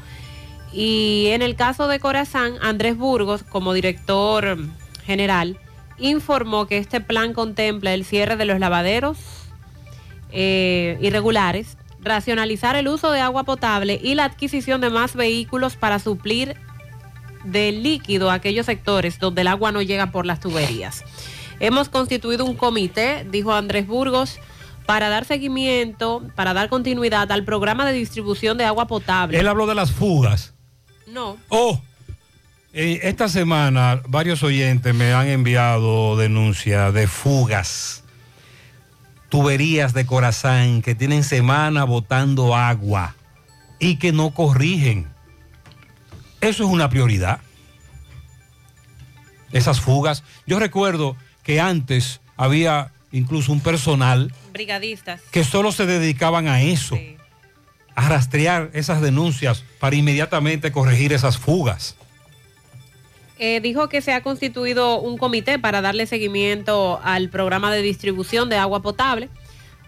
Y 0.72 1.28
en 1.30 1.42
el 1.42 1.54
caso 1.54 1.86
de 1.86 2.00
Corazán, 2.00 2.54
Andrés 2.60 2.96
Burgos, 2.96 3.42
como 3.44 3.74
director 3.74 4.58
general, 5.04 5.58
informó 5.98 6.66
que 6.66 6.78
este 6.78 7.00
plan 7.00 7.34
contempla 7.34 7.94
el 7.94 8.04
cierre 8.04 8.36
de 8.36 8.46
los 8.46 8.58
lavaderos 8.58 9.18
eh, 10.32 10.98
irregulares, 11.00 11.76
racionalizar 12.00 12.74
el 12.74 12.88
uso 12.88 13.12
de 13.12 13.20
agua 13.20 13.44
potable 13.44 14.00
y 14.02 14.14
la 14.14 14.24
adquisición 14.24 14.80
de 14.80 14.90
más 14.90 15.14
vehículos 15.14 15.76
para 15.76 15.98
suplir 15.98 16.56
de 17.44 17.72
líquido 17.72 18.30
a 18.30 18.34
aquellos 18.34 18.66
sectores 18.66 19.18
donde 19.18 19.42
el 19.42 19.48
agua 19.48 19.72
no 19.72 19.82
llega 19.82 20.10
por 20.10 20.26
las 20.26 20.40
tuberías. 20.40 21.04
Hemos 21.60 21.88
constituido 21.88 22.44
un 22.44 22.56
comité, 22.56 23.26
dijo 23.30 23.52
Andrés 23.52 23.86
Burgos, 23.86 24.38
para 24.86 25.08
dar 25.08 25.24
seguimiento, 25.24 26.22
para 26.34 26.54
dar 26.54 26.68
continuidad 26.68 27.30
al 27.30 27.44
programa 27.44 27.86
de 27.86 27.92
distribución 27.92 28.58
de 28.58 28.64
agua 28.64 28.86
potable. 28.86 29.38
Él 29.38 29.48
habló 29.48 29.66
de 29.66 29.74
las 29.74 29.92
fugas. 29.92 30.54
No. 31.06 31.36
Oh, 31.48 31.80
eh, 32.72 33.00
esta 33.02 33.28
semana 33.28 34.00
varios 34.08 34.42
oyentes 34.42 34.94
me 34.94 35.12
han 35.12 35.28
enviado 35.28 36.16
denuncias 36.16 36.92
de 36.94 37.06
fugas, 37.06 38.02
tuberías 39.28 39.92
de 39.92 40.06
Corazán 40.06 40.80
que 40.80 40.94
tienen 40.94 41.22
semana 41.22 41.84
botando 41.84 42.56
agua 42.56 43.14
y 43.78 43.96
que 43.96 44.12
no 44.12 44.32
corrigen. 44.32 45.11
Eso 46.42 46.64
es 46.64 46.70
una 46.70 46.90
prioridad. 46.90 47.40
Esas 49.52 49.80
fugas. 49.80 50.24
Yo 50.44 50.58
recuerdo 50.58 51.16
que 51.44 51.60
antes 51.60 52.20
había 52.36 52.92
incluso 53.12 53.52
un 53.52 53.60
personal 53.60 54.34
Brigadistas. 54.52 55.20
que 55.30 55.44
solo 55.44 55.70
se 55.70 55.86
dedicaban 55.86 56.48
a 56.48 56.62
eso, 56.62 56.98
a 57.94 58.08
rastrear 58.08 58.70
esas 58.72 59.00
denuncias 59.00 59.64
para 59.78 59.94
inmediatamente 59.94 60.72
corregir 60.72 61.12
esas 61.12 61.38
fugas. 61.38 61.94
Eh, 63.38 63.60
dijo 63.60 63.88
que 63.88 64.02
se 64.02 64.12
ha 64.12 64.22
constituido 64.22 65.00
un 65.00 65.18
comité 65.18 65.58
para 65.58 65.80
darle 65.80 66.06
seguimiento 66.06 67.00
al 67.04 67.28
programa 67.28 67.72
de 67.72 67.82
distribución 67.82 68.48
de 68.48 68.56
agua 68.56 68.82
potable, 68.82 69.28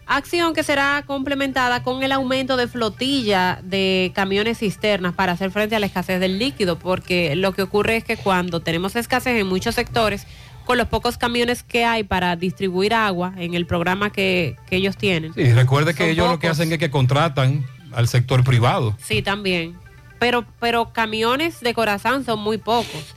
acción 0.06 0.54
que 0.54 0.62
será 0.62 1.02
complementada 1.06 1.82
con 1.82 2.02
el 2.02 2.12
aumento 2.12 2.56
de 2.56 2.68
flotilla 2.68 3.60
de 3.62 4.12
camiones 4.14 4.58
cisternas 4.58 5.14
para 5.14 5.32
hacer 5.32 5.50
frente 5.50 5.76
a 5.76 5.78
la 5.78 5.86
escasez 5.86 6.20
del 6.20 6.38
líquido, 6.38 6.78
porque 6.78 7.36
lo 7.36 7.52
que 7.52 7.62
ocurre 7.62 7.96
es 7.96 8.04
que 8.04 8.16
cuando 8.16 8.60
tenemos 8.60 8.96
escasez 8.96 9.40
en 9.40 9.46
muchos 9.46 9.74
sectores, 9.74 10.26
con 10.64 10.78
los 10.78 10.88
pocos 10.88 11.18
camiones 11.18 11.62
que 11.62 11.84
hay 11.84 12.04
para 12.04 12.36
distribuir 12.36 12.94
agua 12.94 13.34
en 13.36 13.54
el 13.54 13.66
programa 13.66 14.10
que, 14.10 14.56
que 14.66 14.76
ellos 14.76 14.96
tienen. 14.96 15.34
Sí, 15.34 15.52
recuerde 15.52 15.94
que 15.94 16.10
ellos 16.10 16.30
lo 16.30 16.38
que 16.38 16.48
hacen 16.48 16.72
es 16.72 16.78
que 16.78 16.90
contratan 16.90 17.66
al 17.92 18.08
sector 18.08 18.44
privado. 18.44 18.96
Sí, 19.02 19.22
también. 19.22 19.76
Pero, 20.18 20.46
pero 20.60 20.92
camiones 20.92 21.60
de 21.60 21.74
corazón 21.74 22.24
son 22.24 22.40
muy 22.40 22.58
pocos. 22.58 23.14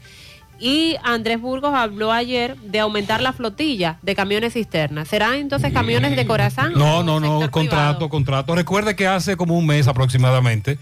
Y 0.60 0.96
Andrés 1.04 1.40
Burgos 1.40 1.74
habló 1.74 2.12
ayer 2.12 2.58
de 2.58 2.80
aumentar 2.80 3.22
la 3.22 3.34
flotilla 3.34 4.00
de 4.02 4.16
camiones 4.16 4.54
cisternas. 4.54 5.08
¿Serán 5.08 5.36
entonces 5.36 5.72
camiones 5.72 6.16
de 6.16 6.26
corazón? 6.26 6.74
No, 6.76 7.04
no, 7.04 7.20
no, 7.20 7.50
contrato, 7.52 8.10
contrato. 8.10 8.56
Recuerde 8.56 8.96
que 8.96 9.08
hace 9.08 9.38
como 9.38 9.58
un 9.58 9.66
mes 9.68 9.88
aproximadamente, 9.88 10.80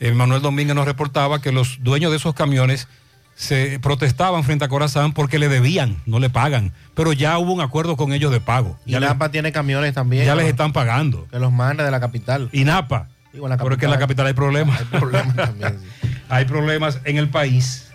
eh, 0.00 0.12
Manuel 0.12 0.42
Domínguez 0.42 0.74
nos 0.74 0.86
reportaba 0.86 1.40
que 1.40 1.52
los 1.52 1.78
dueños 1.82 2.10
de 2.10 2.16
esos 2.16 2.34
camiones 2.34 2.88
se 3.34 3.78
protestaban 3.80 4.44
frente 4.44 4.64
a 4.64 4.68
Corazán 4.68 5.12
porque 5.12 5.38
le 5.38 5.48
debían, 5.48 5.96
no 6.06 6.18
le 6.18 6.28
pagan. 6.28 6.72
Pero 6.94 7.12
ya 7.12 7.38
hubo 7.38 7.52
un 7.52 7.60
acuerdo 7.60 7.96
con 7.96 8.12
ellos 8.12 8.30
de 8.32 8.40
pago. 8.40 8.78
Y 8.84 8.92
Ya, 8.92 9.00
les- 9.00 9.08
Napa 9.08 9.30
tiene 9.30 9.52
camiones 9.52 9.94
también. 9.94 10.24
ya 10.26 10.34
¿no? 10.34 10.40
les 10.40 10.48
están 10.50 10.72
pagando. 10.72 11.26
Que 11.30 11.38
los 11.38 11.52
manda 11.52 11.84
de 11.84 11.90
la 11.90 12.00
capital. 12.00 12.48
Y 12.52 12.64
Napa. 12.64 13.08
Digo, 13.32 13.46
en 13.46 13.50
la 13.50 13.56
Pero 13.56 13.72
es 13.72 13.78
que 13.78 13.86
en 13.86 13.90
la 13.90 13.98
capital 13.98 14.26
hay 14.26 14.34
problemas. 14.34 14.78
Hay 14.80 14.86
problemas 14.98 15.36
también. 15.36 15.78
hay 16.28 16.44
problemas 16.44 16.98
en 17.04 17.16
el 17.16 17.28
país. 17.30 17.88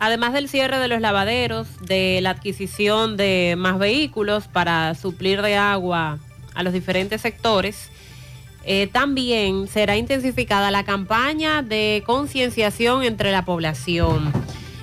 Además 0.00 0.32
del 0.32 0.48
cierre 0.48 0.78
de 0.78 0.88
los 0.88 1.00
lavaderos, 1.00 1.66
de 1.80 2.20
la 2.22 2.30
adquisición 2.30 3.16
de 3.16 3.56
más 3.58 3.78
vehículos 3.78 4.46
para 4.46 4.94
suplir 4.94 5.42
de 5.42 5.56
agua 5.56 6.18
a 6.54 6.62
los 6.62 6.72
diferentes 6.72 7.20
sectores, 7.20 7.90
eh, 8.64 8.88
también 8.92 9.66
será 9.66 9.96
intensificada 9.96 10.70
la 10.70 10.84
campaña 10.84 11.62
de 11.62 12.02
concienciación 12.06 13.02
entre 13.02 13.32
la 13.32 13.44
población. 13.44 14.32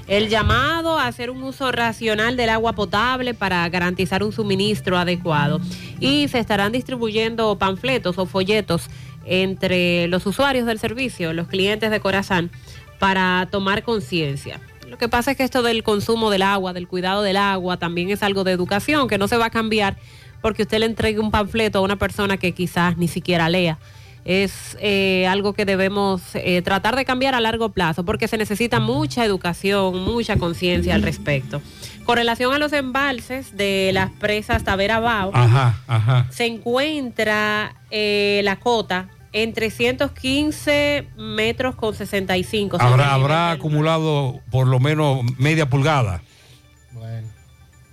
El 0.07 0.29
llamado 0.29 0.99
a 0.99 1.07
hacer 1.07 1.29
un 1.29 1.43
uso 1.43 1.71
racional 1.71 2.37
del 2.37 2.49
agua 2.49 2.73
potable 2.73 3.33
para 3.33 3.67
garantizar 3.69 4.23
un 4.23 4.31
suministro 4.31 4.97
adecuado. 4.97 5.61
Y 5.99 6.27
se 6.27 6.39
estarán 6.39 6.71
distribuyendo 6.71 7.57
panfletos 7.57 8.17
o 8.17 8.25
folletos 8.25 8.89
entre 9.25 10.07
los 10.07 10.25
usuarios 10.27 10.67
del 10.67 10.77
servicio, 10.77 11.33
los 11.33 11.47
clientes 11.47 11.89
de 11.89 11.99
Corazán, 11.99 12.51
para 12.99 13.47
tomar 13.49 13.81
conciencia. 13.81 14.59
Lo 14.89 14.97
que 14.97 15.09
pasa 15.09 15.31
es 15.31 15.37
que 15.37 15.43
esto 15.43 15.63
del 15.63 15.83
consumo 15.83 16.29
del 16.29 16.41
agua, 16.41 16.73
del 16.73 16.87
cuidado 16.87 17.21
del 17.21 17.37
agua, 17.37 17.77
también 17.77 18.09
es 18.09 18.23
algo 18.23 18.43
de 18.43 18.51
educación 18.51 19.07
que 19.07 19.17
no 19.17 19.27
se 19.27 19.37
va 19.37 19.47
a 19.47 19.49
cambiar 19.49 19.97
porque 20.41 20.63
usted 20.63 20.79
le 20.79 20.85
entregue 20.85 21.19
un 21.19 21.31
panfleto 21.31 21.79
a 21.79 21.81
una 21.81 21.95
persona 21.95 22.37
que 22.37 22.51
quizás 22.51 22.97
ni 22.97 23.07
siquiera 23.07 23.49
lea. 23.49 23.79
Es 24.25 24.77
eh, 24.79 25.27
algo 25.27 25.53
que 25.53 25.65
debemos 25.65 26.21
eh, 26.33 26.61
tratar 26.63 26.95
de 26.95 27.05
cambiar 27.05 27.35
a 27.35 27.39
largo 27.39 27.69
plazo 27.69 28.05
porque 28.05 28.27
se 28.27 28.37
necesita 28.37 28.79
mucha 28.79 29.25
educación, 29.25 30.03
mucha 30.03 30.37
conciencia 30.37 30.95
al 30.95 31.03
respecto. 31.03 31.61
Con 32.05 32.17
relación 32.17 32.53
a 32.53 32.59
los 32.59 32.73
embalses 32.73 33.57
de 33.57 33.91
las 33.93 34.11
presas 34.11 34.63
Tavera 34.63 34.99
Bao, 34.99 35.31
Ajá, 35.33 35.79
ajá. 35.87 36.27
se 36.29 36.45
encuentra 36.45 37.75
eh, 37.89 38.41
la 38.43 38.57
cota 38.57 39.09
en 39.35 39.51
315 39.51 41.09
metros 41.17 41.75
con 41.75 41.93
65. 41.93 42.77
sobre 42.77 42.89
Habrá, 42.89 43.13
habrá 43.13 43.51
acumulado 43.51 44.39
por 44.49 44.65
lo 44.65 44.79
menos 44.79 45.23
media 45.37 45.69
pulgada. 45.69 46.21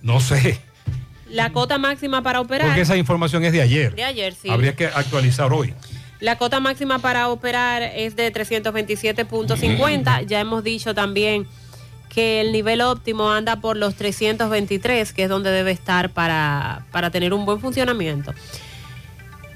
No 0.01 0.19
sé, 0.21 0.59
La 1.29 1.51
cota 1.51 1.77
máxima 1.77 2.21
para 2.23 2.39
operar. 2.39 2.67
porque 2.67 2.81
esa 2.81 2.95
información 2.95 3.43
es 3.43 3.51
de 3.51 3.61
ayer. 3.61 3.93
De 3.93 4.03
ayer, 4.05 4.33
sí. 4.33 4.49
Habría 4.49 4.75
que 4.75 4.85
actualizar 4.85 5.51
hoy. 5.51 5.73
La 6.21 6.37
cota 6.37 6.61
máxima 6.61 6.99
para 6.99 7.27
operar 7.27 7.83
es 7.83 8.15
de 8.15 8.31
327.50. 8.33 10.25
Ya 10.25 10.39
hemos 10.39 10.63
dicho 10.63 10.93
también 10.93 11.45
que 12.07 12.39
el 12.39 12.53
nivel 12.53 12.79
óptimo 12.81 13.31
anda 13.31 13.57
por 13.57 13.75
los 13.75 13.95
323, 13.95 15.11
que 15.11 15.23
es 15.23 15.29
donde 15.29 15.51
debe 15.51 15.71
estar 15.71 16.09
para, 16.11 16.85
para 16.91 17.09
tener 17.11 17.33
un 17.33 17.45
buen 17.45 17.59
funcionamiento. 17.59 18.33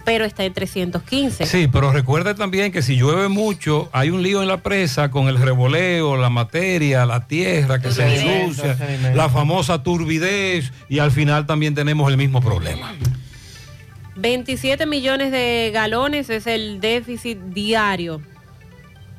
Pero 0.08 0.24
está 0.24 0.46
en 0.46 0.54
315. 0.54 1.46
Sí, 1.46 1.68
pero 1.68 1.92
recuerde 1.92 2.34
también 2.34 2.72
que 2.72 2.82
si 2.82 2.96
llueve 2.96 3.28
mucho, 3.28 3.90
hay 3.92 4.10
un 4.10 4.24
lío 4.24 4.42
en 4.42 4.48
la 4.48 4.64
presa 4.64 5.12
con 5.12 5.28
el 5.28 5.38
revoleo, 5.38 6.16
la 6.16 6.30
materia, 6.30 7.06
la 7.06 7.28
tierra 7.28 7.82
que 7.82 7.92
se 7.92 8.46
ensucia, 8.46 8.78
la 9.14 9.28
famosa 9.28 9.84
turbidez 9.84 10.72
y 10.88 11.00
al 11.00 11.12
final 11.12 11.46
también 11.46 11.76
tenemos 11.76 12.10
el 12.10 12.16
mismo 12.16 12.40
problema. 12.40 12.94
27 14.16 14.86
millones 14.86 15.30
de 15.34 15.72
galones 15.74 16.30
es 16.30 16.48
el 16.48 16.80
déficit 16.80 17.38
diario 17.40 18.22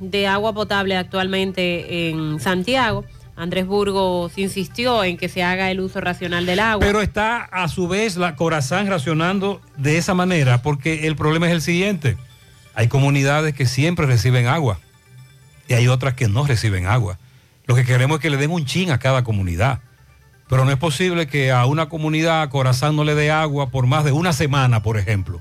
de 0.00 0.26
agua 0.26 0.54
potable 0.54 0.96
actualmente 0.96 2.08
en 2.08 2.40
Santiago. 2.40 3.04
Andrés 3.38 3.66
Burgos 3.66 4.36
insistió 4.36 5.04
en 5.04 5.16
que 5.16 5.28
se 5.28 5.44
haga 5.44 5.70
el 5.70 5.78
uso 5.78 6.00
racional 6.00 6.44
del 6.44 6.58
agua. 6.58 6.84
Pero 6.84 7.00
está 7.00 7.44
a 7.44 7.68
su 7.68 7.86
vez 7.86 8.16
la 8.16 8.34
Corazán 8.34 8.88
racionando 8.88 9.62
de 9.76 9.96
esa 9.96 10.12
manera, 10.12 10.60
porque 10.60 11.06
el 11.06 11.14
problema 11.14 11.46
es 11.46 11.52
el 11.52 11.62
siguiente. 11.62 12.16
Hay 12.74 12.88
comunidades 12.88 13.54
que 13.54 13.64
siempre 13.64 14.06
reciben 14.06 14.48
agua 14.48 14.80
y 15.68 15.74
hay 15.74 15.86
otras 15.86 16.14
que 16.14 16.26
no 16.26 16.48
reciben 16.48 16.86
agua. 16.86 17.16
Lo 17.66 17.76
que 17.76 17.84
queremos 17.84 18.16
es 18.16 18.22
que 18.22 18.30
le 18.30 18.38
den 18.38 18.50
un 18.50 18.64
chin 18.64 18.90
a 18.90 18.98
cada 18.98 19.22
comunidad. 19.22 19.82
Pero 20.48 20.64
no 20.64 20.72
es 20.72 20.78
posible 20.78 21.28
que 21.28 21.52
a 21.52 21.64
una 21.66 21.88
comunidad 21.88 22.48
Corazán 22.48 22.96
no 22.96 23.04
le 23.04 23.14
dé 23.14 23.30
agua 23.30 23.70
por 23.70 23.86
más 23.86 24.04
de 24.04 24.10
una 24.10 24.32
semana, 24.32 24.82
por 24.82 24.98
ejemplo. 24.98 25.40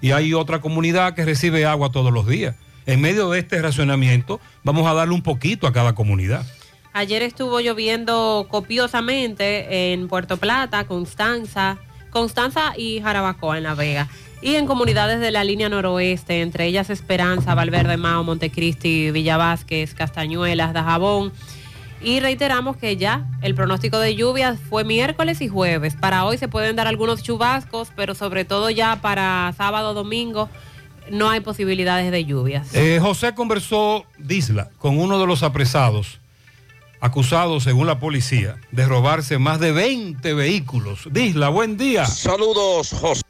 Y 0.00 0.10
hay 0.10 0.34
otra 0.34 0.60
comunidad 0.60 1.14
que 1.14 1.24
recibe 1.24 1.66
agua 1.66 1.92
todos 1.92 2.12
los 2.12 2.26
días. 2.26 2.56
En 2.86 3.00
medio 3.00 3.30
de 3.30 3.38
este 3.38 3.62
racionamiento, 3.62 4.40
vamos 4.64 4.88
a 4.88 4.94
darle 4.94 5.14
un 5.14 5.22
poquito 5.22 5.68
a 5.68 5.72
cada 5.72 5.94
comunidad. 5.94 6.44
Ayer 6.92 7.22
estuvo 7.22 7.60
lloviendo 7.60 8.46
copiosamente 8.50 9.92
en 9.92 10.08
Puerto 10.08 10.36
Plata, 10.36 10.84
Constanza, 10.84 11.78
Constanza 12.10 12.72
y 12.76 13.00
Jarabacoa 13.00 13.58
en 13.58 13.64
La 13.64 13.74
Vega. 13.74 14.08
Y 14.40 14.54
en 14.54 14.66
comunidades 14.66 15.20
de 15.20 15.30
la 15.30 15.42
línea 15.42 15.68
noroeste, 15.68 16.42
entre 16.42 16.66
ellas 16.66 16.90
Esperanza, 16.90 17.54
Valverde 17.54 17.96
Mao, 17.96 18.22
Montecristi, 18.22 19.10
Villa 19.10 19.36
Vázquez, 19.36 19.94
Castañuelas, 19.94 20.72
Dajabón. 20.72 21.32
Y 22.00 22.20
reiteramos 22.20 22.76
que 22.76 22.96
ya 22.96 23.26
el 23.42 23.56
pronóstico 23.56 23.98
de 23.98 24.14
lluvias 24.14 24.60
fue 24.68 24.84
miércoles 24.84 25.40
y 25.40 25.48
jueves. 25.48 25.96
Para 25.96 26.24
hoy 26.24 26.38
se 26.38 26.46
pueden 26.46 26.76
dar 26.76 26.86
algunos 26.86 27.24
chubascos, 27.24 27.88
pero 27.96 28.14
sobre 28.14 28.44
todo 28.44 28.70
ya 28.70 29.00
para 29.00 29.52
sábado, 29.56 29.94
domingo, 29.94 30.48
no 31.10 31.28
hay 31.28 31.40
posibilidades 31.40 32.12
de 32.12 32.24
lluvias. 32.24 32.72
Eh, 32.74 33.00
José 33.02 33.34
conversó, 33.34 34.04
Disla, 34.18 34.70
con 34.78 34.98
uno 34.98 35.18
de 35.18 35.26
los 35.26 35.42
apresados, 35.42 36.20
acusados, 37.00 37.64
según 37.64 37.86
la 37.86 37.98
policía, 37.98 38.56
de 38.72 38.86
robarse 38.86 39.38
más 39.38 39.60
de 39.60 39.72
20 39.72 40.34
vehículos. 40.34 41.08
Disla, 41.10 41.48
buen 41.48 41.76
día. 41.76 42.06
Saludos, 42.06 42.92
José. 42.92 43.22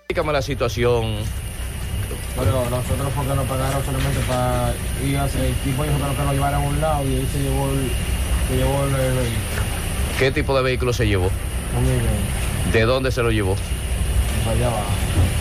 Explícame 0.00 0.34
la 0.34 0.42
situación. 0.42 1.16
Bueno, 2.36 2.68
nosotros 2.68 3.10
porque 3.16 3.34
nos 3.34 3.48
pagaron 3.48 3.84
solamente 3.84 4.20
para 4.28 4.74
ir 5.02 5.16
a 5.16 5.24
hacer, 5.24 5.42
el 5.46 5.54
tipo 5.56 5.82
dijo 5.82 5.96
que 5.96 6.02
no- 6.02 6.16
que 6.16 6.22
nos 6.22 6.32
llevaran 6.34 6.62
a 6.62 6.66
un 6.68 6.80
lado 6.80 7.04
y 7.08 7.14
ahí 7.16 7.28
se 7.32 7.38
llevó 7.40 7.70
el, 7.70 7.90
se 8.48 8.56
llevó 8.56 8.84
el, 8.84 8.94
el 8.94 9.12
vehículo. 9.14 9.62
¿Qué 10.18 10.30
tipo 10.30 10.56
de 10.56 10.62
vehículo 10.62 10.92
se 10.92 11.06
llevó? 11.06 11.26
Un 11.26 12.72
¿De 12.72 12.82
dónde 12.82 13.10
se 13.12 13.22
lo 13.22 13.30
llevó? 13.30 13.56
para 14.44 14.56
allá 14.56 14.66
abajo. 14.68 14.84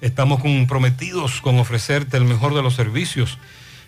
Estamos 0.00 0.40
comprometidos 0.40 1.40
con 1.40 1.58
ofrecerte 1.58 2.18
el 2.18 2.24
mejor 2.24 2.54
de 2.54 2.62
los 2.62 2.74
servicios 2.74 3.38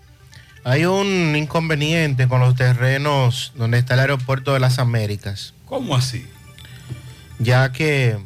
Hay 0.65 0.84
un 0.84 1.34
inconveniente 1.34 2.27
con 2.27 2.41
los 2.41 2.55
terrenos 2.55 3.53
donde 3.55 3.77
está 3.77 3.93
el 3.93 4.01
aeropuerto 4.01 4.53
de 4.53 4.59
las 4.59 4.80
Américas. 4.80 5.53
¿Cómo 5.63 5.95
así? 5.95 6.27
Ya 7.39 7.71
que 7.71 8.17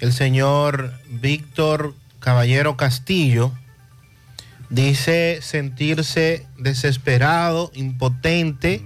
el 0.00 0.14
señor 0.14 0.94
Víctor 1.10 1.94
Caballero 2.18 2.78
Castillo 2.78 3.52
dice 4.70 5.40
sentirse 5.42 6.46
desesperado, 6.56 7.70
impotente, 7.74 8.82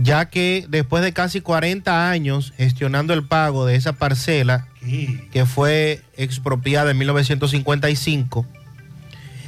ya 0.00 0.26
que 0.26 0.64
después 0.68 1.02
de 1.02 1.12
casi 1.12 1.40
40 1.40 2.08
años 2.08 2.52
gestionando 2.56 3.14
el 3.14 3.24
pago 3.24 3.66
de 3.66 3.74
esa 3.74 3.94
parcela 3.94 4.68
que 5.32 5.44
fue 5.44 6.02
expropiada 6.16 6.92
en 6.92 6.98
1955, 6.98 8.46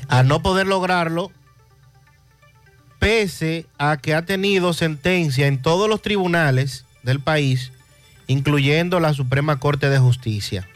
a 0.08 0.24
no 0.24 0.42
poder 0.42 0.66
lograrlo, 0.66 1.30
pese 2.98 3.66
a 3.78 3.96
que 3.98 4.12
ha 4.12 4.26
tenido 4.26 4.72
sentencia 4.72 5.46
en 5.46 5.62
todos 5.62 5.88
los 5.88 6.02
tribunales 6.02 6.84
del 7.04 7.20
país, 7.20 7.70
incluyendo 8.26 8.98
la 8.98 9.14
Suprema 9.14 9.60
Corte 9.60 9.88
de 9.88 9.98
Justicia. 9.98 10.68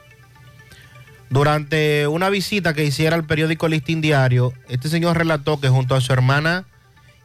Durante 1.31 2.07
una 2.07 2.31
visita 2.31 2.75
que 2.75 2.85
hiciera 2.85 3.17
al 3.17 3.27
periódico 3.27 3.67
Listín 3.67 4.01
Diario, 4.01 4.53
este 4.69 4.89
señor 4.89 5.19
relató 5.19 5.61
que 5.61 5.69
junto 5.69 5.97
a 5.97 6.01
su 6.01 6.13
hermana 6.13 6.65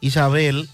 Isabel 0.01 0.67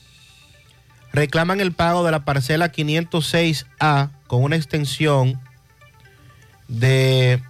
reclaman 1.15 1.61
el 1.61 1.71
pago 1.71 2.03
de 2.03 2.11
la 2.11 2.25
parcela 2.25 2.71
506A 2.71 4.09
con 4.27 4.43
una 4.43 4.55
extensión 4.55 5.39
de 6.67 7.41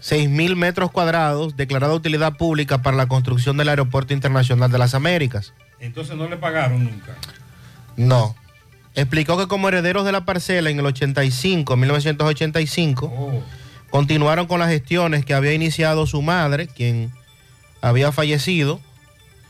6 0.00 0.28
mil 0.28 0.56
metros 0.56 0.90
cuadrados 0.90 1.56
declarada 1.56 1.92
de 1.92 1.98
utilidad 1.98 2.36
pública 2.36 2.82
para 2.82 2.96
la 2.96 3.06
construcción 3.06 3.56
del 3.56 3.68
Aeropuerto 3.68 4.14
Internacional 4.14 4.70
de 4.70 4.78
las 4.78 4.94
Américas. 4.94 5.52
Entonces 5.80 6.16
no 6.16 6.28
le 6.28 6.36
pagaron 6.36 6.84
nunca. 6.84 7.14
No. 7.96 8.34
Explicó 8.94 9.36
que 9.36 9.46
como 9.46 9.68
herederos 9.68 10.04
de 10.04 10.12
la 10.12 10.24
parcela 10.24 10.70
en 10.70 10.78
el 10.78 10.86
85, 10.86 11.76
1985, 11.76 13.42
continuaron 13.90 14.46
con 14.46 14.58
las 14.58 14.70
gestiones 14.70 15.24
que 15.24 15.34
había 15.34 15.52
iniciado 15.52 16.06
su 16.06 16.22
madre, 16.22 16.66
quien 16.66 17.12
había 17.82 18.10
fallecido, 18.10 18.80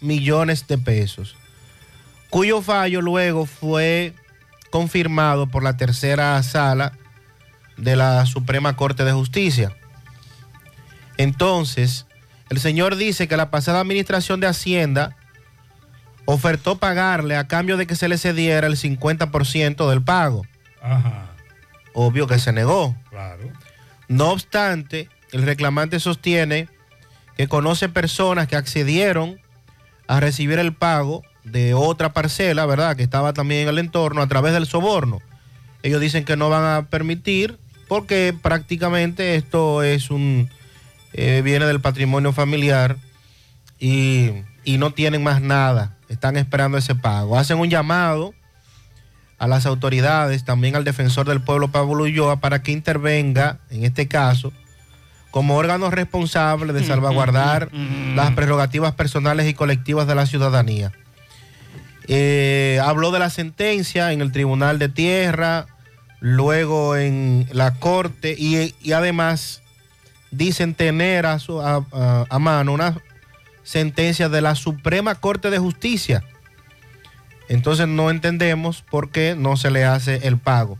millones 0.00 0.66
de 0.68 0.78
pesos, 0.78 1.34
cuyo 2.30 2.62
fallo 2.62 3.00
luego 3.00 3.46
fue 3.46 4.14
confirmado 4.70 5.46
por 5.46 5.62
la 5.62 5.76
tercera 5.76 6.42
sala 6.42 6.92
de 7.76 7.96
la 7.96 8.26
Suprema 8.26 8.76
Corte 8.76 9.04
de 9.04 9.12
Justicia. 9.12 9.74
Entonces, 11.16 12.06
el 12.50 12.58
señor 12.60 12.96
dice 12.96 13.28
que 13.28 13.36
la 13.36 13.50
pasada 13.50 13.80
administración 13.80 14.40
de 14.40 14.46
Hacienda 14.46 15.16
ofertó 16.24 16.78
pagarle 16.78 17.36
a 17.36 17.46
cambio 17.48 17.76
de 17.76 17.86
que 17.86 17.96
se 17.96 18.08
le 18.08 18.18
cediera 18.18 18.66
el 18.66 18.76
50% 18.76 19.88
del 19.88 20.02
pago. 20.02 20.44
Ajá, 20.82 21.30
Obvio 21.94 22.26
que 22.26 22.38
se 22.38 22.52
negó. 22.52 22.94
claro. 23.10 23.50
No 24.08 24.30
obstante, 24.30 25.08
el 25.32 25.42
reclamante 25.42 25.98
sostiene 25.98 26.68
que 27.36 27.48
conoce 27.48 27.88
personas 27.88 28.46
que 28.46 28.54
accedieron 28.54 29.40
a 30.06 30.20
recibir 30.20 30.58
el 30.60 30.72
pago 30.74 31.22
de 31.46 31.74
otra 31.74 32.12
parcela, 32.12 32.66
¿verdad? 32.66 32.96
Que 32.96 33.02
estaba 33.02 33.32
también 33.32 33.62
en 33.62 33.68
el 33.68 33.78
entorno 33.78 34.20
a 34.20 34.26
través 34.26 34.52
del 34.52 34.66
soborno. 34.66 35.20
Ellos 35.82 36.00
dicen 36.00 36.24
que 36.24 36.36
no 36.36 36.48
van 36.50 36.64
a 36.64 36.86
permitir 36.88 37.58
porque 37.88 38.34
prácticamente 38.40 39.36
esto 39.36 39.82
es 39.82 40.10
un 40.10 40.50
eh, 41.12 41.40
viene 41.44 41.66
del 41.66 41.80
patrimonio 41.80 42.32
familiar 42.32 42.96
y, 43.78 44.32
y 44.64 44.78
no 44.78 44.90
tienen 44.90 45.22
más 45.22 45.40
nada. 45.40 45.96
Están 46.08 46.36
esperando 46.36 46.78
ese 46.78 46.94
pago. 46.94 47.38
Hacen 47.38 47.58
un 47.58 47.70
llamado 47.70 48.34
a 49.38 49.46
las 49.46 49.66
autoridades, 49.66 50.44
también 50.44 50.76
al 50.76 50.84
defensor 50.84 51.26
del 51.28 51.40
pueblo 51.40 51.68
Pablo 51.68 52.04
Ulloa, 52.04 52.40
para 52.40 52.62
que 52.62 52.72
intervenga 52.72 53.60
en 53.70 53.84
este 53.84 54.08
caso 54.08 54.52
como 55.30 55.56
órgano 55.56 55.90
responsable 55.90 56.72
de 56.72 56.84
salvaguardar 56.84 57.70
las 58.14 58.30
prerrogativas 58.32 58.92
personales 58.94 59.46
y 59.46 59.52
colectivas 59.52 60.06
de 60.06 60.14
la 60.14 60.24
ciudadanía. 60.24 60.92
Eh, 62.08 62.80
habló 62.82 63.10
de 63.10 63.18
la 63.18 63.30
sentencia 63.30 64.12
en 64.12 64.20
el 64.20 64.32
Tribunal 64.32 64.78
de 64.78 64.88
Tierra, 64.88 65.66
luego 66.20 66.96
en 66.96 67.48
la 67.52 67.74
Corte 67.74 68.34
y, 68.38 68.92
además 68.92 69.62
dicen 70.30 70.74
tener 70.74 71.26
a 71.26 72.38
mano 72.38 72.72
una 72.72 72.98
sentencia 73.62 74.28
de 74.28 74.40
la 74.40 74.54
Suprema 74.54 75.14
Corte 75.16 75.50
de 75.50 75.58
Justicia. 75.58 76.22
Entonces 77.48 77.86
no 77.88 78.10
entendemos 78.10 78.82
por 78.82 79.10
qué 79.10 79.34
no 79.36 79.56
se 79.56 79.70
le 79.70 79.84
hace 79.84 80.26
el 80.26 80.38
pago. 80.38 80.78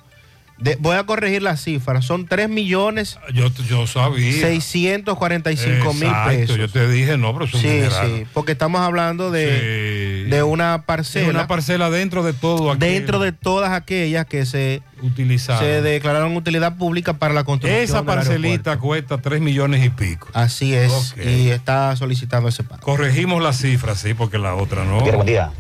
De- 0.58 0.76
voy 0.80 0.96
a 0.96 1.04
corregir 1.04 1.42
las 1.42 1.62
cifras. 1.62 2.04
Son 2.04 2.26
3 2.26 2.48
millones 2.48 3.18
Yo, 3.34 3.48
yo 3.68 3.86
sabía. 3.86 4.32
645 4.40 5.92
mil 5.94 6.10
pesos. 6.26 6.56
Yo 6.56 6.68
te 6.68 6.88
dije, 6.88 7.18
no, 7.18 7.32
pero 7.32 7.44
es 7.44 7.54
un 7.54 7.60
Sí, 7.60 7.68
dineral. 7.68 8.06
sí, 8.06 8.26
porque 8.32 8.52
estamos 8.52 8.80
hablando 8.80 9.30
de, 9.30 10.24
de 10.30 10.42
una 10.42 10.82
parcela. 10.86 11.26
Es 11.26 11.30
una 11.34 11.46
parcela 11.46 11.90
dentro 11.90 12.22
de 12.22 12.32
todo 12.32 12.70
aquello. 12.72 12.92
dentro 12.92 13.18
de 13.18 13.32
todas 13.32 13.72
aquellas 13.72 14.26
que 14.26 14.46
se, 14.46 14.82
Utilizadas. 15.02 15.60
se 15.60 15.82
declararon 15.82 16.36
utilidad 16.36 16.76
pública 16.76 17.14
para 17.14 17.34
la 17.34 17.44
construcción. 17.44 17.82
Esa 17.82 17.98
del 17.98 18.06
parcelita 18.06 18.78
cuesta 18.78 19.18
3 19.18 19.40
millones 19.40 19.84
y 19.84 19.90
pico. 19.90 20.28
Así 20.32 20.74
es, 20.74 21.14
y 21.22 21.50
está 21.50 21.94
solicitando 21.96 22.48
ese 22.48 22.64
pago. 22.64 22.80
Corregimos 22.82 23.42
las 23.42 23.58
cifras, 23.60 23.98
sí, 24.00 24.14
porque 24.14 24.38
la 24.38 24.54
otra 24.54 24.84
no. 24.84 25.00
Mira, 25.02 25.16
buen 25.16 25.26
día. 25.26 25.50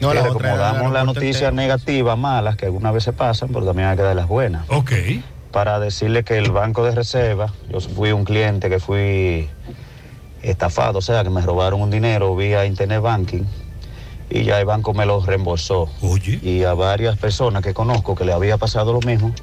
No, 0.00 0.14
la 0.14 0.28
como 0.28 0.56
damos 0.56 0.92
las 0.92 1.04
noticias 1.04 1.52
negativas, 1.52 2.16
malas, 2.16 2.56
que 2.56 2.66
algunas 2.66 2.94
veces 2.94 3.14
pasan, 3.14 3.50
pero 3.52 3.66
también 3.66 3.88
hay 3.88 3.96
que 3.96 4.02
dar 4.02 4.16
las 4.16 4.28
buenas. 4.28 4.64
Ok. 4.68 4.92
Para 5.52 5.80
decirle 5.80 6.24
que 6.24 6.38
el 6.38 6.52
Banco 6.52 6.84
de 6.84 6.92
Reserva, 6.92 7.52
yo 7.68 7.80
fui 7.80 8.12
un 8.12 8.24
cliente 8.24 8.70
que 8.70 8.78
fui 8.78 9.48
estafado, 10.42 10.98
o 10.98 11.02
sea, 11.02 11.22
que 11.22 11.30
me 11.30 11.42
robaron 11.42 11.82
un 11.82 11.90
dinero 11.90 12.34
vía 12.34 12.64
Internet 12.64 13.02
Banking 13.02 13.44
y 14.30 14.44
ya 14.44 14.60
el 14.60 14.64
banco 14.64 14.94
me 14.94 15.04
lo 15.04 15.20
reembolsó. 15.20 15.90
Y 16.42 16.62
a 16.62 16.74
varias 16.74 17.18
personas 17.18 17.62
que 17.62 17.74
conozco 17.74 18.14
que 18.14 18.24
le 18.24 18.32
había 18.32 18.56
pasado 18.56 18.92
lo 18.92 19.00
mismo, 19.00 19.34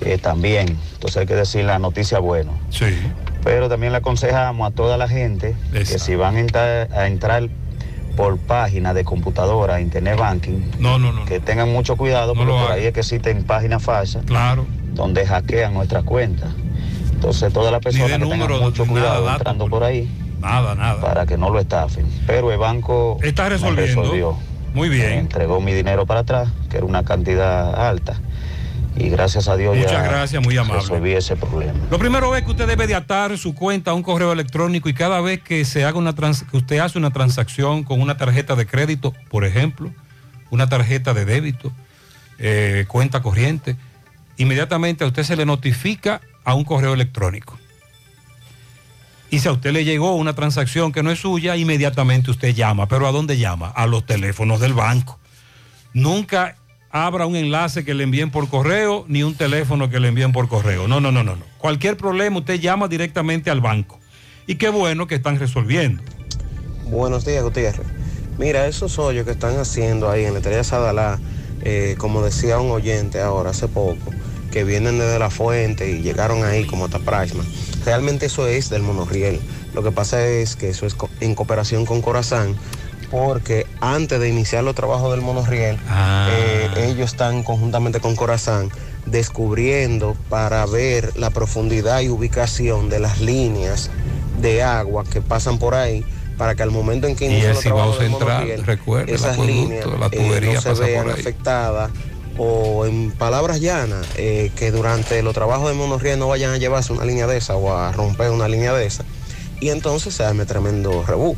eh, 0.00 0.18
también. 0.18 0.76
Entonces 0.94 1.18
hay 1.18 1.26
que 1.26 1.36
decir 1.36 1.64
la 1.64 1.78
noticia 1.78 2.18
buena. 2.18 2.52
Sí. 2.70 2.86
Pero 3.44 3.68
también 3.68 3.92
le 3.92 3.98
aconsejamos 3.98 4.70
a 4.70 4.74
toda 4.74 4.96
la 4.96 5.08
gente 5.08 5.54
que 5.72 5.84
si 5.84 6.16
van 6.16 6.36
a 6.36 6.40
entrar, 6.40 6.88
a 6.92 7.06
entrar 7.06 7.48
por 8.18 8.36
página 8.36 8.94
de 8.94 9.04
computadora, 9.04 9.80
internet 9.80 10.18
banking, 10.18 10.72
no, 10.80 10.98
no, 10.98 11.12
no, 11.12 11.24
que 11.24 11.38
tengan 11.38 11.70
mucho 11.70 11.96
cuidado 11.96 12.34
porque 12.34 12.50
por 12.50 12.72
ahí 12.72 12.84
es 12.86 12.92
que 12.92 12.98
existen 12.98 13.44
páginas 13.44 13.80
falsas 13.80 14.24
claro. 14.26 14.66
donde 14.92 15.24
hackean 15.24 15.72
nuestras 15.72 16.02
cuentas. 16.02 16.48
Entonces 17.12 17.52
todas 17.52 17.70
las 17.70 17.80
personas 17.80 18.10
que 18.18 18.18
tengan 18.26 18.60
mucho 18.60 18.86
cuidado 18.86 19.30
entrando 19.30 19.68
por 19.68 19.84
ahí 19.84 20.10
Nada, 20.40 20.74
nada. 20.74 21.00
para 21.00 21.26
que 21.26 21.38
no 21.38 21.48
lo 21.50 21.60
estafen. 21.60 22.06
Pero 22.26 22.50
el 22.50 22.58
banco 22.58 23.18
Está 23.22 23.44
me 23.44 23.50
resolviendo. 23.50 24.02
resolvió. 24.02 24.36
Muy 24.74 24.88
bien. 24.88 25.10
Me 25.10 25.18
entregó 25.18 25.60
mi 25.60 25.72
dinero 25.72 26.04
para 26.04 26.20
atrás, 26.20 26.48
que 26.68 26.78
era 26.78 26.86
una 26.86 27.04
cantidad 27.04 27.72
alta. 27.88 28.20
Y 28.98 29.08
gracias 29.10 29.48
a 29.48 29.56
Dios 29.56 29.76
Muchas 29.76 29.92
ya 29.92 30.02
gracias, 30.02 30.42
muy 30.42 30.56
amable. 30.56 30.80
resolví 30.80 31.12
ese 31.12 31.36
problema. 31.36 31.78
Lo 31.90 31.98
primero 31.98 32.34
es 32.36 32.42
que 32.44 32.50
usted 32.50 32.66
debe 32.66 32.86
de 32.86 32.94
atar 32.94 33.36
su 33.38 33.54
cuenta 33.54 33.92
a 33.92 33.94
un 33.94 34.02
correo 34.02 34.32
electrónico 34.32 34.88
y 34.88 34.94
cada 34.94 35.20
vez 35.20 35.40
que 35.42 35.64
se 35.64 35.84
haga 35.84 35.98
una 35.98 36.14
trans- 36.14 36.44
que 36.50 36.56
usted 36.56 36.78
hace 36.78 36.98
una 36.98 37.10
transacción 37.12 37.84
con 37.84 38.00
una 38.00 38.16
tarjeta 38.16 38.56
de 38.56 38.66
crédito, 38.66 39.14
por 39.30 39.44
ejemplo, 39.44 39.92
una 40.50 40.68
tarjeta 40.68 41.14
de 41.14 41.24
débito, 41.24 41.72
eh, 42.38 42.84
cuenta 42.88 43.22
corriente, 43.22 43.76
inmediatamente 44.36 45.04
a 45.04 45.06
usted 45.06 45.22
se 45.22 45.36
le 45.36 45.44
notifica 45.46 46.20
a 46.44 46.54
un 46.54 46.64
correo 46.64 46.94
electrónico. 46.94 47.58
Y 49.30 49.40
si 49.40 49.48
a 49.48 49.52
usted 49.52 49.72
le 49.72 49.84
llegó 49.84 50.14
una 50.14 50.32
transacción 50.34 50.90
que 50.90 51.02
no 51.02 51.10
es 51.10 51.20
suya, 51.20 51.54
inmediatamente 51.56 52.30
usted 52.30 52.54
llama. 52.54 52.86
¿Pero 52.88 53.06
a 53.06 53.12
dónde 53.12 53.36
llama? 53.36 53.68
A 53.68 53.86
los 53.86 54.06
teléfonos 54.06 54.58
del 54.58 54.72
banco. 54.72 55.18
Nunca 55.92 56.56
abra 56.90 57.26
un 57.26 57.36
enlace 57.36 57.84
que 57.84 57.94
le 57.94 58.04
envíen 58.04 58.30
por 58.30 58.48
correo 58.48 59.04
ni 59.08 59.22
un 59.22 59.34
teléfono 59.34 59.90
que 59.90 60.00
le 60.00 60.08
envíen 60.08 60.32
por 60.32 60.48
correo. 60.48 60.88
No, 60.88 61.00
no, 61.00 61.12
no, 61.12 61.22
no, 61.22 61.36
no. 61.36 61.44
Cualquier 61.58 61.96
problema 61.96 62.38
usted 62.38 62.60
llama 62.60 62.88
directamente 62.88 63.50
al 63.50 63.60
banco. 63.60 63.98
Y 64.46 64.56
qué 64.56 64.70
bueno 64.70 65.06
que 65.06 65.14
están 65.14 65.38
resolviendo. 65.38 66.02
Buenos 66.84 67.24
días, 67.24 67.42
Gutiérrez. 67.42 67.86
Mira, 68.38 68.66
esos 68.66 68.98
hoyos 68.98 69.26
que 69.26 69.32
están 69.32 69.58
haciendo 69.58 70.08
ahí 70.10 70.24
en 70.24 70.32
la 70.32 70.38
estrella 70.38 70.64
Sadalá, 70.64 71.18
eh, 71.62 71.96
como 71.98 72.22
decía 72.22 72.58
un 72.60 72.70
oyente 72.70 73.20
ahora 73.20 73.50
hace 73.50 73.68
poco, 73.68 74.12
que 74.50 74.64
vienen 74.64 74.98
desde 74.98 75.18
la 75.18 75.28
fuente 75.28 75.90
y 75.90 76.00
llegaron 76.00 76.44
ahí 76.44 76.64
como 76.64 76.86
hasta 76.86 76.98
Prasma. 77.00 77.44
Realmente 77.84 78.26
eso 78.26 78.46
es 78.46 78.70
del 78.70 78.82
monorriel. 78.82 79.40
Lo 79.74 79.82
que 79.82 79.90
pasa 79.90 80.26
es 80.26 80.56
que 80.56 80.70
eso 80.70 80.86
es 80.86 80.96
en 81.20 81.34
cooperación 81.34 81.84
con 81.84 82.00
Corazán, 82.00 82.56
porque 83.10 83.66
antes 83.80 84.20
de 84.20 84.28
iniciar 84.28 84.64
los 84.64 84.74
trabajos 84.74 85.10
del 85.10 85.20
monorriel, 85.20 85.78
eh, 86.30 86.68
ellos 86.76 87.12
están 87.12 87.42
conjuntamente 87.42 88.00
con 88.00 88.16
Corazán 88.16 88.70
descubriendo 89.06 90.16
para 90.28 90.66
ver 90.66 91.16
la 91.16 91.30
profundidad 91.30 92.00
y 92.00 92.08
ubicación 92.08 92.90
de 92.90 93.00
las 93.00 93.20
líneas 93.20 93.90
de 94.40 94.62
agua 94.62 95.04
que 95.04 95.20
pasan 95.20 95.58
por 95.58 95.74
ahí 95.74 96.04
para 96.36 96.54
que 96.54 96.62
al 96.62 96.70
momento 96.70 97.06
en 97.08 97.16
que 97.16 97.26
inician 97.26 97.54
los 97.54 97.64
trabajos 97.64 97.98
del 97.98 98.10
monorriel, 98.10 98.64
recuerde, 98.64 99.12
esas 99.12 99.38
líneas 99.38 99.86
la 99.86 100.08
eh, 100.12 100.52
no 100.54 100.60
se 100.60 100.72
vean 100.74 101.10
afectadas 101.10 101.90
o 102.38 102.86
en 102.86 103.10
palabras 103.10 103.60
llanas, 103.60 104.06
eh, 104.16 104.52
que 104.54 104.70
durante 104.70 105.20
los 105.24 105.34
trabajos 105.34 105.68
de 105.68 105.74
monorriel 105.74 106.20
no 106.20 106.28
vayan 106.28 106.52
a 106.52 106.56
llevarse 106.56 106.92
una 106.92 107.04
línea 107.04 107.26
de 107.26 107.36
esa 107.36 107.56
o 107.56 107.74
a 107.74 107.90
romper 107.90 108.30
una 108.30 108.46
línea 108.46 108.72
de 108.72 108.86
esa. 108.86 109.04
Y 109.60 109.70
entonces 109.70 110.14
se 110.14 110.24
arme 110.24 110.46
tremendo 110.46 111.04
rebú. 111.04 111.36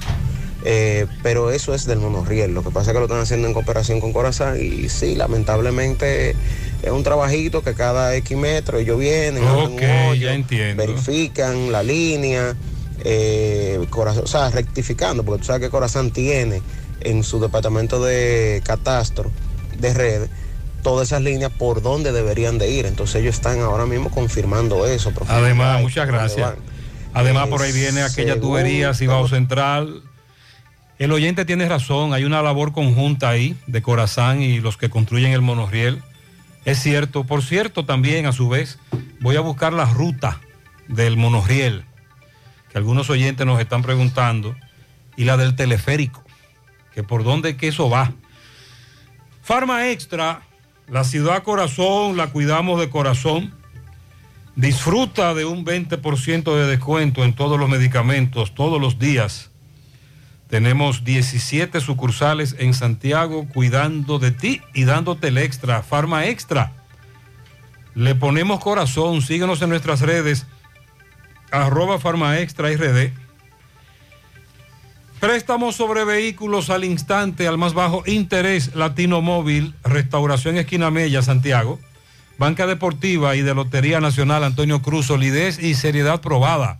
Eh, 0.64 1.06
pero 1.22 1.50
eso 1.50 1.74
es 1.74 1.86
del 1.86 1.98
monorriel. 2.00 2.52
Lo 2.52 2.62
que 2.62 2.70
pasa 2.70 2.90
es 2.90 2.94
que 2.94 2.98
lo 2.98 3.06
están 3.06 3.20
haciendo 3.20 3.48
en 3.48 3.54
cooperación 3.54 4.00
con 4.00 4.12
Corazán 4.12 4.58
y 4.60 4.88
sí, 4.88 5.14
lamentablemente 5.14 6.36
es 6.82 6.90
un 6.90 7.02
trabajito 7.02 7.62
que 7.62 7.74
cada 7.74 8.14
X 8.16 8.36
metro 8.36 8.78
ellos 8.78 8.98
vienen, 8.98 9.42
hoyo, 9.44 10.14
ya 10.14 10.34
entiendo. 10.34 10.82
verifican 10.84 11.72
la 11.72 11.82
línea, 11.82 12.54
eh, 13.04 13.84
Corazán, 13.90 14.24
o 14.24 14.26
sea, 14.26 14.50
rectificando, 14.50 15.22
porque 15.24 15.40
tú 15.40 15.46
sabes 15.46 15.62
que 15.62 15.70
Corazán 15.70 16.10
tiene 16.10 16.62
en 17.00 17.24
su 17.24 17.40
departamento 17.40 18.02
de 18.04 18.62
catastro 18.64 19.30
de 19.78 19.94
red 19.94 20.28
todas 20.82 21.08
esas 21.08 21.22
líneas 21.22 21.52
por 21.52 21.82
donde 21.82 22.12
deberían 22.12 22.58
de 22.58 22.70
ir. 22.70 22.86
Entonces 22.86 23.16
ellos 23.16 23.34
están 23.34 23.60
ahora 23.60 23.86
mismo 23.86 24.10
confirmando 24.10 24.86
eso. 24.86 25.12
Además, 25.28 25.82
muchas 25.82 26.06
dónde 26.06 26.18
gracias. 26.18 26.54
Además, 27.12 27.46
Eh, 27.46 27.50
por 27.50 27.62
ahí 27.62 27.72
viene 27.72 28.02
aquella 28.02 28.38
tubería 28.40 28.94
Cibao 28.94 29.28
Central. 29.28 30.02
El 31.00 31.12
oyente 31.12 31.46
tiene 31.46 31.66
razón, 31.66 32.12
hay 32.12 32.24
una 32.24 32.42
labor 32.42 32.72
conjunta 32.72 33.30
ahí 33.30 33.56
de 33.66 33.80
Corazán 33.80 34.42
y 34.42 34.60
los 34.60 34.76
que 34.76 34.90
construyen 34.90 35.32
el 35.32 35.40
monorriel. 35.40 36.02
Es 36.66 36.78
cierto, 36.78 37.24
por 37.24 37.42
cierto, 37.42 37.86
también 37.86 38.26
a 38.26 38.32
su 38.32 38.50
vez 38.50 38.78
voy 39.18 39.36
a 39.36 39.40
buscar 39.40 39.72
la 39.72 39.86
ruta 39.86 40.42
del 40.88 41.16
monorriel, 41.16 41.86
que 42.70 42.76
algunos 42.76 43.08
oyentes 43.08 43.46
nos 43.46 43.58
están 43.60 43.80
preguntando, 43.80 44.54
y 45.16 45.24
la 45.24 45.38
del 45.38 45.56
teleférico, 45.56 46.22
que 46.92 47.02
por 47.02 47.24
dónde 47.24 47.56
que 47.56 47.68
eso 47.68 47.88
va. 47.88 48.12
Farma 49.42 49.88
Extra, 49.88 50.42
la 50.86 51.04
ciudad 51.04 51.42
corazón, 51.44 52.18
la 52.18 52.26
cuidamos 52.26 52.78
de 52.78 52.90
corazón. 52.90 53.54
Disfruta 54.54 55.32
de 55.32 55.46
un 55.46 55.64
20% 55.64 56.54
de 56.54 56.66
descuento 56.66 57.24
en 57.24 57.32
todos 57.32 57.58
los 57.58 57.70
medicamentos 57.70 58.54
todos 58.54 58.78
los 58.78 58.98
días. 58.98 59.49
Tenemos 60.50 61.04
17 61.04 61.80
sucursales 61.80 62.56
en 62.58 62.74
Santiago 62.74 63.46
cuidando 63.54 64.18
de 64.18 64.32
ti 64.32 64.60
y 64.74 64.84
dándote 64.84 65.28
el 65.28 65.38
extra, 65.38 65.82
Farma 65.82 66.26
Extra. 66.26 66.72
Le 67.94 68.16
ponemos 68.16 68.58
corazón, 68.58 69.22
síguenos 69.22 69.62
en 69.62 69.70
nuestras 69.70 70.00
redes, 70.00 70.46
arroba 71.52 72.00
Farma 72.00 72.40
Extra 72.40 72.68
RD. 72.68 73.12
Préstamos 75.20 75.76
sobre 75.76 76.04
vehículos 76.04 76.68
al 76.70 76.82
instante, 76.82 77.46
al 77.46 77.58
más 77.58 77.74
bajo 77.74 78.02
interés, 78.06 78.74
Latino 78.74 79.20
Móvil, 79.20 79.74
Restauración 79.84 80.56
Esquina 80.56 80.90
Mella, 80.90 81.22
Santiago. 81.22 81.78
Banca 82.38 82.66
Deportiva 82.66 83.36
y 83.36 83.42
de 83.42 83.54
Lotería 83.54 84.00
Nacional 84.00 84.44
Antonio 84.44 84.80
Cruz, 84.80 85.06
solidez 85.06 85.62
y 85.62 85.74
seriedad 85.74 86.22
probada. 86.22 86.79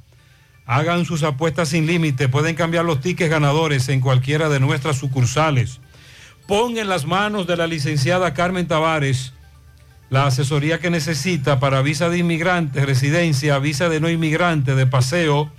Hagan 0.72 1.05
sus 1.05 1.24
apuestas 1.24 1.70
sin 1.70 1.88
límite, 1.88 2.28
pueden 2.28 2.55
cambiar 2.55 2.84
los 2.84 3.01
tickets 3.01 3.28
ganadores 3.28 3.88
en 3.88 4.01
cualquiera 4.01 4.48
de 4.48 4.60
nuestras 4.60 4.98
sucursales. 4.98 5.80
Pon 6.47 6.78
en 6.78 6.88
las 6.88 7.06
manos 7.06 7.48
de 7.48 7.56
la 7.56 7.66
licenciada 7.66 8.34
Carmen 8.34 8.68
Tavares 8.68 9.32
la 10.10 10.26
asesoría 10.26 10.78
que 10.78 10.88
necesita 10.88 11.59
para 11.59 11.82
visa 11.82 12.09
de 12.09 12.18
inmigrante, 12.18 12.86
residencia, 12.86 13.59
visa 13.59 13.88
de 13.88 13.98
no 13.98 14.09
inmigrante, 14.09 14.76
de 14.76 14.86
paseo, 14.86 15.51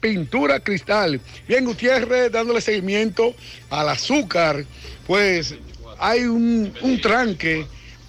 Pintura 0.00 0.60
Cristal. 0.60 1.20
Bien, 1.46 1.64
Gutiérrez, 1.64 2.32
dándole 2.32 2.60
seguimiento 2.60 3.34
al 3.68 3.88
azúcar, 3.88 4.64
pues 5.06 5.54
hay 5.98 6.24
un, 6.24 6.72
un 6.82 7.00
tranque 7.00 7.66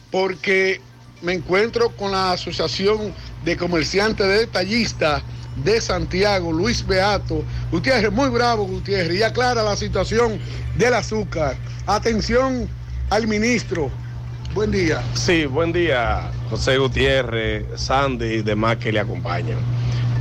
porque 0.09 0.79
me 1.21 1.33
encuentro 1.33 1.89
con 1.89 2.11
la 2.11 2.33
Asociación 2.33 3.13
de 3.43 3.57
Comerciantes 3.57 4.27
de 4.27 4.39
Detallistas 4.39 5.21
de 5.63 5.81
Santiago, 5.81 6.51
Luis 6.51 6.85
Beato. 6.85 7.43
Gutiérrez, 7.71 8.11
muy 8.11 8.29
bravo, 8.29 8.65
Gutiérrez, 8.65 9.19
y 9.19 9.23
aclara 9.23 9.63
la 9.63 9.75
situación 9.75 10.39
del 10.77 10.93
azúcar. 10.93 11.57
Atención 11.87 12.69
al 13.09 13.27
ministro. 13.27 13.91
Buen 14.53 14.71
día. 14.71 15.01
Sí, 15.13 15.45
buen 15.45 15.71
día, 15.71 16.31
José 16.49 16.77
Gutiérrez, 16.77 17.65
Sandy 17.75 18.25
y 18.25 18.41
demás 18.41 18.77
que 18.77 18.91
le 18.91 18.99
acompañan. 18.99 19.57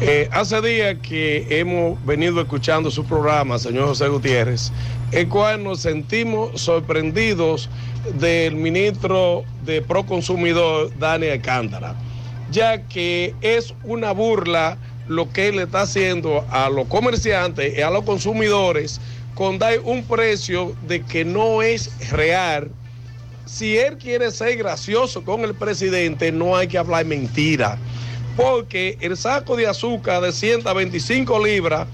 Eh, 0.03 0.31
hace 0.33 0.63
días 0.63 0.97
que 1.03 1.47
hemos 1.51 2.03
venido 2.07 2.41
escuchando 2.41 2.91
su 2.91 3.05
programa, 3.05 3.59
señor 3.59 3.89
José 3.89 4.09
Gutiérrez, 4.09 4.73
el 5.13 5.29
cual 5.29 5.63
nos 5.63 5.81
sentimos 5.81 6.59
sorprendidos 6.59 7.69
del 8.15 8.57
ministro 8.57 9.45
de 9.67 9.83
Proconsumidor, 9.83 10.91
Daniel 10.99 11.33
Alcántara, 11.33 11.95
ya 12.51 12.81
que 12.89 13.35
es 13.43 13.75
una 13.85 14.13
burla 14.13 14.79
lo 15.07 15.31
que 15.31 15.49
él 15.49 15.59
está 15.59 15.83
haciendo 15.83 16.47
a 16.49 16.71
los 16.71 16.87
comerciantes 16.87 17.77
y 17.77 17.83
a 17.83 17.91
los 17.91 18.05
consumidores 18.05 19.03
con 19.35 19.59
dar 19.59 19.81
un 19.81 20.03
precio 20.05 20.75
de 20.89 21.03
que 21.03 21.27
no 21.27 21.61
es 21.61 22.11
real. 22.11 22.71
Si 23.45 23.77
él 23.77 23.99
quiere 23.99 24.31
ser 24.31 24.57
gracioso 24.57 25.23
con 25.25 25.43
el 25.43 25.55
presidente, 25.55 26.33
no 26.33 26.57
hay 26.57 26.69
que 26.69 26.79
hablar 26.79 27.05
mentira 27.05 27.77
porque 28.37 28.97
el 29.01 29.17
saco 29.17 29.57
de 29.57 29.67
azúcar 29.67 30.23
de 30.23 30.33
125 30.33 31.45
libras 31.45 31.87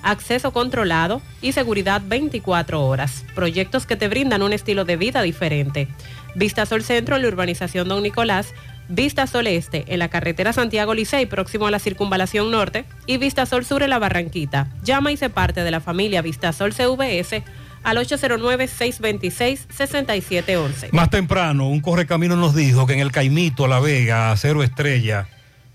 acceso 0.03 0.51
controlado 0.51 1.21
y 1.41 1.53
seguridad 1.53 2.01
24 2.05 2.85
horas. 2.85 3.25
Proyectos 3.33 3.85
que 3.85 3.95
te 3.95 4.07
brindan 4.07 4.43
un 4.43 4.53
estilo 4.53 4.85
de 4.85 4.97
vida 4.97 5.21
diferente. 5.21 5.87
Vistasol 6.35 6.83
Centro 6.83 7.15
en 7.15 7.21
la 7.21 7.27
urbanización 7.27 7.87
Don 7.87 8.03
Nicolás 8.03 8.53
Vista 8.89 9.27
Sol 9.27 9.47
Este 9.47 9.85
en 9.87 9.99
la 9.99 10.09
carretera 10.09 10.51
Santiago 10.51 10.93
Licey 10.93 11.25
próximo 11.25 11.67
a 11.67 11.71
la 11.71 11.79
circunvalación 11.79 12.51
norte 12.51 12.83
y 13.05 13.17
Vista 13.17 13.45
Sol 13.45 13.63
Sur 13.65 13.81
en 13.81 13.89
la 13.89 13.99
Barranquita. 13.99 14.67
Llama 14.83 15.13
y 15.13 15.17
se 15.17 15.29
parte 15.29 15.63
de 15.63 15.71
la 15.71 15.79
familia 15.79 16.21
Vista 16.21 16.51
Sol 16.51 16.73
CVS 16.73 17.43
al 17.83 17.97
809-626-6711. 17.97 20.91
Más 20.91 21.09
temprano, 21.09 21.69
un 21.69 21.79
correcamino 21.81 22.35
nos 22.35 22.53
dijo 22.55 22.85
que 22.85 22.93
en 22.93 22.99
el 22.99 23.11
Caimito, 23.11 23.67
La 23.67 23.79
Vega, 23.79 24.31
a 24.31 24.37
Cero 24.37 24.61
Estrella, 24.63 25.27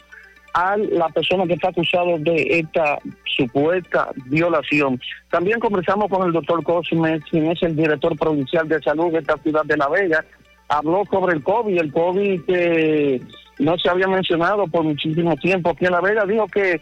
a 0.53 0.77
la 0.77 1.09
persona 1.09 1.45
que 1.45 1.53
está 1.53 1.69
acusado 1.69 2.17
de 2.17 2.59
esta 2.59 2.97
supuesta 3.25 4.09
violación. 4.27 4.99
También 5.29 5.59
conversamos 5.59 6.09
con 6.09 6.25
el 6.25 6.31
doctor 6.31 6.63
Cosme, 6.63 7.19
quien 7.29 7.51
es 7.51 7.61
el 7.61 7.75
director 7.75 8.17
provincial 8.17 8.67
de 8.67 8.81
salud 8.81 9.11
de 9.11 9.19
esta 9.19 9.37
ciudad 9.37 9.65
de 9.65 9.75
La 9.75 9.89
Vega. 9.89 10.23
Habló 10.69 11.03
sobre 11.11 11.35
el 11.35 11.43
COVID, 11.43 11.77
el 11.77 11.91
COVID 11.91 12.45
que 12.45 13.21
no 13.59 13.77
se 13.77 13.89
había 13.89 14.07
mencionado 14.07 14.65
por 14.67 14.83
muchísimo 14.83 15.35
tiempo 15.35 15.71
aquí 15.71 15.85
en 15.85 15.91
La 15.91 16.01
Vega. 16.01 16.25
Dijo 16.25 16.47
que 16.47 16.79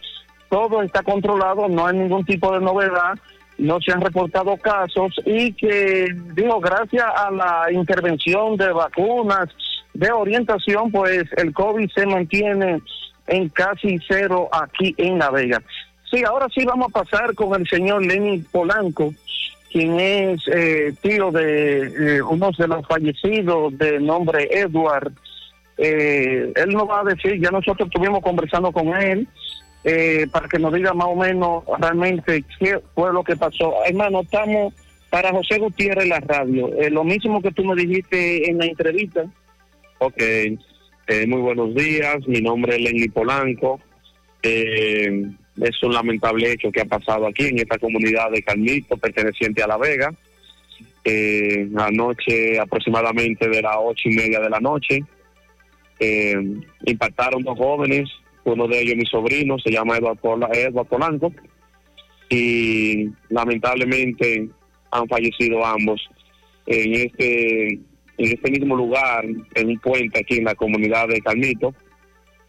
todo 0.48 0.80
está 0.82 1.02
controlado, 1.02 1.68
no 1.68 1.86
hay 1.86 1.96
ningún 1.96 2.24
tipo 2.24 2.52
de 2.52 2.60
novedad, 2.60 3.18
no 3.58 3.80
se 3.80 3.90
han 3.90 4.00
reportado 4.00 4.56
casos 4.56 5.12
y 5.26 5.52
que, 5.52 6.06
dijo, 6.34 6.60
gracias 6.60 7.04
a 7.04 7.28
la 7.32 7.72
intervención 7.72 8.56
de 8.56 8.72
vacunas, 8.72 9.48
de 9.94 10.10
orientación, 10.12 10.90
pues 10.90 11.24
el 11.36 11.52
COVID 11.52 11.88
se 11.90 12.06
mantiene 12.06 12.80
en 13.26 13.48
casi 13.48 13.98
cero 14.06 14.48
aquí 14.52 14.94
en 14.98 15.18
La 15.18 15.30
Vega. 15.30 15.62
Sí, 16.10 16.22
ahora 16.24 16.48
sí 16.54 16.64
vamos 16.64 16.88
a 16.88 17.02
pasar 17.02 17.34
con 17.34 17.58
el 17.58 17.66
señor 17.66 18.04
Lenny 18.04 18.38
Polanco, 18.52 19.14
quien 19.72 19.98
es 19.98 20.42
eh, 20.52 20.92
tío 21.00 21.30
de 21.32 22.16
eh, 22.16 22.22
uno 22.22 22.50
de 22.56 22.68
los 22.68 22.86
fallecidos 22.86 23.76
de 23.78 23.98
nombre 24.00 24.48
Edward. 24.50 25.12
Eh, 25.78 26.52
él 26.54 26.70
nos 26.70 26.88
va 26.88 27.00
a 27.00 27.04
decir, 27.04 27.40
ya 27.40 27.50
nosotros 27.50 27.88
estuvimos 27.88 28.22
conversando 28.22 28.70
con 28.70 28.94
él, 28.94 29.26
eh, 29.84 30.26
para 30.30 30.48
que 30.48 30.58
nos 30.58 30.72
diga 30.72 30.94
más 30.94 31.08
o 31.08 31.16
menos 31.16 31.64
realmente 31.78 32.44
qué 32.58 32.80
fue 32.94 33.12
lo 33.12 33.22
que 33.22 33.36
pasó. 33.36 33.74
Hermano, 33.84 34.20
estamos 34.22 34.72
para 35.10 35.30
José 35.30 35.58
Gutiérrez 35.58 36.08
la 36.08 36.20
radio. 36.20 36.68
Eh, 36.80 36.90
lo 36.90 37.04
mismo 37.04 37.42
que 37.42 37.52
tú 37.52 37.64
me 37.64 37.74
dijiste 37.74 38.48
en 38.50 38.58
la 38.58 38.66
entrevista. 38.66 39.24
Ok, 40.06 40.20
eh, 40.20 41.26
muy 41.26 41.40
buenos 41.40 41.74
días, 41.74 42.28
mi 42.28 42.42
nombre 42.42 42.76
es 42.76 42.82
Lenny 42.82 43.08
Polanco. 43.08 43.80
Eh, 44.42 45.30
es 45.62 45.82
un 45.82 45.94
lamentable 45.94 46.52
hecho 46.52 46.70
que 46.70 46.82
ha 46.82 46.84
pasado 46.84 47.26
aquí 47.26 47.46
en 47.46 47.58
esta 47.58 47.78
comunidad 47.78 48.30
de 48.30 48.42
Carmito, 48.42 48.98
perteneciente 48.98 49.62
a 49.62 49.66
La 49.66 49.78
Vega. 49.78 50.12
Eh, 51.04 51.70
anoche, 51.74 52.60
aproximadamente 52.60 53.48
de 53.48 53.62
las 53.62 53.76
ocho 53.78 54.10
y 54.10 54.14
media 54.14 54.40
de 54.40 54.50
la 54.50 54.60
noche, 54.60 55.02
impactaron 56.84 57.42
dos 57.42 57.56
jóvenes, 57.56 58.10
uno 58.44 58.68
de 58.68 58.82
ellos 58.82 58.96
mi 58.96 59.06
sobrino, 59.06 59.58
se 59.58 59.70
llama 59.70 59.96
Eduardo 59.96 60.84
Polanco, 60.84 61.32
y 62.28 63.08
lamentablemente 63.30 64.50
han 64.90 65.08
fallecido 65.08 65.64
ambos. 65.64 66.06
en 66.66 66.94
este, 66.94 67.80
en 68.18 68.32
este 68.32 68.50
mismo 68.50 68.76
lugar, 68.76 69.24
en 69.54 69.68
un 69.68 69.78
puente 69.78 70.20
aquí 70.20 70.38
en 70.38 70.44
la 70.44 70.54
comunidad 70.54 71.08
de 71.08 71.20
Carmito. 71.20 71.74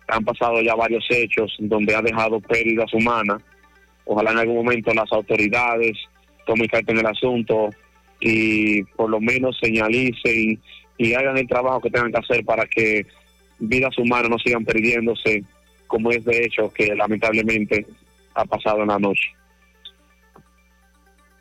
Han 0.07 0.23
pasado 0.23 0.61
ya 0.61 0.75
varios 0.75 1.05
hechos 1.09 1.55
donde 1.59 1.95
ha 1.95 2.01
dejado 2.01 2.39
pérdidas 2.39 2.93
humanas. 2.93 3.41
Ojalá 4.05 4.31
en 4.31 4.37
algún 4.37 4.57
momento 4.57 4.93
las 4.93 5.11
autoridades 5.11 5.97
tomen 6.45 6.67
carta 6.67 6.91
en 6.91 6.99
el 6.99 7.07
asunto 7.07 7.69
y 8.19 8.83
por 8.83 9.09
lo 9.09 9.19
menos 9.19 9.57
señalicen 9.59 10.61
y 10.97 11.13
hagan 11.13 11.37
el 11.37 11.47
trabajo 11.47 11.81
que 11.81 11.89
tengan 11.89 12.11
que 12.11 12.19
hacer 12.19 12.45
para 12.45 12.65
que 12.67 13.05
vidas 13.59 13.97
humanas 13.97 14.29
no 14.29 14.37
sigan 14.37 14.63
perdiéndose, 14.63 15.43
como 15.87 16.11
es 16.11 16.23
de 16.23 16.45
hecho 16.45 16.71
que 16.71 16.95
lamentablemente 16.95 17.85
ha 18.35 18.45
pasado 18.45 18.81
en 18.81 18.89
la 18.89 18.99
noche. 18.99 19.31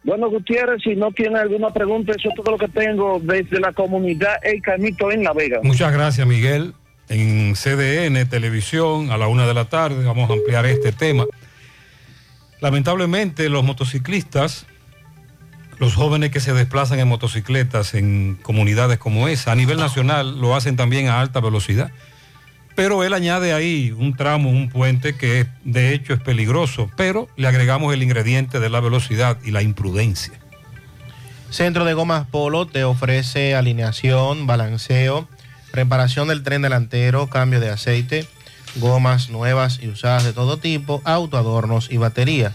Bueno, 0.05 0.29
Gutiérrez, 0.29 0.83
si 0.83 0.95
no 0.95 1.11
tiene 1.13 1.39
alguna 1.39 1.71
pregunta, 1.71 2.13
eso 2.17 2.29
es 2.29 2.35
todo 2.35 2.53
lo 2.53 2.59
que 2.59 2.69
tengo 2.69 3.21
desde 3.23 3.59
la 3.59 3.73
comunidad 3.73 4.35
El 4.43 4.61
Carmito 4.61 5.11
en 5.11 5.25
La 5.25 5.33
Vega. 5.33 5.61
Muchas 5.63 5.93
gracias, 5.93 6.27
Miguel. 6.27 6.75
En 7.09 7.55
CDN, 7.55 8.29
televisión, 8.29 9.11
a 9.11 9.17
la 9.17 9.29
una 9.29 9.47
de 9.47 9.55
la 9.55 9.65
tarde, 9.67 10.05
vamos 10.05 10.29
a 10.29 10.35
ampliar 10.35 10.67
este 10.67 10.93
tema. 10.93 11.25
Lamentablemente, 12.61 13.49
los 13.49 13.65
motociclistas, 13.65 14.67
los 15.79 15.95
jóvenes 15.95 16.31
que 16.31 16.41
se 16.41 16.53
desplazan 16.53 16.99
en 16.99 17.09
motocicletas 17.09 17.95
en 17.95 18.39
comunidades 18.43 18.99
como 18.99 19.29
esa, 19.29 19.53
a 19.53 19.55
nivel 19.55 19.79
nacional, 19.79 20.39
lo 20.39 20.55
hacen 20.55 20.77
también 20.77 21.09
a 21.09 21.21
alta 21.21 21.41
velocidad. 21.41 21.91
Pero 22.75 23.05
él 23.05 23.15
añade 23.15 23.53
ahí 23.53 23.93
un 23.93 24.17
tramo, 24.17 24.51
un 24.51 24.69
puente 24.69 25.17
que 25.17 25.47
de 25.65 25.95
hecho 25.95 26.13
es 26.13 26.21
peligroso, 26.21 26.91
pero 26.97 27.29
le 27.37 27.47
agregamos 27.47 27.95
el 27.95 28.03
ingrediente 28.03 28.59
de 28.59 28.69
la 28.69 28.81
velocidad 28.81 29.39
y 29.45 29.53
la 29.53 29.63
imprudencia. 29.63 30.35
Centro 31.51 31.85
de 31.85 31.95
Gomas 31.95 32.27
Polo 32.27 32.67
te 32.67 32.83
ofrece 32.83 33.55
alineación, 33.55 34.49
balanceo, 34.49 35.29
reparación 35.73 36.27
del 36.27 36.43
tren 36.43 36.63
delantero, 36.63 37.29
cambio 37.29 37.61
de 37.61 37.71
aceite, 37.71 38.27
gomas 38.77 39.31
nuevas 39.31 39.79
y 39.81 39.87
usadas 39.89 40.25
de 40.25 40.33
todo 40.33 40.57
tipo, 40.57 41.01
autoadornos 41.05 41.93
y 41.93 41.97
batería. 41.97 42.55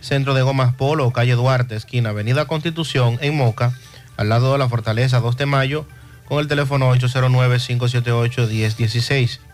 Centro 0.00 0.32
de 0.32 0.40
Gomas 0.40 0.72
Polo, 0.74 1.10
calle 1.10 1.34
Duarte, 1.34 1.76
esquina 1.76 2.08
Avenida 2.10 2.46
Constitución, 2.46 3.18
en 3.20 3.36
Moca, 3.36 3.74
al 4.16 4.30
lado 4.30 4.52
de 4.52 4.58
la 4.58 4.70
Fortaleza 4.70 5.20
2 5.20 5.36
de 5.36 5.44
Mayo, 5.44 5.84
con 6.24 6.38
el 6.38 6.48
teléfono 6.48 6.90
809-578-1016. 6.94 9.49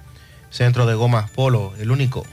Centro 0.50 0.86
de 0.86 0.94
Gomas 0.94 1.30
Polo, 1.30 1.72
el 1.78 1.90
único. 1.90 2.24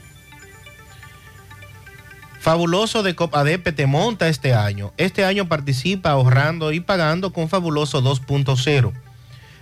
Fabuloso 2.44 3.02
de 3.02 3.14
Copadepe 3.14 3.72
te 3.72 3.86
monta 3.86 4.28
este 4.28 4.52
año. 4.52 4.92
Este 4.98 5.24
año 5.24 5.48
participa 5.48 6.10
ahorrando 6.10 6.72
y 6.72 6.80
pagando 6.80 7.32
con 7.32 7.48
Fabuloso 7.48 8.02
2.0. 8.02 8.92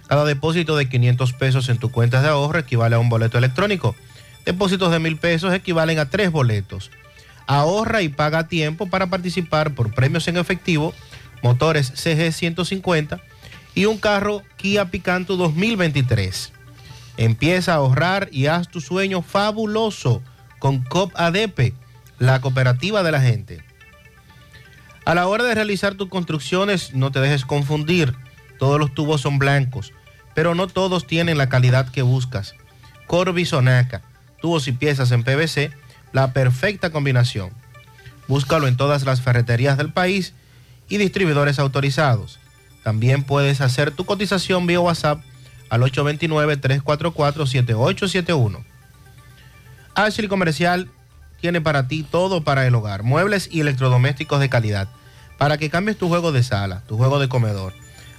Cada 0.08 0.24
depósito 0.24 0.76
de 0.76 0.88
500 0.88 1.32
pesos 1.32 1.68
en 1.68 1.78
tu 1.78 1.92
cuenta 1.92 2.20
de 2.22 2.28
ahorro 2.28 2.58
equivale 2.58 2.96
a 2.96 2.98
un 2.98 3.08
boleto 3.08 3.38
electrónico. 3.38 3.94
Depósitos 4.44 4.90
de 4.90 4.98
mil 4.98 5.16
pesos 5.16 5.54
equivalen 5.54 6.00
a 6.00 6.10
tres 6.10 6.32
boletos. 6.32 6.90
Ahorra 7.46 8.02
y 8.02 8.08
paga 8.08 8.40
a 8.40 8.48
tiempo 8.48 8.88
para 8.88 9.06
participar 9.06 9.74
por 9.74 9.94
premios 9.94 10.26
en 10.26 10.36
efectivo, 10.36 10.92
motores 11.42 11.92
CG 11.94 12.32
150 12.32 13.20
y 13.74 13.84
un 13.84 13.98
carro 13.98 14.42
Kia 14.56 14.90
Picanto 14.90 15.36
2023. 15.36 16.52
Empieza 17.16 17.72
a 17.72 17.76
ahorrar 17.76 18.28
y 18.32 18.46
haz 18.46 18.68
tu 18.68 18.80
sueño 18.80 19.22
fabuloso 19.22 20.22
con 20.58 20.82
COP 20.82 21.12
ADP, 21.16 21.74
la 22.18 22.40
cooperativa 22.40 23.02
de 23.02 23.12
la 23.12 23.20
gente. 23.20 23.64
A 25.04 25.14
la 25.14 25.26
hora 25.26 25.44
de 25.44 25.54
realizar 25.54 25.94
tus 25.94 26.08
construcciones, 26.08 26.94
no 26.94 27.10
te 27.10 27.20
dejes 27.20 27.44
confundir. 27.44 28.14
Todos 28.58 28.78
los 28.78 28.94
tubos 28.94 29.20
son 29.20 29.38
blancos, 29.38 29.92
pero 30.34 30.54
no 30.54 30.68
todos 30.68 31.06
tienen 31.06 31.38
la 31.38 31.48
calidad 31.48 31.88
que 31.90 32.02
buscas. 32.02 32.54
Corby 33.08 33.44
Sonaca, 33.44 34.02
tubos 34.40 34.68
y 34.68 34.72
piezas 34.72 35.10
en 35.10 35.24
PVC, 35.24 35.72
la 36.12 36.32
perfecta 36.32 36.90
combinación. 36.90 37.50
Búscalo 38.28 38.68
en 38.68 38.76
todas 38.76 39.04
las 39.04 39.20
ferreterías 39.20 39.76
del 39.76 39.92
país 39.92 40.34
y 40.88 40.98
distribuidores 40.98 41.58
autorizados. 41.58 42.38
También 42.84 43.24
puedes 43.24 43.60
hacer 43.60 43.90
tu 43.90 44.04
cotización 44.04 44.66
vía 44.66 44.80
WhatsApp 44.80 45.20
al 45.72 45.80
829-344-7871. 45.80 48.62
Ashley 49.94 50.28
Comercial 50.28 50.88
tiene 51.40 51.62
para 51.62 51.88
ti 51.88 52.02
todo 52.02 52.44
para 52.44 52.66
el 52.66 52.74
hogar, 52.74 53.04
muebles 53.04 53.48
y 53.50 53.60
electrodomésticos 53.60 54.38
de 54.38 54.50
calidad, 54.50 54.88
para 55.38 55.56
que 55.56 55.70
cambies 55.70 55.96
tu 55.96 56.08
juego 56.08 56.30
de 56.30 56.42
sala, 56.42 56.82
tu 56.86 56.98
juego 56.98 57.18
de 57.18 57.30
comedor. 57.30 57.72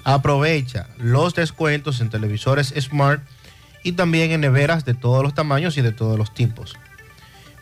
Aprovecha 0.03 0.87
los 0.97 1.35
descuentos 1.35 2.01
en 2.01 2.09
televisores 2.09 2.73
Smart 2.75 3.21
y 3.83 3.91
también 3.91 4.31
en 4.31 4.41
neveras 4.41 4.83
de 4.83 4.95
todos 4.95 5.21
los 5.21 5.35
tamaños 5.35 5.77
y 5.77 5.83
de 5.83 5.91
todos 5.91 6.17
los 6.17 6.33
tipos. 6.33 6.75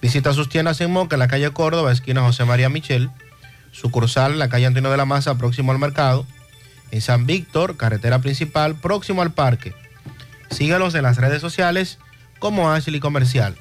Visita 0.01 0.31
sus 0.31 0.47
tiendas 0.47 0.79
en 0.79 0.89
Moca, 0.89 1.17
en 1.17 1.19
la 1.19 1.27
calle 1.27 1.51
Córdoba, 1.51 1.91
esquina 1.91 2.21
José 2.21 2.45
María 2.45 2.69
Michel, 2.69 3.09
sucursal 3.73 4.31
en 4.31 4.39
la 4.39 4.47
calle 4.47 4.67
Antonio 4.67 4.89
de 4.89 4.95
la 4.95 5.03
Maza, 5.03 5.37
próximo 5.37 5.73
al 5.73 5.79
mercado, 5.79 6.25
en 6.91 7.01
San 7.01 7.25
Víctor, 7.25 7.75
carretera 7.75 8.19
principal, 8.19 8.75
próximo 8.75 9.21
al 9.21 9.33
parque. 9.33 9.80
Sígalos 10.51 10.95
en 10.95 11.03
las 11.03 11.17
redes 11.17 11.41
sociales 11.41 11.99
como 12.39 12.71
Ashley 12.71 12.99
Comercial. 12.99 13.55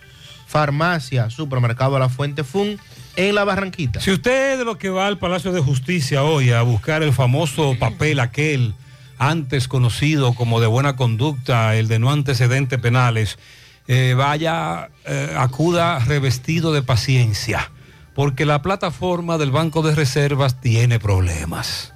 Farmacia, 0.46 1.30
Supermercado 1.30 2.00
La 2.00 2.10
Fuente 2.10 2.44
Fun, 2.44 2.80
en 3.18 3.36
La 3.36 3.44
Barranquita. 3.44 4.00
Si 4.00 4.12
usted 4.12 4.54
es 4.54 4.60
de 4.60 4.66
lo 4.66 4.78
que 4.78 4.90
va 4.90 5.08
al 5.08 5.18
Palacio 5.18 5.52
de 5.52 5.60
Justicia 5.60 6.24
hoy 6.24 6.52
a 6.52 6.62
buscar 6.62 7.04
el 7.04 7.12
famoso 7.12 7.76
papel 7.78 8.20
aquel 8.20 8.76
antes 9.18 9.68
conocido 9.68 10.34
como 10.36 10.62
de 10.62 10.68
buena 10.68 10.96
conducta, 10.96 11.76
el 11.76 11.88
de 11.88 11.98
no 12.00 12.12
antecedentes 12.12 12.80
penales, 12.80 13.40
eh, 13.88 14.14
vaya, 14.16 14.90
eh, 15.06 15.34
acuda 15.36 15.98
revestido 16.00 16.72
de 16.74 16.84
paciencia, 16.84 17.72
porque 18.14 18.46
la 18.46 18.62
plataforma 18.62 19.40
del 19.40 19.50
Banco 19.50 19.82
de 19.82 19.96
Reservas 19.96 20.62
tiene 20.62 21.00
problemas. 21.00 21.94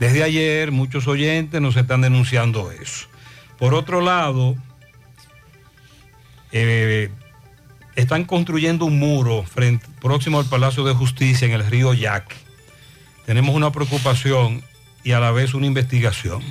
Desde 0.00 0.24
ayer 0.24 0.72
muchos 0.72 1.06
oyentes 1.06 1.60
nos 1.60 1.76
están 1.76 2.00
denunciando 2.00 2.72
eso. 2.72 3.06
Por 3.56 3.72
otro 3.72 4.00
lado, 4.00 4.56
eh, 6.50 7.10
están 7.96 8.24
construyendo 8.24 8.84
un 8.84 8.98
muro 8.98 9.44
próximo 10.00 10.38
al 10.38 10.46
Palacio 10.46 10.84
de 10.84 10.94
Justicia 10.94 11.46
en 11.46 11.54
el 11.54 11.66
río 11.66 11.94
Yaque. 11.94 12.36
Tenemos 13.24 13.54
una 13.54 13.72
preocupación 13.72 14.62
y 15.02 15.12
a 15.12 15.20
la 15.20 15.32
vez 15.32 15.54
una 15.54 15.66
investigación. 15.66 16.42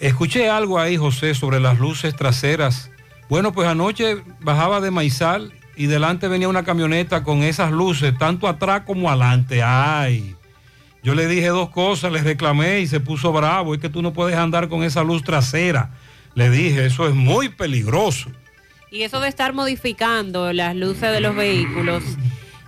Escuché 0.00 0.48
algo 0.48 0.80
ahí, 0.80 0.96
José, 0.96 1.34
sobre 1.34 1.60
las 1.60 1.78
luces 1.78 2.16
traseras. 2.16 2.90
Bueno, 3.28 3.52
pues 3.52 3.68
anoche 3.68 4.16
bajaba 4.40 4.80
de 4.80 4.90
Maizal 4.90 5.52
y 5.76 5.86
delante 5.86 6.26
venía 6.26 6.48
una 6.48 6.64
camioneta 6.64 7.22
con 7.22 7.42
esas 7.42 7.70
luces, 7.70 8.16
tanto 8.18 8.48
atrás 8.48 8.82
como 8.86 9.10
adelante. 9.10 9.62
Ay, 9.62 10.34
yo 11.02 11.14
le 11.14 11.26
dije 11.26 11.48
dos 11.48 11.70
cosas, 11.70 12.12
le 12.12 12.22
reclamé 12.22 12.80
y 12.80 12.86
se 12.86 12.98
puso 12.98 13.32
bravo. 13.32 13.74
Es 13.74 13.80
que 13.80 13.88
tú 13.88 14.02
no 14.02 14.12
puedes 14.12 14.36
andar 14.36 14.68
con 14.68 14.82
esa 14.82 15.04
luz 15.04 15.22
trasera. 15.22 15.90
Le 16.34 16.48
dije, 16.48 16.86
eso 16.86 17.06
es 17.06 17.14
muy 17.14 17.50
peligroso. 17.50 18.30
Y 18.92 19.04
eso 19.04 19.20
de 19.20 19.28
estar 19.28 19.54
modificando 19.54 20.52
las 20.52 20.76
luces 20.76 21.10
de 21.12 21.20
los 21.20 21.34
vehículos, 21.34 22.04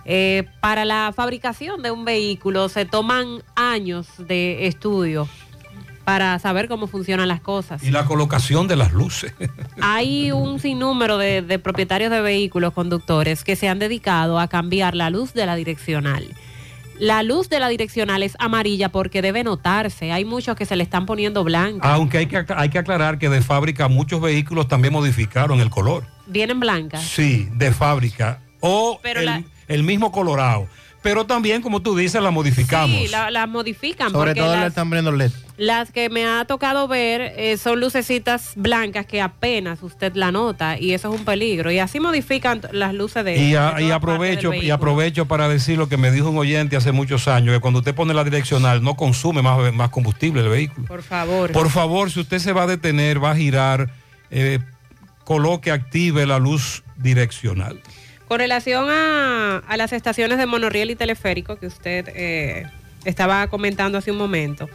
eh, 0.05 0.47
para 0.59 0.83
la 0.83 1.13
fabricación 1.15 1.83
de 1.83 1.91
un 1.91 2.03
vehículo 2.03 2.67
se 2.67 2.83
toman 2.83 3.43
años 3.55 4.07
de 4.17 4.65
estudio 4.65 5.29
para 6.03 6.39
saber 6.39 6.67
cómo 6.67 6.87
funcionan 6.87 7.27
las 7.27 7.41
cosas. 7.41 7.83
Y 7.83 7.91
la 7.91 8.05
colocación 8.05 8.67
de 8.67 8.75
las 8.75 8.91
luces. 8.91 9.33
Hay 9.81 10.31
un 10.31 10.59
sinnúmero 10.59 11.19
de, 11.19 11.43
de 11.43 11.59
propietarios 11.59 12.09
de 12.09 12.21
vehículos, 12.21 12.73
conductores, 12.73 13.43
que 13.43 13.55
se 13.55 13.69
han 13.69 13.77
dedicado 13.77 14.39
a 14.39 14.47
cambiar 14.47 14.95
la 14.95 15.11
luz 15.11 15.31
de 15.33 15.45
la 15.45 15.55
direccional. 15.55 16.27
La 16.99 17.23
luz 17.23 17.49
de 17.49 17.59
la 17.59 17.67
direccional 17.67 18.23
es 18.23 18.35
amarilla 18.39 18.89
porque 18.89 19.21
debe 19.21 19.43
notarse. 19.43 20.11
Hay 20.13 20.23
muchos 20.23 20.55
que 20.55 20.65
se 20.65 20.75
le 20.77 20.83
están 20.83 21.05
poniendo 21.05 21.43
blanca. 21.43 21.93
Aunque 21.93 22.19
hay 22.19 22.25
que, 22.27 22.45
hay 22.55 22.69
que 22.69 22.79
aclarar 22.79 23.19
que 23.19 23.29
de 23.29 23.41
fábrica 23.41 23.87
muchos 23.89 24.21
vehículos 24.21 24.67
también 24.69 24.93
modificaron 24.93 25.59
el 25.59 25.69
color. 25.69 26.05
Vienen 26.25 26.59
blancas. 26.59 27.03
Sí, 27.03 27.49
de 27.53 27.71
fábrica. 27.73 28.41
O 28.61 28.99
Pero 29.03 29.19
el, 29.19 29.25
la- 29.25 29.43
el 29.67 29.83
mismo 29.83 30.11
colorado. 30.11 30.67
Pero 31.05 31.23
también, 31.27 31.61
como 31.61 31.83
tú 31.83 31.95
dices, 31.95 32.19
la 32.19 32.31
modificamos. 32.31 32.99
Sí, 32.99 33.07
la- 33.09 33.29
las 33.29 33.47
modifican. 33.47 34.09
Sobre 34.11 34.31
porque 34.31 34.41
todo 34.41 34.55
le 34.55 34.61
las- 34.61 34.69
están 34.69 34.89
poniendo 34.89 35.11
LED. 35.11 35.31
Las 35.57 35.91
que 35.91 36.09
me 36.09 36.25
ha 36.25 36.43
tocado 36.45 36.87
ver 36.87 37.21
eh, 37.37 37.57
son 37.57 37.79
lucecitas 37.79 38.53
blancas 38.55 39.05
que 39.05 39.21
apenas 39.21 39.83
usted 39.83 40.13
la 40.15 40.31
nota 40.31 40.79
y 40.79 40.93
eso 40.93 41.13
es 41.13 41.19
un 41.19 41.23
peligro. 41.23 41.69
Y 41.71 41.77
así 41.77 41.99
modifican 41.99 42.59
las 42.71 42.95
luces 42.95 43.23
de. 43.23 43.37
Y, 43.37 43.53
a- 43.55 43.79
y 43.79 43.91
aprovecho 43.91 44.51
y 44.51 44.71
aprovecho 44.71 45.27
para 45.27 45.47
decir 45.47 45.77
lo 45.77 45.87
que 45.87 45.97
me 45.97 46.09
dijo 46.09 46.31
un 46.31 46.39
oyente 46.39 46.75
hace 46.75 46.91
muchos 46.91 47.27
años, 47.27 47.53
que 47.53 47.59
cuando 47.61 47.81
usted 47.81 47.93
pone 47.93 48.15
la 48.15 48.23
direccional 48.23 48.81
no 48.81 48.95
consume 48.95 49.43
más, 49.43 49.71
más 49.75 49.91
combustible 49.91 50.41
el 50.41 50.49
vehículo. 50.49 50.87
Por 50.87 51.03
favor. 51.03 51.51
Por 51.51 51.69
favor, 51.69 52.09
si 52.09 52.19
usted 52.21 52.39
se 52.39 52.51
va 52.51 52.63
a 52.63 52.67
detener, 52.67 53.23
va 53.23 53.29
a 53.31 53.35
girar, 53.35 53.91
eh, 54.31 54.57
coloque, 55.23 55.71
active 55.71 56.25
la 56.25 56.39
luz 56.39 56.81
direccional. 56.97 57.79
Con 58.27 58.39
relación 58.39 58.87
a, 58.89 59.61
las 59.77 59.93
estaciones 59.93 60.37
de 60.37 60.45
monorriel 60.45 60.89
y 60.89 60.95
teleférico 60.95 61.57
que 61.57 61.67
usted 61.67 62.09
eh, 62.15 62.65
estaba 63.05 63.47
comentando 63.47 63.97
hace 63.97 64.11
un 64.11 64.17
momento, 64.17 64.67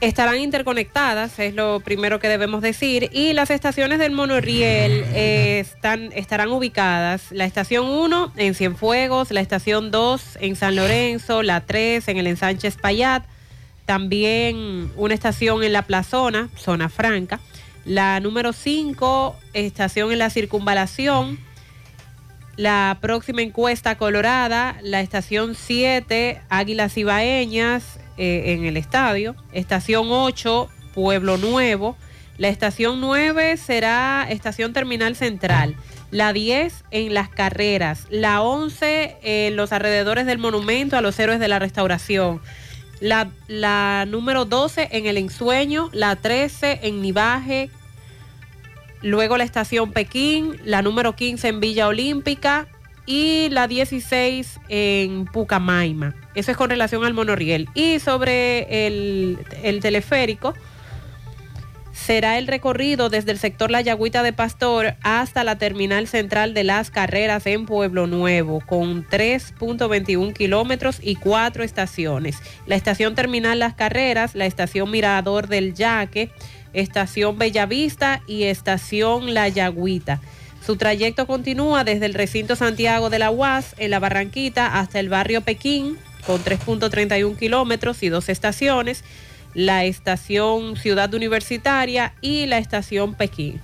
estarán 0.00 0.38
interconectadas, 0.38 1.38
es 1.38 1.54
lo 1.54 1.80
primero 1.80 2.20
que 2.20 2.28
debemos 2.28 2.62
decir, 2.62 3.10
y 3.12 3.32
las 3.34 3.50
estaciones 3.50 3.98
del 3.98 4.12
monorriel 4.12 5.04
eh, 5.12 5.60
están, 5.60 6.10
estarán 6.12 6.50
ubicadas, 6.50 7.26
la 7.32 7.44
estación 7.44 7.86
1 7.86 8.32
en 8.36 8.54
Cienfuegos, 8.54 9.30
la 9.30 9.40
estación 9.40 9.90
2 9.90 10.38
en 10.40 10.56
San 10.56 10.76
Lorenzo, 10.76 11.42
la 11.42 11.60
3 11.60 12.08
en 12.08 12.16
el 12.16 12.26
ensanche 12.28 12.68
Espaillat, 12.68 13.24
también 13.84 14.90
una 14.96 15.12
estación 15.12 15.62
en 15.64 15.72
la 15.72 15.82
Plazona, 15.82 16.48
zona 16.56 16.88
franca, 16.88 17.40
la 17.84 18.20
número 18.20 18.52
5, 18.52 19.36
estación 19.52 20.12
en 20.12 20.18
la 20.18 20.30
circunvalación, 20.30 21.38
la 22.60 22.98
próxima 23.00 23.40
encuesta 23.40 23.96
colorada, 23.96 24.76
la 24.82 25.00
estación 25.00 25.54
7, 25.54 26.42
Águilas 26.50 26.94
Ibaeñas 26.98 27.98
eh, 28.18 28.52
en 28.52 28.66
el 28.66 28.76
estadio, 28.76 29.34
estación 29.52 30.08
8, 30.10 30.68
Pueblo 30.92 31.38
Nuevo, 31.38 31.96
la 32.36 32.48
estación 32.48 33.00
9 33.00 33.56
será 33.56 34.26
estación 34.28 34.74
terminal 34.74 35.16
central, 35.16 35.74
la 36.10 36.34
10 36.34 36.84
en 36.90 37.14
las 37.14 37.30
carreras, 37.30 38.06
la 38.10 38.42
11 38.42 39.16
en 39.22 39.56
los 39.56 39.72
alrededores 39.72 40.26
del 40.26 40.36
monumento 40.36 40.98
a 40.98 41.00
los 41.00 41.18
héroes 41.18 41.40
de 41.40 41.48
la 41.48 41.60
restauración, 41.60 42.42
la, 43.00 43.30
la 43.48 44.04
número 44.06 44.44
12 44.44 44.90
en 44.92 45.06
el 45.06 45.16
ensueño, 45.16 45.88
la 45.94 46.14
13 46.14 46.80
en 46.82 47.00
Nivaje, 47.00 47.70
luego 49.02 49.36
la 49.36 49.44
estación 49.44 49.92
Pekín, 49.92 50.56
la 50.64 50.82
número 50.82 51.14
15 51.14 51.48
en 51.48 51.60
Villa 51.60 51.88
Olímpica 51.88 52.66
y 53.06 53.48
la 53.50 53.66
16 53.66 54.60
en 54.68 55.24
Pucamaima. 55.26 56.14
Eso 56.34 56.50
es 56.50 56.56
con 56.56 56.70
relación 56.70 57.04
al 57.04 57.14
monorriel. 57.14 57.68
Y 57.74 57.98
sobre 57.98 58.86
el, 58.86 59.38
el 59.62 59.80
teleférico, 59.80 60.54
será 61.92 62.38
el 62.38 62.46
recorrido 62.46 63.10
desde 63.10 63.30
el 63.30 63.38
sector 63.38 63.70
La 63.70 63.82
Yagüita 63.82 64.22
de 64.22 64.32
Pastor 64.32 64.94
hasta 65.02 65.44
la 65.44 65.58
terminal 65.58 66.06
central 66.06 66.54
de 66.54 66.64
las 66.64 66.90
carreras 66.90 67.46
en 67.46 67.66
Pueblo 67.66 68.06
Nuevo, 68.06 68.60
con 68.60 69.06
3.21 69.06 70.32
kilómetros 70.32 70.98
y 71.02 71.16
cuatro 71.16 71.62
estaciones. 71.62 72.38
La 72.66 72.74
estación 72.74 73.14
terminal 73.14 73.58
Las 73.58 73.74
Carreras, 73.74 74.34
la 74.34 74.46
estación 74.46 74.90
Mirador 74.90 75.46
del 75.46 75.74
Yaque, 75.74 76.30
estación 76.72 77.38
Bellavista 77.38 78.22
y 78.26 78.44
estación 78.44 79.34
La 79.34 79.48
Yagüita. 79.48 80.20
Su 80.64 80.76
trayecto 80.76 81.26
continúa 81.26 81.84
desde 81.84 82.06
el 82.06 82.14
recinto 82.14 82.54
Santiago 82.54 83.10
de 83.10 83.18
la 83.18 83.30
UAS 83.30 83.74
en 83.78 83.90
la 83.90 83.98
Barranquita 83.98 84.78
hasta 84.78 85.00
el 85.00 85.08
barrio 85.08 85.40
Pekín 85.40 85.96
con 86.26 86.42
3.31 86.44 87.36
kilómetros 87.38 88.02
y 88.02 88.08
dos 88.08 88.28
estaciones, 88.28 89.04
la 89.54 89.84
estación 89.84 90.76
Ciudad 90.76 91.12
Universitaria 91.14 92.12
y 92.20 92.46
la 92.46 92.58
estación 92.58 93.14
Pekín. 93.14 93.60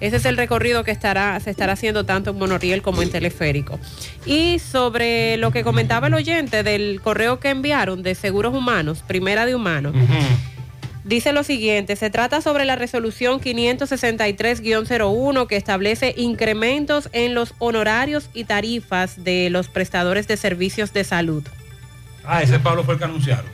Ese 0.00 0.16
es 0.16 0.24
el 0.24 0.38
recorrido 0.38 0.82
que 0.82 0.90
estará, 0.90 1.38
se 1.40 1.50
estará 1.50 1.74
haciendo 1.74 2.04
tanto 2.04 2.30
en 2.30 2.38
monorriel 2.38 2.80
como 2.80 3.02
en 3.02 3.10
teleférico. 3.10 3.78
Y 4.24 4.58
sobre 4.58 5.36
lo 5.36 5.52
que 5.52 5.62
comentaba 5.62 6.06
el 6.06 6.14
oyente 6.14 6.62
del 6.62 7.02
correo 7.02 7.38
que 7.38 7.50
enviaron 7.50 8.02
de 8.02 8.14
Seguros 8.14 8.54
Humanos, 8.54 9.04
Primera 9.06 9.44
de 9.44 9.54
Humanos, 9.54 9.94
Dice 11.10 11.32
lo 11.32 11.42
siguiente, 11.42 11.96
se 11.96 12.08
trata 12.08 12.40
sobre 12.40 12.64
la 12.64 12.76
resolución 12.76 13.40
563-01 13.40 15.48
que 15.48 15.56
establece 15.56 16.14
incrementos 16.16 17.08
en 17.12 17.34
los 17.34 17.52
honorarios 17.58 18.30
y 18.32 18.44
tarifas 18.44 19.24
de 19.24 19.50
los 19.50 19.66
prestadores 19.66 20.28
de 20.28 20.36
servicios 20.36 20.92
de 20.92 21.02
salud. 21.02 21.42
Ah, 22.22 22.44
ese 22.44 22.60
Pablo 22.60 22.84
fue 22.84 22.94
el 22.94 23.00
que 23.00 23.06
anunciaron. 23.06 23.46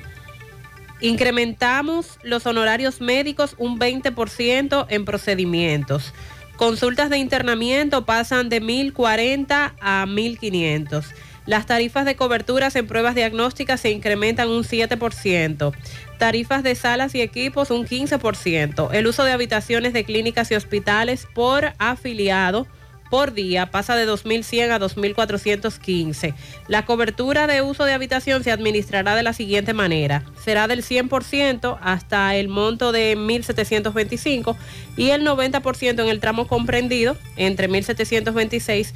Incrementamos 1.00 2.18
los 2.22 2.44
honorarios 2.44 3.00
médicos 3.00 3.54
un 3.56 3.78
20% 3.78 4.86
en 4.90 5.06
procedimientos. 5.06 6.12
Consultas 6.56 7.08
de 7.08 7.16
internamiento 7.16 8.04
pasan 8.04 8.50
de 8.50 8.60
1.040 8.60 9.72
a 9.80 10.04
1.500. 10.06 11.06
Las 11.46 11.64
tarifas 11.64 12.04
de 12.04 12.16
coberturas 12.16 12.74
en 12.74 12.88
pruebas 12.88 13.14
diagnósticas 13.14 13.80
se 13.80 13.92
incrementan 13.92 14.48
un 14.48 14.64
7%. 14.64 15.72
Tarifas 16.18 16.62
de 16.62 16.74
salas 16.74 17.14
y 17.14 17.20
equipos 17.20 17.70
un 17.70 17.86
15%. 17.86 18.90
El 18.92 19.06
uso 19.06 19.24
de 19.24 19.32
habitaciones 19.32 19.92
de 19.92 20.04
clínicas 20.04 20.50
y 20.50 20.54
hospitales 20.54 21.26
por 21.34 21.72
afiliado 21.78 22.66
por 23.10 23.32
día 23.32 23.70
pasa 23.70 23.96
de 23.96 24.08
2.100 24.08 24.70
a 24.70 24.80
2.415. 24.80 26.34
La 26.68 26.84
cobertura 26.84 27.46
de 27.46 27.62
uso 27.62 27.84
de 27.84 27.92
habitación 27.92 28.42
se 28.42 28.50
administrará 28.50 29.14
de 29.14 29.22
la 29.22 29.32
siguiente 29.32 29.74
manera. 29.74 30.24
Será 30.44 30.68
del 30.68 30.82
100% 30.82 31.78
hasta 31.80 32.34
el 32.34 32.48
monto 32.48 32.92
de 32.92 33.16
1.725 33.16 34.56
y 34.96 35.10
el 35.10 35.26
90% 35.26 36.02
en 36.02 36.08
el 36.08 36.20
tramo 36.20 36.46
comprendido 36.46 37.16
entre 37.36 37.68
1.726 37.68 38.92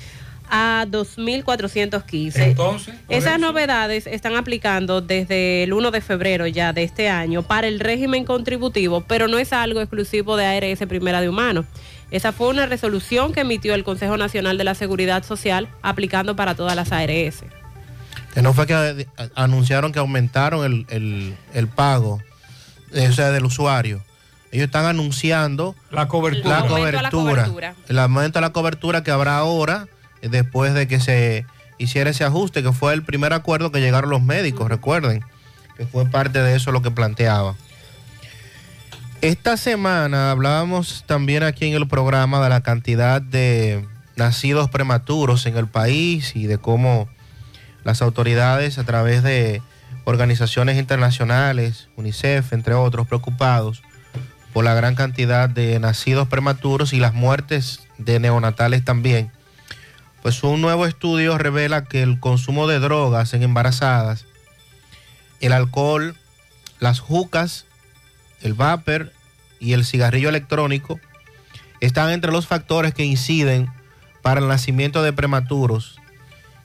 a 0.50 0.84
2.415. 0.88 2.32
Entonces, 2.42 2.94
Esas 3.08 3.32
eso- 3.36 3.38
novedades 3.38 4.06
están 4.06 4.36
aplicando 4.36 5.00
desde 5.00 5.62
el 5.64 5.72
1 5.72 5.90
de 5.90 6.00
febrero 6.00 6.46
ya 6.46 6.72
de 6.72 6.82
este 6.82 7.08
año 7.08 7.42
para 7.42 7.66
el 7.68 7.80
régimen 7.80 8.24
contributivo, 8.24 9.02
pero 9.02 9.28
no 9.28 9.38
es 9.38 9.52
algo 9.52 9.80
exclusivo 9.80 10.36
de 10.36 10.46
ARS 10.46 10.86
Primera 10.88 11.20
de 11.20 11.28
Humanos. 11.28 11.66
Esa 12.10 12.32
fue 12.32 12.48
una 12.48 12.66
resolución 12.66 13.32
que 13.32 13.40
emitió 13.40 13.74
el 13.74 13.84
Consejo 13.84 14.16
Nacional 14.16 14.58
de 14.58 14.64
la 14.64 14.74
Seguridad 14.74 15.24
Social 15.24 15.68
aplicando 15.82 16.34
para 16.36 16.54
todas 16.56 16.74
las 16.74 16.90
ARS. 16.92 17.44
Que 18.34 18.42
no 18.42 18.52
fue 18.52 18.66
que 18.66 19.06
anunciaron 19.34 19.92
que 19.92 19.98
aumentaron 19.98 20.64
el, 20.64 20.86
el- 20.90 21.34
el 21.54 21.68
pago 21.68 22.20
eh, 22.92 23.08
o 23.08 23.12
sea, 23.12 23.30
del 23.30 23.44
usuario. 23.44 24.02
Ellos 24.52 24.64
están 24.66 24.84
anunciando 24.86 25.76
la 25.92 26.08
cobertura. 26.08 26.58
La 26.60 26.66
El 26.66 26.72
aumento 26.72 26.98
a 26.98 27.02
la 27.02 27.10
cobertura. 27.10 27.74
El 27.88 27.98
aumento 28.00 28.38
a 28.38 28.42
la 28.42 28.50
cobertura 28.50 29.04
que 29.04 29.12
habrá 29.12 29.36
ahora, 29.36 29.86
después 30.22 30.74
de 30.74 30.86
que 30.86 31.00
se 31.00 31.46
hiciera 31.78 32.10
ese 32.10 32.24
ajuste, 32.24 32.62
que 32.62 32.72
fue 32.72 32.92
el 32.92 33.02
primer 33.02 33.32
acuerdo 33.32 33.72
que 33.72 33.80
llegaron 33.80 34.10
los 34.10 34.22
médicos, 34.22 34.68
recuerden, 34.68 35.24
que 35.76 35.86
fue 35.86 36.06
parte 36.06 36.42
de 36.42 36.56
eso 36.56 36.72
lo 36.72 36.82
que 36.82 36.90
planteaba. 36.90 37.56
Esta 39.22 39.56
semana 39.56 40.30
hablábamos 40.30 41.04
también 41.06 41.42
aquí 41.42 41.66
en 41.66 41.74
el 41.74 41.86
programa 41.86 42.42
de 42.42 42.48
la 42.48 42.62
cantidad 42.62 43.20
de 43.20 43.86
nacidos 44.16 44.70
prematuros 44.70 45.46
en 45.46 45.56
el 45.56 45.66
país 45.66 46.36
y 46.36 46.46
de 46.46 46.58
cómo 46.58 47.08
las 47.84 48.02
autoridades 48.02 48.78
a 48.78 48.84
través 48.84 49.22
de 49.22 49.62
organizaciones 50.04 50.78
internacionales, 50.78 51.88
UNICEF, 51.96 52.52
entre 52.52 52.74
otros, 52.74 53.06
preocupados 53.06 53.82
por 54.52 54.64
la 54.64 54.74
gran 54.74 54.94
cantidad 54.94 55.48
de 55.48 55.78
nacidos 55.78 56.28
prematuros 56.28 56.92
y 56.92 56.98
las 56.98 57.14
muertes 57.14 57.80
de 57.98 58.20
neonatales 58.20 58.84
también. 58.84 59.30
Pues 60.22 60.42
un 60.42 60.60
nuevo 60.60 60.86
estudio 60.86 61.38
revela 61.38 61.84
que 61.84 62.02
el 62.02 62.20
consumo 62.20 62.66
de 62.66 62.78
drogas 62.78 63.32
en 63.32 63.42
embarazadas, 63.42 64.26
el 65.40 65.52
alcohol, 65.52 66.14
las 66.78 67.00
jucas, 67.00 67.64
el 68.42 68.54
vapor 68.54 69.12
y 69.60 69.72
el 69.72 69.84
cigarrillo 69.84 70.28
electrónico 70.28 71.00
están 71.80 72.10
entre 72.10 72.32
los 72.32 72.46
factores 72.46 72.92
que 72.92 73.04
inciden 73.04 73.70
para 74.22 74.40
el 74.40 74.48
nacimiento 74.48 75.02
de 75.02 75.14
prematuros, 75.14 75.98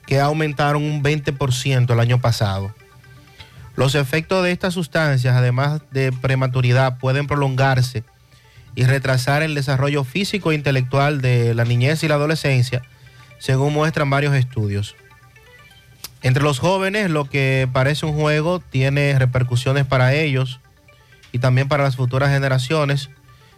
que 0.06 0.20
aumentaron 0.20 0.82
un 0.82 1.02
20% 1.02 1.90
el 1.90 2.00
año 2.00 2.20
pasado. 2.20 2.74
Los 3.74 3.94
efectos 3.94 4.42
de 4.44 4.52
estas 4.52 4.74
sustancias, 4.74 5.34
además 5.34 5.80
de 5.90 6.12
prematuridad, 6.12 6.98
pueden 6.98 7.26
prolongarse 7.26 8.04
y 8.74 8.84
retrasar 8.84 9.42
el 9.42 9.54
desarrollo 9.54 10.04
físico 10.04 10.52
e 10.52 10.54
intelectual 10.54 11.22
de 11.22 11.54
la 11.54 11.64
niñez 11.64 12.02
y 12.02 12.08
la 12.08 12.14
adolescencia, 12.14 12.82
según 13.38 13.72
muestran 13.72 14.10
varios 14.10 14.34
estudios. 14.34 14.96
Entre 16.22 16.42
los 16.42 16.58
jóvenes, 16.58 17.10
lo 17.10 17.26
que 17.26 17.68
parece 17.72 18.06
un 18.06 18.14
juego 18.14 18.60
tiene 18.60 19.18
repercusiones 19.18 19.86
para 19.86 20.14
ellos 20.14 20.60
y 21.32 21.38
también 21.38 21.68
para 21.68 21.84
las 21.84 21.96
futuras 21.96 22.30
generaciones, 22.30 23.10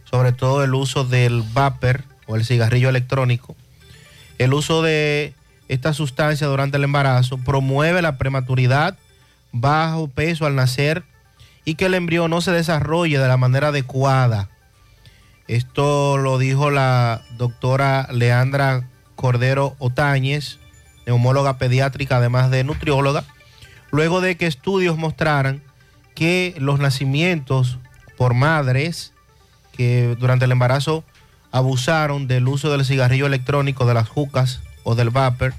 sobre 0.05 0.33
todo 0.33 0.65
el 0.65 0.75
uso 0.75 1.05
del 1.05 1.43
vapor 1.53 2.05
o 2.27 2.37
el 2.37 2.45
cigarrillo 2.45 2.89
electrónico, 2.89 3.57
el 4.39 4.55
uso 4.55 4.83
de 4.83 5.35
esta 5.69 5.93
sustancia 5.93 6.47
durante 6.47 6.77
el 6.77 6.85
embarazo 6.85 7.39
promueve 7.39 8.03
la 8.03 8.19
prematuridad, 8.19 8.97
bajo 9.53 10.09
peso 10.09 10.47
al 10.47 10.55
nacer 10.55 11.05
y 11.65 11.75
que 11.75 11.87
el 11.87 11.95
embrión 11.95 12.31
no 12.31 12.41
se 12.41 12.53
desarrolle 12.53 13.19
de 13.19 13.29
la 13.29 13.37
manera 13.37 13.69
adecuada. 13.69 14.49
Esto 15.49 16.19
lo 16.19 16.39
dijo 16.39 16.71
la 16.71 17.23
doctora 17.37 18.09
Leandra 18.13 18.85
Cordero 19.19 19.75
Otañez, 19.81 20.61
neumóloga 21.05 21.59
pediátrica 21.59 22.19
además 22.19 22.53
de 22.53 22.63
nutrióloga, 22.63 23.25
luego 23.91 24.21
de 24.21 24.37
que 24.37 24.47
estudios 24.47 24.97
mostraran 24.97 25.61
que 26.15 26.55
los 26.59 26.79
nacimientos 26.79 27.79
por 28.17 28.35
madres 28.35 29.13
que 29.73 30.17
durante 30.21 30.45
el 30.45 30.53
embarazo 30.53 31.03
abusaron 31.51 32.29
del 32.29 32.47
uso 32.47 32.71
del 32.71 32.85
cigarrillo 32.85 33.27
electrónico, 33.27 33.87
de 33.87 33.95
las 33.95 34.09
jucas 34.09 34.61
o 34.85 34.95
del 34.95 35.11
vapor, 35.11 35.53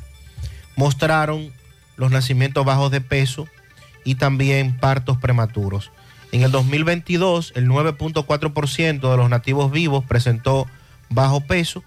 mostraron 0.78 1.52
los 1.98 2.12
nacimientos 2.12 2.64
bajos 2.64 2.92
de 2.92 3.02
peso 3.02 3.46
y 4.06 4.16
también 4.16 4.78
partos 4.78 5.18
prematuros. 5.18 5.92
En 6.32 6.44
el 6.44 6.52
2022, 6.52 7.52
el 7.56 7.68
9.4% 7.68 9.12
de 9.12 9.18
los 9.18 9.30
nativos 9.30 9.70
vivos 9.70 10.06
presentó 10.06 10.66
bajo 11.10 11.42
peso, 11.42 11.84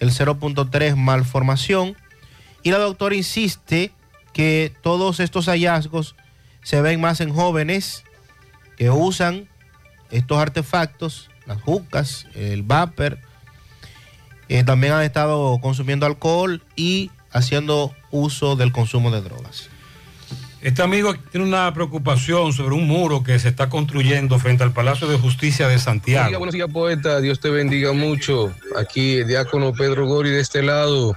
el 0.00 0.10
0.3% 0.10 0.96
malformación, 0.96 1.96
y 2.62 2.70
la 2.70 2.78
doctora 2.78 3.14
insiste 3.14 3.92
que 4.32 4.74
todos 4.82 5.20
estos 5.20 5.46
hallazgos 5.46 6.16
se 6.62 6.80
ven 6.80 7.00
más 7.00 7.20
en 7.20 7.32
jóvenes 7.32 8.04
que 8.76 8.90
usan 8.90 9.48
estos 10.10 10.38
artefactos, 10.38 11.30
las 11.46 11.62
jucas, 11.62 12.26
el 12.34 12.62
vapor, 12.62 13.18
eh, 14.48 14.64
también 14.64 14.92
han 14.92 15.02
estado 15.02 15.58
consumiendo 15.60 16.06
alcohol 16.06 16.62
y 16.76 17.10
haciendo 17.30 17.94
uso 18.10 18.56
del 18.56 18.72
consumo 18.72 19.10
de 19.10 19.20
drogas. 19.22 19.70
Este 20.62 20.82
amigo 20.82 21.14
tiene 21.30 21.46
una 21.46 21.72
preocupación 21.72 22.52
sobre 22.52 22.74
un 22.74 22.86
muro 22.86 23.22
que 23.22 23.38
se 23.38 23.48
está 23.48 23.68
construyendo 23.68 24.38
frente 24.38 24.64
al 24.64 24.72
Palacio 24.72 25.06
de 25.06 25.18
Justicia 25.18 25.68
de 25.68 25.78
Santiago. 25.78 26.38
Buenos 26.38 26.54
días, 26.54 26.68
poeta. 26.72 27.20
Dios 27.20 27.40
te 27.40 27.50
bendiga 27.50 27.92
mucho. 27.92 28.52
Aquí, 28.76 29.18
el 29.18 29.28
diácono 29.28 29.72
Pedro 29.72 30.06
Gori 30.06 30.30
de 30.30 30.40
este 30.40 30.62
lado. 30.62 31.16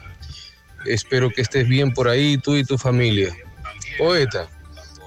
Espero 0.85 1.29
que 1.29 1.41
estés 1.41 1.67
bien 1.67 1.93
por 1.93 2.09
ahí, 2.09 2.37
tú 2.37 2.55
y 2.55 2.63
tu 2.63 2.77
familia. 2.77 3.35
Poeta, 3.97 4.47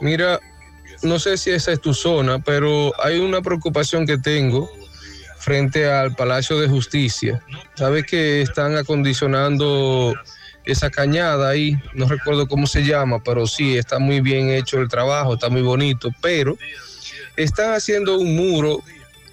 mira, 0.01 0.41
no 1.03 1.19
sé 1.19 1.37
si 1.37 1.51
esa 1.51 1.73
es 1.73 1.81
tu 1.81 1.95
zona, 1.95 2.39
pero 2.39 2.93
hay 3.03 3.21
una 3.21 3.43
preocupación 3.43 4.07
que 4.07 4.19
tengo 4.19 4.71
frente 5.39 5.91
al 5.91 6.15
Palacio 6.15 6.59
de 6.59 6.69
Justicia. 6.69 7.43
Sabes 7.75 8.05
que 8.07 8.43
están 8.43 8.77
acondicionando 8.77 10.15
esa 10.65 10.91
cañada 10.91 11.49
ahí, 11.49 11.77
no 11.95 12.07
recuerdo 12.07 12.47
cómo 12.47 12.67
se 12.67 12.85
llama, 12.85 13.23
pero 13.23 13.47
sí, 13.47 13.77
está 13.77 13.99
muy 13.99 14.21
bien 14.21 14.51
hecho 14.51 14.81
el 14.81 14.89
trabajo, 14.89 15.35
está 15.35 15.49
muy 15.49 15.63
bonito, 15.63 16.11
pero 16.21 16.57
están 17.37 17.75
haciendo 17.75 18.19
un 18.19 18.37
muro 18.37 18.83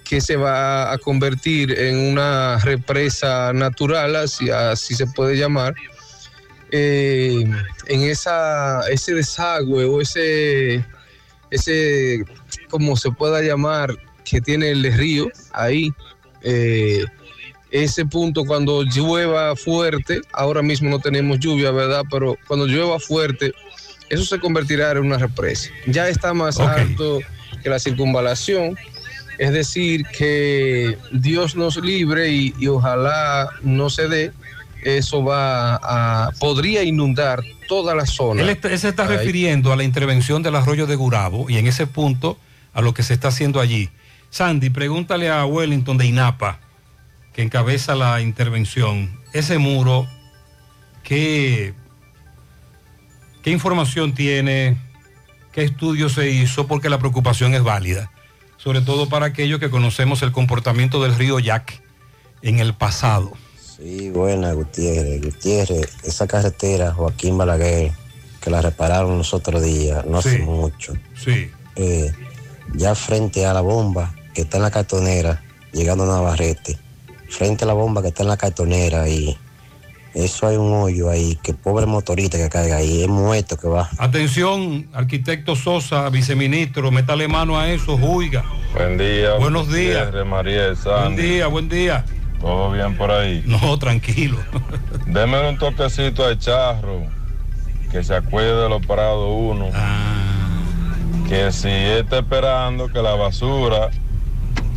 que 0.04 0.20
se 0.20 0.36
va 0.36 0.92
a 0.92 0.98
convertir 0.98 1.78
en 1.78 1.96
una 1.96 2.58
represa 2.58 3.52
natural, 3.52 4.16
así, 4.16 4.50
así 4.50 4.94
se 4.94 5.06
puede 5.06 5.36
llamar, 5.36 5.74
eh, 6.72 7.44
en 7.86 8.02
esa, 8.02 8.88
ese 8.90 9.14
desagüe 9.14 9.84
o 9.84 10.00
ese, 10.00 10.84
ese, 11.50 12.24
como 12.68 12.96
se 12.96 13.10
pueda 13.12 13.40
llamar, 13.40 13.96
que 14.24 14.40
tiene 14.40 14.70
el 14.70 14.92
río 14.92 15.28
ahí. 15.52 15.92
eh, 16.42 17.04
ese 17.70 18.04
punto 18.06 18.44
cuando 18.44 18.82
llueva 18.82 19.54
fuerte, 19.56 20.20
ahora 20.32 20.62
mismo 20.62 20.88
no 20.90 20.98
tenemos 20.98 21.38
lluvia, 21.38 21.70
¿verdad? 21.70 22.02
Pero 22.10 22.36
cuando 22.46 22.66
llueva 22.66 22.98
fuerte, 22.98 23.52
eso 24.08 24.24
se 24.24 24.40
convertirá 24.40 24.90
en 24.92 24.98
una 24.98 25.18
represa. 25.18 25.70
Ya 25.86 26.08
está 26.08 26.34
más 26.34 26.58
alto 26.58 27.20
que 27.62 27.70
la 27.70 27.78
circunvalación, 27.78 28.76
es 29.38 29.52
decir, 29.52 30.04
que 30.16 30.98
Dios 31.12 31.54
nos 31.56 31.76
libre 31.76 32.30
y, 32.30 32.54
y 32.58 32.66
ojalá 32.66 33.48
no 33.62 33.88
se 33.88 34.08
dé, 34.08 34.32
eso 34.82 35.22
va 35.22 35.76
a, 35.76 36.30
podría 36.40 36.82
inundar 36.82 37.42
toda 37.68 37.94
la 37.94 38.06
zona. 38.06 38.42
Él, 38.42 38.48
está- 38.48 38.70
él 38.70 38.78
se 38.78 38.88
está 38.88 39.04
Ahí. 39.06 39.16
refiriendo 39.16 39.72
a 39.72 39.76
la 39.76 39.84
intervención 39.84 40.42
del 40.42 40.56
arroyo 40.56 40.86
de 40.86 40.96
Gurabo 40.96 41.48
y 41.48 41.58
en 41.58 41.66
ese 41.66 41.86
punto 41.86 42.38
a 42.72 42.80
lo 42.82 42.94
que 42.94 43.02
se 43.02 43.14
está 43.14 43.28
haciendo 43.28 43.60
allí. 43.60 43.90
Sandy, 44.30 44.70
pregúntale 44.70 45.28
a 45.28 45.44
Wellington 45.44 45.98
de 45.98 46.06
INAPA, 46.06 46.60
que 47.32 47.42
encabeza 47.42 47.94
la 47.94 48.20
intervención, 48.20 49.18
ese 49.32 49.58
muro, 49.58 50.08
¿qué, 51.02 51.74
qué 53.42 53.50
información 53.50 54.14
tiene? 54.14 54.76
¿Qué 55.52 55.64
estudio 55.64 56.08
se 56.08 56.30
hizo? 56.30 56.66
Porque 56.66 56.88
la 56.88 56.98
preocupación 56.98 57.54
es 57.54 57.62
válida, 57.62 58.10
sobre 58.56 58.80
todo 58.80 59.08
para 59.08 59.26
aquellos 59.26 59.58
que 59.60 59.70
conocemos 59.70 60.22
el 60.22 60.32
comportamiento 60.32 61.02
del 61.02 61.14
río 61.14 61.38
Yac 61.38 61.82
en 62.42 62.58
el 62.58 62.74
pasado. 62.74 63.32
Sí, 63.76 64.10
buena, 64.10 64.52
Gutiérrez. 64.52 65.22
Gutiérrez, 65.22 65.96
esa 66.04 66.26
carretera 66.26 66.92
Joaquín 66.92 67.38
Balaguer, 67.38 67.92
que 68.40 68.50
la 68.50 68.60
repararon 68.62 69.18
los 69.18 69.32
otros 69.34 69.62
días, 69.62 70.04
no 70.06 70.18
hace 70.18 70.36
Sí. 70.38 70.42
mucho. 70.42 70.92
Sí. 71.16 71.50
Eh, 71.76 72.12
ya 72.74 72.94
frente 72.94 73.46
a 73.46 73.54
la 73.54 73.60
bomba 73.62 74.14
que 74.34 74.42
está 74.42 74.58
en 74.58 74.62
la 74.64 74.70
cartonera, 74.70 75.42
llegando 75.72 76.04
a 76.04 76.08
Navarrete, 76.08 76.78
frente 77.30 77.64
a 77.64 77.66
la 77.66 77.72
bomba 77.72 78.02
que 78.02 78.08
está 78.08 78.22
en 78.22 78.28
la 78.28 78.36
cartonera 78.36 79.08
y 79.08 79.36
eso 80.14 80.48
hay 80.48 80.56
un 80.56 80.72
hoyo 80.72 81.08
ahí, 81.08 81.38
que 81.40 81.54
pobre 81.54 81.86
motorista 81.86 82.36
que 82.36 82.48
caiga 82.48 82.76
ahí, 82.76 83.02
es 83.02 83.08
muerto 83.08 83.56
que 83.56 83.68
va. 83.68 83.88
Atención, 83.98 84.88
arquitecto 84.92 85.54
Sosa, 85.54 86.08
viceministro, 86.10 86.90
métale 86.90 87.28
mano 87.28 87.58
a 87.58 87.70
eso, 87.70 87.96
juiga. 87.96 88.44
Buen 88.74 88.98
día. 88.98 89.34
Buenos 89.34 89.72
días. 89.72 90.12
María 90.26 90.72
Buen 90.84 91.16
día, 91.16 91.46
buen 91.46 91.68
día. 91.68 92.04
¿Todo 92.40 92.72
bien 92.72 92.96
por 92.96 93.10
ahí? 93.12 93.44
No, 93.46 93.78
tranquilo. 93.78 94.38
Deme 95.06 95.48
un 95.48 95.58
toquecito 95.58 96.24
al 96.24 96.38
charro, 96.38 97.02
que 97.92 98.02
se 98.02 98.14
acuerde 98.14 98.64
de 98.64 98.68
los 98.68 98.84
parados 98.84 99.28
uno. 99.30 99.70
Que 101.28 101.52
si 101.52 101.68
está 101.68 102.18
esperando 102.18 102.88
que 102.88 103.00
la 103.00 103.14
basura 103.14 103.90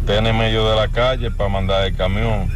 esté 0.06 0.18
en 0.18 0.38
medio 0.38 0.70
de 0.70 0.76
la 0.76 0.90
calle 0.90 1.32
para 1.32 1.50
mandar 1.50 1.86
el 1.88 1.96
camión, 1.96 2.50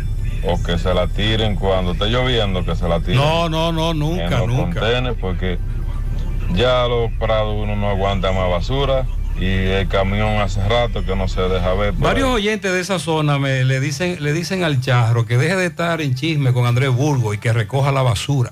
o 0.44 0.62
que 0.62 0.78
se 0.78 0.94
la 0.94 1.08
tiren 1.08 1.56
cuando 1.56 1.94
esté 1.94 2.08
lloviendo, 2.08 2.66
que 2.66 2.76
se 2.76 2.88
la 2.90 3.00
tiren. 3.00 3.16
No, 3.16 3.48
no, 3.48 3.72
no, 3.72 3.94
nunca, 3.94 4.26
en 4.26 4.32
los 4.32 4.48
nunca. 4.48 4.82
porque 5.20 5.58
ya 6.54 6.88
los 6.88 7.12
parados 7.14 7.56
uno 7.58 7.76
no 7.78 7.90
aguanta 7.90 8.34
más 8.34 8.50
basura 8.50 9.06
y 9.40 9.46
el 9.46 9.88
camión 9.88 10.42
hace 10.42 10.68
rato 10.68 11.06
que 11.06 11.16
no 11.16 11.30
se 11.30 11.42
deja 11.42 11.74
ver. 11.74 11.94
Varios 11.94 12.28
ahí. 12.28 12.36
oyentes 12.36 12.72
de 12.72 12.82
esa 12.82 13.00
zona 13.00 13.40
me 13.40 13.64
le 13.64 13.80
dicen, 13.80 14.18
le 14.22 14.34
dicen 14.34 14.66
al 14.66 14.82
charro 14.82 15.26
que 15.26 15.38
deje 15.38 15.56
de 15.56 15.68
estar 15.68 16.02
en 16.02 16.16
chisme 16.16 16.52
con 16.52 16.66
Andrés 16.66 16.90
Burgo 16.90 17.34
y 17.34 17.38
que 17.38 17.54
recoja 17.54 17.94
la 17.94 18.02
basura. 18.02 18.52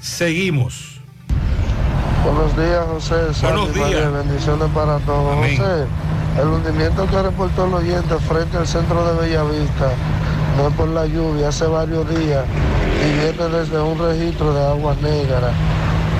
Seguimos. 0.00 0.89
Buenos 2.24 2.56
días, 2.56 2.84
José. 2.86 3.14
Buenos 3.42 3.68
María, 3.76 3.86
días. 3.98 4.12
bendiciones 4.12 4.68
para 4.74 4.98
todos. 4.98 5.36
Amén. 5.36 5.56
José, 5.56 5.86
el 6.40 6.48
hundimiento 6.48 7.06
que 7.06 7.22
reportó 7.22 7.66
el 7.66 7.74
oyente 7.74 8.14
frente 8.28 8.56
al 8.58 8.66
centro 8.66 9.04
de 9.04 9.20
Bellavista 9.20 9.90
no 10.56 10.68
es 10.68 10.74
por 10.74 10.88
la 10.88 11.06
lluvia, 11.06 11.48
hace 11.48 11.66
varios 11.66 12.08
días 12.08 12.44
y 13.00 13.12
viene 13.12 13.56
desde 13.58 13.80
un 13.80 13.98
registro 13.98 14.52
de 14.52 14.62
aguas 14.66 15.00
negras. 15.00 15.52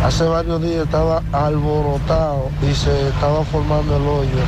Hace 0.04 0.24
varios 0.24 0.62
días 0.62 0.84
estaba 0.84 1.22
alborotado 1.32 2.48
y 2.62 2.74
se 2.74 3.08
estaba 3.08 3.44
formando 3.44 3.96
el 3.96 4.02
hoyo. 4.02 4.42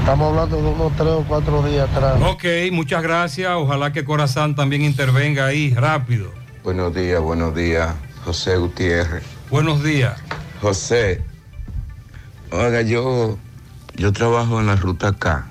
Estamos 0.00 0.30
hablando 0.30 0.56
de 0.56 0.68
unos 0.68 0.92
tres 0.96 1.08
o 1.08 1.24
cuatro 1.28 1.62
días 1.62 1.88
atrás. 1.90 2.14
Ok, 2.22 2.44
muchas 2.72 3.02
gracias. 3.02 3.50
Ojalá 3.54 3.92
que 3.92 4.04
Corazán 4.04 4.54
también 4.54 4.80
intervenga 4.82 5.44
ahí 5.44 5.74
rápido. 5.74 6.30
Buenos 6.64 6.94
días, 6.94 7.20
buenos 7.20 7.54
días, 7.54 7.90
José 8.24 8.56
Gutiérrez. 8.56 9.22
Buenos 9.50 9.82
días. 9.82 10.14
José, 10.60 11.22
oiga, 12.50 12.82
yo, 12.82 13.38
yo 13.96 14.12
trabajo 14.12 14.58
en 14.60 14.66
la 14.66 14.76
ruta 14.76 15.12
K 15.12 15.46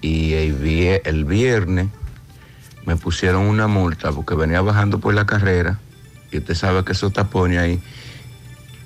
y 0.00 0.34
el, 0.34 0.60
vie- 0.60 1.00
el 1.04 1.24
viernes 1.24 1.88
me 2.86 2.96
pusieron 2.96 3.42
una 3.46 3.66
multa 3.66 4.12
porque 4.12 4.34
venía 4.34 4.60
bajando 4.60 4.98
por 5.00 5.14
la 5.14 5.26
carrera 5.26 5.78
y 6.30 6.38
usted 6.38 6.54
sabe 6.54 6.84
que 6.84 6.92
esos 6.92 7.12
tapones 7.12 7.58
ahí 7.58 7.82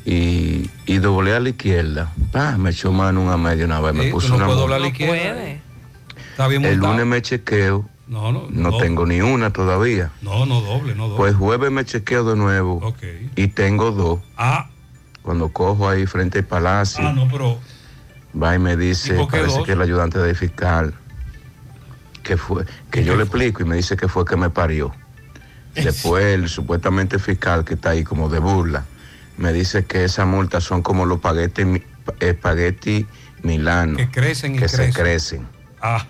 y, 0.06 0.70
y 0.86 0.98
doblé 0.98 1.34
a 1.34 1.40
la 1.40 1.50
izquierda. 1.50 2.12
Pa, 2.32 2.56
me 2.56 2.70
echó 2.70 2.92
mano 2.92 3.20
una 3.20 3.36
media 3.36 3.66
una 3.66 3.80
vez, 3.80 3.94
me 3.94 4.04
Sí, 4.04 4.10
puso 4.12 4.28
tú 4.28 4.32
no 4.32 4.36
una 4.38 4.46
puedes 4.46 4.60
multa. 4.60 4.74
doblar 4.76 4.78
a 4.78 4.80
la 4.82 4.88
izquierda. 4.88 5.60
Está 6.30 6.46
bien 6.48 6.64
El 6.64 6.78
lunes 6.78 7.04
me 7.04 7.20
chequeo, 7.20 7.86
No, 8.06 8.32
no, 8.32 8.46
no 8.48 8.70
no. 8.70 8.78
tengo 8.78 9.04
ni 9.04 9.20
una 9.20 9.52
todavía. 9.52 10.10
No, 10.22 10.46
no 10.46 10.60
doble, 10.62 10.94
no 10.94 11.04
doble. 11.08 11.16
Pues 11.18 11.34
jueves 11.34 11.70
me 11.70 11.84
chequeo 11.84 12.24
de 12.24 12.36
nuevo 12.36 12.94
y 13.36 13.48
tengo 13.48 13.90
dos. 13.90 14.20
Ah. 14.38 14.70
Cuando 15.28 15.50
cojo 15.50 15.86
ahí 15.86 16.06
frente 16.06 16.38
al 16.38 16.46
palacio, 16.46 17.06
Ah, 17.06 17.12
no, 17.12 17.28
pero 17.30 17.58
va 18.42 18.54
y 18.54 18.58
me 18.58 18.78
dice, 18.78 19.12
¿Y 19.12 19.18
por 19.18 19.26
qué 19.30 19.36
parece 19.40 19.58
dos? 19.58 19.66
que 19.66 19.72
el 19.72 19.82
ayudante 19.82 20.18
del 20.18 20.34
fiscal, 20.34 20.94
que 22.22 22.38
fue, 22.38 22.64
que 22.90 23.04
yo 23.04 23.14
le 23.14 23.24
explico 23.24 23.60
y 23.62 23.66
me 23.66 23.76
dice 23.76 23.94
que 23.98 24.08
fue 24.08 24.24
que 24.24 24.36
me 24.36 24.48
parió. 24.48 24.90
Después 25.74 26.24
el 26.24 26.48
supuestamente 26.48 27.18
fiscal 27.18 27.62
que 27.66 27.74
está 27.74 27.90
ahí 27.90 28.04
como 28.04 28.30
de 28.30 28.38
burla 28.38 28.86
me 29.36 29.52
dice 29.52 29.84
que 29.84 30.02
esas 30.04 30.26
multas 30.26 30.64
son 30.64 30.80
como 30.80 31.04
los 31.04 31.16
espagueti, 31.18 31.66
mi- 31.66 31.82
espagueti 32.20 33.06
milano. 33.42 33.98
Que 33.98 34.08
crecen 34.10 34.54
y 34.54 34.58
que 34.60 34.68
se 34.70 34.90
crecen. 34.94 35.46
Ah. 35.82 36.06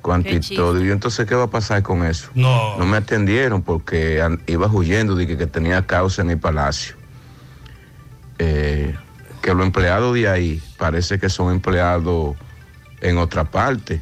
Cuanto 0.00 0.30
y 0.30 0.40
chiste. 0.40 0.56
todo. 0.56 0.80
Y 0.82 0.86
yo, 0.86 0.94
entonces, 0.94 1.26
¿qué 1.26 1.34
va 1.34 1.44
a 1.44 1.50
pasar 1.50 1.82
con 1.82 2.06
eso? 2.06 2.30
No. 2.34 2.78
No 2.78 2.86
me 2.86 2.96
atendieron 2.96 3.60
porque 3.60 4.22
an- 4.22 4.40
iba 4.46 4.66
huyendo 4.66 5.14
de 5.14 5.26
que, 5.26 5.36
que 5.36 5.46
tenía 5.46 5.86
causa 5.86 6.22
en 6.22 6.30
el 6.30 6.38
palacio. 6.38 7.01
Eh, 8.44 8.96
que 9.40 9.54
los 9.54 9.64
empleados 9.64 10.14
de 10.14 10.28
ahí 10.28 10.60
parece 10.78 11.18
que 11.20 11.28
son 11.28 11.52
empleados 11.52 12.36
en 13.00 13.18
otra 13.18 13.44
parte. 13.44 14.00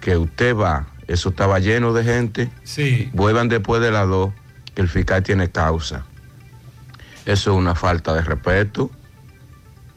Que 0.00 0.16
usted 0.16 0.56
va, 0.56 0.86
eso 1.06 1.28
estaba 1.30 1.58
lleno 1.58 1.92
de 1.92 2.04
gente. 2.04 2.50
Sí. 2.64 3.10
Vuelvan 3.12 3.48
después 3.50 3.82
de 3.82 3.90
las 3.90 4.08
dos, 4.08 4.32
que 4.74 4.80
el 4.80 4.88
fiscal 4.88 5.22
tiene 5.22 5.50
causa. 5.50 6.04
Eso 7.26 7.52
es 7.52 7.56
una 7.58 7.74
falta 7.74 8.14
de 8.14 8.22
respeto. 8.22 8.90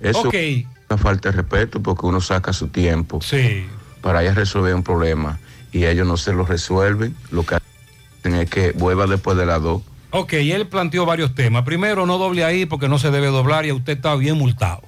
Eso 0.01 0.29
es 0.33 0.65
una 0.89 0.97
falta 0.97 1.29
de 1.31 1.37
respeto 1.37 1.81
porque 1.81 2.05
uno 2.05 2.19
saca 2.19 2.51
su 2.51 2.67
tiempo 2.67 3.21
Sí. 3.21 3.65
para 4.01 4.21
ir 4.23 4.31
a 4.31 4.33
resolver 4.33 4.75
un 4.75 4.83
problema 4.83 5.39
y 5.71 5.85
ellos 5.85 6.05
no 6.05 6.17
se 6.17 6.33
lo 6.33 6.45
resuelven. 6.45 7.15
Lo 7.31 7.45
que 7.45 7.55
hacen 7.55 8.35
es 8.35 8.49
que 8.49 8.71
vuelva 8.73 9.07
después 9.07 9.37
de 9.37 9.45
las 9.45 9.61
dos. 9.61 9.81
Ok, 10.15 10.33
él 10.33 10.67
planteó 10.67 11.07
varios 11.07 11.33
temas. 11.33 11.63
Primero, 11.63 12.05
no 12.05 12.19
doble 12.19 12.45
ahí 12.45 12.67
porque 12.67 12.87
no 12.87 12.99
se 12.99 13.09
debe 13.09 13.27
doblar 13.27 13.65
y 13.65 13.71
usted 13.71 13.93
está 13.93 14.13
bien 14.15 14.37
multado. 14.37 14.83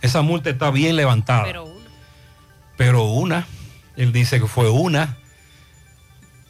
Esa 0.00 0.22
multa 0.22 0.48
está 0.48 0.70
bien 0.70 0.96
levantada. 0.96 1.44
Pero 1.44 1.64
una. 1.64 1.90
Pero 2.78 3.04
una. 3.04 3.46
Él 3.98 4.10
dice 4.10 4.40
que 4.40 4.46
fue 4.46 4.70
una. 4.70 5.18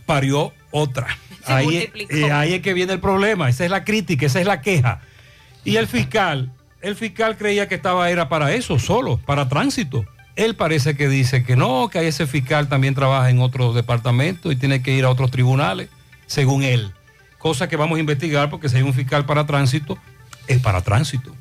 Parió 0.06 0.52
otra. 0.70 1.08
Se 1.44 1.52
Ahí, 1.52 1.90
eh, 1.92 2.30
ahí 2.30 2.54
es 2.54 2.62
que 2.62 2.72
viene 2.72 2.92
el 2.92 3.00
problema. 3.00 3.48
Esa 3.48 3.64
es 3.64 3.70
la 3.72 3.82
crítica, 3.82 4.26
esa 4.26 4.38
es 4.38 4.46
la 4.46 4.60
queja. 4.60 5.00
Y 5.64 5.74
el 5.74 5.88
fiscal, 5.88 6.52
el 6.82 6.94
fiscal 6.94 7.36
creía 7.36 7.66
que 7.66 7.74
estaba 7.74 8.10
era 8.10 8.28
para 8.28 8.52
eso 8.54 8.78
solo, 8.78 9.18
para 9.26 9.48
tránsito. 9.48 10.04
Él 10.36 10.54
parece 10.54 10.96
que 10.96 11.08
dice 11.08 11.42
que 11.42 11.56
no, 11.56 11.88
que 11.88 12.06
ese 12.06 12.28
fiscal 12.28 12.68
también 12.68 12.94
trabaja 12.94 13.28
en 13.28 13.40
otros 13.40 13.74
departamentos 13.74 14.52
y 14.52 14.56
tiene 14.56 14.84
que 14.84 14.92
ir 14.92 15.04
a 15.04 15.10
otros 15.10 15.32
tribunales, 15.32 15.88
según 16.26 16.62
él. 16.62 16.92
Cosa 17.40 17.68
que 17.68 17.76
vamos 17.76 17.96
a 17.96 18.00
investigar 18.00 18.50
porque 18.50 18.68
si 18.68 18.76
hay 18.76 18.82
un 18.82 18.92
fiscal 18.92 19.24
para 19.24 19.46
tránsito, 19.46 19.98
es 20.46 20.60
para 20.60 20.82
tránsito. 20.82 21.34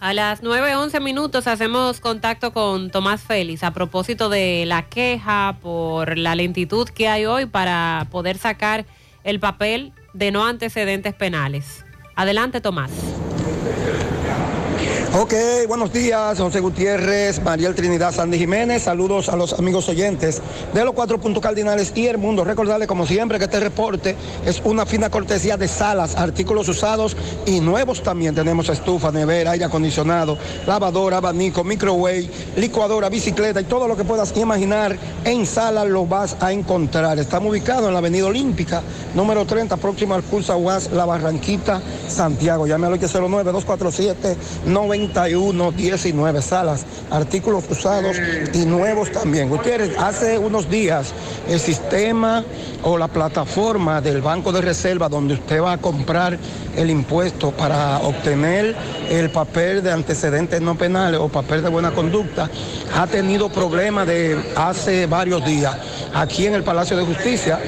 A 0.00 0.14
las 0.14 0.42
9.11 0.42 1.02
minutos 1.02 1.46
hacemos 1.46 2.00
contacto 2.00 2.52
con 2.52 2.90
Tomás 2.90 3.20
Félix 3.20 3.62
a 3.62 3.72
propósito 3.72 4.30
de 4.30 4.64
la 4.64 4.82
queja 4.88 5.56
por 5.60 6.16
la 6.16 6.34
lentitud 6.34 6.88
que 6.88 7.08
hay 7.08 7.26
hoy 7.26 7.44
para 7.44 8.06
poder 8.10 8.38
sacar 8.38 8.86
el 9.22 9.38
papel 9.38 9.92
de 10.14 10.30
no 10.30 10.46
antecedentes 10.46 11.12
penales. 11.12 11.84
Adelante, 12.16 12.62
Tomás. 12.62 12.90
Ok, 15.14 15.32
buenos 15.66 15.90
días, 15.90 16.38
José 16.38 16.60
Gutiérrez, 16.60 17.42
Mariel 17.42 17.74
Trinidad, 17.74 18.12
Sandy 18.12 18.38
Jiménez. 18.38 18.82
Saludos 18.82 19.30
a 19.30 19.36
los 19.36 19.54
amigos 19.54 19.88
oyentes 19.88 20.42
de 20.74 20.84
los 20.84 20.92
cuatro 20.92 21.18
puntos 21.18 21.42
cardinales 21.42 21.92
y 21.94 22.06
el 22.06 22.18
mundo. 22.18 22.44
Recordarles, 22.44 22.86
como 22.86 23.06
siempre, 23.06 23.38
que 23.38 23.46
este 23.46 23.58
reporte 23.58 24.14
es 24.44 24.60
una 24.64 24.84
fina 24.84 25.08
cortesía 25.08 25.56
de 25.56 25.66
salas, 25.66 26.14
artículos 26.14 26.68
usados 26.68 27.16
y 27.46 27.60
nuevos 27.60 28.02
también. 28.02 28.34
Tenemos 28.34 28.68
estufa, 28.68 29.10
nevera, 29.10 29.52
aire 29.52 29.64
acondicionado, 29.64 30.36
lavadora, 30.66 31.16
abanico, 31.16 31.64
microwave, 31.64 32.28
licuadora, 32.56 33.08
bicicleta 33.08 33.62
y 33.62 33.64
todo 33.64 33.88
lo 33.88 33.96
que 33.96 34.04
puedas 34.04 34.36
imaginar 34.36 34.94
en 35.24 35.46
sala 35.46 35.86
lo 35.86 36.04
vas 36.04 36.36
a 36.38 36.52
encontrar. 36.52 37.18
Estamos 37.18 37.50
ubicados 37.50 37.86
en 37.86 37.94
la 37.94 38.00
Avenida 38.00 38.26
Olímpica, 38.26 38.82
número 39.14 39.46
30, 39.46 39.78
próximo 39.78 40.14
al 40.14 40.22
Cursa 40.22 40.54
UAS, 40.54 40.92
La 40.92 41.06
Barranquita, 41.06 41.80
Santiago. 42.08 42.66
Llame 42.66 42.88
al 42.88 42.98
809-247-9119 44.98 46.42
salas, 46.42 46.84
artículos 47.10 47.64
usados 47.70 48.16
y 48.52 48.64
nuevos 48.64 49.10
también. 49.12 49.48
Gutiérrez, 49.48 49.96
hace 49.98 50.38
unos 50.38 50.68
días 50.68 51.12
el 51.48 51.60
sistema 51.60 52.44
o 52.82 52.98
la 52.98 53.08
plataforma 53.08 54.00
del 54.00 54.20
Banco 54.22 54.52
de 54.52 54.60
Reserva 54.60 55.08
donde 55.08 55.34
usted 55.34 55.62
va 55.62 55.72
a 55.72 55.78
comprar 55.78 56.38
el 56.76 56.90
impuesto 56.90 57.50
para 57.50 57.98
obtener 57.98 58.76
el 59.10 59.30
papel 59.30 59.82
de 59.82 59.92
antecedentes 59.92 60.60
no 60.60 60.76
penales 60.76 61.20
o 61.20 61.28
papel 61.28 61.62
de 61.62 61.68
buena 61.68 61.90
conducta 61.92 62.50
ha 62.94 63.06
tenido 63.06 63.48
problemas 63.48 64.06
de 64.06 64.38
hace 64.56 65.06
varios 65.06 65.44
días 65.44 65.76
aquí 66.14 66.46
en 66.46 66.54
el 66.54 66.62
Palacio 66.62 66.96
de 66.96 67.04
Justicia. 67.04 67.58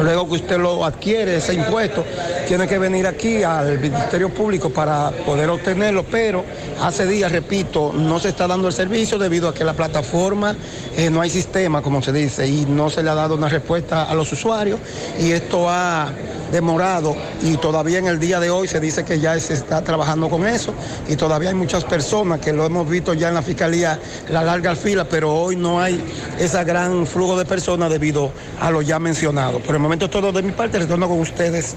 Luego 0.00 0.28
que 0.28 0.34
usted 0.34 0.58
lo 0.58 0.84
adquiere, 0.84 1.36
ese 1.36 1.54
impuesto, 1.54 2.04
tiene 2.46 2.66
que 2.66 2.78
venir 2.78 3.06
aquí 3.06 3.42
al 3.42 3.78
Ministerio 3.78 4.28
Público 4.30 4.70
para 4.70 5.10
poder 5.10 5.50
obtenerlo, 5.50 6.04
pero 6.04 6.44
hace 6.80 7.06
días, 7.06 7.32
repito, 7.32 7.92
no 7.92 8.18
se 8.18 8.30
está 8.30 8.46
dando 8.46 8.68
el 8.68 8.74
servicio 8.74 9.18
debido 9.18 9.48
a 9.48 9.54
que 9.54 9.64
la 9.64 9.74
plataforma 9.74 10.56
eh, 10.96 11.10
no 11.10 11.20
hay 11.20 11.30
sistema, 11.30 11.82
como 11.82 12.02
se 12.02 12.12
dice, 12.12 12.46
y 12.46 12.66
no 12.66 12.90
se 12.90 13.02
le 13.02 13.10
ha 13.10 13.14
dado 13.14 13.34
una 13.34 13.48
respuesta 13.48 14.04
a 14.04 14.14
los 14.14 14.32
usuarios 14.32 14.80
y 15.18 15.32
esto 15.32 15.68
ha 15.68 16.10
demorado 16.52 17.16
y 17.42 17.56
todavía 17.56 17.98
en 17.98 18.06
el 18.06 18.18
día 18.18 18.40
de 18.40 18.50
hoy 18.50 18.68
se 18.68 18.80
dice 18.80 19.04
que 19.04 19.20
ya 19.20 19.38
se 19.40 19.54
está 19.54 19.82
trabajando 19.82 20.28
con 20.28 20.46
eso 20.46 20.74
y 21.08 21.16
todavía 21.16 21.50
hay 21.50 21.54
muchas 21.54 21.84
personas 21.84 22.40
que 22.40 22.52
lo 22.52 22.66
hemos 22.66 22.88
visto 22.88 23.14
ya 23.14 23.28
en 23.28 23.34
la 23.34 23.42
fiscalía, 23.42 23.98
la 24.30 24.42
larga 24.42 24.76
fila, 24.76 25.04
pero 25.04 25.34
hoy 25.34 25.56
no 25.56 25.80
hay 25.80 26.02
ese 26.38 26.62
gran 26.64 27.06
flujo 27.06 27.38
de 27.38 27.44
personas 27.44 27.90
debido 27.90 28.32
a 28.60 28.70
lo 28.70 28.82
ya 28.82 28.98
mencionado. 28.98 29.58
Por 29.60 29.74
el 29.74 29.80
momento 29.80 30.08
todo 30.10 30.32
de 30.32 30.42
mi 30.42 30.52
parte, 30.52 30.78
retorno 30.78 31.08
con 31.08 31.20
ustedes 31.20 31.76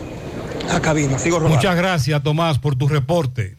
a 0.72 0.80
cabina. 0.80 1.18
Muchas 1.48 1.76
gracias, 1.76 2.24
Tomás, 2.24 2.60
por 2.60 2.76
tu 2.76 2.88
reporte. 2.88 3.59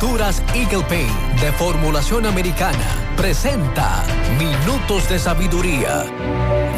Pinturas 0.00 0.42
Eagle 0.54 0.82
Paint 0.88 1.40
de 1.40 1.52
formulación 1.52 2.26
americana 2.26 3.14
presenta 3.16 4.02
Minutos 4.38 5.08
de 5.08 5.18
Sabiduría. 5.20 6.63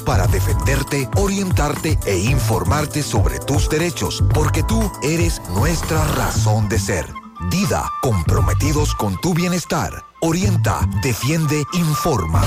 para 0.00 0.26
defenderte, 0.26 1.08
orientarte 1.16 1.98
e 2.06 2.18
informarte 2.18 3.02
sobre 3.02 3.38
tus 3.38 3.68
derechos, 3.68 4.22
porque 4.34 4.62
tú 4.62 4.90
eres 5.02 5.40
nuestra 5.50 6.04
razón 6.14 6.68
de 6.68 6.78
ser. 6.78 7.06
Dida, 7.50 7.88
comprometidos 8.02 8.94
con 8.94 9.20
tu 9.20 9.32
bienestar. 9.32 10.04
Orienta, 10.20 10.80
defiende, 11.02 11.62
informa. 11.72 12.42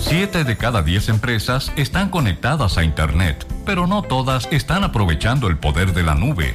Siete 0.00 0.44
de 0.44 0.56
cada 0.56 0.82
diez 0.82 1.08
empresas 1.08 1.72
están 1.76 2.10
conectadas 2.10 2.78
a 2.78 2.84
Internet, 2.84 3.46
pero 3.64 3.86
no 3.86 4.02
todas 4.02 4.48
están 4.50 4.84
aprovechando 4.84 5.48
el 5.48 5.58
poder 5.58 5.92
de 5.92 6.02
la 6.02 6.14
nube. 6.14 6.54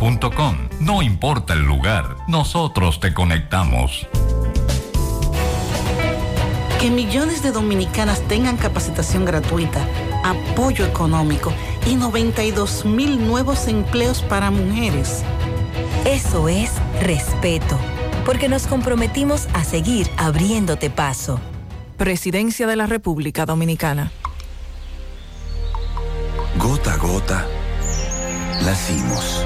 no 0.79 1.03
importa 1.03 1.53
el 1.53 1.63
lugar, 1.63 2.17
nosotros 2.27 2.99
te 2.99 3.13
conectamos. 3.13 4.07
Que 6.79 6.89
millones 6.89 7.43
de 7.43 7.51
dominicanas 7.51 8.19
tengan 8.27 8.57
capacitación 8.57 9.25
gratuita, 9.25 9.79
apoyo 10.23 10.87
económico 10.87 11.53
y 11.85 11.93
92 11.93 12.83
mil 12.85 13.27
nuevos 13.27 13.67
empleos 13.67 14.23
para 14.23 14.49
mujeres. 14.49 15.21
Eso 16.03 16.49
es 16.49 16.71
respeto, 16.99 17.77
porque 18.25 18.49
nos 18.49 18.65
comprometimos 18.65 19.47
a 19.53 19.63
seguir 19.63 20.09
abriéndote 20.17 20.89
paso. 20.89 21.39
Presidencia 21.97 22.65
de 22.65 22.75
la 22.75 22.87
República 22.87 23.45
Dominicana. 23.45 24.11
Gota 26.57 26.95
a 26.95 26.97
gota, 26.97 27.45
nacimos 28.63 29.45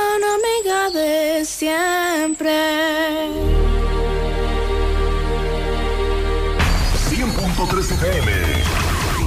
de 1.41 1.45
siempre. 1.45 2.51
100.3 7.09 7.91
FM, 7.91 8.31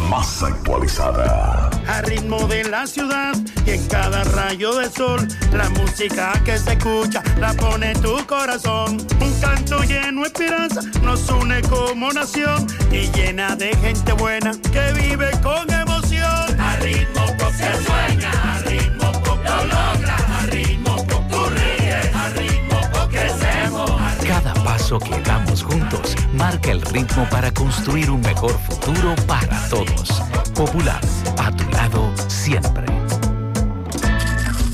más 0.09 0.43
actualizada. 0.43 1.71
A 1.89 2.03
ritmo 2.03 2.47
de 2.47 2.65
la 2.65 2.87
ciudad 2.87 3.35
y 3.67 3.71
en 3.71 3.87
cada 3.89 4.23
rayo 4.25 4.77
de 4.77 4.89
sol, 4.91 5.27
la 5.53 5.69
música 5.71 6.33
que 6.45 6.57
se 6.57 6.75
escucha 6.75 7.23
la 7.39 7.53
pone 7.55 7.93
tu 7.95 8.25
corazón. 8.27 8.99
Un 9.21 9.41
canto 9.41 9.83
lleno 9.83 10.23
de 10.23 10.29
esperanza 10.29 10.83
nos 11.03 11.29
une 11.31 11.63
como 11.63 12.13
nación 12.13 12.67
y 12.93 13.11
llena 13.11 13.57
de 13.57 13.75
gente 13.77 14.13
buena 14.13 14.53
que 14.73 14.93
vive 14.93 15.31
con 15.43 15.63
emoción. 15.63 15.84
Paso 24.95 24.99
que 24.99 25.21
damos 25.23 25.63
juntos 25.63 26.15
marca 26.33 26.71
el 26.71 26.81
ritmo 26.81 27.27
para 27.31 27.53
construir 27.53 28.11
un 28.11 28.21
mejor 28.21 28.59
futuro 28.61 29.15
para 29.27 29.69
todos. 29.69 30.23
Popular, 30.55 31.01
a 31.39 31.51
tu 31.51 31.69
lado 31.71 32.13
siempre. 32.29 32.87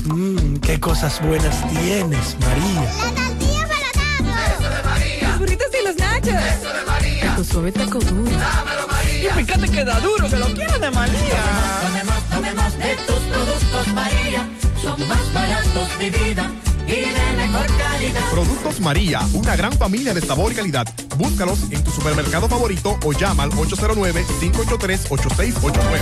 Mmm, 0.05 0.57
qué 0.57 0.79
cosas 0.79 1.21
buenas 1.21 1.55
tienes, 1.69 2.37
María. 2.39 2.81
La 2.81 3.27
tortilla 3.27 3.67
para 3.67 4.53
Eso 4.53 4.69
de 4.69 4.83
María. 4.83 5.29
Los 5.29 5.39
burritos 5.39 5.67
y 5.79 5.87
los 5.87 5.95
nachos. 5.97 6.27
Eso 6.27 6.73
de 6.73 6.85
María. 6.85 7.35
Tu 7.35 7.43
suave 7.43 7.71
taco 7.71 7.99
duro. 7.99 8.31
Dámelo, 8.31 8.87
María. 8.87 9.39
Y 9.39 9.43
fíjate 9.43 9.69
que 9.69 9.85
da 9.85 9.99
duro, 9.99 10.29
que 10.29 10.37
lo 10.37 10.47
quiero 10.47 10.77
de 10.77 10.91
María. 10.91 11.41
Tomemos, 11.81 12.23
tomemos, 12.29 12.77
de 12.77 12.95
tus 13.07 13.19
productos, 13.19 13.87
María. 13.93 14.47
Son 14.81 15.07
más 15.07 15.33
baratos 15.33 15.99
de 15.99 16.09
vida 16.09 16.51
y 16.91 17.05
de 17.05 17.31
mejor 17.37 17.65
calidad. 17.77 18.29
Productos 18.31 18.81
María, 18.81 19.21
una 19.33 19.55
gran 19.55 19.71
familia 19.73 20.13
de 20.13 20.21
sabor 20.21 20.51
y 20.51 20.55
calidad. 20.55 20.85
Búscalos 21.17 21.59
en 21.71 21.83
tu 21.83 21.89
supermercado 21.91 22.47
favorito 22.49 22.97
o 23.03 23.13
llama 23.13 23.43
al 23.43 23.51
809-583-8689. 23.51 25.99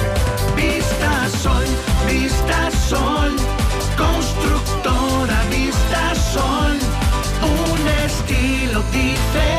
Vista 0.55 1.29
Sol, 1.41 1.65
Vista 2.07 2.71
Sol, 2.89 3.35
constructora 3.97 5.43
Vista 5.49 6.15
Sol, 6.33 6.79
un 7.43 7.87
estilo 8.05 8.83
diferente, 8.91 9.58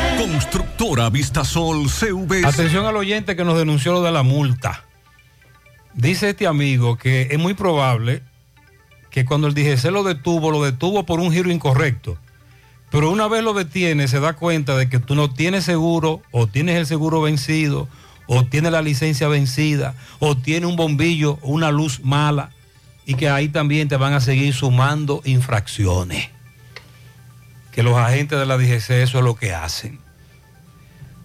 Constructora 0.21 1.09
Vistasol 1.09 1.89
CV. 1.89 2.45
Atención 2.45 2.85
al 2.85 2.95
oyente 2.95 3.35
que 3.35 3.43
nos 3.43 3.57
denunció 3.57 3.91
lo 3.91 4.03
de 4.03 4.11
la 4.11 4.21
multa. 4.21 4.85
Dice 5.95 6.29
este 6.29 6.45
amigo 6.45 6.95
que 6.95 7.29
es 7.31 7.39
muy 7.39 7.55
probable 7.55 8.21
que 9.09 9.25
cuando 9.25 9.47
el 9.47 9.55
DGC 9.55 9.85
lo 9.85 10.03
detuvo, 10.03 10.51
lo 10.51 10.63
detuvo 10.63 11.07
por 11.07 11.19
un 11.19 11.31
giro 11.31 11.49
incorrecto. 11.49 12.19
Pero 12.91 13.09
una 13.09 13.27
vez 13.27 13.43
lo 13.43 13.55
detiene, 13.55 14.07
se 14.07 14.19
da 14.19 14.33
cuenta 14.33 14.77
de 14.77 14.89
que 14.89 14.99
tú 14.99 15.15
no 15.15 15.33
tienes 15.33 15.63
seguro, 15.63 16.21
o 16.29 16.45
tienes 16.45 16.75
el 16.75 16.85
seguro 16.85 17.23
vencido, 17.23 17.87
o 18.27 18.45
tienes 18.45 18.71
la 18.71 18.83
licencia 18.83 19.27
vencida, 19.27 19.95
o 20.19 20.37
tienes 20.37 20.69
un 20.69 20.75
bombillo, 20.75 21.39
una 21.41 21.71
luz 21.71 21.99
mala, 22.03 22.51
y 23.07 23.15
que 23.15 23.27
ahí 23.27 23.49
también 23.49 23.87
te 23.87 23.97
van 23.97 24.13
a 24.13 24.21
seguir 24.21 24.53
sumando 24.53 25.23
infracciones. 25.25 26.29
Que 27.71 27.81
los 27.81 27.97
agentes 27.97 28.37
de 28.37 28.45
la 28.45 28.59
DGC 28.59 29.01
eso 29.01 29.17
es 29.17 29.23
lo 29.23 29.33
que 29.33 29.55
hacen. 29.55 30.10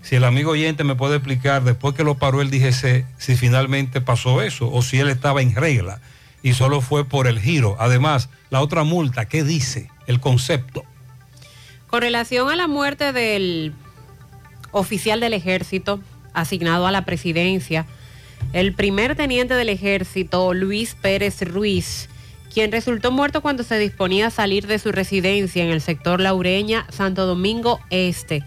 Si 0.07 0.15
el 0.15 0.23
amigo 0.23 0.52
oyente 0.52 0.85
me 0.85 0.94
puede 0.94 1.17
explicar 1.17 1.65
después 1.65 1.97
que 1.97 2.05
lo 2.05 2.15
paró 2.15 2.41
el 2.41 2.49
DGC, 2.49 3.05
si 3.18 3.35
finalmente 3.35 4.01
pasó 4.01 4.41
eso, 4.41 4.70
o 4.70 4.81
si 4.81 5.01
él 5.01 5.09
estaba 5.09 5.43
en 5.43 5.52
regla 5.52 6.01
y 6.44 6.52
solo 6.52 6.81
fue 6.81 7.05
por 7.05 7.26
el 7.26 7.41
giro. 7.41 7.75
Además, 7.81 8.28
la 8.51 8.60
otra 8.60 8.85
multa, 8.85 9.25
¿qué 9.25 9.43
dice? 9.43 9.91
El 10.07 10.20
concepto. 10.20 10.85
Con 11.89 12.02
relación 12.02 12.51
a 12.51 12.55
la 12.55 12.68
muerte 12.68 13.12
del 13.12 13.75
oficial 14.70 15.18
del 15.18 15.35
ejército 15.35 15.99
asignado 16.35 16.86
a 16.86 16.93
la 16.93 17.05
presidencia, 17.05 17.85
el 18.52 18.75
primer 18.75 19.17
teniente 19.17 19.55
del 19.55 19.70
ejército, 19.70 20.55
Luis 20.55 20.94
Pérez 20.94 21.43
Ruiz, 21.43 22.09
quien 22.55 22.70
resultó 22.70 23.10
muerto 23.10 23.41
cuando 23.41 23.65
se 23.65 23.76
disponía 23.76 24.28
a 24.28 24.31
salir 24.31 24.68
de 24.68 24.78
su 24.78 24.93
residencia 24.93 25.65
en 25.65 25.70
el 25.70 25.81
sector 25.81 26.20
Laureña, 26.20 26.86
Santo 26.91 27.26
Domingo 27.26 27.81
Este, 27.91 28.44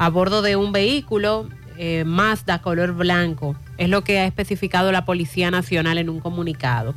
a 0.00 0.08
bordo 0.08 0.40
de 0.40 0.56
un 0.56 0.72
vehículo 0.72 1.46
eh, 1.76 2.04
Mazda 2.06 2.62
color 2.62 2.94
blanco. 2.94 3.54
Es 3.76 3.90
lo 3.90 4.02
que 4.02 4.18
ha 4.18 4.24
especificado 4.24 4.92
la 4.92 5.04
Policía 5.04 5.50
Nacional 5.50 5.98
en 5.98 6.08
un 6.08 6.20
comunicado. 6.20 6.94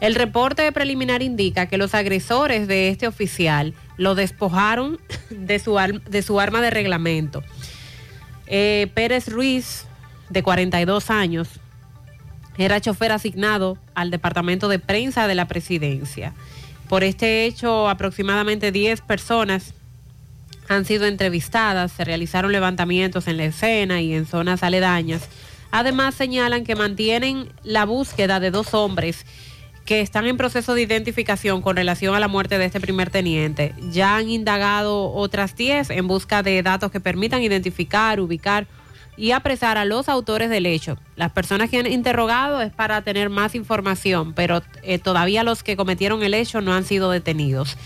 El 0.00 0.14
reporte 0.14 0.72
preliminar 0.72 1.20
indica 1.20 1.66
que 1.66 1.76
los 1.76 1.94
agresores 1.94 2.66
de 2.66 2.88
este 2.88 3.06
oficial 3.06 3.74
lo 3.98 4.14
despojaron 4.14 4.98
de 5.28 5.58
su, 5.58 5.76
de 6.08 6.22
su 6.22 6.40
arma 6.40 6.62
de 6.62 6.70
reglamento. 6.70 7.42
Eh, 8.46 8.90
Pérez 8.94 9.28
Ruiz, 9.28 9.84
de 10.30 10.42
42 10.42 11.10
años, 11.10 11.50
era 12.56 12.80
chofer 12.80 13.12
asignado 13.12 13.76
al 13.94 14.10
Departamento 14.10 14.68
de 14.68 14.78
Prensa 14.78 15.26
de 15.26 15.34
la 15.34 15.48
Presidencia. 15.48 16.32
Por 16.88 17.04
este 17.04 17.44
hecho, 17.44 17.90
aproximadamente 17.90 18.72
10 18.72 19.02
personas 19.02 19.74
han 20.68 20.84
sido 20.84 21.06
entrevistadas, 21.06 21.92
se 21.92 22.04
realizaron 22.04 22.52
levantamientos 22.52 23.26
en 23.26 23.38
la 23.38 23.44
escena 23.44 24.00
y 24.00 24.14
en 24.14 24.26
zonas 24.26 24.62
aledañas. 24.62 25.28
Además, 25.70 26.14
señalan 26.14 26.64
que 26.64 26.76
mantienen 26.76 27.48
la 27.62 27.84
búsqueda 27.84 28.40
de 28.40 28.50
dos 28.50 28.74
hombres 28.74 29.26
que 29.84 30.02
están 30.02 30.26
en 30.26 30.36
proceso 30.36 30.74
de 30.74 30.82
identificación 30.82 31.62
con 31.62 31.74
relación 31.74 32.14
a 32.14 32.20
la 32.20 32.28
muerte 32.28 32.58
de 32.58 32.66
este 32.66 32.78
primer 32.78 33.08
teniente. 33.08 33.74
Ya 33.90 34.16
han 34.16 34.28
indagado 34.28 35.10
otras 35.12 35.56
10 35.56 35.88
en 35.90 36.06
busca 36.06 36.42
de 36.42 36.62
datos 36.62 36.92
que 36.92 37.00
permitan 37.00 37.42
identificar, 37.42 38.20
ubicar 38.20 38.66
y 39.16 39.32
apresar 39.32 39.78
a 39.78 39.86
los 39.86 40.10
autores 40.10 40.50
del 40.50 40.66
hecho. 40.66 40.98
Las 41.16 41.32
personas 41.32 41.70
que 41.70 41.78
han 41.78 41.86
interrogado 41.86 42.60
es 42.60 42.70
para 42.70 43.00
tener 43.00 43.30
más 43.30 43.54
información, 43.54 44.34
pero 44.34 44.62
eh, 44.82 44.98
todavía 44.98 45.42
los 45.42 45.62
que 45.62 45.76
cometieron 45.76 46.22
el 46.22 46.34
hecho 46.34 46.60
no 46.60 46.74
han 46.74 46.84
sido 46.84 47.10
detenidos. 47.10 47.78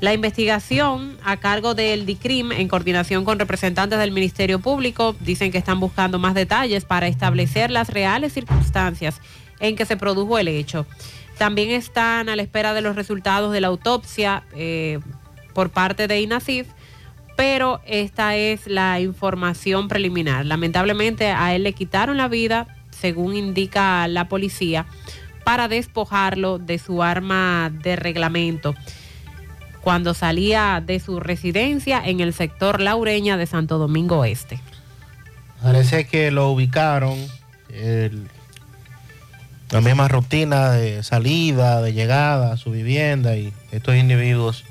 La 0.00 0.14
investigación 0.14 1.18
a 1.24 1.38
cargo 1.38 1.74
del 1.74 2.06
DICRIM, 2.06 2.52
en 2.52 2.68
coordinación 2.68 3.24
con 3.24 3.40
representantes 3.40 3.98
del 3.98 4.12
Ministerio 4.12 4.60
Público, 4.60 5.16
dicen 5.18 5.50
que 5.50 5.58
están 5.58 5.80
buscando 5.80 6.20
más 6.20 6.34
detalles 6.34 6.84
para 6.84 7.08
establecer 7.08 7.72
las 7.72 7.90
reales 7.90 8.32
circunstancias 8.32 9.20
en 9.58 9.74
que 9.74 9.86
se 9.86 9.96
produjo 9.96 10.38
el 10.38 10.46
hecho. 10.46 10.86
También 11.36 11.70
están 11.70 12.28
a 12.28 12.36
la 12.36 12.42
espera 12.42 12.74
de 12.74 12.80
los 12.80 12.94
resultados 12.94 13.52
de 13.52 13.60
la 13.60 13.66
autopsia 13.68 14.44
eh, 14.54 15.00
por 15.52 15.70
parte 15.70 16.06
de 16.06 16.20
INASIF, 16.20 16.68
pero 17.36 17.80
esta 17.84 18.36
es 18.36 18.68
la 18.68 19.00
información 19.00 19.88
preliminar. 19.88 20.46
Lamentablemente 20.46 21.32
a 21.32 21.56
él 21.56 21.64
le 21.64 21.72
quitaron 21.72 22.18
la 22.18 22.28
vida, 22.28 22.68
según 22.90 23.34
indica 23.34 24.06
la 24.06 24.28
policía, 24.28 24.86
para 25.42 25.66
despojarlo 25.66 26.58
de 26.58 26.78
su 26.78 27.02
arma 27.02 27.72
de 27.82 27.96
reglamento 27.96 28.76
cuando 29.82 30.14
salía 30.14 30.82
de 30.84 31.00
su 31.00 31.20
residencia 31.20 32.02
en 32.04 32.20
el 32.20 32.32
sector 32.34 32.80
Laureña 32.80 33.36
de 33.36 33.46
Santo 33.46 33.78
Domingo 33.78 34.24
Este. 34.24 34.60
Parece 35.62 36.06
que 36.06 36.30
lo 36.30 36.50
ubicaron, 36.50 37.18
el- 37.70 38.28
la 39.70 39.80
misma 39.80 40.08
rutina 40.08 40.70
de 40.70 41.02
salida, 41.02 41.82
de 41.82 41.92
llegada 41.92 42.52
a 42.52 42.56
su 42.56 42.70
vivienda 42.70 43.36
y 43.36 43.52
estos 43.72 43.96
individuos, 43.96 44.64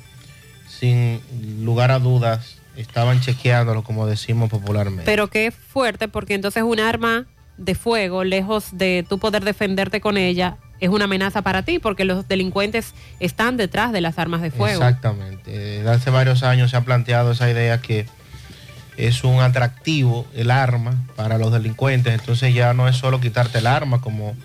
sin 0.67 1.21
lugar 1.63 1.91
a 1.91 1.99
dudas, 1.99 2.57
estaban 2.75 3.19
chequeándolo, 3.21 3.83
como 3.83 4.05
decimos 4.07 4.49
popularmente. 4.49 5.03
Pero 5.05 5.27
qué 5.27 5.51
fuerte, 5.51 6.07
porque 6.07 6.35
entonces 6.35 6.63
un 6.63 6.79
arma 6.79 7.25
de 7.57 7.75
fuego, 7.75 8.23
lejos 8.23 8.69
de 8.71 9.05
tú 9.07 9.17
poder 9.19 9.43
defenderte 9.43 9.99
con 10.01 10.17
ella, 10.17 10.57
es 10.79 10.89
una 10.89 11.05
amenaza 11.05 11.41
para 11.41 11.63
ti, 11.63 11.79
porque 11.79 12.05
los 12.05 12.27
delincuentes 12.27 12.93
están 13.19 13.57
detrás 13.57 13.91
de 13.91 14.01
las 14.01 14.19
armas 14.19 14.41
de 14.41 14.51
fuego. 14.51 14.81
Exactamente. 14.83 15.51
Desde 15.51 15.89
hace 15.89 16.09
varios 16.09 16.43
años 16.43 16.71
se 16.71 16.77
ha 16.77 16.81
planteado 16.81 17.31
esa 17.31 17.49
idea 17.49 17.81
que 17.81 18.05
es 18.97 19.23
un 19.23 19.41
atractivo 19.41 20.27
el 20.35 20.51
arma 20.51 20.95
para 21.15 21.37
los 21.37 21.51
delincuentes. 21.51 22.13
Entonces 22.13 22.53
ya 22.53 22.73
no 22.73 22.87
es 22.87 22.95
solo 22.95 23.19
quitarte 23.19 23.59
el 23.59 23.67
arma, 23.67 24.01
como 24.01 24.35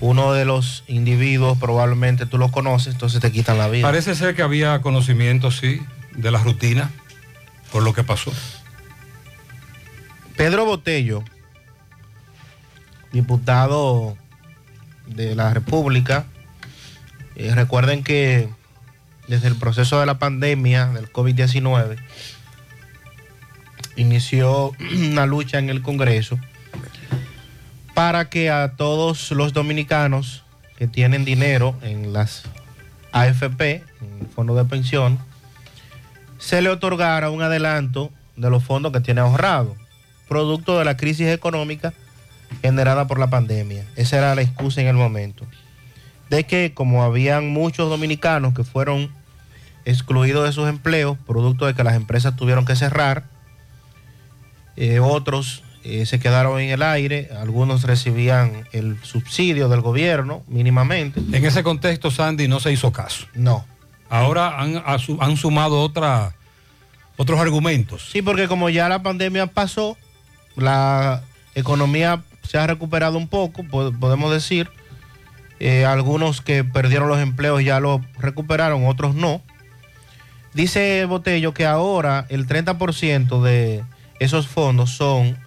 uno 0.00 0.32
de 0.32 0.44
los 0.44 0.84
individuos 0.88 1.58
probablemente 1.58 2.26
tú 2.26 2.38
lo 2.38 2.50
conoces, 2.50 2.94
entonces 2.94 3.20
te 3.20 3.30
quitan 3.30 3.58
la 3.58 3.68
vida. 3.68 3.86
Parece 3.86 4.14
ser 4.14 4.34
que 4.34 4.42
había 4.42 4.80
conocimiento, 4.82 5.50
sí, 5.50 5.80
de 6.14 6.30
la 6.30 6.38
rutina, 6.42 6.90
por 7.70 7.82
lo 7.82 7.92
que 7.92 8.02
pasó. 8.02 8.32
Pedro 10.36 10.64
Botello, 10.64 11.22
diputado 13.12 14.16
de 15.14 15.34
la 15.34 15.52
República, 15.52 16.26
eh, 17.36 17.54
recuerden 17.54 18.04
que 18.04 18.48
desde 19.28 19.48
el 19.48 19.56
proceso 19.56 20.00
de 20.00 20.06
la 20.06 20.18
pandemia 20.18 20.86
del 20.86 21.10
COVID-19 21.12 21.96
inició 23.96 24.72
una 25.10 25.26
lucha 25.26 25.58
en 25.58 25.70
el 25.70 25.82
Congreso 25.82 26.38
para 27.94 28.30
que 28.30 28.50
a 28.50 28.72
todos 28.76 29.30
los 29.32 29.52
dominicanos 29.52 30.44
que 30.76 30.88
tienen 30.88 31.24
dinero 31.24 31.76
en 31.82 32.12
las 32.12 32.44
AFP, 33.12 33.84
en 34.00 34.20
el 34.20 34.26
fondo 34.34 34.54
de 34.54 34.64
pensión, 34.64 35.18
se 36.38 36.62
le 36.62 36.70
otorgara 36.70 37.30
un 37.30 37.42
adelanto 37.42 38.10
de 38.36 38.50
los 38.50 38.64
fondos 38.64 38.92
que 38.92 39.00
tiene 39.00 39.20
ahorrado, 39.20 39.76
producto 40.28 40.78
de 40.78 40.84
la 40.84 40.96
crisis 40.96 41.28
económica 41.28 41.92
generada 42.60 43.06
por 43.06 43.18
la 43.18 43.30
pandemia. 43.30 43.84
Esa 43.96 44.18
era 44.18 44.34
la 44.34 44.42
excusa 44.42 44.80
en 44.80 44.88
el 44.88 44.96
momento. 44.96 45.46
De 46.30 46.44
que 46.44 46.72
como 46.74 47.02
habían 47.02 47.48
muchos 47.48 47.88
dominicanos 47.88 48.54
que 48.54 48.64
fueron 48.64 49.10
excluidos 49.84 50.44
de 50.44 50.52
sus 50.52 50.68
empleos, 50.68 51.16
producto 51.26 51.66
de 51.66 51.74
que 51.74 51.84
las 51.84 51.94
empresas 51.94 52.36
tuvieron 52.36 52.64
que 52.64 52.76
cerrar, 52.76 53.24
eh, 54.76 55.00
otros 55.00 55.62
eh, 55.84 56.06
se 56.06 56.20
quedaron 56.20 56.60
en 56.60 56.70
el 56.70 56.82
aire, 56.82 57.30
algunos 57.40 57.82
recibían 57.82 58.68
el 58.72 59.02
subsidio 59.02 59.68
del 59.68 59.80
gobierno 59.80 60.44
mínimamente. 60.46 61.20
En 61.20 61.44
ese 61.44 61.64
contexto, 61.64 62.10
Sandy, 62.10 62.46
no 62.46 62.60
se 62.60 62.72
hizo 62.72 62.92
caso. 62.92 63.26
No. 63.34 63.66
Ahora 64.08 64.60
han, 64.60 65.36
sumado 65.36 65.80
otra, 65.80 66.34
otros 67.16 67.40
argumentos. 67.40 68.10
Sí, 68.12 68.22
porque 68.22 68.46
como 68.46 68.68
ya 68.68 68.88
la 68.88 69.02
pandemia 69.02 69.46
pasó, 69.46 69.96
la 70.54 71.22
economía 71.54 72.22
se 72.48 72.58
ha 72.58 72.66
recuperado 72.66 73.16
un 73.18 73.28
poco, 73.28 73.64
po- 73.64 73.92
podemos 73.92 74.32
decir. 74.32 74.68
Eh, 75.60 75.84
algunos 75.84 76.40
que 76.40 76.64
perdieron 76.64 77.08
los 77.08 77.20
empleos 77.20 77.62
ya 77.62 77.78
lo 77.78 78.00
recuperaron, 78.18 78.84
otros 78.86 79.14
no. 79.14 79.40
Dice 80.54 81.04
Botello 81.06 81.54
que 81.54 81.66
ahora 81.66 82.26
el 82.28 82.46
30% 82.46 83.40
de 83.42 83.84
esos 84.18 84.48
fondos 84.48 84.90
son 84.90 85.38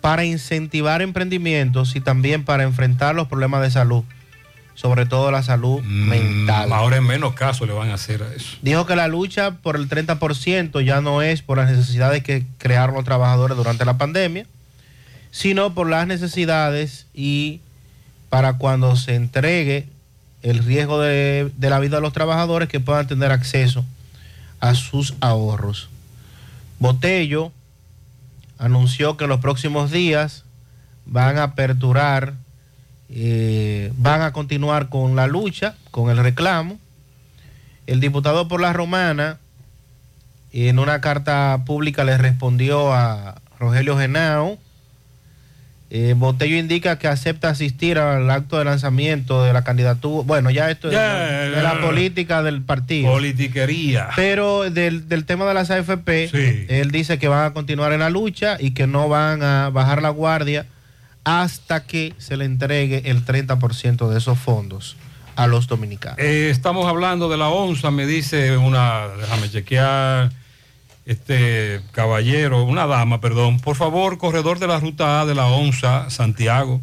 para 0.00 0.24
incentivar 0.24 1.02
emprendimientos 1.02 1.96
y 1.96 2.00
también 2.00 2.44
para 2.44 2.62
enfrentar 2.62 3.14
los 3.14 3.26
problemas 3.28 3.62
de 3.62 3.70
salud 3.70 4.04
sobre 4.74 5.06
todo 5.06 5.30
la 5.30 5.44
salud 5.44 5.82
mental. 5.82 6.72
Ahora 6.72 6.96
en 6.96 7.04
menos 7.06 7.34
caso 7.34 7.64
le 7.64 7.72
van 7.72 7.90
a 7.90 7.94
hacer 7.94 8.24
a 8.24 8.34
eso. 8.34 8.56
Dijo 8.60 8.86
que 8.86 8.96
la 8.96 9.06
lucha 9.06 9.52
por 9.62 9.76
el 9.76 9.88
30% 9.88 10.84
ya 10.84 11.00
no 11.00 11.22
es 11.22 11.42
por 11.42 11.58
las 11.58 11.70
necesidades 11.70 12.24
que 12.24 12.44
crearon 12.58 12.96
los 12.96 13.04
trabajadores 13.04 13.56
durante 13.56 13.84
la 13.84 13.96
pandemia, 13.98 14.46
sino 15.34 15.74
por 15.74 15.90
las 15.90 16.06
necesidades 16.06 17.08
y 17.12 17.60
para 18.28 18.52
cuando 18.52 18.94
se 18.94 19.16
entregue 19.16 19.88
el 20.42 20.60
riesgo 20.60 21.00
de, 21.00 21.50
de 21.56 21.70
la 21.70 21.80
vida 21.80 21.96
de 21.96 22.02
los 22.02 22.12
trabajadores 22.12 22.68
que 22.68 22.78
puedan 22.78 23.08
tener 23.08 23.32
acceso 23.32 23.84
a 24.60 24.76
sus 24.76 25.14
ahorros. 25.20 25.88
Botello 26.78 27.50
anunció 28.58 29.16
que 29.16 29.24
en 29.24 29.30
los 29.30 29.40
próximos 29.40 29.90
días 29.90 30.44
van 31.04 31.36
a 31.38 31.42
aperturar, 31.42 32.34
eh, 33.10 33.92
van 33.96 34.22
a 34.22 34.32
continuar 34.32 34.88
con 34.88 35.16
la 35.16 35.26
lucha, 35.26 35.74
con 35.90 36.10
el 36.10 36.18
reclamo. 36.18 36.78
El 37.88 37.98
diputado 37.98 38.46
por 38.46 38.60
la 38.60 38.72
Romana, 38.72 39.38
en 40.52 40.78
una 40.78 41.00
carta 41.00 41.64
pública, 41.66 42.04
le 42.04 42.18
respondió 42.18 42.94
a 42.94 43.42
Rogelio 43.58 43.98
Genao. 43.98 44.60
Eh, 45.96 46.14
Botello 46.16 46.56
indica 46.56 46.98
que 46.98 47.06
acepta 47.06 47.50
asistir 47.50 48.00
al 48.00 48.28
acto 48.28 48.58
de 48.58 48.64
lanzamiento 48.64 49.44
de 49.44 49.52
la 49.52 49.62
candidatura. 49.62 50.26
Bueno, 50.26 50.50
ya 50.50 50.68
esto 50.68 50.88
es 50.88 50.94
de 50.94 51.62
la 51.62 51.80
política 51.80 52.42
del 52.42 52.62
partido. 52.62 53.12
Politiquería. 53.12 54.08
Pero 54.16 54.68
del, 54.68 55.08
del 55.08 55.24
tema 55.24 55.44
de 55.44 55.54
las 55.54 55.70
AFP, 55.70 56.30
él 56.68 56.90
dice 56.90 57.20
que 57.20 57.28
van 57.28 57.44
a 57.44 57.52
continuar 57.52 57.92
en 57.92 58.00
la 58.00 58.10
lucha 58.10 58.56
y 58.58 58.72
que 58.72 58.88
no 58.88 59.08
van 59.08 59.44
a 59.44 59.70
bajar 59.70 60.02
la 60.02 60.08
guardia 60.08 60.66
hasta 61.22 61.84
que 61.84 62.12
se 62.18 62.36
le 62.36 62.44
entregue 62.44 63.08
el 63.08 63.24
30% 63.24 64.08
de 64.08 64.18
esos 64.18 64.36
fondos 64.36 64.96
a 65.36 65.46
los 65.46 65.68
dominicanos. 65.68 66.18
Eh, 66.18 66.50
estamos 66.50 66.86
hablando 66.86 67.28
de 67.28 67.36
la 67.36 67.50
onza, 67.50 67.92
me 67.92 68.04
dice 68.04 68.56
una, 68.56 69.06
déjame 69.20 69.48
chequear, 69.48 70.32
este 71.06 71.80
caballero, 71.92 72.64
una 72.64 72.86
dama, 72.86 73.20
perdón. 73.20 73.60
Por 73.60 73.76
favor, 73.76 74.18
corredor 74.18 74.58
de 74.58 74.66
la 74.66 74.80
ruta 74.80 75.20
A 75.20 75.26
de 75.26 75.34
la 75.34 75.46
onza, 75.46 76.08
Santiago. 76.10 76.80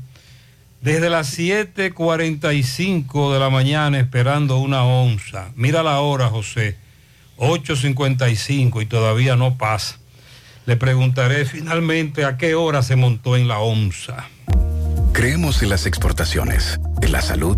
Desde 0.81 1.09
las 1.09 1.37
7.45 1.37 3.33
de 3.33 3.39
la 3.39 3.49
mañana 3.49 3.99
esperando 3.99 4.57
una 4.57 4.83
onza. 4.83 5.49
Mira 5.55 5.83
la 5.83 5.99
hora, 5.99 6.27
José. 6.27 6.77
8.55 7.37 8.81
y 8.81 8.85
todavía 8.85 9.35
no 9.35 9.57
pasa. 9.57 9.97
Le 10.65 10.77
preguntaré 10.77 11.45
finalmente 11.45 12.23
a 12.25 12.37
qué 12.37 12.53
hora 12.55 12.83
se 12.83 12.95
montó 12.95 13.35
en 13.35 13.47
la 13.47 13.59
onza. 13.59 14.27
Creemos 15.11 15.63
en 15.63 15.69
las 15.69 15.85
exportaciones, 15.85 16.79
en 17.01 17.11
la 17.11 17.21
salud, 17.21 17.57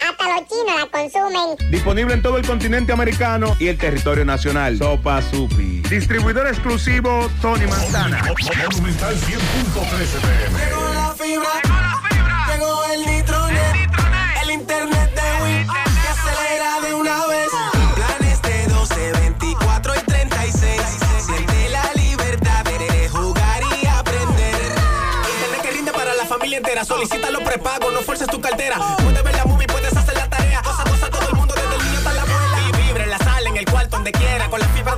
Hasta 0.00 0.24
los 0.28 0.48
chinos 0.48 0.76
la 0.78 0.86
consumen. 0.86 1.70
Disponible 1.70 2.14
en 2.14 2.22
todo 2.22 2.36
el 2.38 2.46
continente 2.46 2.92
americano 2.92 3.56
y 3.58 3.68
el 3.68 3.78
territorio 3.78 4.24
nacional. 4.24 4.78
Sopa 4.78 5.22
Supi. 5.22 5.82
Distribuidor 5.88 6.46
exclusivo 6.46 7.28
Tony 7.40 7.66
Manzana. 7.66 8.22
Monumental 8.70 9.14
100.13 9.14 10.20
pm. 10.20 10.58
Llegó 10.58 10.94
la 10.94 11.14
fibra, 11.14 11.62
llegó 12.52 12.84
el 12.92 13.06
nitronet, 13.06 13.90
el 14.42 14.50
internet 14.50 15.10
de 15.14 15.44
Win 15.44 15.66
que 15.66 16.08
acelera 16.08 16.80
de 16.80 16.94
una 16.94 17.26
vez. 17.26 17.48
Planes 17.94 18.42
de 18.42 18.66
12, 18.66 19.12
24 19.12 19.94
y 19.94 20.00
36. 20.00 20.82
Siente 21.24 21.68
la 21.70 21.92
libertad 21.94 22.64
de 22.64 23.08
jugar 23.08 23.62
y 23.82 23.86
aprender. 23.86 24.54
Internet 24.54 25.62
que 25.62 25.70
rinde 25.70 25.92
para 25.92 26.14
la 26.14 26.24
familia 26.26 26.58
entera. 26.58 26.84
Solicita 26.84 27.30
los 27.30 27.42
prepagos, 27.42 27.92
no 27.92 28.00
fuerces 28.00 28.28
tu 28.28 28.40
cartera. 28.40 28.76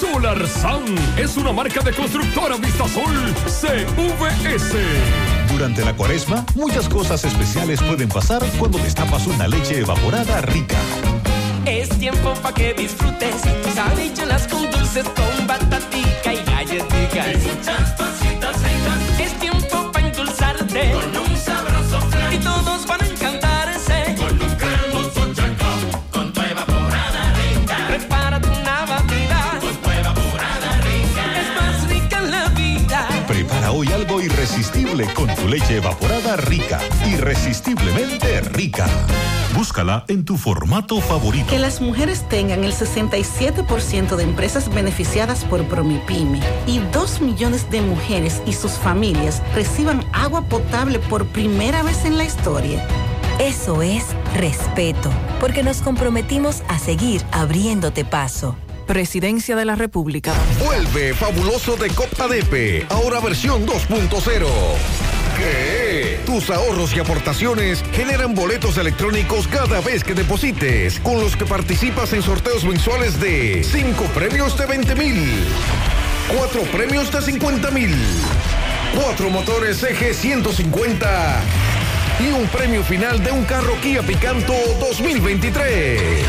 Solar 0.00 0.48
SAN 0.48 0.86
es 1.18 1.36
una 1.36 1.52
marca 1.52 1.82
de 1.82 1.92
constructora 1.92 2.56
Vistasol 2.56 3.34
CVS. 3.44 4.78
Durante 5.54 5.84
la 5.84 5.94
cuaresma, 5.94 6.44
muchas 6.56 6.88
cosas 6.88 7.24
especiales 7.24 7.80
pueden 7.80 8.08
pasar 8.08 8.42
cuando 8.58 8.76
destapas 8.78 9.28
una 9.28 9.46
leche 9.46 9.78
evaporada 9.78 10.40
rica. 10.40 10.74
Es 11.64 11.88
tiempo 11.90 12.34
pa' 12.42 12.52
que 12.52 12.74
disfrutes 12.74 13.36
tus 13.62 13.78
habichuelas 13.78 14.48
con 14.48 14.68
dulces, 14.68 15.04
con 15.04 15.46
batatica 15.46 16.34
y 16.34 16.42
muchas 17.46 18.33
Con 35.12 35.32
tu 35.34 35.46
leche 35.46 35.76
evaporada 35.76 36.36
rica, 36.36 36.80
irresistiblemente 37.06 38.40
rica. 38.40 38.86
Búscala 39.54 40.04
en 40.08 40.24
tu 40.24 40.36
formato 40.36 41.00
favorito. 41.00 41.46
Que 41.48 41.58
las 41.58 41.80
mujeres 41.80 42.28
tengan 42.28 42.64
el 42.64 42.72
67% 42.72 44.16
de 44.16 44.22
empresas 44.24 44.72
beneficiadas 44.72 45.44
por 45.44 45.64
Promipyme 45.66 46.40
y 46.66 46.78
2 46.92 47.20
millones 47.20 47.70
de 47.70 47.82
mujeres 47.82 48.42
y 48.46 48.52
sus 48.52 48.72
familias 48.72 49.42
reciban 49.54 50.04
agua 50.12 50.42
potable 50.48 50.98
por 50.98 51.26
primera 51.26 51.82
vez 51.82 52.04
en 52.04 52.16
la 52.16 52.24
historia. 52.24 52.86
Eso 53.38 53.82
es 53.82 54.06
respeto, 54.34 55.10
porque 55.40 55.62
nos 55.62 55.82
comprometimos 55.82 56.62
a 56.68 56.78
seguir 56.78 57.22
abriéndote 57.30 58.04
paso. 58.04 58.56
Presidencia 58.86 59.56
de 59.56 59.64
la 59.64 59.74
República. 59.74 60.32
Vuelve 60.62 61.14
fabuloso 61.14 61.76
de 61.76 61.88
Copa 61.90 62.28
Depe, 62.28 62.86
ahora 62.90 63.20
versión 63.20 63.66
2.0. 63.66 64.46
¿Qué? 65.38 66.20
Tus 66.26 66.50
ahorros 66.50 66.94
y 66.94 67.00
aportaciones 67.00 67.82
generan 67.92 68.34
boletos 68.34 68.76
electrónicos 68.76 69.48
cada 69.48 69.80
vez 69.80 70.04
que 70.04 70.14
deposites, 70.14 71.00
con 71.00 71.20
los 71.20 71.36
que 71.36 71.44
participas 71.44 72.12
en 72.12 72.22
sorteos 72.22 72.64
mensuales 72.64 73.18
de 73.20 73.64
5 73.64 74.04
premios 74.14 74.56
de 74.58 74.66
20 74.66 74.94
mil, 74.94 75.44
4 76.38 76.62
premios 76.70 77.10
de 77.10 77.22
50 77.22 77.70
mil, 77.70 77.96
4 79.02 79.30
motores 79.30 79.82
eje 79.82 80.14
150 80.14 81.42
y 82.20 82.28
un 82.28 82.46
premio 82.48 82.84
final 82.84 83.22
de 83.24 83.32
un 83.32 83.44
carro 83.44 83.74
Kia 83.80 84.02
Picanto 84.02 84.54
2023. 84.80 86.24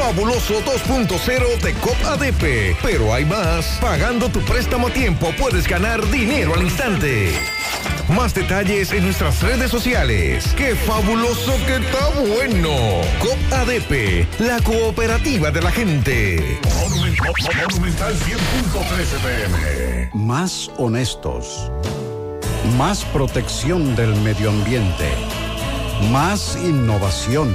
Fabuloso 0.00 0.54
2.0 0.64 1.60
de 1.60 1.74
COP 1.74 2.04
ADP. 2.06 2.74
Pero 2.82 3.12
hay 3.12 3.26
más. 3.26 3.78
Pagando 3.82 4.30
tu 4.30 4.40
préstamo 4.40 4.88
a 4.88 4.90
tiempo 4.90 5.30
puedes 5.38 5.68
ganar 5.68 6.00
dinero 6.10 6.54
al 6.54 6.62
instante. 6.62 7.38
Más 8.08 8.32
detalles 8.34 8.92
en 8.92 9.04
nuestras 9.04 9.42
redes 9.42 9.70
sociales. 9.70 10.54
¡Qué 10.56 10.74
fabuloso 10.74 11.52
que 11.66 11.76
está 11.76 12.08
bueno! 12.18 12.70
COP 13.20 13.52
ADP, 13.52 14.26
la 14.40 14.58
cooperativa 14.62 15.50
de 15.50 15.60
la 15.60 15.70
gente. 15.70 16.58
Monumental 16.80 18.14
100.13 18.14 19.18
pm. 19.22 20.10
Más 20.14 20.70
honestos. 20.78 21.70
Más 22.78 23.04
protección 23.04 23.94
del 23.96 24.16
medio 24.22 24.48
ambiente. 24.48 25.10
Más 26.10 26.56
innovación. 26.56 27.54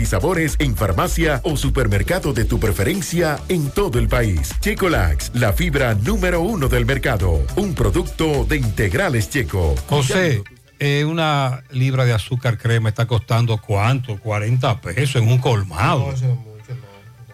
y 0.01 0.05
sabores 0.05 0.55
en 0.59 0.75
farmacia 0.75 1.39
o 1.43 1.55
supermercado 1.55 2.33
de 2.33 2.45
tu 2.45 2.59
preferencia 2.59 3.39
en 3.49 3.69
todo 3.69 3.99
el 3.99 4.07
país. 4.07 4.53
Checolax, 4.59 5.31
la 5.35 5.53
fibra 5.53 5.93
número 5.93 6.41
uno 6.41 6.67
del 6.67 6.85
mercado. 6.85 7.45
Un 7.55 7.75
producto 7.75 8.45
de 8.45 8.57
integrales 8.57 9.29
checo. 9.29 9.75
José, 9.87 10.43
eh, 10.79 11.05
una 11.05 11.63
libra 11.69 12.05
de 12.05 12.13
azúcar 12.13 12.57
crema 12.57 12.89
está 12.89 13.05
costando 13.05 13.57
cuánto? 13.59 14.17
40 14.19 14.81
pesos 14.81 15.21
en 15.21 15.27
un 15.27 15.37
colmado. 15.37 16.13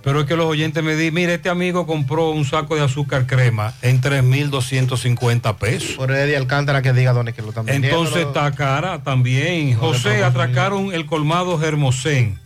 Pero 0.03 0.21
es 0.21 0.25
que 0.25 0.35
los 0.35 0.45
oyentes 0.45 0.81
me 0.83 0.95
dicen, 0.95 1.13
mire, 1.13 1.33
este 1.33 1.49
amigo 1.49 1.85
compró 1.85 2.29
un 2.29 2.45
saco 2.45 2.75
de 2.75 2.81
azúcar 2.81 3.27
crema 3.27 3.73
en 3.81 4.01
3.250 4.01 5.55
pesos. 5.57 5.97
Por 5.97 6.11
Eddie 6.11 6.37
Alcántara 6.37 6.81
que 6.81 6.93
diga 6.93 7.13
dónde 7.13 7.31
es 7.31 7.35
que 7.35 7.41
lo 7.41 7.49
están 7.49 7.65
vendiendo. 7.65 7.99
Entonces 7.99 8.27
está 8.27 8.51
cara 8.51 9.03
también. 9.03 9.75
José, 9.75 10.23
atracaron 10.23 10.93
el 10.93 11.05
colmado 11.05 11.61
Hermosén. 11.61 12.39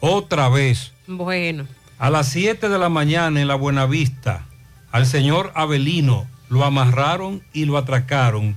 Otra 0.00 0.48
vez. 0.48 0.92
Bueno. 1.06 1.66
A 1.98 2.10
las 2.10 2.28
7 2.28 2.68
de 2.68 2.78
la 2.78 2.88
mañana 2.88 3.40
en 3.40 3.48
la 3.48 3.56
Buenavista, 3.56 4.44
al 4.92 5.04
señor 5.06 5.50
Avelino 5.54 6.26
lo 6.48 6.64
amarraron 6.64 7.42
y 7.52 7.64
lo 7.64 7.76
atracaron. 7.76 8.56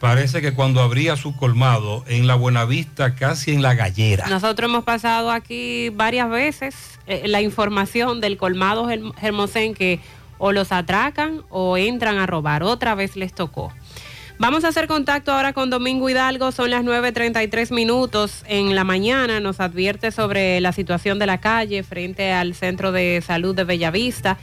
Parece 0.00 0.40
que 0.40 0.54
cuando 0.54 0.80
abría 0.80 1.16
su 1.16 1.36
colmado 1.36 2.04
en 2.06 2.26
la 2.26 2.36
Buenavista, 2.36 3.14
casi 3.16 3.52
en 3.52 3.62
la 3.62 3.74
gallera. 3.74 4.28
Nosotros 4.28 4.70
hemos 4.70 4.84
pasado 4.84 5.30
aquí 5.30 5.90
varias 5.90 6.30
veces 6.30 6.74
eh, 7.06 7.22
la 7.26 7.42
información 7.42 8.20
del 8.20 8.36
colmado 8.38 8.86
Germ- 8.86 9.12
Hermosén 9.20 9.74
que 9.74 9.98
o 10.38 10.52
los 10.52 10.70
atracan 10.70 11.42
o 11.50 11.76
entran 11.76 12.16
a 12.18 12.26
robar. 12.26 12.62
Otra 12.62 12.94
vez 12.94 13.16
les 13.16 13.34
tocó. 13.34 13.72
Vamos 14.40 14.64
a 14.64 14.68
hacer 14.68 14.86
contacto 14.86 15.32
ahora 15.32 15.52
con 15.52 15.68
Domingo 15.68 16.08
Hidalgo. 16.08 16.52
Son 16.52 16.70
las 16.70 16.84
9.33 16.84 17.74
minutos 17.74 18.44
en 18.46 18.76
la 18.76 18.84
mañana. 18.84 19.40
Nos 19.40 19.58
advierte 19.58 20.12
sobre 20.12 20.60
la 20.60 20.70
situación 20.70 21.18
de 21.18 21.26
la 21.26 21.38
calle 21.38 21.82
frente 21.82 22.32
al 22.32 22.54
Centro 22.54 22.92
de 22.92 23.20
Salud 23.26 23.56
de 23.56 23.64
Bellavista. 23.64 24.38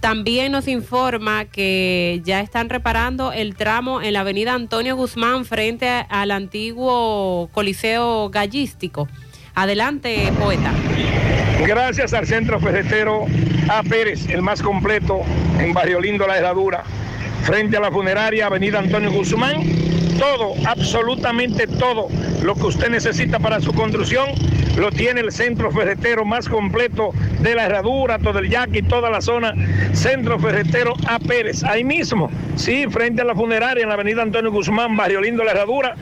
También 0.00 0.50
nos 0.50 0.66
informa 0.66 1.44
que 1.44 2.22
ya 2.24 2.40
están 2.40 2.70
reparando 2.70 3.32
el 3.32 3.54
tramo 3.54 4.00
en 4.00 4.14
la 4.14 4.20
avenida 4.20 4.54
Antonio 4.54 4.96
Guzmán 4.96 5.44
frente 5.44 6.06
al 6.08 6.30
antiguo 6.30 7.50
Coliseo 7.52 8.30
Gallístico. 8.30 9.08
Adelante, 9.54 10.32
poeta. 10.40 10.72
Gracias 11.66 12.14
al 12.14 12.26
Centro 12.26 12.60
Ferretero 12.60 13.26
A. 13.68 13.82
Pérez, 13.82 14.26
el 14.28 14.40
más 14.40 14.62
completo 14.62 15.20
en 15.58 15.74
Barrio 15.74 16.00
Lindo, 16.00 16.26
La 16.26 16.38
Herradura, 16.38 16.82
frente 17.44 17.76
a 17.76 17.80
la 17.80 17.90
funeraria 17.90 18.46
Avenida 18.46 18.78
Antonio 18.78 19.12
Guzmán. 19.12 19.93
Todo, 20.24 20.54
absolutamente 20.64 21.66
todo 21.66 22.08
lo 22.42 22.54
que 22.54 22.62
usted 22.62 22.88
necesita 22.88 23.38
para 23.38 23.60
su 23.60 23.74
construcción 23.74 24.30
lo 24.78 24.90
tiene 24.90 25.20
el 25.20 25.30
centro 25.30 25.70
ferretero 25.70 26.24
más 26.24 26.48
completo 26.48 27.10
de 27.40 27.54
la 27.54 27.66
herradura, 27.66 28.18
todo 28.18 28.38
el 28.38 28.48
yaqui, 28.48 28.80
toda 28.80 29.10
la 29.10 29.20
zona. 29.20 29.54
Centro 29.92 30.38
ferretero 30.38 30.94
A. 31.06 31.18
Pérez, 31.18 31.62
ahí 31.62 31.84
mismo, 31.84 32.30
sí, 32.56 32.86
frente 32.88 33.20
a 33.20 33.24
la 33.26 33.34
funeraria 33.34 33.82
en 33.82 33.88
la 33.88 33.94
avenida 33.94 34.22
Antonio 34.22 34.50
Guzmán, 34.50 34.96
Barrio 34.96 35.20
Lindo, 35.20 35.44
la 35.44 35.52
herradura. 35.52 35.94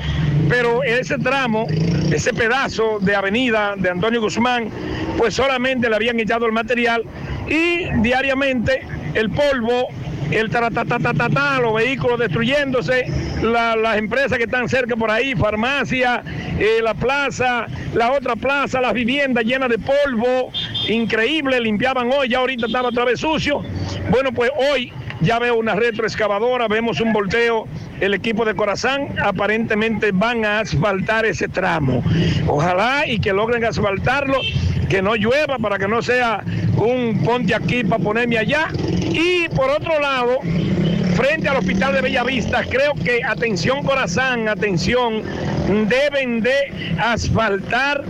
pero 0.50 0.84
ese 0.84 1.18
tramo, 1.18 1.68
ese 2.12 2.34
pedazo 2.34 3.00
de 3.00 3.16
avenida 3.16 3.76
de 3.78 3.90
Antonio 3.90 4.22
Guzmán, 4.22 4.70
pues 5.18 5.34
solamente 5.36 5.90
le 5.90 5.96
habían 5.96 6.20
echado 6.20 6.46
el 6.46 6.52
material 6.52 7.04
y 7.48 7.86
diariamente 8.02 8.82
el 9.14 9.30
polvo, 9.30 9.88
el 10.32 10.50
taratatatata, 10.50 11.60
los 11.60 11.74
vehículos 11.74 12.18
destruyéndose, 12.18 13.06
la- 13.42 13.76
las 13.76 13.98
empresas 13.98 14.38
que 14.38 14.46
están 14.46 14.70
cerca 14.70 14.96
por 14.96 15.12
ahí, 15.12 15.36
farmacia, 15.36 16.24
eh, 16.58 16.80
la 16.82 16.94
plaza, 16.94 17.68
la 17.94 18.14
otra 18.14 18.36
plaza, 18.38 18.80
las 18.80 18.94
viviendas 18.94 19.44
llenas 19.44 19.70
de 19.70 19.78
polvo, 19.80 20.52
increíble, 20.88 21.60
limpiaban 21.60 22.10
hoy, 22.14 22.30
ya 22.30 22.38
ahorita 22.40 22.68
estaba 22.68 22.90
otra 22.90 23.04
vez 23.04 23.20
sucio. 23.20 23.62
Bueno, 24.10 24.32
pues 24.32 24.52
hoy 24.72 24.94
ya 25.22 25.40
veo 25.40 25.56
una 25.56 25.76
retroexcavadora, 25.76 26.68
vemos 26.68 27.00
un 27.00 27.14
volteo 27.14 27.68
el 28.00 28.16
equipo 28.16 28.44
de 28.46 28.56
Corazán 28.56 29.16
aparentemente 29.24 30.12
van 30.12 30.44
a 30.44 30.60
asfaltar 30.60 31.26
ese 31.26 31.48
tramo. 31.48 32.04
Ojalá 32.48 33.06
y 33.06 33.20
que 33.20 33.32
logren 33.32 33.64
asfaltarlo, 33.64 34.40
que 34.90 35.02
no 35.02 35.16
llueva 35.16 35.60
para 35.60 35.78
que 35.78 35.88
no 35.88 36.02
sea 36.02 36.44
un 36.78 37.22
ponte 37.24 37.54
aquí 37.54 37.84
para 37.84 38.04
ponerme 38.04 38.40
allá. 38.40 38.70
Y 39.12 39.48
por 39.50 39.70
otro 39.70 40.00
lado, 40.00 40.40
frente 41.16 41.48
al 41.48 41.58
hospital 41.58 41.94
de 41.94 42.02
Bellavista, 42.02 42.64
creo 42.64 42.94
que 42.96 43.24
atención 43.24 43.84
Corazán, 43.84 44.48
atención, 44.48 45.22
deben 45.88 46.42
de 46.42 46.96
asfaltar, 47.00 48.04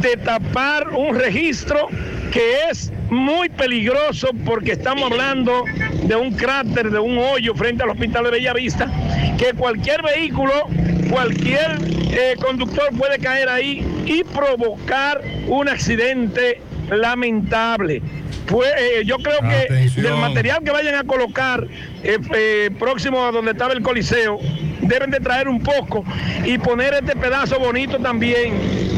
de 0.00 0.16
tapar 0.16 0.88
un 0.88 1.14
registro 1.14 1.88
que 2.32 2.70
es 2.70 2.90
muy 3.10 3.48
peligroso 3.48 4.30
porque 4.44 4.72
estamos 4.72 5.10
hablando 5.10 5.64
de 6.06 6.16
un 6.16 6.32
cráter, 6.32 6.90
de 6.90 6.98
un 6.98 7.18
hoyo 7.18 7.54
frente 7.54 7.82
al 7.82 7.90
hospital 7.90 8.24
de 8.24 8.30
Bellavista, 8.30 8.90
que 9.38 9.52
cualquier 9.54 10.02
vehículo, 10.02 10.52
cualquier 11.10 11.78
eh, 12.10 12.36
conductor 12.40 12.88
puede 12.96 13.18
caer 13.18 13.48
ahí 13.48 13.86
y 14.06 14.24
provocar 14.24 15.20
un 15.48 15.68
accidente 15.68 16.60
lamentable. 16.90 18.02
Pues, 18.46 18.70
eh, 18.78 19.04
yo 19.04 19.16
creo 19.18 19.40
que 19.40 19.90
del 20.00 20.14
material 20.14 20.62
que 20.62 20.70
vayan 20.70 20.94
a 20.94 21.04
colocar 21.04 21.66
eh, 22.04 22.70
próximo 22.78 23.24
a 23.24 23.32
donde 23.32 23.50
estaba 23.52 23.72
el 23.72 23.82
Coliseo, 23.82 24.38
deben 24.82 25.10
de 25.10 25.18
traer 25.18 25.48
un 25.48 25.60
poco 25.60 26.04
y 26.44 26.56
poner 26.58 26.94
este 26.94 27.16
pedazo 27.16 27.58
bonito 27.58 27.98
también. 27.98 28.95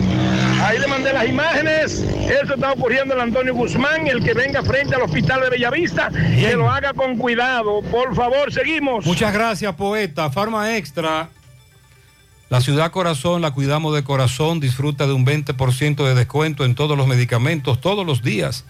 Ahí 0.69 0.79
le 0.79 0.87
mandé 0.87 1.15
las 1.15 1.27
imágenes. 1.27 2.05
Eso 2.29 2.55
está 2.55 2.73
ocurriendo 2.73 3.15
en 3.15 3.21
Antonio 3.23 3.55
Guzmán, 3.55 4.07
el 4.07 4.23
que 4.23 4.35
venga 4.35 4.63
frente 4.63 4.95
al 4.95 5.01
hospital 5.01 5.41
de 5.41 5.49
Bellavista, 5.49 6.11
que 6.11 6.53
lo 6.57 6.71
haga 6.71 6.93
con 6.93 7.17
cuidado. 7.17 7.81
Por 7.91 8.15
favor, 8.15 8.53
seguimos. 8.53 9.07
Muchas 9.07 9.33
gracias, 9.33 9.75
poeta. 9.77 10.29
Farma 10.29 10.77
Extra. 10.77 11.31
La 12.51 12.61
ciudad 12.61 12.91
corazón 12.91 13.41
la 13.41 13.53
cuidamos 13.53 13.95
de 13.95 14.05
corazón. 14.05 14.61
Disfruta 14.61 15.07
de 15.07 15.15
un 15.15 15.25
20% 15.25 16.07
de 16.07 16.15
descuento 16.15 16.67
en 16.67 16.75
todos 16.75 16.99
los 16.99 17.07
medicamentos 17.07 17.81
todos 17.81 18.05
los 18.05 18.23
días. 18.23 18.67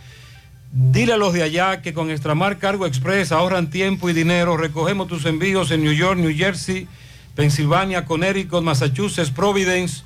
Dile 0.72 1.14
a 1.14 1.16
los 1.16 1.32
de 1.32 1.42
allá 1.42 1.80
que 1.80 1.94
con 1.94 2.10
Extramar 2.10 2.58
Cargo 2.58 2.86
Express 2.86 3.32
ahorran 3.32 3.70
tiempo 3.70 4.10
y 4.10 4.12
dinero. 4.12 4.58
Recogemos 4.58 5.08
tus 5.08 5.24
envíos 5.24 5.70
en 5.70 5.82
New 5.82 5.94
York, 5.94 6.18
New 6.18 6.36
Jersey, 6.36 6.86
Pensilvania, 7.34 8.04
Connecticut, 8.04 8.62
Massachusetts, 8.62 9.30
Providence. 9.30 10.04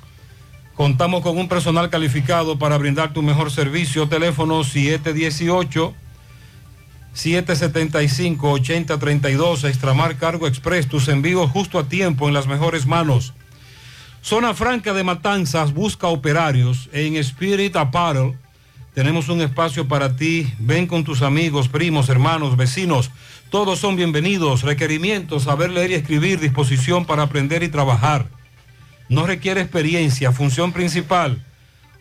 Contamos 0.81 1.21
con 1.21 1.37
un 1.37 1.47
personal 1.47 1.91
calificado 1.91 2.57
para 2.57 2.75
brindar 2.75 3.13
tu 3.13 3.21
mejor 3.21 3.51
servicio. 3.51 4.07
Teléfono 4.07 4.63
718 4.63 5.93
775 7.13 8.51
8032 8.51 9.65
Extramar 9.65 10.15
Cargo 10.17 10.47
Express. 10.47 10.87
Tus 10.87 11.07
envíos 11.07 11.51
justo 11.51 11.77
a 11.77 11.87
tiempo 11.87 12.27
en 12.27 12.33
las 12.33 12.47
mejores 12.47 12.87
manos. 12.87 13.35
Zona 14.23 14.55
Franca 14.55 14.95
de 14.95 15.03
Matanzas 15.03 15.71
busca 15.71 16.07
operarios 16.07 16.89
en 16.93 17.15
Spirit 17.17 17.75
Apparel. 17.75 18.39
Tenemos 18.95 19.29
un 19.29 19.41
espacio 19.41 19.87
para 19.87 20.15
ti. 20.15 20.51
Ven 20.57 20.87
con 20.87 21.03
tus 21.03 21.21
amigos, 21.21 21.67
primos, 21.67 22.09
hermanos, 22.09 22.57
vecinos. 22.57 23.11
Todos 23.51 23.77
son 23.77 23.97
bienvenidos. 23.97 24.63
Requerimientos, 24.63 25.43
saber 25.43 25.69
leer 25.69 25.91
y 25.91 25.93
escribir, 25.93 26.39
disposición 26.39 27.05
para 27.05 27.21
aprender 27.21 27.61
y 27.61 27.69
trabajar. 27.69 28.40
No 29.11 29.27
requiere 29.27 29.59
experiencia. 29.59 30.31
Función 30.31 30.71
principal, 30.71 31.43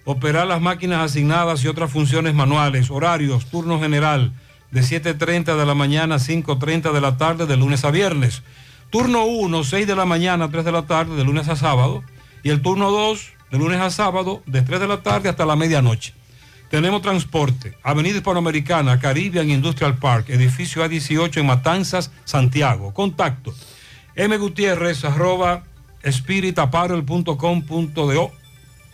operar 0.04 0.46
las 0.46 0.60
máquinas 0.60 1.00
asignadas 1.00 1.64
y 1.64 1.66
otras 1.66 1.90
funciones 1.90 2.34
manuales. 2.34 2.88
Horarios, 2.88 3.46
turno 3.46 3.80
general, 3.80 4.32
de 4.70 4.82
7.30 4.82 5.56
de 5.56 5.66
la 5.66 5.74
mañana 5.74 6.14
a 6.14 6.18
5.30 6.18 6.92
de 6.92 7.00
la 7.00 7.16
tarde, 7.16 7.46
de 7.46 7.56
lunes 7.56 7.84
a 7.84 7.90
viernes. 7.90 8.44
Turno 8.90 9.24
1, 9.24 9.64
6 9.64 9.88
de 9.88 9.96
la 9.96 10.04
mañana 10.04 10.44
a 10.44 10.50
3 10.50 10.64
de 10.64 10.70
la 10.70 10.82
tarde, 10.82 11.16
de 11.16 11.24
lunes 11.24 11.48
a 11.48 11.56
sábado. 11.56 12.04
Y 12.44 12.50
el 12.50 12.62
turno 12.62 12.92
2, 12.92 13.32
de 13.50 13.58
lunes 13.58 13.80
a 13.80 13.90
sábado, 13.90 14.44
de 14.46 14.62
3 14.62 14.78
de 14.78 14.86
la 14.86 15.02
tarde 15.02 15.28
hasta 15.28 15.44
la 15.44 15.56
medianoche. 15.56 16.14
Tenemos 16.70 17.02
transporte. 17.02 17.76
Avenida 17.82 18.18
Hispanoamericana, 18.18 19.00
Caribbean 19.00 19.50
Industrial 19.50 19.96
Park, 19.98 20.30
edificio 20.30 20.86
A18 20.86 21.38
en 21.38 21.46
Matanzas, 21.46 22.12
Santiago. 22.24 22.94
Contacto. 22.94 23.52
M. 24.14 24.36
Gutiérrez, 24.36 25.04
arroba 25.04 25.64
espiritaparel.com.do. 26.02 28.32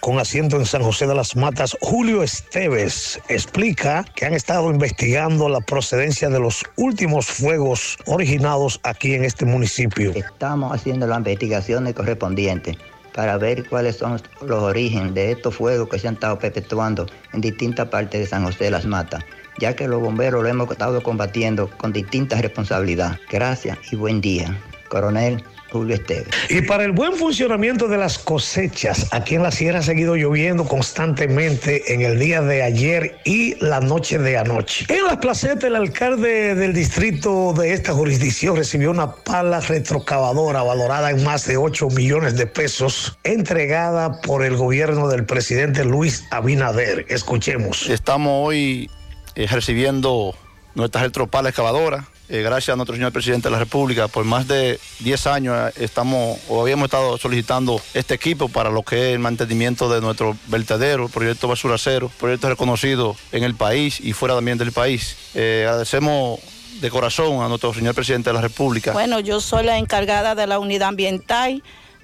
con 0.00 0.18
asiento 0.18 0.56
en 0.56 0.66
San 0.66 0.82
José 0.82 1.06
de 1.06 1.14
las 1.14 1.34
Matas, 1.34 1.74
Julio 1.80 2.22
Esteves, 2.22 3.18
explica 3.28 4.04
que 4.14 4.26
han 4.26 4.34
estado 4.34 4.70
investigando 4.70 5.48
la 5.48 5.62
procedencia 5.62 6.28
de 6.28 6.38
los 6.38 6.62
últimos 6.76 7.24
fuegos 7.24 7.96
originados 8.04 8.78
aquí 8.82 9.14
en 9.14 9.24
este 9.24 9.46
municipio. 9.46 10.12
Estamos 10.14 10.74
haciendo 10.74 11.06
las 11.06 11.16
investigaciones 11.16 11.94
correspondientes 11.94 12.76
para 13.14 13.38
ver 13.38 13.66
cuáles 13.66 13.96
son 13.96 14.20
los 14.42 14.62
orígenes 14.62 15.14
de 15.14 15.32
estos 15.32 15.54
fuegos 15.54 15.88
que 15.88 15.98
se 15.98 16.08
han 16.08 16.14
estado 16.14 16.38
perpetuando 16.38 17.06
en 17.32 17.40
distintas 17.40 17.88
partes 17.88 18.20
de 18.20 18.26
San 18.26 18.44
José 18.44 18.64
de 18.64 18.72
las 18.72 18.84
Matas, 18.84 19.24
ya 19.58 19.74
que 19.74 19.88
los 19.88 20.02
bomberos 20.02 20.42
lo 20.42 20.48
hemos 20.48 20.70
estado 20.70 21.02
combatiendo 21.02 21.70
con 21.78 21.94
distintas 21.94 22.42
responsabilidades. 22.42 23.18
Gracias 23.30 23.78
y 23.90 23.96
buen 23.96 24.20
día. 24.20 24.60
Coronel 24.90 25.42
Julio 25.70 25.94
Esteves. 25.94 26.28
Y 26.48 26.62
para 26.62 26.84
el 26.84 26.92
buen 26.92 27.14
funcionamiento 27.14 27.88
de 27.88 27.98
las 27.98 28.18
cosechas, 28.18 29.06
aquí 29.10 29.34
en 29.34 29.42
la 29.42 29.50
sierra 29.50 29.80
ha 29.80 29.82
seguido 29.82 30.16
lloviendo 30.16 30.64
constantemente 30.64 31.92
en 31.92 32.02
el 32.02 32.18
día 32.18 32.40
de 32.40 32.62
ayer 32.62 33.18
y 33.24 33.54
la 33.64 33.80
noche 33.80 34.18
de 34.18 34.38
anoche. 34.38 34.86
En 34.88 35.04
la 35.04 35.20
placeta, 35.20 35.66
el 35.66 35.76
alcalde 35.76 36.54
del 36.54 36.72
distrito 36.72 37.52
de 37.52 37.72
esta 37.72 37.92
jurisdicción 37.92 38.56
recibió 38.56 38.90
una 38.90 39.14
pala 39.14 39.60
retrocavadora 39.60 40.62
valorada 40.62 41.10
en 41.10 41.22
más 41.24 41.46
de 41.46 41.56
8 41.56 41.88
millones 41.90 42.36
de 42.36 42.46
pesos, 42.46 43.18
entregada 43.24 44.20
por 44.20 44.44
el 44.44 44.56
gobierno 44.56 45.08
del 45.08 45.24
presidente 45.24 45.84
Luis 45.84 46.24
Abinader. 46.30 47.06
Escuchemos. 47.08 47.88
Estamos 47.88 48.46
hoy 48.46 48.90
eh, 49.34 49.46
recibiendo 49.46 50.34
nuestra 50.74 51.02
retropala 51.02 51.48
excavadora 51.48 52.06
eh, 52.28 52.42
gracias 52.42 52.74
a 52.74 52.76
nuestro 52.76 52.94
señor 52.94 53.10
presidente 53.10 53.48
de 53.48 53.52
la 53.52 53.58
República, 53.58 54.06
por 54.06 54.24
más 54.24 54.46
de 54.46 54.78
10 55.00 55.26
años 55.28 55.56
eh, 55.56 55.84
estamos 55.84 56.38
o 56.48 56.60
habíamos 56.60 56.84
estado 56.84 57.16
solicitando 57.16 57.80
este 57.94 58.14
equipo 58.14 58.50
para 58.50 58.70
lo 58.70 58.82
que 58.82 58.96
es 58.96 59.14
el 59.14 59.18
mantenimiento 59.18 59.88
de 59.88 60.02
nuestro 60.02 60.36
vertedero, 60.48 61.08
proyecto 61.08 61.48
Basura 61.48 61.76
Cero, 61.78 62.10
proyecto 62.20 62.50
reconocido 62.50 63.16
en 63.32 63.44
el 63.44 63.54
país 63.54 63.98
y 64.00 64.12
fuera 64.12 64.34
también 64.34 64.58
del 64.58 64.72
país. 64.72 65.16
Eh, 65.34 65.64
agradecemos 65.66 66.40
de 66.80 66.90
corazón 66.90 67.42
a 67.42 67.48
nuestro 67.48 67.72
señor 67.72 67.94
presidente 67.94 68.28
de 68.28 68.34
la 68.34 68.42
República. 68.42 68.92
Bueno, 68.92 69.20
yo 69.20 69.40
soy 69.40 69.64
la 69.64 69.78
encargada 69.78 70.34
de 70.34 70.46
la 70.46 70.58
unidad 70.58 70.88
ambiental, 70.88 71.62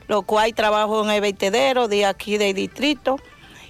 lo 0.08 0.22
cual 0.22 0.54
trabajo 0.54 1.04
en 1.04 1.10
el 1.10 1.20
vertedero 1.20 1.86
de 1.86 2.06
aquí 2.06 2.38
del 2.38 2.54
distrito 2.54 3.18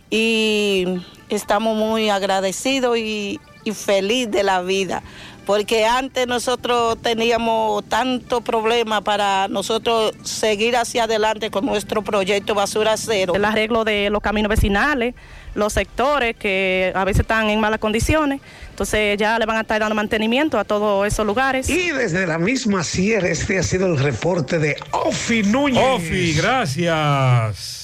y 0.09 1.03
estamos 1.29 1.77
muy 1.77 2.11
agradecidos 2.11 2.97
y, 2.97 3.41
y 3.65 3.73
feliz 3.73 4.31
de 4.31 4.45
la 4.45 4.63
vida 4.63 5.03
porque 5.47 5.85
antes 5.85 6.27
nosotros 6.27 7.01
teníamos 7.01 7.85
tanto 7.89 8.41
problema 8.41 9.01
para 9.01 9.49
nosotros 9.49 10.13
seguir 10.23 10.77
hacia 10.77 11.05
adelante 11.05 11.51
con 11.51 11.67
nuestro 11.67 12.03
proyecto 12.03 12.55
Basura 12.55 12.97
Cero. 12.97 13.35
El 13.35 13.45
arreglo 13.45 13.85
de 13.85 14.11
los 14.11 14.23
caminos 14.23 14.49
vecinales, 14.51 15.15
los 15.55 15.73
sectores 15.73 16.37
que 16.37 16.93
a 16.95 17.05
veces 17.05 17.21
están 17.21 17.51
en 17.51 17.61
malas 17.61 17.79
condiciones, 17.79 18.41
entonces 18.71 19.17
ya 19.19 19.39
le 19.39 19.47
van 19.47 19.59
a 19.59 19.61
estar 19.61 19.81
dando 19.81 19.95
mantenimiento 19.95 20.59
a 20.59 20.65
todos 20.65 21.07
esos 21.07 21.27
lugares. 21.27 21.69
Y 21.69 21.91
desde 21.91 22.27
la 22.27 22.39
misma 22.39 22.83
sierra, 22.83 23.29
este 23.29 23.59
ha 23.59 23.63
sido 23.63 23.87
el 23.87 23.99
reporte 23.99 24.59
de 24.59 24.77
Ofi 24.93 25.43
Núñez. 25.43 25.85
Ofi, 25.85 26.35
gracias. 26.35 27.84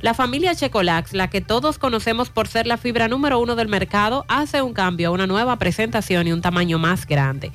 La 0.00 0.12
familia 0.12 0.52
Checolax, 0.54 1.14
la 1.14 1.30
que 1.30 1.40
todos 1.40 1.78
conocemos 1.78 2.30
por 2.30 2.48
ser 2.48 2.66
la 2.66 2.76
fibra 2.76 3.08
número 3.08 3.38
uno 3.38 3.56
del 3.56 3.68
mercado, 3.68 4.26
hace 4.28 4.60
un 4.60 4.74
cambio 4.74 5.08
a 5.08 5.12
una 5.12 5.26
nueva 5.26 5.58
presentación 5.58 6.26
y 6.26 6.32
un 6.32 6.42
tamaño 6.42 6.78
más 6.78 7.06
grande 7.06 7.52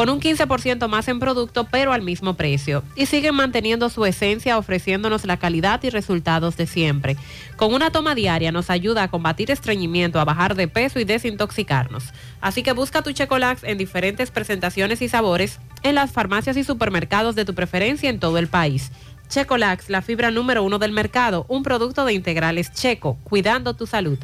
con 0.00 0.08
un 0.08 0.18
15% 0.18 0.88
más 0.88 1.08
en 1.08 1.20
producto, 1.20 1.64
pero 1.64 1.92
al 1.92 2.00
mismo 2.00 2.32
precio. 2.32 2.82
Y 2.96 3.04
siguen 3.04 3.34
manteniendo 3.34 3.90
su 3.90 4.06
esencia 4.06 4.56
ofreciéndonos 4.56 5.26
la 5.26 5.36
calidad 5.36 5.82
y 5.82 5.90
resultados 5.90 6.56
de 6.56 6.66
siempre. 6.66 7.18
Con 7.56 7.74
una 7.74 7.90
toma 7.90 8.14
diaria 8.14 8.50
nos 8.50 8.70
ayuda 8.70 9.02
a 9.02 9.08
combatir 9.08 9.50
estreñimiento, 9.50 10.18
a 10.18 10.24
bajar 10.24 10.54
de 10.54 10.68
peso 10.68 11.00
y 11.00 11.04
desintoxicarnos. 11.04 12.14
Así 12.40 12.62
que 12.62 12.72
busca 12.72 13.02
tu 13.02 13.12
Checolax 13.12 13.62
en 13.62 13.76
diferentes 13.76 14.30
presentaciones 14.30 15.02
y 15.02 15.10
sabores 15.10 15.60
en 15.82 15.96
las 15.96 16.12
farmacias 16.12 16.56
y 16.56 16.64
supermercados 16.64 17.34
de 17.34 17.44
tu 17.44 17.54
preferencia 17.54 18.08
en 18.08 18.20
todo 18.20 18.38
el 18.38 18.48
país. 18.48 18.92
Checolax, 19.28 19.90
la 19.90 20.00
fibra 20.00 20.30
número 20.30 20.62
uno 20.62 20.78
del 20.78 20.92
mercado, 20.92 21.44
un 21.46 21.62
producto 21.62 22.06
de 22.06 22.14
integrales 22.14 22.72
checo, 22.72 23.18
cuidando 23.22 23.74
tu 23.74 23.86
salud. 23.86 24.18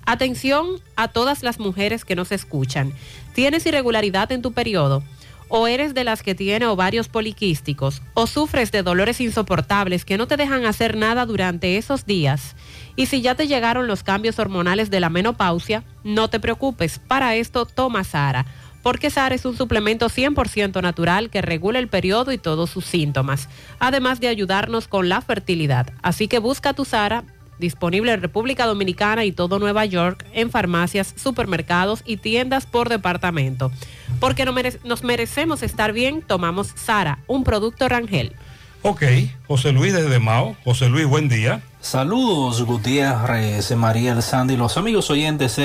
Atención 0.05 0.79
a 0.95 1.07
todas 1.07 1.41
las 1.41 1.59
mujeres 1.59 2.05
que 2.05 2.15
nos 2.15 2.31
escuchan. 2.31 2.93
¿Tienes 3.33 3.65
irregularidad 3.65 4.31
en 4.31 4.43
tu 4.43 4.53
periodo? 4.53 5.03
¿O 5.47 5.67
eres 5.67 5.93
de 5.93 6.03
las 6.03 6.23
que 6.23 6.35
tiene 6.35 6.65
ovarios 6.65 7.07
poliquísticos? 7.07 8.01
¿O 8.13 8.27
sufres 8.27 8.71
de 8.71 8.83
dolores 8.83 9.19
insoportables 9.19 10.05
que 10.05 10.17
no 10.17 10.27
te 10.27 10.37
dejan 10.37 10.65
hacer 10.65 10.95
nada 10.95 11.25
durante 11.25 11.77
esos 11.77 12.05
días? 12.05 12.55
Y 12.95 13.07
si 13.07 13.21
ya 13.21 13.35
te 13.35 13.47
llegaron 13.47 13.87
los 13.87 14.03
cambios 14.03 14.39
hormonales 14.39 14.89
de 14.89 14.99
la 14.99 15.09
menopausia, 15.09 15.83
no 16.03 16.29
te 16.29 16.39
preocupes. 16.39 16.99
Para 16.99 17.35
esto, 17.35 17.65
toma 17.65 18.03
Sara. 18.03 18.45
Porque 18.81 19.09
Sara 19.09 19.33
es 19.33 19.45
un 19.45 19.57
suplemento 19.57 20.09
100% 20.09 20.81
natural 20.83 21.31
que 21.31 21.41
regula 21.41 21.79
el 21.79 21.87
periodo 21.87 22.31
y 22.31 22.37
todos 22.37 22.69
sus 22.69 22.85
síntomas, 22.85 23.49
además 23.79 24.19
de 24.19 24.27
ayudarnos 24.27 24.87
con 24.87 25.09
la 25.09 25.21
fertilidad. 25.21 25.91
Así 26.03 26.27
que 26.27 26.37
busca 26.37 26.73
tu 26.73 26.85
Sara 26.85 27.23
disponible 27.59 28.13
en 28.13 28.21
República 28.21 28.65
Dominicana 28.65 29.25
y 29.25 29.31
todo 29.31 29.59
Nueva 29.59 29.85
York 29.85 30.25
en 30.33 30.51
farmacias, 30.51 31.13
supermercados 31.15 32.01
y 32.05 32.17
tiendas 32.17 32.65
por 32.65 32.89
departamento. 32.89 33.71
Porque 34.19 34.45
nos 34.45 35.03
merecemos 35.03 35.63
estar 35.63 35.93
bien, 35.93 36.21
tomamos 36.21 36.71
Sara, 36.75 37.19
un 37.27 37.43
producto 37.43 37.87
Rangel. 37.89 38.33
Ok, 38.81 39.03
José 39.47 39.71
Luis 39.71 39.93
desde 39.93 40.19
Mao. 40.19 40.55
José 40.63 40.89
Luis, 40.89 41.07
buen 41.07 41.27
día. 41.27 41.61
Saludos, 41.81 42.61
Gutiérrez, 42.63 43.75
María 43.75 44.11
El 44.11 44.21
Sandy, 44.21 44.57
los 44.57 44.77
amigos 44.77 45.09
oyentes 45.09 45.59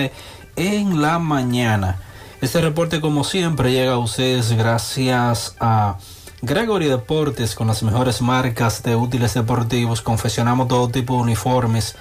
en 0.56 1.02
la 1.02 1.18
mañana. 1.18 1.98
Este 2.40 2.62
reporte, 2.62 3.02
como 3.02 3.22
siempre, 3.24 3.72
llega 3.72 3.92
a 3.92 3.98
ustedes 3.98 4.52
gracias 4.52 5.54
a 5.60 5.98
Gregory 6.42 6.86
Deportes 6.86 7.54
con 7.54 7.66
las 7.66 7.82
mejores 7.82 8.22
marcas 8.22 8.82
de 8.82 8.96
útiles 8.96 9.34
deportivos. 9.34 10.00
Confeccionamos 10.00 10.68
todo 10.68 10.88
tipo 10.88 11.16
de 11.16 11.22
uniformes, 11.22 11.96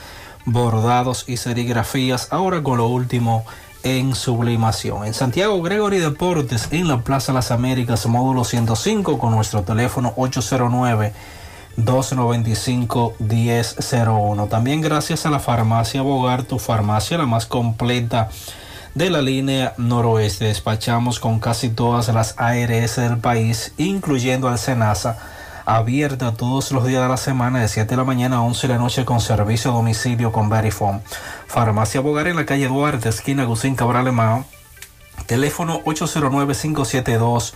bordados 0.45 1.25
y 1.27 1.35
serigrafías. 1.35 2.29
Ahora 2.31 2.63
con 2.63 2.77
lo 2.77 2.87
último 2.87 3.43
en 3.83 4.15
sublimación. 4.15 5.05
En 5.05 5.13
Santiago 5.13 5.61
Gregory 5.61 5.99
Deportes, 5.99 6.69
en 6.71 6.87
la 6.87 7.01
Plaza 7.01 7.33
Las 7.33 7.51
Américas, 7.51 8.07
módulo 8.07 8.45
105, 8.45 9.19
con 9.19 9.31
nuestro 9.31 9.63
teléfono 9.63 10.13
809 10.15 11.11
295-1001. 11.77 14.49
También 14.49 14.81
gracias 14.81 15.25
a 15.25 15.29
la 15.29 15.39
farmacia 15.39 16.01
Bogar, 16.01 16.43
tu 16.43 16.59
farmacia 16.59 17.17
la 17.17 17.25
más 17.25 17.45
completa 17.45 18.29
de 18.95 19.09
la 19.09 19.21
línea 19.21 19.73
noroeste. 19.77 20.45
Despachamos 20.45 21.19
con 21.19 21.39
casi 21.39 21.69
todas 21.69 22.07
las 22.09 22.35
ARS 22.37 22.95
del 22.97 23.17
país, 23.17 23.73
incluyendo 23.77 24.47
al 24.47 24.59
Senasa, 24.59 25.17
abierta 25.65 26.33
todos 26.33 26.71
los 26.71 26.85
días 26.85 27.01
de 27.01 27.09
la 27.09 27.17
semana 27.17 27.59
de 27.61 27.67
7 27.67 27.89
de 27.89 27.97
la 27.97 28.03
mañana 28.03 28.37
a 28.37 28.41
11 28.41 28.67
de 28.67 28.73
la 28.73 28.79
noche 28.79 29.05
con 29.05 29.21
servicio 29.21 29.71
a 29.71 29.75
domicilio 29.75 30.31
con 30.31 30.49
Verifone. 30.49 31.01
Farmacia 31.47 32.01
Bogar 32.01 32.27
en 32.27 32.35
la 32.35 32.45
calle 32.45 32.67
Duarte, 32.67 33.09
esquina 33.09 33.45
Gusín 33.45 33.75
Cabral 33.75 34.07
Emao. 34.07 34.45
Teléfono 35.27 35.81
809 35.85 36.55
572 36.55 37.53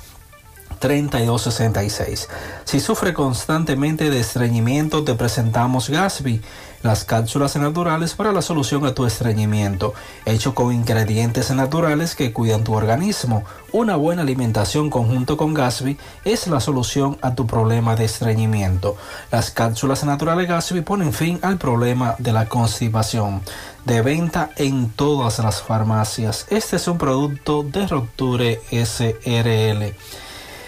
3266. 0.79 2.27
Si 2.65 2.79
sufre 2.81 3.13
constantemente 3.13 4.09
de 4.09 4.19
estreñimiento, 4.19 5.03
te 5.03 5.15
presentamos 5.15 5.89
Gasby, 5.89 6.41
las 6.83 7.05
cápsulas 7.05 7.55
naturales 7.55 8.13
para 8.13 8.33
la 8.33 8.41
solución 8.41 8.85
a 8.85 8.93
tu 8.93 9.05
estreñimiento, 9.05 9.93
hecho 10.25 10.53
con 10.53 10.73
ingredientes 10.73 11.49
naturales 11.51 12.13
que 12.13 12.33
cuidan 12.33 12.63
tu 12.63 12.73
organismo. 12.73 13.45
Una 13.71 13.95
buena 13.95 14.21
alimentación 14.21 14.89
conjunto 14.89 15.37
con 15.37 15.53
Gasby 15.53 15.97
es 16.25 16.45
la 16.47 16.59
solución 16.59 17.17
a 17.21 17.33
tu 17.35 17.47
problema 17.47 17.95
de 17.95 18.05
estreñimiento. 18.05 18.97
Las 19.31 19.49
cápsulas 19.49 20.03
naturales 20.03 20.47
Gasby 20.47 20.81
ponen 20.81 21.13
fin 21.13 21.39
al 21.41 21.57
problema 21.57 22.15
de 22.19 22.33
la 22.33 22.47
constipación. 22.47 23.41
De 23.85 24.01
venta 24.01 24.51
en 24.57 24.89
todas 24.89 25.39
las 25.39 25.61
farmacias. 25.61 26.45
Este 26.49 26.75
es 26.75 26.87
un 26.87 26.97
producto 26.97 27.63
de 27.63 27.87
Rupture 27.87 28.61
SRL. 28.71 29.95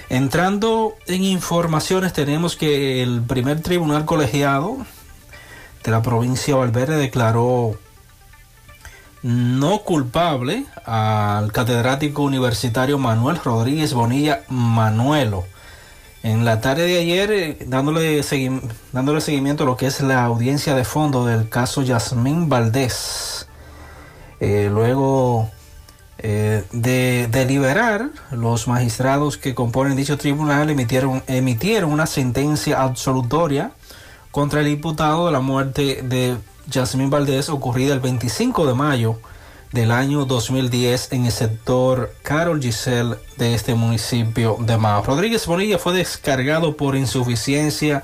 Entrando 0.09 0.95
en 1.07 1.23
informaciones, 1.23 2.13
tenemos 2.13 2.55
que 2.55 3.01
el 3.01 3.21
primer 3.21 3.61
tribunal 3.61 4.05
colegiado 4.05 4.77
de 5.85 5.91
la 5.91 6.01
provincia 6.01 6.55
de 6.55 6.59
Valverde 6.59 6.97
declaró 6.97 7.77
no 9.21 9.79
culpable 9.79 10.65
al 10.83 11.51
catedrático 11.51 12.23
universitario 12.23 12.97
Manuel 12.97 13.37
Rodríguez 13.43 13.93
Bonilla 13.93 14.43
Manuelo. 14.49 15.45
En 16.23 16.43
la 16.43 16.59
tarde 16.59 16.87
de 16.87 16.99
ayer, 16.99 17.31
eh, 17.31 17.57
dándole, 17.67 18.23
segui 18.23 18.59
dándole 18.91 19.21
seguimiento 19.21 19.63
a 19.63 19.67
lo 19.67 19.77
que 19.77 19.85
es 19.85 20.01
la 20.01 20.23
audiencia 20.23 20.73
de 20.73 20.83
fondo 20.83 21.23
del 21.25 21.49
caso 21.49 21.83
Yasmín 21.83 22.49
Valdés. 22.49 23.47
Eh, 24.39 24.69
luego 24.71 25.51
eh, 26.17 26.63
de 26.71 27.27
deliberar, 27.29 28.09
los 28.31 28.67
magistrados 28.67 29.37
que 29.37 29.53
componen 29.53 29.95
dicho 29.95 30.17
tribunal 30.17 30.71
emitieron, 30.71 31.21
emitieron 31.27 31.91
una 31.91 32.07
sentencia 32.07 32.81
absolutoria 32.81 33.71
contra 34.35 34.59
el 34.59 34.67
imputado 34.67 35.27
de 35.27 35.31
la 35.31 35.39
muerte 35.39 36.01
de 36.03 36.35
Yasmín 36.69 37.09
Valdés 37.09 37.47
ocurrida 37.47 37.93
el 37.93 38.01
25 38.01 38.67
de 38.67 38.73
mayo 38.73 39.17
del 39.71 39.91
año 39.91 40.25
2010 40.25 41.13
en 41.13 41.25
el 41.25 41.31
sector 41.31 42.13
Carol 42.21 42.61
Giselle 42.61 43.15
de 43.37 43.53
este 43.53 43.75
municipio 43.75 44.57
de 44.59 44.75
Mao. 44.75 45.03
Rodríguez 45.03 45.47
Bonilla 45.47 45.79
fue 45.79 45.93
descargado 45.93 46.75
por 46.75 46.97
insuficiencia 46.97 48.03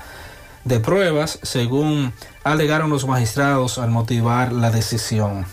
de 0.64 0.80
pruebas, 0.80 1.38
según 1.42 2.14
alegaron 2.44 2.88
los 2.88 3.06
magistrados 3.06 3.76
al 3.76 3.90
motivar 3.90 4.54
la 4.54 4.70
decisión. 4.70 5.44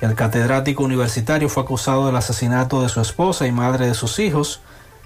El 0.00 0.14
catedrático 0.14 0.84
universitario 0.84 1.48
fue 1.48 1.64
acusado 1.64 2.06
del 2.06 2.14
asesinato 2.14 2.82
de 2.82 2.88
su 2.88 3.00
esposa 3.00 3.48
y 3.48 3.52
madre 3.52 3.88
de 3.88 3.94
sus 3.94 4.20
hijos, 4.20 4.60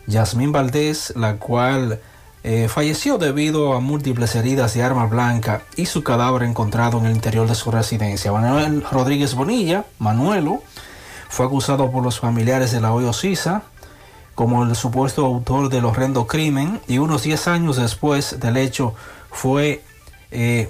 Yasmín 0.06 0.52
Valdés, 0.52 1.14
la 1.16 1.38
cual 1.38 2.02
eh, 2.46 2.68
falleció 2.68 3.16
debido 3.16 3.72
a 3.72 3.80
múltiples 3.80 4.34
heridas 4.34 4.74
de 4.74 4.82
arma 4.82 5.06
blanca 5.06 5.62
y 5.76 5.86
su 5.86 6.04
cadáver 6.04 6.42
encontrado 6.42 6.98
en 6.98 7.06
el 7.06 7.12
interior 7.12 7.48
de 7.48 7.54
su 7.54 7.70
residencia. 7.70 8.32
Manuel 8.32 8.84
Rodríguez 8.92 9.34
Bonilla, 9.34 9.86
Manuelo, 9.98 10.62
fue 11.30 11.46
acusado 11.46 11.90
por 11.90 12.02
los 12.04 12.20
familiares 12.20 12.70
de 12.70 12.82
la 12.82 12.92
Hoyo 12.92 13.14
Sisa 13.14 13.62
como 14.34 14.64
el 14.64 14.76
supuesto 14.76 15.24
autor 15.24 15.70
del 15.70 15.86
horrendo 15.86 16.26
crimen 16.26 16.80
y 16.86 16.98
unos 16.98 17.22
10 17.22 17.48
años 17.48 17.76
después 17.76 18.38
del 18.40 18.58
hecho 18.58 18.94
fue 19.30 19.82
eh, 20.30 20.68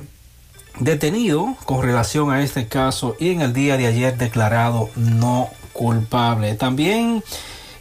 detenido 0.78 1.56
con 1.64 1.82
relación 1.82 2.30
a 2.30 2.42
este 2.42 2.68
caso 2.68 3.16
y 3.18 3.30
en 3.30 3.40
el 3.40 3.52
día 3.52 3.76
de 3.76 3.88
ayer 3.88 4.16
declarado 4.16 4.90
no 4.94 5.48
culpable. 5.72 6.54
También 6.54 7.24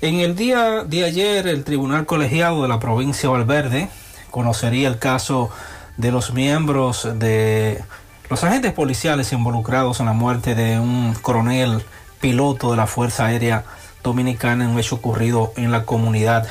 en 0.04 0.20
el 0.20 0.36
día 0.36 0.84
de 0.84 1.06
ayer 1.06 1.48
el 1.48 1.64
Tribunal 1.64 2.06
Colegiado 2.06 2.62
de 2.62 2.68
la 2.68 2.78
provincia 2.78 3.30
de 3.30 3.36
Valverde 3.38 3.90
conocería 4.32 4.90
el 4.90 5.00
caso 5.00 5.50
de 5.96 6.12
los 6.12 6.34
miembros 6.34 7.08
de 7.20 7.82
los 8.30 8.44
agentes 8.44 8.74
policiales 8.74 9.32
involucrados 9.32 10.02
en 10.02 10.08
la 10.08 10.12
muerte 10.12 10.56
de 10.56 10.78
un 10.78 11.14
coronel 11.22 11.86
piloto 12.20 12.72
de 12.72 12.78
la 12.78 12.86
Fuerza 12.86 13.28
Aérea 13.28 13.64
Dominicana 14.04 14.66
en 14.66 14.72
un 14.72 14.80
hecho 14.80 14.96
ocurrido 14.96 15.54
en 15.56 15.72
la 15.72 15.86
comunidad 15.86 16.50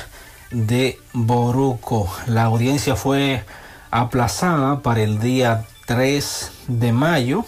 de 0.49 0.99
Boruco. 1.13 2.11
La 2.25 2.45
audiencia 2.45 2.95
fue 2.95 3.43
aplazada 3.91 4.79
para 4.79 5.03
el 5.03 5.19
día 5.19 5.63
3 5.85 6.51
de 6.69 6.91
mayo. 6.91 7.45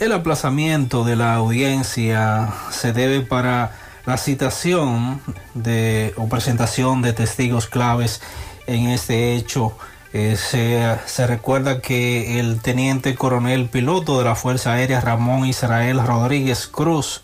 El 0.00 0.10
aplazamiento 0.10 1.04
de 1.04 1.14
la 1.14 1.36
audiencia 1.36 2.52
se 2.72 2.92
debe 2.92 3.20
para 3.20 3.83
la 4.06 4.16
citación 4.18 5.20
de 5.54 6.12
o 6.16 6.28
presentación 6.28 7.02
de 7.02 7.12
testigos 7.12 7.66
claves 7.66 8.20
en 8.66 8.88
este 8.88 9.34
hecho. 9.34 9.76
Eh, 10.12 10.36
se, 10.36 10.96
se, 11.06 11.26
recuerda 11.26 11.80
que 11.80 12.38
el 12.38 12.60
teniente 12.60 13.16
coronel 13.16 13.68
piloto 13.68 14.18
de 14.18 14.24
la 14.24 14.36
Fuerza 14.36 14.74
Aérea 14.74 15.00
Ramón 15.00 15.44
Israel 15.44 16.00
Rodríguez 16.06 16.68
Cruz 16.68 17.22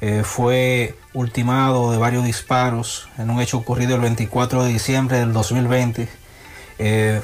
eh, 0.00 0.22
fue 0.24 0.96
ultimado 1.12 1.92
de 1.92 1.98
varios 1.98 2.24
disparos 2.24 3.08
en 3.18 3.30
un 3.30 3.40
hecho 3.40 3.58
ocurrido 3.58 3.94
el 3.94 4.02
24 4.02 4.64
de 4.64 4.72
diciembre 4.72 5.18
del 5.18 5.32
2020. 5.32 6.08
Eh, 6.78 7.20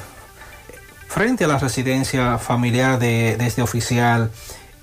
frente 1.07 1.43
a 1.43 1.47
la 1.47 1.59
residencia 1.59 2.37
familiar 2.37 2.97
de, 2.97 3.37
de, 3.37 3.45
este 3.45 3.61
oficial 3.61 4.31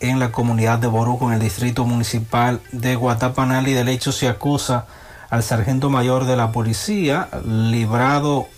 en 0.01 0.18
la 0.18 0.33
comunidad 0.33 0.78
de 0.78 0.86
Boruco, 0.86 1.28
en 1.28 1.35
el 1.35 1.41
distrito 1.41 1.85
municipal 1.85 2.60
de 2.73 2.97
Guatapanal, 2.97 3.68
y 3.68 3.73
del 3.73 3.89
hecho 3.89 4.12
se 4.12 4.28
acusa 4.28 4.86
al 5.31 5.43
sargento 5.43 5.91
mayor 5.91 6.25
de 6.25 6.36
la 6.36 6.52
policía, 6.52 7.28
librado 7.44 8.49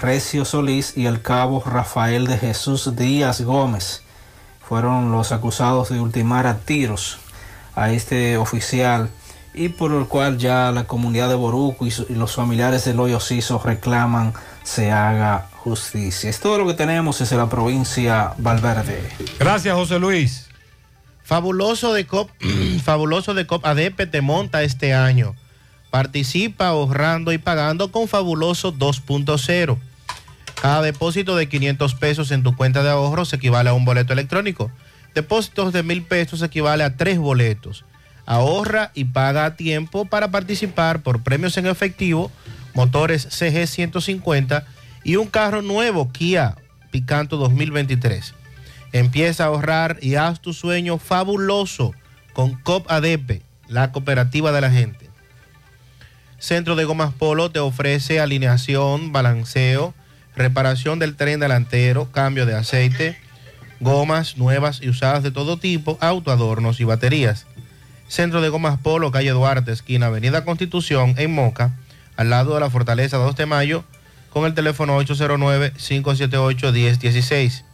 Recio 0.00 0.44
Solís, 0.44 0.96
y 0.96 1.06
el 1.06 1.22
cabo 1.22 1.62
Rafael 1.64 2.26
de 2.26 2.38
Jesús 2.38 2.96
Díaz 2.96 3.40
Gómez. 3.42 4.02
Fueron 4.66 5.12
los 5.12 5.32
acusados 5.32 5.90
de 5.90 6.00
ultimar 6.00 6.46
a 6.46 6.58
tiros 6.58 7.18
a 7.74 7.90
este 7.90 8.36
oficial 8.36 9.10
y 9.54 9.68
por 9.68 9.92
el 9.92 10.06
cual 10.06 10.36
ya 10.36 10.72
la 10.72 10.84
comunidad 10.84 11.28
de 11.28 11.36
Boruco 11.36 11.86
y, 11.86 11.92
los 12.10 12.34
familiares 12.34 12.84
del 12.84 12.98
hoyo 12.98 13.20
Ciso 13.20 13.60
reclaman 13.64 14.34
se 14.64 14.90
haga 14.90 15.48
justicia. 15.52 16.28
Es 16.28 16.40
todo 16.40 16.58
lo 16.58 16.66
que 16.66 16.74
tenemos 16.74 17.18
desde 17.20 17.36
la 17.36 17.48
provincia 17.48 18.32
Valverde. 18.38 19.10
Gracias, 19.38 19.74
José 19.74 19.98
Luis. 19.98 20.43
Fabuloso 21.24 21.94
de 21.94 22.06
COP, 22.06 22.30
fabuloso 22.84 23.34
de 23.34 23.46
COP 23.46 23.64
ADP 23.64 24.10
te 24.10 24.20
monta 24.20 24.62
este 24.62 24.94
año. 24.94 25.34
Participa 25.90 26.68
ahorrando 26.68 27.32
y 27.32 27.38
pagando 27.38 27.90
con 27.90 28.08
Fabuloso 28.08 28.74
2.0. 28.74 29.78
Cada 30.60 30.82
depósito 30.82 31.34
de 31.36 31.48
500 31.48 31.94
pesos 31.94 32.30
en 32.30 32.42
tu 32.42 32.54
cuenta 32.56 32.82
de 32.82 32.90
ahorros 32.90 33.32
equivale 33.32 33.70
a 33.70 33.74
un 33.74 33.84
boleto 33.84 34.12
electrónico. 34.12 34.70
Depósitos 35.14 35.72
de 35.72 35.82
mil 35.82 36.02
pesos 36.02 36.42
equivale 36.42 36.84
a 36.84 36.96
tres 36.96 37.18
boletos. 37.18 37.84
Ahorra 38.26 38.90
y 38.94 39.04
paga 39.04 39.44
a 39.44 39.56
tiempo 39.56 40.06
para 40.06 40.30
participar 40.30 41.02
por 41.02 41.22
premios 41.22 41.56
en 41.56 41.66
efectivo, 41.66 42.30
motores 42.74 43.28
CG 43.30 43.66
150 43.66 44.66
y 45.04 45.16
un 45.16 45.26
carro 45.26 45.62
nuevo 45.62 46.10
Kia 46.10 46.56
Picanto 46.90 47.36
2023. 47.36 48.34
Empieza 48.94 49.42
a 49.42 49.48
ahorrar 49.48 49.98
y 50.02 50.14
haz 50.14 50.40
tu 50.40 50.52
sueño 50.52 50.98
fabuloso 50.98 51.92
con 52.32 52.54
COP 52.54 52.88
ADP, 52.88 53.42
la 53.66 53.90
cooperativa 53.90 54.52
de 54.52 54.60
la 54.60 54.70
gente. 54.70 55.10
Centro 56.38 56.76
de 56.76 56.84
Gomas 56.84 57.12
Polo 57.12 57.50
te 57.50 57.58
ofrece 57.58 58.20
alineación, 58.20 59.10
balanceo, 59.10 59.94
reparación 60.36 61.00
del 61.00 61.16
tren 61.16 61.40
delantero, 61.40 62.12
cambio 62.12 62.46
de 62.46 62.54
aceite, 62.54 63.18
gomas 63.80 64.36
nuevas 64.36 64.80
y 64.80 64.90
usadas 64.90 65.24
de 65.24 65.32
todo 65.32 65.56
tipo, 65.56 65.98
autoadornos 66.00 66.78
y 66.78 66.84
baterías. 66.84 67.46
Centro 68.06 68.40
de 68.42 68.48
Gomas 68.48 68.78
Polo, 68.78 69.10
calle 69.10 69.30
Duarte, 69.30 69.72
esquina 69.72 70.06
Avenida 70.06 70.44
Constitución, 70.44 71.16
en 71.18 71.34
Moca, 71.34 71.72
al 72.16 72.30
lado 72.30 72.54
de 72.54 72.60
la 72.60 72.70
Fortaleza 72.70 73.16
2 73.16 73.34
de 73.34 73.46
Mayo, 73.46 73.82
con 74.30 74.46
el 74.46 74.54
teléfono 74.54 75.02
809-578-1016. 75.02 77.64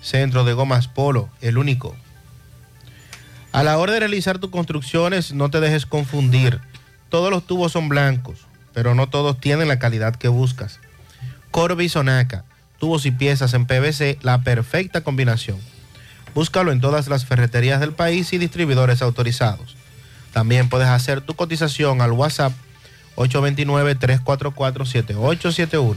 Centro 0.00 0.44
de 0.44 0.52
Gomas 0.52 0.88
Polo, 0.88 1.28
el 1.40 1.58
único. 1.58 1.96
A 3.52 3.62
la 3.62 3.78
hora 3.78 3.94
de 3.94 4.00
realizar 4.00 4.38
tus 4.38 4.50
construcciones, 4.50 5.32
no 5.32 5.50
te 5.50 5.60
dejes 5.60 5.86
confundir. 5.86 6.60
Todos 7.08 7.30
los 7.30 7.46
tubos 7.46 7.72
son 7.72 7.88
blancos, 7.88 8.46
pero 8.74 8.94
no 8.94 9.08
todos 9.08 9.40
tienen 9.40 9.68
la 9.68 9.78
calidad 9.78 10.16
que 10.16 10.28
buscas. 10.28 10.80
Corby 11.50 11.88
Sonaca, 11.88 12.44
tubos 12.78 13.06
y 13.06 13.10
piezas 13.10 13.54
en 13.54 13.66
PVC, 13.66 14.18
la 14.22 14.42
perfecta 14.42 15.00
combinación. 15.00 15.58
Búscalo 16.34 16.72
en 16.72 16.80
todas 16.80 17.08
las 17.08 17.24
ferreterías 17.24 17.80
del 17.80 17.92
país 17.92 18.32
y 18.32 18.38
distribuidores 18.38 19.02
autorizados. 19.02 19.76
También 20.32 20.68
puedes 20.68 20.86
hacer 20.88 21.22
tu 21.22 21.34
cotización 21.34 22.00
al 22.00 22.12
WhatsApp 22.12 22.52
829-344-7871. 23.16 25.96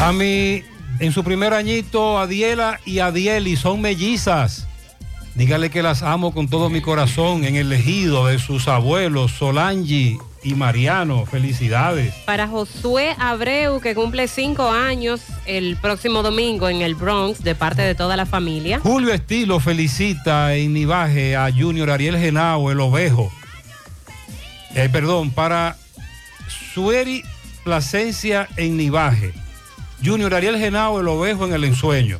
A 0.00 0.12
mí, 0.12 0.62
en 0.98 1.12
su 1.12 1.24
primer 1.24 1.54
añito, 1.54 2.18
Adiela 2.18 2.80
y 2.84 2.98
Adieli 2.98 3.56
son 3.56 3.80
mellizas. 3.80 4.66
Dígale 5.34 5.70
que 5.70 5.82
las 5.82 6.02
amo 6.02 6.32
con 6.32 6.48
todo 6.48 6.70
mi 6.70 6.80
corazón 6.80 7.44
en 7.44 7.56
el 7.56 7.72
ejido 7.72 8.26
de 8.26 8.38
sus 8.38 8.68
abuelos, 8.68 9.32
Solangi 9.32 10.18
y 10.44 10.54
Mariano. 10.54 11.26
Felicidades. 11.26 12.14
Para 12.26 12.46
Josué 12.46 13.16
Abreu, 13.18 13.80
que 13.80 13.94
cumple 13.94 14.28
cinco 14.28 14.70
años 14.70 15.22
el 15.46 15.76
próximo 15.76 16.22
domingo 16.22 16.68
en 16.68 16.82
el 16.82 16.94
Bronx, 16.94 17.42
de 17.42 17.54
parte 17.54 17.82
de 17.82 17.94
toda 17.94 18.16
la 18.16 18.26
familia. 18.26 18.78
Julio 18.80 19.12
Estilo 19.12 19.58
felicita 19.58 20.54
en 20.54 20.72
Nivaje 20.74 21.34
a 21.34 21.50
Junior 21.50 21.90
Ariel 21.90 22.18
Genao, 22.18 22.70
el 22.70 22.78
ovejo. 22.78 23.32
Eh, 24.74 24.88
perdón, 24.92 25.30
para 25.30 25.76
Sueri 26.74 27.24
Plasencia 27.64 28.48
en 28.56 28.76
Nivaje. 28.76 29.32
Junior 30.04 30.34
Ariel 30.34 30.58
Genao, 30.58 31.00
el 31.00 31.08
ovejo 31.08 31.46
en 31.46 31.54
el 31.54 31.64
ensueño. 31.64 32.18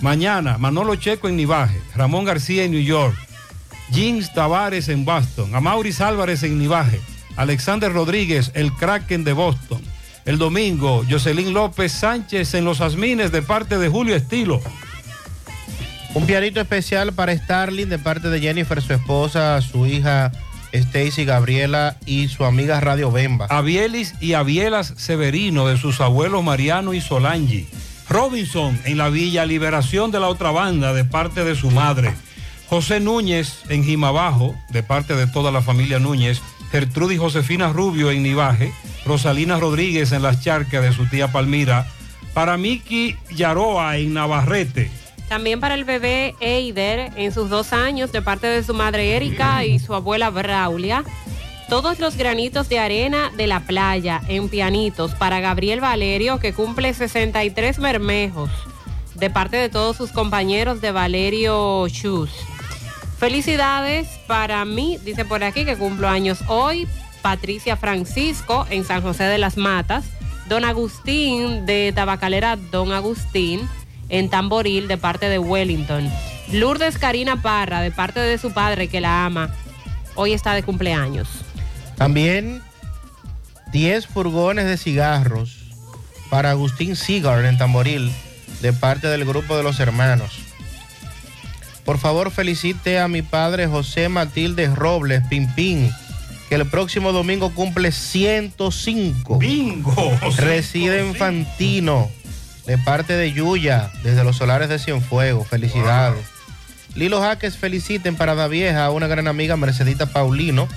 Mañana, 0.00 0.58
Manolo 0.58 0.96
Checo 0.96 1.28
en 1.28 1.36
Nivaje. 1.36 1.80
Ramón 1.94 2.24
García 2.24 2.64
en 2.64 2.72
New 2.72 2.82
York. 2.82 3.14
James 3.92 4.32
Tavares 4.32 4.88
en 4.88 5.04
Boston. 5.04 5.54
Amauris 5.54 6.00
Álvarez 6.00 6.42
en 6.42 6.58
Nivaje. 6.58 7.00
Alexander 7.36 7.92
Rodríguez, 7.92 8.50
el 8.54 8.72
Kraken 8.72 9.22
de 9.22 9.32
Boston. 9.32 9.80
El 10.24 10.38
domingo, 10.38 11.04
Jocelyn 11.08 11.52
López 11.52 11.92
Sánchez 11.92 12.54
en 12.54 12.64
Los 12.64 12.80
Azmines 12.80 13.30
de 13.30 13.42
parte 13.42 13.78
de 13.78 13.88
Julio 13.88 14.16
Estilo. 14.16 14.60
Un 16.14 16.26
pianito 16.26 16.60
especial 16.60 17.12
para 17.12 17.36
Starling 17.36 17.88
de 17.88 17.98
parte 17.98 18.28
de 18.28 18.40
Jennifer, 18.40 18.82
su 18.82 18.92
esposa, 18.92 19.60
su 19.60 19.86
hija 19.86 20.32
Stacy 20.72 21.24
Gabriela 21.24 21.96
y 22.06 22.28
su 22.28 22.44
amiga 22.44 22.80
Radio 22.80 23.10
Bemba. 23.10 23.46
Avielis 23.50 24.14
y 24.20 24.34
Avielas 24.34 24.94
Severino 24.96 25.66
de 25.66 25.76
sus 25.76 26.00
abuelos 26.00 26.44
Mariano 26.44 26.94
y 26.94 27.00
Solangi. 27.00 27.66
Robinson 28.08 28.78
en 28.84 28.98
la 28.98 29.08
Villa 29.08 29.46
Liberación 29.46 30.10
de 30.10 30.20
la 30.20 30.28
otra 30.28 30.50
banda 30.50 30.92
de 30.92 31.04
parte 31.04 31.44
de 31.44 31.54
su 31.54 31.70
madre. 31.70 32.12
José 32.68 33.00
Núñez 33.00 33.62
en 33.68 33.84
Jimabajo 33.84 34.54
de 34.70 34.82
parte 34.82 35.14
de 35.14 35.26
toda 35.26 35.50
la 35.50 35.62
familia 35.62 35.98
Núñez. 35.98 36.40
Gertrudis 36.70 37.18
Josefina 37.18 37.72
Rubio 37.72 38.10
en 38.10 38.22
Nivaje. 38.22 38.72
Rosalina 39.04 39.58
Rodríguez 39.58 40.12
en 40.12 40.22
las 40.22 40.40
charcas 40.42 40.82
de 40.82 40.92
su 40.92 41.06
tía 41.06 41.32
Palmira. 41.32 41.86
Para 42.34 42.56
Miki 42.56 43.16
Yaroa 43.34 43.96
en 43.98 44.14
Navarrete. 44.14 44.99
También 45.30 45.60
para 45.60 45.76
el 45.76 45.84
bebé 45.84 46.34
Eider 46.40 47.12
en 47.14 47.32
sus 47.32 47.48
dos 47.48 47.72
años 47.72 48.10
de 48.10 48.20
parte 48.20 48.48
de 48.48 48.64
su 48.64 48.74
madre 48.74 49.14
Erika 49.14 49.64
y 49.64 49.78
su 49.78 49.94
abuela 49.94 50.28
Braulia. 50.28 51.04
Todos 51.68 52.00
los 52.00 52.16
granitos 52.16 52.68
de 52.68 52.80
arena 52.80 53.30
de 53.36 53.46
la 53.46 53.60
playa 53.60 54.20
en 54.26 54.48
pianitos 54.48 55.14
para 55.14 55.38
Gabriel 55.38 55.80
Valerio 55.80 56.40
que 56.40 56.52
cumple 56.52 56.92
63 56.94 57.78
mermejos 57.78 58.50
de 59.14 59.30
parte 59.30 59.56
de 59.56 59.68
todos 59.68 59.96
sus 59.96 60.10
compañeros 60.10 60.80
de 60.80 60.90
Valerio 60.90 61.86
Chus. 61.86 62.32
Felicidades 63.16 64.08
para 64.26 64.64
mí, 64.64 64.98
dice 65.04 65.24
por 65.24 65.44
aquí 65.44 65.64
que 65.64 65.76
cumplo 65.76 66.08
años 66.08 66.40
hoy, 66.48 66.88
Patricia 67.22 67.76
Francisco 67.76 68.66
en 68.68 68.82
San 68.82 69.00
José 69.00 69.22
de 69.24 69.38
las 69.38 69.56
Matas, 69.56 70.06
Don 70.48 70.64
Agustín 70.64 71.66
de 71.66 71.92
Tabacalera 71.94 72.56
Don 72.56 72.90
Agustín 72.90 73.68
en 74.10 74.28
Tamboril 74.28 74.88
de 74.88 74.98
parte 74.98 75.28
de 75.28 75.38
Wellington. 75.38 76.10
Lourdes 76.52 76.98
Karina 76.98 77.40
Parra 77.40 77.80
de 77.80 77.90
parte 77.90 78.20
de 78.20 78.36
su 78.36 78.52
padre 78.52 78.88
que 78.88 79.00
la 79.00 79.24
ama. 79.24 79.54
Hoy 80.16 80.32
está 80.32 80.54
de 80.54 80.62
cumpleaños. 80.62 81.28
También 81.96 82.62
10 83.72 84.06
furgones 84.06 84.66
de 84.66 84.76
cigarros 84.76 85.58
para 86.28 86.50
Agustín 86.50 86.96
Cigar 86.96 87.44
en 87.44 87.56
Tamboril 87.56 88.10
de 88.60 88.72
parte 88.72 89.06
del 89.08 89.24
grupo 89.24 89.56
de 89.56 89.62
los 89.62 89.80
hermanos. 89.80 90.38
Por 91.84 91.98
favor 91.98 92.30
felicite 92.30 92.98
a 92.98 93.08
mi 93.08 93.22
padre 93.22 93.66
José 93.66 94.08
Matilde 94.08 94.68
Robles 94.68 95.22
Pimpín, 95.28 95.90
que 96.48 96.54
el 96.56 96.66
próximo 96.66 97.12
domingo 97.12 97.52
cumple 97.54 97.90
105. 97.90 99.38
¡Bingo! 99.38 100.18
Reside 100.36 101.00
en 101.00 101.14
Fantino, 101.14 102.08
de 102.66 102.78
parte 102.78 103.16
de 103.16 103.32
Yuya, 103.32 103.90
desde 104.02 104.24
los 104.24 104.36
solares 104.36 104.68
de 104.68 104.78
Cienfuegos. 104.78 105.48
Felicidades. 105.48 106.24
Lilo 106.94 107.20
Jaques 107.20 107.56
feliciten 107.56 108.16
para 108.16 108.34
la 108.34 108.48
vieja 108.48 108.84
a 108.84 108.90
una 108.90 109.06
gran 109.06 109.28
amiga 109.28 109.56
Mercedita 109.56 110.06
Paulino, 110.06 110.68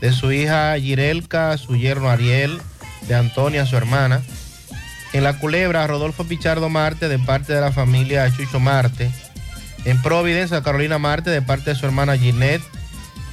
de 0.00 0.12
su 0.12 0.32
hija 0.32 0.74
Girelka, 0.78 1.56
su 1.58 1.76
yerno 1.76 2.10
Ariel, 2.10 2.60
de 3.08 3.14
Antonia, 3.14 3.66
su 3.66 3.76
hermana. 3.76 4.22
En 5.12 5.24
La 5.24 5.38
Culebra, 5.38 5.86
Rodolfo 5.86 6.24
Pichardo 6.24 6.68
Marte, 6.68 7.08
de 7.08 7.18
parte 7.18 7.52
de 7.52 7.60
la 7.60 7.70
familia 7.70 8.32
Chucho 8.34 8.60
Marte. 8.60 9.10
En 9.84 10.00
Providencia, 10.00 10.62
Carolina 10.62 10.98
Marte, 10.98 11.30
de 11.30 11.42
parte 11.42 11.70
de 11.70 11.76
su 11.76 11.84
hermana 11.84 12.16
Ginette 12.16 12.62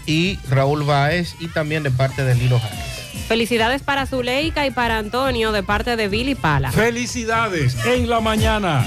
y 0.06 0.40
Raúl 0.50 0.84
Báez, 0.84 1.36
y 1.40 1.48
también 1.48 1.84
de 1.84 1.92
parte 1.92 2.24
de 2.24 2.36
Lilo 2.36 2.60
Jaques. 2.60 2.99
Felicidades 3.28 3.84
para 3.84 4.06
Zuleika 4.06 4.66
y 4.66 4.72
para 4.72 4.98
Antonio 4.98 5.52
de 5.52 5.64
parte 5.64 5.96
de 5.96 6.08
Billy 6.08 6.36
Pala. 6.36 6.72
Felicidades 6.72 7.76
en 7.86 8.10
la 8.10 8.20
mañana. 8.20 8.84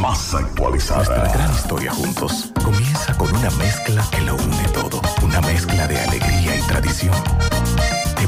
Más 0.00 0.34
actualizada. 0.34 1.16
Nuestra 1.16 1.32
gran 1.32 1.54
historia 1.54 1.92
juntos 1.92 2.52
comienza 2.62 3.16
con 3.16 3.34
una 3.34 3.50
mezcla 3.52 4.04
que 4.10 4.20
lo 4.20 4.34
une 4.34 4.68
todo. 4.74 5.00
Una 5.22 5.40
mezcla 5.40 5.88
de 5.88 5.98
alegría 5.98 6.56
y 6.56 6.60
tradición. 6.68 7.14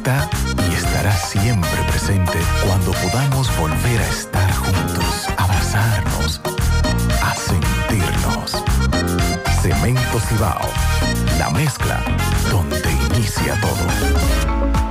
está 0.00 0.30
y 0.70 0.74
estará 0.74 1.12
siempre 1.12 1.82
presente 1.90 2.38
cuando 2.66 2.92
podamos 2.92 3.54
volver 3.58 4.00
a 4.00 4.08
estar 4.08 4.50
juntos, 4.54 5.28
abrazarnos, 5.36 6.40
a 7.22 7.34
sentirnos. 7.34 8.64
Cemento 9.60 10.20
Cibao, 10.20 10.68
la 11.38 11.50
mezcla 11.50 12.02
donde 12.50 12.90
inicia 13.10 13.60
todo. 13.60 14.59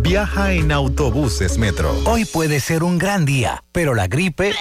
Viaja 0.00 0.52
en 0.52 0.72
autobuses 0.72 1.58
Metro. 1.58 1.92
Hoy 2.04 2.24
puede 2.24 2.60
ser 2.60 2.82
un 2.82 2.98
gran 2.98 3.24
día, 3.24 3.62
pero 3.72 3.94
la 3.94 4.06
gripe 4.06 4.54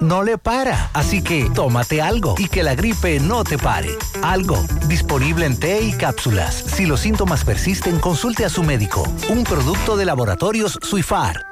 no 0.00 0.22
le 0.22 0.38
para. 0.38 0.90
Así 0.92 1.22
que 1.22 1.48
tómate 1.54 2.02
algo 2.02 2.34
y 2.38 2.48
que 2.48 2.62
la 2.62 2.74
gripe 2.74 3.20
no 3.20 3.44
te 3.44 3.58
pare. 3.58 3.90
Algo, 4.22 4.62
disponible 4.88 5.46
en 5.46 5.58
té 5.58 5.80
y 5.82 5.92
cápsulas. 5.92 6.54
Si 6.54 6.86
los 6.86 7.00
síntomas 7.00 7.44
persisten, 7.44 7.98
consulte 7.98 8.44
a 8.44 8.48
su 8.48 8.62
médico. 8.62 9.02
Un 9.28 9.44
producto 9.44 9.96
de 9.96 10.04
laboratorios 10.04 10.78
Suifar. 10.82 11.46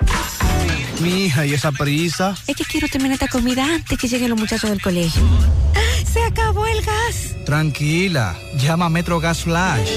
Mi 1.00 1.24
hija, 1.24 1.46
¿y 1.46 1.54
esa 1.54 1.72
prisa? 1.72 2.36
Es 2.46 2.56
que 2.56 2.64
quiero 2.64 2.86
terminar 2.88 3.14
esta 3.14 3.28
comida 3.28 3.64
antes 3.64 3.98
que 3.98 4.06
lleguen 4.06 4.30
los 4.30 4.38
muchachos 4.38 4.68
del 4.68 4.82
colegio. 4.82 5.22
¡Se 6.04 6.22
acabó 6.22 6.66
el 6.66 6.82
gas! 6.82 7.36
Tranquila, 7.46 8.36
llama 8.58 8.86
a 8.86 8.90
Metro 8.90 9.18
Gas 9.18 9.42
Flash. 9.42 9.96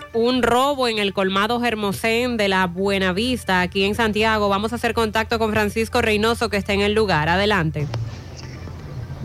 un 0.13 0.43
robo 0.43 0.87
en 0.87 0.97
el 0.97 1.13
colmado 1.13 1.59
Germosén 1.61 2.37
de 2.37 2.47
la 2.47 2.67
Buenavista, 2.67 3.61
aquí 3.61 3.83
en 3.83 3.95
Santiago. 3.95 4.49
Vamos 4.49 4.73
a 4.73 4.75
hacer 4.75 4.93
contacto 4.93 5.39
con 5.39 5.51
Francisco 5.51 6.01
Reynoso, 6.01 6.49
que 6.49 6.57
está 6.57 6.73
en 6.73 6.81
el 6.81 6.93
lugar. 6.93 7.29
Adelante. 7.29 7.87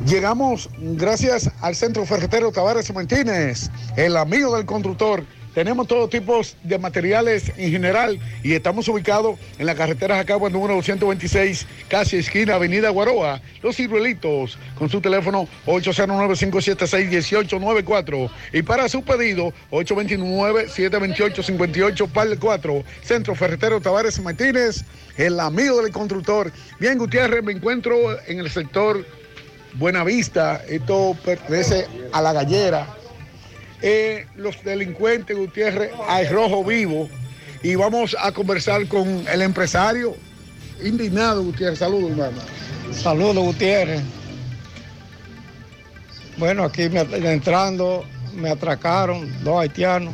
Llegamos 0.07 0.69
gracias 0.79 1.51
al 1.61 1.75
Centro 1.75 2.05
Ferretero 2.05 2.53
Tavares 2.53 2.93
Martínez, 2.93 3.71
el 3.97 4.17
amigo 4.17 4.55
del 4.55 4.67
constructor. 4.67 5.25
Tenemos 5.57 5.89
todo 5.89 6.07
tipo 6.07 6.39
de 6.65 6.79
materiales 6.79 7.51
en 7.57 7.71
general 7.71 8.21
y 8.43 8.53
estamos 8.53 8.87
ubicados 8.89 9.39
en 9.59 9.65
la 9.65 9.75
carretera 9.75 10.17
Jacagua 10.17 10.51
número 10.51 10.75
226, 10.75 11.67
casi 11.89 12.19
esquina 12.19 12.57
Avenida 12.57 12.91
Guaroa, 12.91 13.41
Los 13.63 13.77
Ciruelitos, 13.77 14.59
con 14.79 14.91
su 14.91 15.01
teléfono 15.01 15.49
809-576-1894 15.65 18.31
y 18.53 18.61
para 18.61 18.87
su 18.91 19.03
pedido 19.03 19.55
829-728-58 19.71 22.07
par 22.11 22.29
4, 22.39 22.85
Centro 23.03 23.35
Ferretero 23.35 23.81
Tavares 23.81 24.21
Martínez, 24.21 24.85
el 25.17 25.41
amigo 25.41 25.81
del 25.81 25.91
constructor. 25.91 26.53
Bien, 26.79 26.99
Gutiérrez, 26.99 27.43
me 27.43 27.53
encuentro 27.53 27.97
en 28.27 28.41
el 28.41 28.51
sector 28.51 29.07
Buenavista, 29.73 30.63
esto 30.69 31.17
pertenece 31.25 31.87
a 32.13 32.21
la 32.21 32.35
gallera. 32.35 33.06
Eh, 33.83 34.27
los 34.37 34.63
delincuentes, 34.65 35.37
Gutiérrez, 35.37 35.91
hay 36.09 36.27
rojo 36.29 36.65
vivo. 36.65 37.09
Y 37.63 37.75
vamos 37.75 38.17
a 38.21 38.33
conversar 38.33 38.87
con 38.89 39.25
el 39.31 39.43
empresario 39.43 40.17
indignado, 40.83 41.43
Gutiérrez. 41.43 41.79
Saludos, 41.79 42.11
hermano. 42.13 42.39
Saludos, 42.93 43.37
Gutiérrez. 43.45 44.03
Bueno, 46.39 46.65
aquí 46.65 46.89
me- 46.89 47.01
entrando 47.33 48.05
me 48.35 48.51
atracaron 48.51 49.31
dos 49.43 49.61
haitianos. 49.61 50.13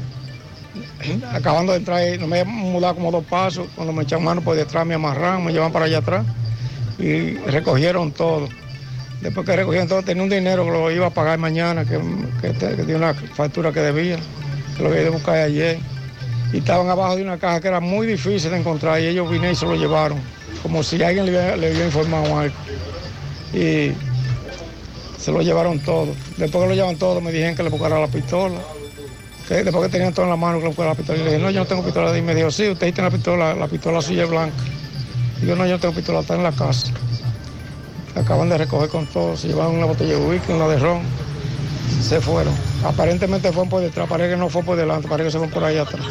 Acabando 1.33 1.73
de 1.73 1.79
entrar, 1.79 1.99
ahí, 1.99 2.17
no 2.19 2.27
me 2.27 2.41
he 2.41 2.45
mudado 2.45 2.95
como 2.95 3.11
dos 3.11 3.25
pasos. 3.25 3.69
Cuando 3.75 3.93
me 3.93 4.05
echan 4.05 4.23
mano 4.23 4.41
por 4.41 4.57
detrás, 4.57 4.87
me 4.87 4.95
amarran, 4.95 5.45
me 5.45 5.53
llevan 5.53 5.73
para 5.73 5.87
allá 5.87 5.99
atrás 5.99 6.25
y 6.99 7.35
recogieron 7.39 8.13
todo. 8.13 8.49
Después 9.23 9.47
que 9.47 9.55
recogieron 9.57 9.89
todo, 9.89 10.03
tenía 10.03 10.23
un 10.23 10.29
dinero 10.29 10.65
que 10.65 10.71
lo 10.73 10.91
iba 10.91 11.07
a 11.07 11.11
pagar 11.11 11.39
mañana, 11.39 11.85
que, 11.85 11.99
que, 12.41 12.51
te- 12.51 12.71
que 12.71 12.83
tenía 12.83 12.97
una 12.97 13.15
factura 13.15 13.73
que 13.73 13.81
debía, 13.81 14.19
que 14.77 14.83
lo 14.83 14.89
había 14.89 15.03
ido 15.03 15.11
a 15.11 15.15
buscar 15.15 15.37
ayer. 15.37 15.79
Y 16.53 16.59
estaban 16.59 16.89
abajo 16.91 17.17
de 17.17 17.23
una 17.23 17.39
caja 17.39 17.61
que 17.61 17.69
era 17.69 17.81
muy 17.81 18.07
difícil 18.07 18.51
de 18.51 18.59
encontrar 18.59 19.01
y 19.01 19.07
ellos 19.07 19.31
vinieron 19.31 19.53
y 19.53 19.57
se 19.57 19.65
lo 19.65 19.75
llevaron, 19.77 20.19
como 20.63 20.83
si 20.83 21.03
alguien 21.03 21.25
le 21.27 21.57
le 21.57 21.67
había 21.69 21.85
informado 21.87 22.39
algo. 22.39 22.55
Y 23.55 23.93
se 25.19 25.31
lo 25.31 25.41
llevaron 25.41 25.79
todo. 25.81 26.09
Después 26.37 26.65
que 26.65 26.69
lo 26.69 26.75
llevaron 26.75 26.97
todo, 26.99 27.21
me 27.21 27.31
dijeron 27.33 27.55
que 27.55 27.63
le 27.63 27.71
buscara 27.71 28.01
la 28.01 28.09
pistola. 28.09 28.59
Después 29.49 29.85
que 29.87 29.93
tenían 29.93 30.13
todo 30.15 30.25
en 30.25 30.31
la 30.31 30.37
mano, 30.37 30.57
que 30.59 30.63
le 30.65 30.69
buscara 30.69 30.91
la 30.91 30.95
pistola. 30.97 31.19
Y 31.21 31.23
le 31.25 31.31
dije, 31.33 31.43
no, 31.43 31.51
yo 31.51 31.61
no 31.61 31.67
tengo 31.67 31.85
pistola. 31.85 32.17
Y 32.17 32.23
me 32.23 32.35
dijo, 32.35 32.51
sí, 32.51 32.69
usted 32.69 32.93
tiene 32.93 33.09
la 33.09 33.15
pistola, 33.15 33.55
la 33.55 33.69
pistola 33.69 34.01
suya 34.03 34.25
es 34.25 34.31
blanca. 34.31 34.57
Y 35.43 35.47
yo, 35.47 35.55
no, 35.57 35.65
yo 35.67 35.73
no 35.75 35.79
tengo 35.79 35.95
pistola, 35.95 36.21
está 36.21 36.35
en 36.35 36.43
la 36.43 36.53
casa. 36.53 36.89
Acaban 38.15 38.49
de 38.51 38.59
recoger 38.59 38.91
con 38.91 39.07
todo, 39.07 39.37
se 39.37 39.49
llevaron 39.49 39.77
una 39.77 39.87
botella 39.87 40.17
de 40.19 40.27
whisky, 40.27 40.53
una 40.53 40.69
de 40.69 40.79
ron, 40.79 41.03
se 42.03 42.21
fueron. 42.21 42.53
Aparentemente 42.85 43.49
fueron 43.53 43.71
por 43.71 43.81
detrás, 43.81 44.09
parece 44.09 44.31
que 44.31 44.37
no 44.37 44.49
fue 44.51 44.63
por 44.63 44.77
delante, 44.77 45.09
parece 45.09 45.29
que 45.29 45.33
se 45.33 45.39
fueron 45.39 45.55
por 45.55 45.65
ahí 45.65 45.79
atrás. 45.79 46.07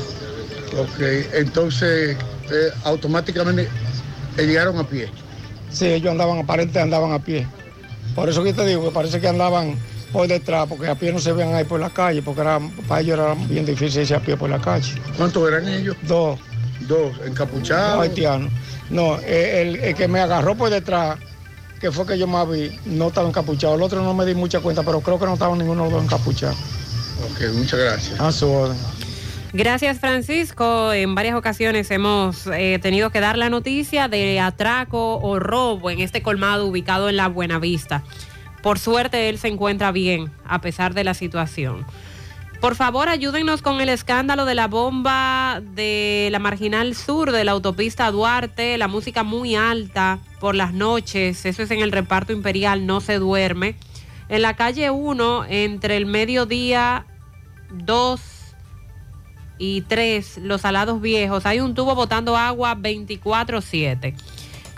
Ok, 0.78 1.02
entonces 1.34 2.18
eh, 2.52 2.70
automáticamente 2.86 3.68
eh, 4.38 4.44
llegaron 4.46 4.80
a 4.80 4.84
pie. 4.84 5.10
Sí, 5.70 5.86
ellos 5.88 6.12
andaban, 6.12 6.40
aparentemente 6.40 6.80
andaban 6.80 7.12
a 7.14 7.20
pie. 7.20 7.46
Por 8.16 8.30
eso 8.30 8.44
que 8.44 8.54
te 8.54 8.66
digo, 8.66 8.84
que 8.84 8.92
parece 8.92 9.22
que 9.22 9.28
andaban 9.28 9.76
por 10.12 10.28
detrás, 10.28 10.68
porque 10.68 10.88
a 10.88 10.96
pie 10.96 11.14
no 11.14 11.20
se 11.20 11.32
veían 11.34 11.54
ahí 11.54 11.66
por 11.66 11.80
la 11.80 11.90
calle, 11.90 12.22
porque 12.22 12.42
era, 12.42 12.60
para 12.88 13.02
ellos 13.02 13.20
era 13.20 13.34
bien 13.36 13.66
difícil 13.66 14.02
irse 14.02 14.16
a 14.16 14.20
pie 14.20 14.36
por 14.36 14.50
la 14.50 14.60
calle. 14.60 14.94
¿Cuántos 15.18 15.48
eran 15.48 15.68
ellos? 15.68 15.96
Dos. 16.04 16.40
Dos, 16.88 17.12
encapuchados. 17.26 17.94
Dos 17.94 18.02
haitianos. 18.02 18.52
No, 18.90 19.20
eh, 19.20 19.62
el, 19.62 19.76
el 19.78 19.96
que 19.96 20.08
me 20.08 20.20
agarró 20.20 20.56
por 20.56 20.70
detrás, 20.70 21.18
que 21.82 21.92
fue 21.92 22.06
que 22.06 22.18
yo 22.18 22.28
más 22.28 22.48
vi, 22.48 22.80
no 22.86 23.08
estaba 23.08 23.28
encapuchado. 23.28 23.76
El 23.76 23.82
otro 23.82 24.04
no 24.04 24.14
me 24.14 24.26
di 24.26 24.36
mucha 24.36 24.60
cuenta, 24.60 24.84
pero 24.84 25.02
creo 25.02 25.20
que 25.20 25.26
no 25.26 25.34
estaban 25.34 25.58
ninguno 25.58 25.86
de 25.86 25.90
los 25.90 26.00
dos 26.00 26.04
encapuchados. 26.06 26.58
Ok, 27.32 27.54
muchas 27.56 27.80
gracias. 27.80 28.20
A 28.20 28.32
su 28.32 28.50
orden. 28.50 28.78
Gracias 29.54 30.00
Francisco. 30.00 30.94
En 30.94 31.14
varias 31.14 31.36
ocasiones 31.36 31.92
hemos 31.92 32.48
eh, 32.48 32.80
tenido 32.82 33.10
que 33.10 33.20
dar 33.20 33.38
la 33.38 33.50
noticia 33.50 34.08
de 34.08 34.40
atraco 34.40 35.18
o 35.18 35.40
robo 35.40 35.90
en 35.90 36.00
este 36.00 36.22
colmado 36.22 36.68
ubicado 36.68 37.10
en 37.10 37.18
la 37.18 37.28
Buenavista. 37.28 38.04
Por 38.62 38.80
suerte 38.80 39.28
él 39.28 39.40
se 39.40 39.50
encuentra 39.50 39.92
bien 39.92 40.32
a 40.46 40.62
pesar 40.62 40.94
de 40.94 41.04
la 41.04 41.14
situación. 41.16 41.86
Por 42.62 42.76
favor, 42.76 43.10
ayúdennos 43.10 43.64
con 43.64 43.82
el 43.82 43.90
escándalo 43.90 44.46
de 44.46 44.54
la 44.54 44.68
bomba 44.68 45.64
de 45.74 46.30
la 46.32 46.38
marginal 46.38 46.94
sur 46.94 47.32
de 47.32 47.44
la 47.44 47.54
autopista 47.54 48.12
Duarte, 48.12 48.78
la 48.78 48.88
música 48.88 49.24
muy 49.24 49.56
alta 49.56 50.20
por 50.40 50.54
las 50.54 50.72
noches, 50.72 51.44
eso 51.48 51.64
es 51.64 51.72
en 51.72 51.80
el 51.80 51.92
reparto 51.92 52.34
imperial, 52.34 52.86
no 52.86 53.02
se 53.02 53.18
duerme. 53.18 53.76
En 54.30 54.44
la 54.44 54.56
calle 54.56 54.92
1, 54.92 55.46
entre 55.50 55.98
el 55.98 56.06
mediodía 56.06 57.08
2 57.72 58.22
y 59.58 59.82
3, 59.82 60.38
los 60.44 60.64
alados 60.64 61.02
viejos, 61.02 61.48
hay 61.48 61.62
un 61.62 61.74
tubo 61.74 61.96
botando 61.96 62.38
agua 62.38 62.76
24/7. 62.76 64.14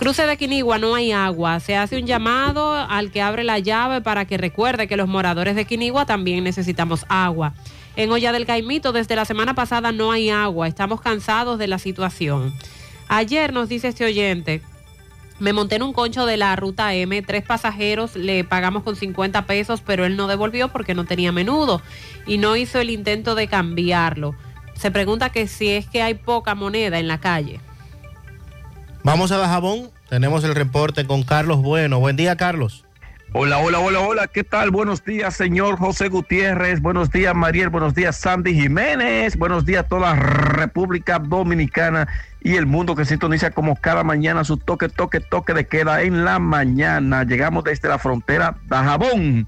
Cruce 0.03 0.25
de 0.25 0.35
Quinigua 0.35 0.79
no 0.79 0.95
hay 0.95 1.13
agua. 1.13 1.61
Se 1.61 1.77
hace 1.77 1.97
un 1.97 2.05
llamado 2.05 2.73
al 2.73 3.09
que 3.09 3.21
abre 3.21 3.45
la 3.45 3.59
llave 3.59 4.01
para 4.01 4.25
que 4.25 4.37
recuerde 4.37 4.85
que 4.85 4.97
los 4.97 5.07
moradores 5.07 5.55
de 5.55 5.63
Quinigua 5.63 6.05
también 6.05 6.43
necesitamos 6.43 7.05
agua. 7.07 7.53
En 7.95 8.11
Olla 8.11 8.33
del 8.33 8.45
Caimito 8.45 8.91
desde 8.91 9.15
la 9.15 9.23
semana 9.23 9.53
pasada 9.55 9.93
no 9.93 10.11
hay 10.11 10.29
agua. 10.29 10.67
Estamos 10.67 10.99
cansados 10.99 11.57
de 11.57 11.67
la 11.67 11.79
situación. 11.79 12.53
Ayer 13.07 13.53
nos 13.53 13.69
dice 13.69 13.87
este 13.87 14.03
oyente, 14.03 14.61
me 15.39 15.53
monté 15.53 15.77
en 15.77 15.83
un 15.83 15.93
concho 15.93 16.25
de 16.25 16.35
la 16.35 16.53
ruta 16.57 16.93
M, 16.93 17.21
tres 17.21 17.45
pasajeros, 17.45 18.17
le 18.17 18.43
pagamos 18.43 18.83
con 18.83 18.97
50 18.97 19.45
pesos, 19.45 19.79
pero 19.79 20.03
él 20.03 20.17
no 20.17 20.27
devolvió 20.27 20.67
porque 20.67 20.95
no 20.95 21.05
tenía 21.05 21.31
menudo 21.31 21.81
y 22.27 22.39
no 22.39 22.57
hizo 22.57 22.81
el 22.81 22.89
intento 22.89 23.35
de 23.35 23.47
cambiarlo. 23.47 24.35
Se 24.75 24.91
pregunta 24.91 25.29
que 25.29 25.47
si 25.47 25.69
es 25.69 25.87
que 25.87 26.01
hay 26.01 26.15
poca 26.15 26.55
moneda 26.55 26.99
en 26.99 27.07
la 27.07 27.21
calle. 27.21 27.61
Vamos 29.01 29.31
a 29.31 29.37
Dajabón. 29.37 29.92
Tenemos 30.09 30.43
el 30.43 30.55
reporte 30.55 31.05
con 31.05 31.23
Carlos 31.23 31.61
Bueno. 31.61 31.99
Buen 31.99 32.15
día, 32.15 32.35
Carlos. 32.35 32.85
Hola, 33.35 33.57
hola, 33.57 33.79
hola, 33.79 33.99
hola, 33.99 34.27
¿qué 34.27 34.43
tal? 34.43 34.69
Buenos 34.69 35.03
días, 35.03 35.35
señor 35.35 35.79
José 35.79 36.07
Gutiérrez, 36.07 36.83
buenos 36.83 37.09
días, 37.09 37.33
Mariel, 37.33 37.69
buenos 37.69 37.95
días, 37.95 38.15
Sandy 38.15 38.53
Jiménez, 38.53 39.37
buenos 39.37 39.65
días 39.65 39.85
a 39.85 39.87
toda 39.87 40.13
la 40.13 40.15
República 40.15 41.17
Dominicana 41.17 42.07
y 42.41 42.57
el 42.57 42.67
mundo 42.67 42.95
que 42.95 43.05
sintoniza 43.05 43.49
como 43.49 43.75
cada 43.75 44.03
mañana 44.03 44.43
su 44.43 44.57
toque, 44.57 44.87
toque, 44.87 45.19
toque 45.19 45.55
de 45.55 45.65
queda 45.65 46.03
en 46.03 46.25
la 46.25 46.37
mañana. 46.37 47.23
Llegamos 47.23 47.63
desde 47.63 47.89
la 47.89 47.97
frontera 47.97 48.55
de 48.69 48.75
Jabón. 48.75 49.47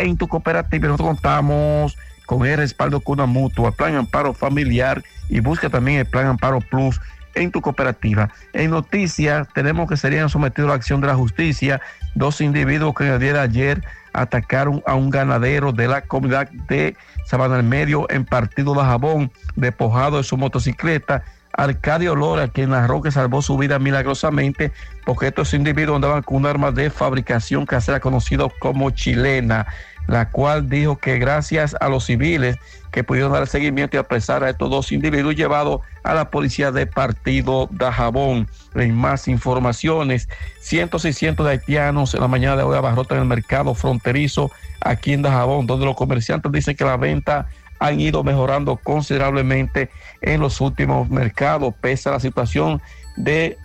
en 0.00 0.16
tu 0.16 0.28
cooperativa. 0.28 0.88
Nosotros 0.88 1.16
contamos 1.16 1.96
con 2.26 2.46
el 2.46 2.56
respaldo 2.56 3.00
con 3.00 3.14
una 3.14 3.26
mutua, 3.26 3.72
plan 3.72 3.96
amparo 3.96 4.32
familiar 4.34 5.02
y 5.28 5.40
busca 5.40 5.68
también 5.68 5.98
el 5.98 6.06
plan 6.06 6.26
amparo 6.26 6.60
plus 6.60 7.00
en 7.34 7.50
tu 7.50 7.60
cooperativa. 7.60 8.30
En 8.52 8.70
noticias 8.70 9.48
tenemos 9.54 9.88
que 9.88 9.96
serían 9.96 10.28
sometidos 10.28 10.68
a 10.68 10.70
la 10.70 10.76
acción 10.76 11.00
de 11.00 11.06
la 11.06 11.14
justicia 11.14 11.80
dos 12.14 12.40
individuos 12.40 12.94
que 12.94 13.08
el 13.08 13.20
día 13.20 13.34
de 13.34 13.40
ayer 13.40 13.84
atacaron 14.12 14.82
a 14.86 14.94
un 14.94 15.10
ganadero 15.10 15.72
de 15.72 15.88
la 15.88 16.02
comunidad 16.02 16.50
de 16.68 16.96
Sabana 17.26 17.56
del 17.56 17.66
Medio 17.66 18.06
en 18.10 18.24
Partido 18.24 18.74
de 18.74 18.80
Jabón, 18.80 19.30
despojado 19.54 20.18
de 20.18 20.24
su 20.24 20.36
motocicleta. 20.36 21.22
Arcadio 21.52 22.14
Lora, 22.14 22.48
quien 22.48 22.70
narró 22.70 23.02
que 23.02 23.10
salvó 23.10 23.42
su 23.42 23.56
vida 23.58 23.78
milagrosamente 23.78 24.72
porque 25.04 25.28
estos 25.28 25.52
individuos 25.54 25.96
andaban 25.96 26.22
con 26.22 26.38
un 26.38 26.46
arma 26.46 26.70
de 26.70 26.90
fabricación 26.90 27.66
casera 27.66 28.00
conocido 28.00 28.52
como 28.60 28.90
chilena 28.90 29.66
la 30.10 30.28
cual 30.28 30.68
dijo 30.68 30.96
que 30.98 31.18
gracias 31.18 31.76
a 31.80 31.88
los 31.88 32.04
civiles 32.06 32.56
que 32.90 33.04
pudieron 33.04 33.32
dar 33.32 33.46
seguimiento 33.46 33.96
y 33.96 34.00
apresar 34.00 34.42
a 34.42 34.50
estos 34.50 34.68
dos 34.68 34.90
individuos 34.90 35.36
llevados 35.36 35.82
a 36.02 36.14
la 36.14 36.30
policía 36.30 36.72
de 36.72 36.86
partido 36.86 37.68
de 37.70 37.90
Jabón. 37.92 38.48
En 38.74 38.94
más 38.94 39.28
informaciones, 39.28 40.28
cientos 40.60 41.04
y 41.04 41.12
cientos 41.12 41.46
de 41.46 41.52
haitianos 41.52 42.14
en 42.14 42.22
la 42.22 42.28
mañana 42.28 42.56
de 42.56 42.64
hoy 42.64 42.76
abarrotan 42.76 43.18
el 43.18 43.24
mercado 43.24 43.74
fronterizo 43.74 44.50
aquí 44.80 45.12
en 45.12 45.22
Dajabón, 45.22 45.68
donde 45.68 45.86
los 45.86 45.94
comerciantes 45.94 46.50
dicen 46.50 46.74
que 46.74 46.84
la 46.84 46.96
venta 46.96 47.46
han 47.78 48.00
ido 48.00 48.24
mejorando 48.24 48.76
considerablemente 48.76 49.90
en 50.22 50.40
los 50.40 50.60
últimos 50.60 51.08
mercados, 51.10 51.74
pese 51.80 52.08
a 52.08 52.12
la 52.12 52.20
situación 52.20 52.80
de, 53.16 53.58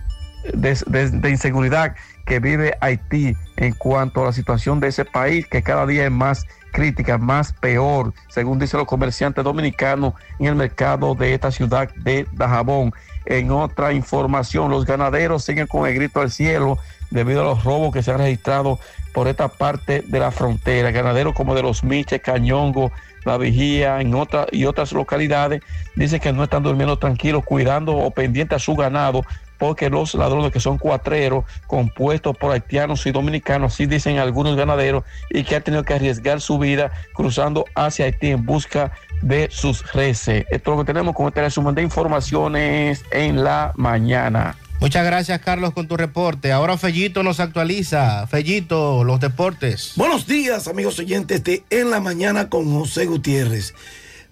de, 0.54 1.30
inseguridad 1.30 1.96
que 2.26 2.40
vive 2.40 2.76
Haití 2.82 3.36
en 3.58 3.74
cuanto 3.74 4.22
a 4.22 4.26
la 4.26 4.34
situación 4.34 4.80
de 4.80 4.88
ese 4.88 5.06
país, 5.06 5.48
que 5.48 5.62
cada 5.62 5.86
día 5.86 6.06
es 6.06 6.12
más 6.12 6.46
crítica, 6.72 7.18
más 7.18 7.54
peor, 7.54 8.14
según 8.28 8.60
dicen 8.60 8.80
los 8.80 8.88
comerciantes 8.88 9.44
dominicanos 9.44 10.14
en 10.40 10.48
el 10.48 10.56
mercado 10.56 11.16
de 11.16 11.34
esta 11.34 11.52
ciudad 11.52 11.90
de 11.96 12.28
Dajabón. 12.34 12.94
En 13.26 13.50
otra 13.52 13.94
información, 13.94 14.70
los 14.70 14.86
ganaderos 14.86 15.44
siguen 15.44 15.68
con 15.68 15.88
el 15.88 15.96
grito 15.96 16.20
al 16.20 16.32
cielo 16.32 16.78
debido 17.12 17.42
a 17.42 17.46
los 17.46 17.64
robos 17.64 17.94
que 17.94 18.04
se 18.04 18.12
han 18.12 18.18
registrado 18.18 18.80
por 19.14 19.28
esta 19.28 19.48
parte 19.48 20.04
de 20.06 20.20
la 20.20 20.32
frontera. 20.32 20.92
Ganaderos 20.92 21.34
como 21.34 21.56
de 21.56 21.64
los 21.64 21.84
Miches, 21.84 22.22
Cañongo, 22.22 22.92
La 23.26 23.38
Vigía 23.38 24.00
en 24.02 24.14
otra, 24.16 24.48
y 24.52 24.66
otras 24.66 24.92
localidades 24.92 25.62
dicen 25.96 26.20
que 26.20 26.32
no 26.32 26.44
están 26.44 26.64
durmiendo 26.64 26.98
tranquilos, 26.98 27.44
cuidando 27.44 27.96
o 27.98 28.12
pendientes 28.12 28.56
a 28.56 28.60
su 28.60 28.76
ganado 28.76 29.24
porque 29.58 29.90
los 29.90 30.14
ladrones 30.14 30.52
que 30.52 30.60
son 30.60 30.78
cuatreros, 30.78 31.46
compuestos 31.68 32.36
por 32.38 32.52
haitianos 32.52 33.06
y 33.06 33.12
dominicanos, 33.12 33.74
así 33.74 33.86
dicen 33.86 34.20
algunos 34.20 34.56
ganaderos, 34.56 35.04
y 35.30 35.44
que 35.44 35.56
han 35.56 35.64
tenido 35.64 35.84
que 35.84 35.94
arriesgar 35.94 36.42
su 36.42 36.60
vida 36.60 36.92
cruzando 37.14 37.66
hacia 37.76 38.06
Haití 38.06 38.32
en 38.32 38.46
busca 38.46 38.92
de 39.22 39.48
sus 39.50 39.92
reses. 39.94 40.46
Esto 40.50 40.72
es 40.72 40.78
lo 40.78 40.84
que 40.84 40.94
tenemos 40.94 41.16
con 41.16 41.28
este 41.28 41.42
resumen 41.42 41.76
de 41.76 41.84
informaciones 41.84 43.06
en 43.12 43.44
la 43.44 43.72
mañana. 43.76 44.56
Muchas 44.80 45.06
gracias, 45.06 45.42
Carlos, 45.42 45.74
con 45.74 45.88
tu 45.88 45.98
reporte. 45.98 46.52
Ahora 46.52 46.78
Fellito 46.78 47.24
nos 47.24 47.40
actualiza. 47.40 48.28
Fellito, 48.28 49.04
los 49.04 49.20
deportes. 49.20 49.94
Buenos 49.96 50.28
días, 50.28 50.68
amigos 50.68 51.00
oyentes 51.00 51.44
de 51.44 51.64
En 51.70 51.90
la 51.90 52.00
Mañana 52.00 52.50
con 52.50 52.72
José 52.72 53.06
Gutiérrez. 53.06 53.74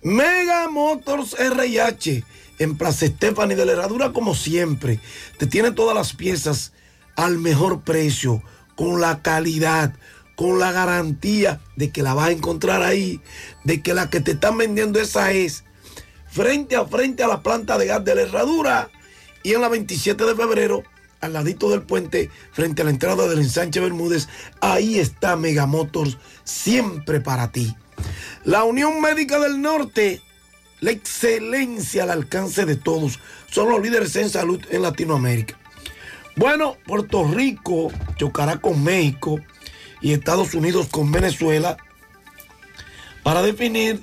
Mega 0.04 0.70
Motors 0.70 1.34
RH 1.40 2.24
en 2.60 2.78
Plaza 2.78 3.06
Estefani 3.06 3.56
de 3.56 3.66
la 3.66 3.72
Herradura, 3.72 4.12
como 4.12 4.36
siempre. 4.36 5.00
Te 5.40 5.48
tiene 5.48 5.72
todas 5.72 5.96
las 5.96 6.14
piezas 6.14 6.74
al 7.16 7.38
mejor 7.38 7.82
precio, 7.82 8.44
con 8.76 9.00
la 9.00 9.22
calidad, 9.22 9.94
con 10.36 10.60
la 10.60 10.72
garantía 10.72 11.62
de 11.78 11.92
que 11.92 12.04
la 12.04 12.14
vas 12.14 12.28
a 12.28 12.32
encontrar 12.32 12.84
ahí, 12.84 13.22
de 13.64 13.82
que 13.82 13.94
la 13.94 14.10
que 14.10 14.20
te 14.20 14.32
están 14.32 14.58
vendiendo 14.58 15.00
esa 15.00 15.32
es 15.32 15.64
frente 16.28 16.76
a 16.76 16.86
frente 16.86 17.24
a 17.24 17.28
la 17.28 17.42
planta 17.42 17.78
de 17.78 17.86
gas 17.86 18.04
de 18.04 18.16
la 18.16 18.22
Herradura 18.24 18.90
y 19.44 19.54
en 19.54 19.62
la 19.62 19.70
27 19.70 20.24
de 20.26 20.36
febrero, 20.36 20.84
al 21.22 21.34
ladito 21.34 21.70
del 21.70 21.84
puente, 21.84 22.30
frente 22.52 22.82
a 22.82 22.86
la 22.86 22.92
entrada 22.92 23.28
del 23.28 23.40
ensanche 23.40 23.80
Bermúdez, 23.80 24.28
ahí 24.62 25.00
está 25.00 25.36
Megamotors, 25.36 26.18
siempre 26.44 27.22
para 27.22 27.52
ti. 27.52 27.76
La 28.44 28.64
Unión 28.64 29.00
Médica 29.02 29.40
del 29.40 29.62
Norte 29.62 30.22
la 30.84 30.92
excelencia 30.92 32.04
al 32.04 32.12
alcance 32.12 32.66
de 32.66 32.76
todos. 32.76 33.20
Son 33.50 33.70
los 33.70 33.82
líderes 33.82 34.18
en 34.18 34.30
salud 34.30 34.60
en 34.70 34.82
Latinoamérica. 34.82 35.58
Bueno, 36.36 36.76
Puerto 36.86 37.24
Rico 37.24 37.90
chocará 38.18 38.58
con 38.58 38.84
México 38.84 39.40
y 40.02 40.12
Estados 40.12 40.54
Unidos 40.54 40.88
con 40.92 41.10
Venezuela 41.10 41.78
para 43.24 43.42
definir 43.42 44.02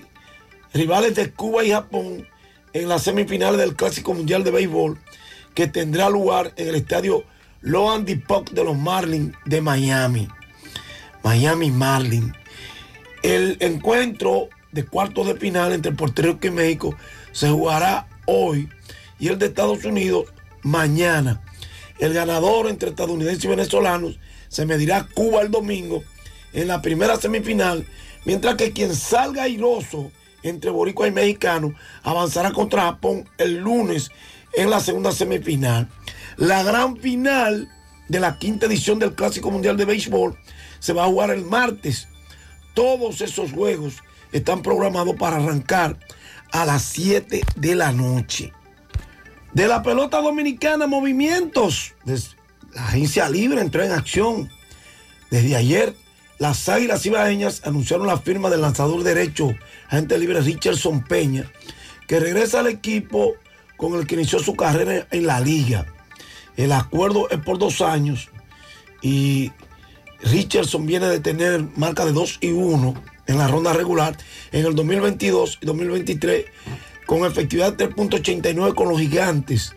rivales 0.73 1.17
de 1.17 1.31
Cuba 1.31 1.65
y 1.65 1.71
Japón 1.71 2.27
en 2.73 2.89
las 2.89 3.03
semifinales 3.03 3.61
del 3.61 3.77
Clásico 3.77 4.15
Mundial 4.15 4.43
de 4.43 4.51
Béisbol 4.51 4.99
que 5.55 5.67
tendrá 5.67 6.09
lugar 6.09 6.53
en 6.57 6.69
el 6.69 6.75
estadio 6.75 7.25
Loan 7.61 8.05
Depot 8.05 8.51
de 8.51 8.65
los 8.65 8.77
Marlins 8.77 9.35
de 9.45 9.61
Miami. 9.61 10.29
Miami 11.23 11.71
Marlins. 11.71 12.33
El 13.23 13.57
encuentro 13.61 14.49
de 14.73 14.87
cuartos 14.87 15.27
de 15.27 15.35
final 15.35 15.73
entre 15.73 15.93
Puerto 15.93 16.23
Rico 16.23 16.47
y 16.47 16.51
México 16.51 16.97
se 17.33 17.49
jugará 17.49 18.09
hoy 18.27 18.69
y 19.19 19.29
el 19.29 19.39
de 19.39 19.47
Estados 19.47 19.85
Unidos 19.85 20.27
mañana. 20.63 21.43
El 21.99 22.15
ganador 22.15 22.69
entre 22.69 22.91
estadounidenses 22.91 23.45
y 23.45 23.49
venezolanos 23.49 24.19
se 24.49 24.65
medirá 24.65 25.07
Cuba 25.13 25.43
el 25.43 25.51
domingo 25.51 26.03
en 26.53 26.69
la 26.69 26.81
primera 26.81 27.17
semifinal, 27.17 27.87
mientras 28.25 28.57
que 28.57 28.73
quien 28.73 28.95
salga 28.95 29.43
airoso 29.43 30.11
entre 30.43 30.71
boricua 30.71 31.07
y 31.07 31.13
mexicano 31.13 31.75
avanzará 32.03 32.53
contra 32.53 32.83
Japón 32.83 33.29
el 33.37 33.59
lunes 33.59 34.11
en 34.53 34.71
la 34.71 34.81
segunda 34.81 35.13
semifinal. 35.13 35.89
La 36.37 36.63
gran 36.63 36.97
final 36.97 37.69
de 38.09 38.21
la 38.21 38.39
quinta 38.39 38.67
edición 38.67 38.99
del 38.99 39.15
Clásico 39.15 39.51
Mundial 39.51 39.77
de 39.77 39.85
Béisbol 39.85 40.37
se 40.79 40.93
va 40.93 41.05
a 41.05 41.09
jugar 41.09 41.31
el 41.31 41.45
martes. 41.45 42.09
Todos 42.75 43.21
esos 43.21 43.53
juegos 43.53 44.03
están 44.33 44.63
programados 44.63 45.17
para 45.17 45.37
arrancar 45.37 45.99
a 46.53 46.65
las 46.65 46.83
7 46.83 47.43
de 47.57 47.75
la 47.75 47.93
noche. 47.93 48.53
De 49.53 49.67
la 49.67 49.83
pelota 49.83 50.21
dominicana, 50.21 50.87
movimientos. 50.87 51.95
La 52.05 52.87
agencia 52.87 53.29
libre 53.29 53.61
entró 53.61 53.83
en 53.83 53.93
acción. 53.93 54.51
Desde 55.31 55.57
ayer, 55.57 55.95
las 56.39 56.69
Águilas 56.69 57.05
Ibaeñas 57.05 57.63
anunciaron 57.65 58.07
la 58.07 58.19
firma 58.19 58.49
del 58.49 58.63
lanzador 58.63 59.03
derecho, 59.03 59.55
agente 59.89 60.19
libre 60.19 60.41
Richardson 60.41 61.05
Peña, 61.05 61.51
que 62.07 62.19
regresa 62.19 62.61
al 62.61 62.69
equipo 62.69 63.35
con 63.81 63.95
el 63.95 64.07
que 64.07 64.15
inició 64.15 64.39
su 64.41 64.55
carrera 64.55 65.07
en 65.11 65.27
la 65.27 65.41
liga. 65.41 65.87
El 66.55 66.71
acuerdo 66.73 67.31
es 67.31 67.39
por 67.39 67.59
dos 67.59 67.81
años 67.81 68.29
y 69.01 69.53
Richardson 70.23 70.85
viene 70.85 71.07
de 71.07 71.19
tener 71.19 71.65
marca 71.77 72.05
de 72.05 72.13
2 72.13 72.41
y 72.43 72.51
1 72.51 72.95
en 73.27 73.39
la 73.39 73.49
ronda 73.49 73.73
regular. 73.73 74.19
En 74.53 74.67
el 74.67 74.75
2022 74.75 75.61
y 75.63 75.67
2023, 75.67 76.45
con 77.07 77.25
efectividad 77.25 77.73
de 77.73 77.89
3.89 77.89 78.75
con 78.75 78.91
los 78.91 79.01
gigantes, 79.01 79.75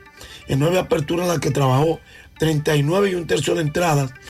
en 0.49 0.59
nueve 0.59 0.79
aperturas 0.79 1.23
en 1.23 1.29
las 1.29 1.39
que 1.39 1.51
trabajó 1.51 2.01
39 2.39 3.11
y 3.11 3.15
un 3.15 3.25
tercio 3.25 3.55
de 3.55 3.61
entradas, 3.61 4.13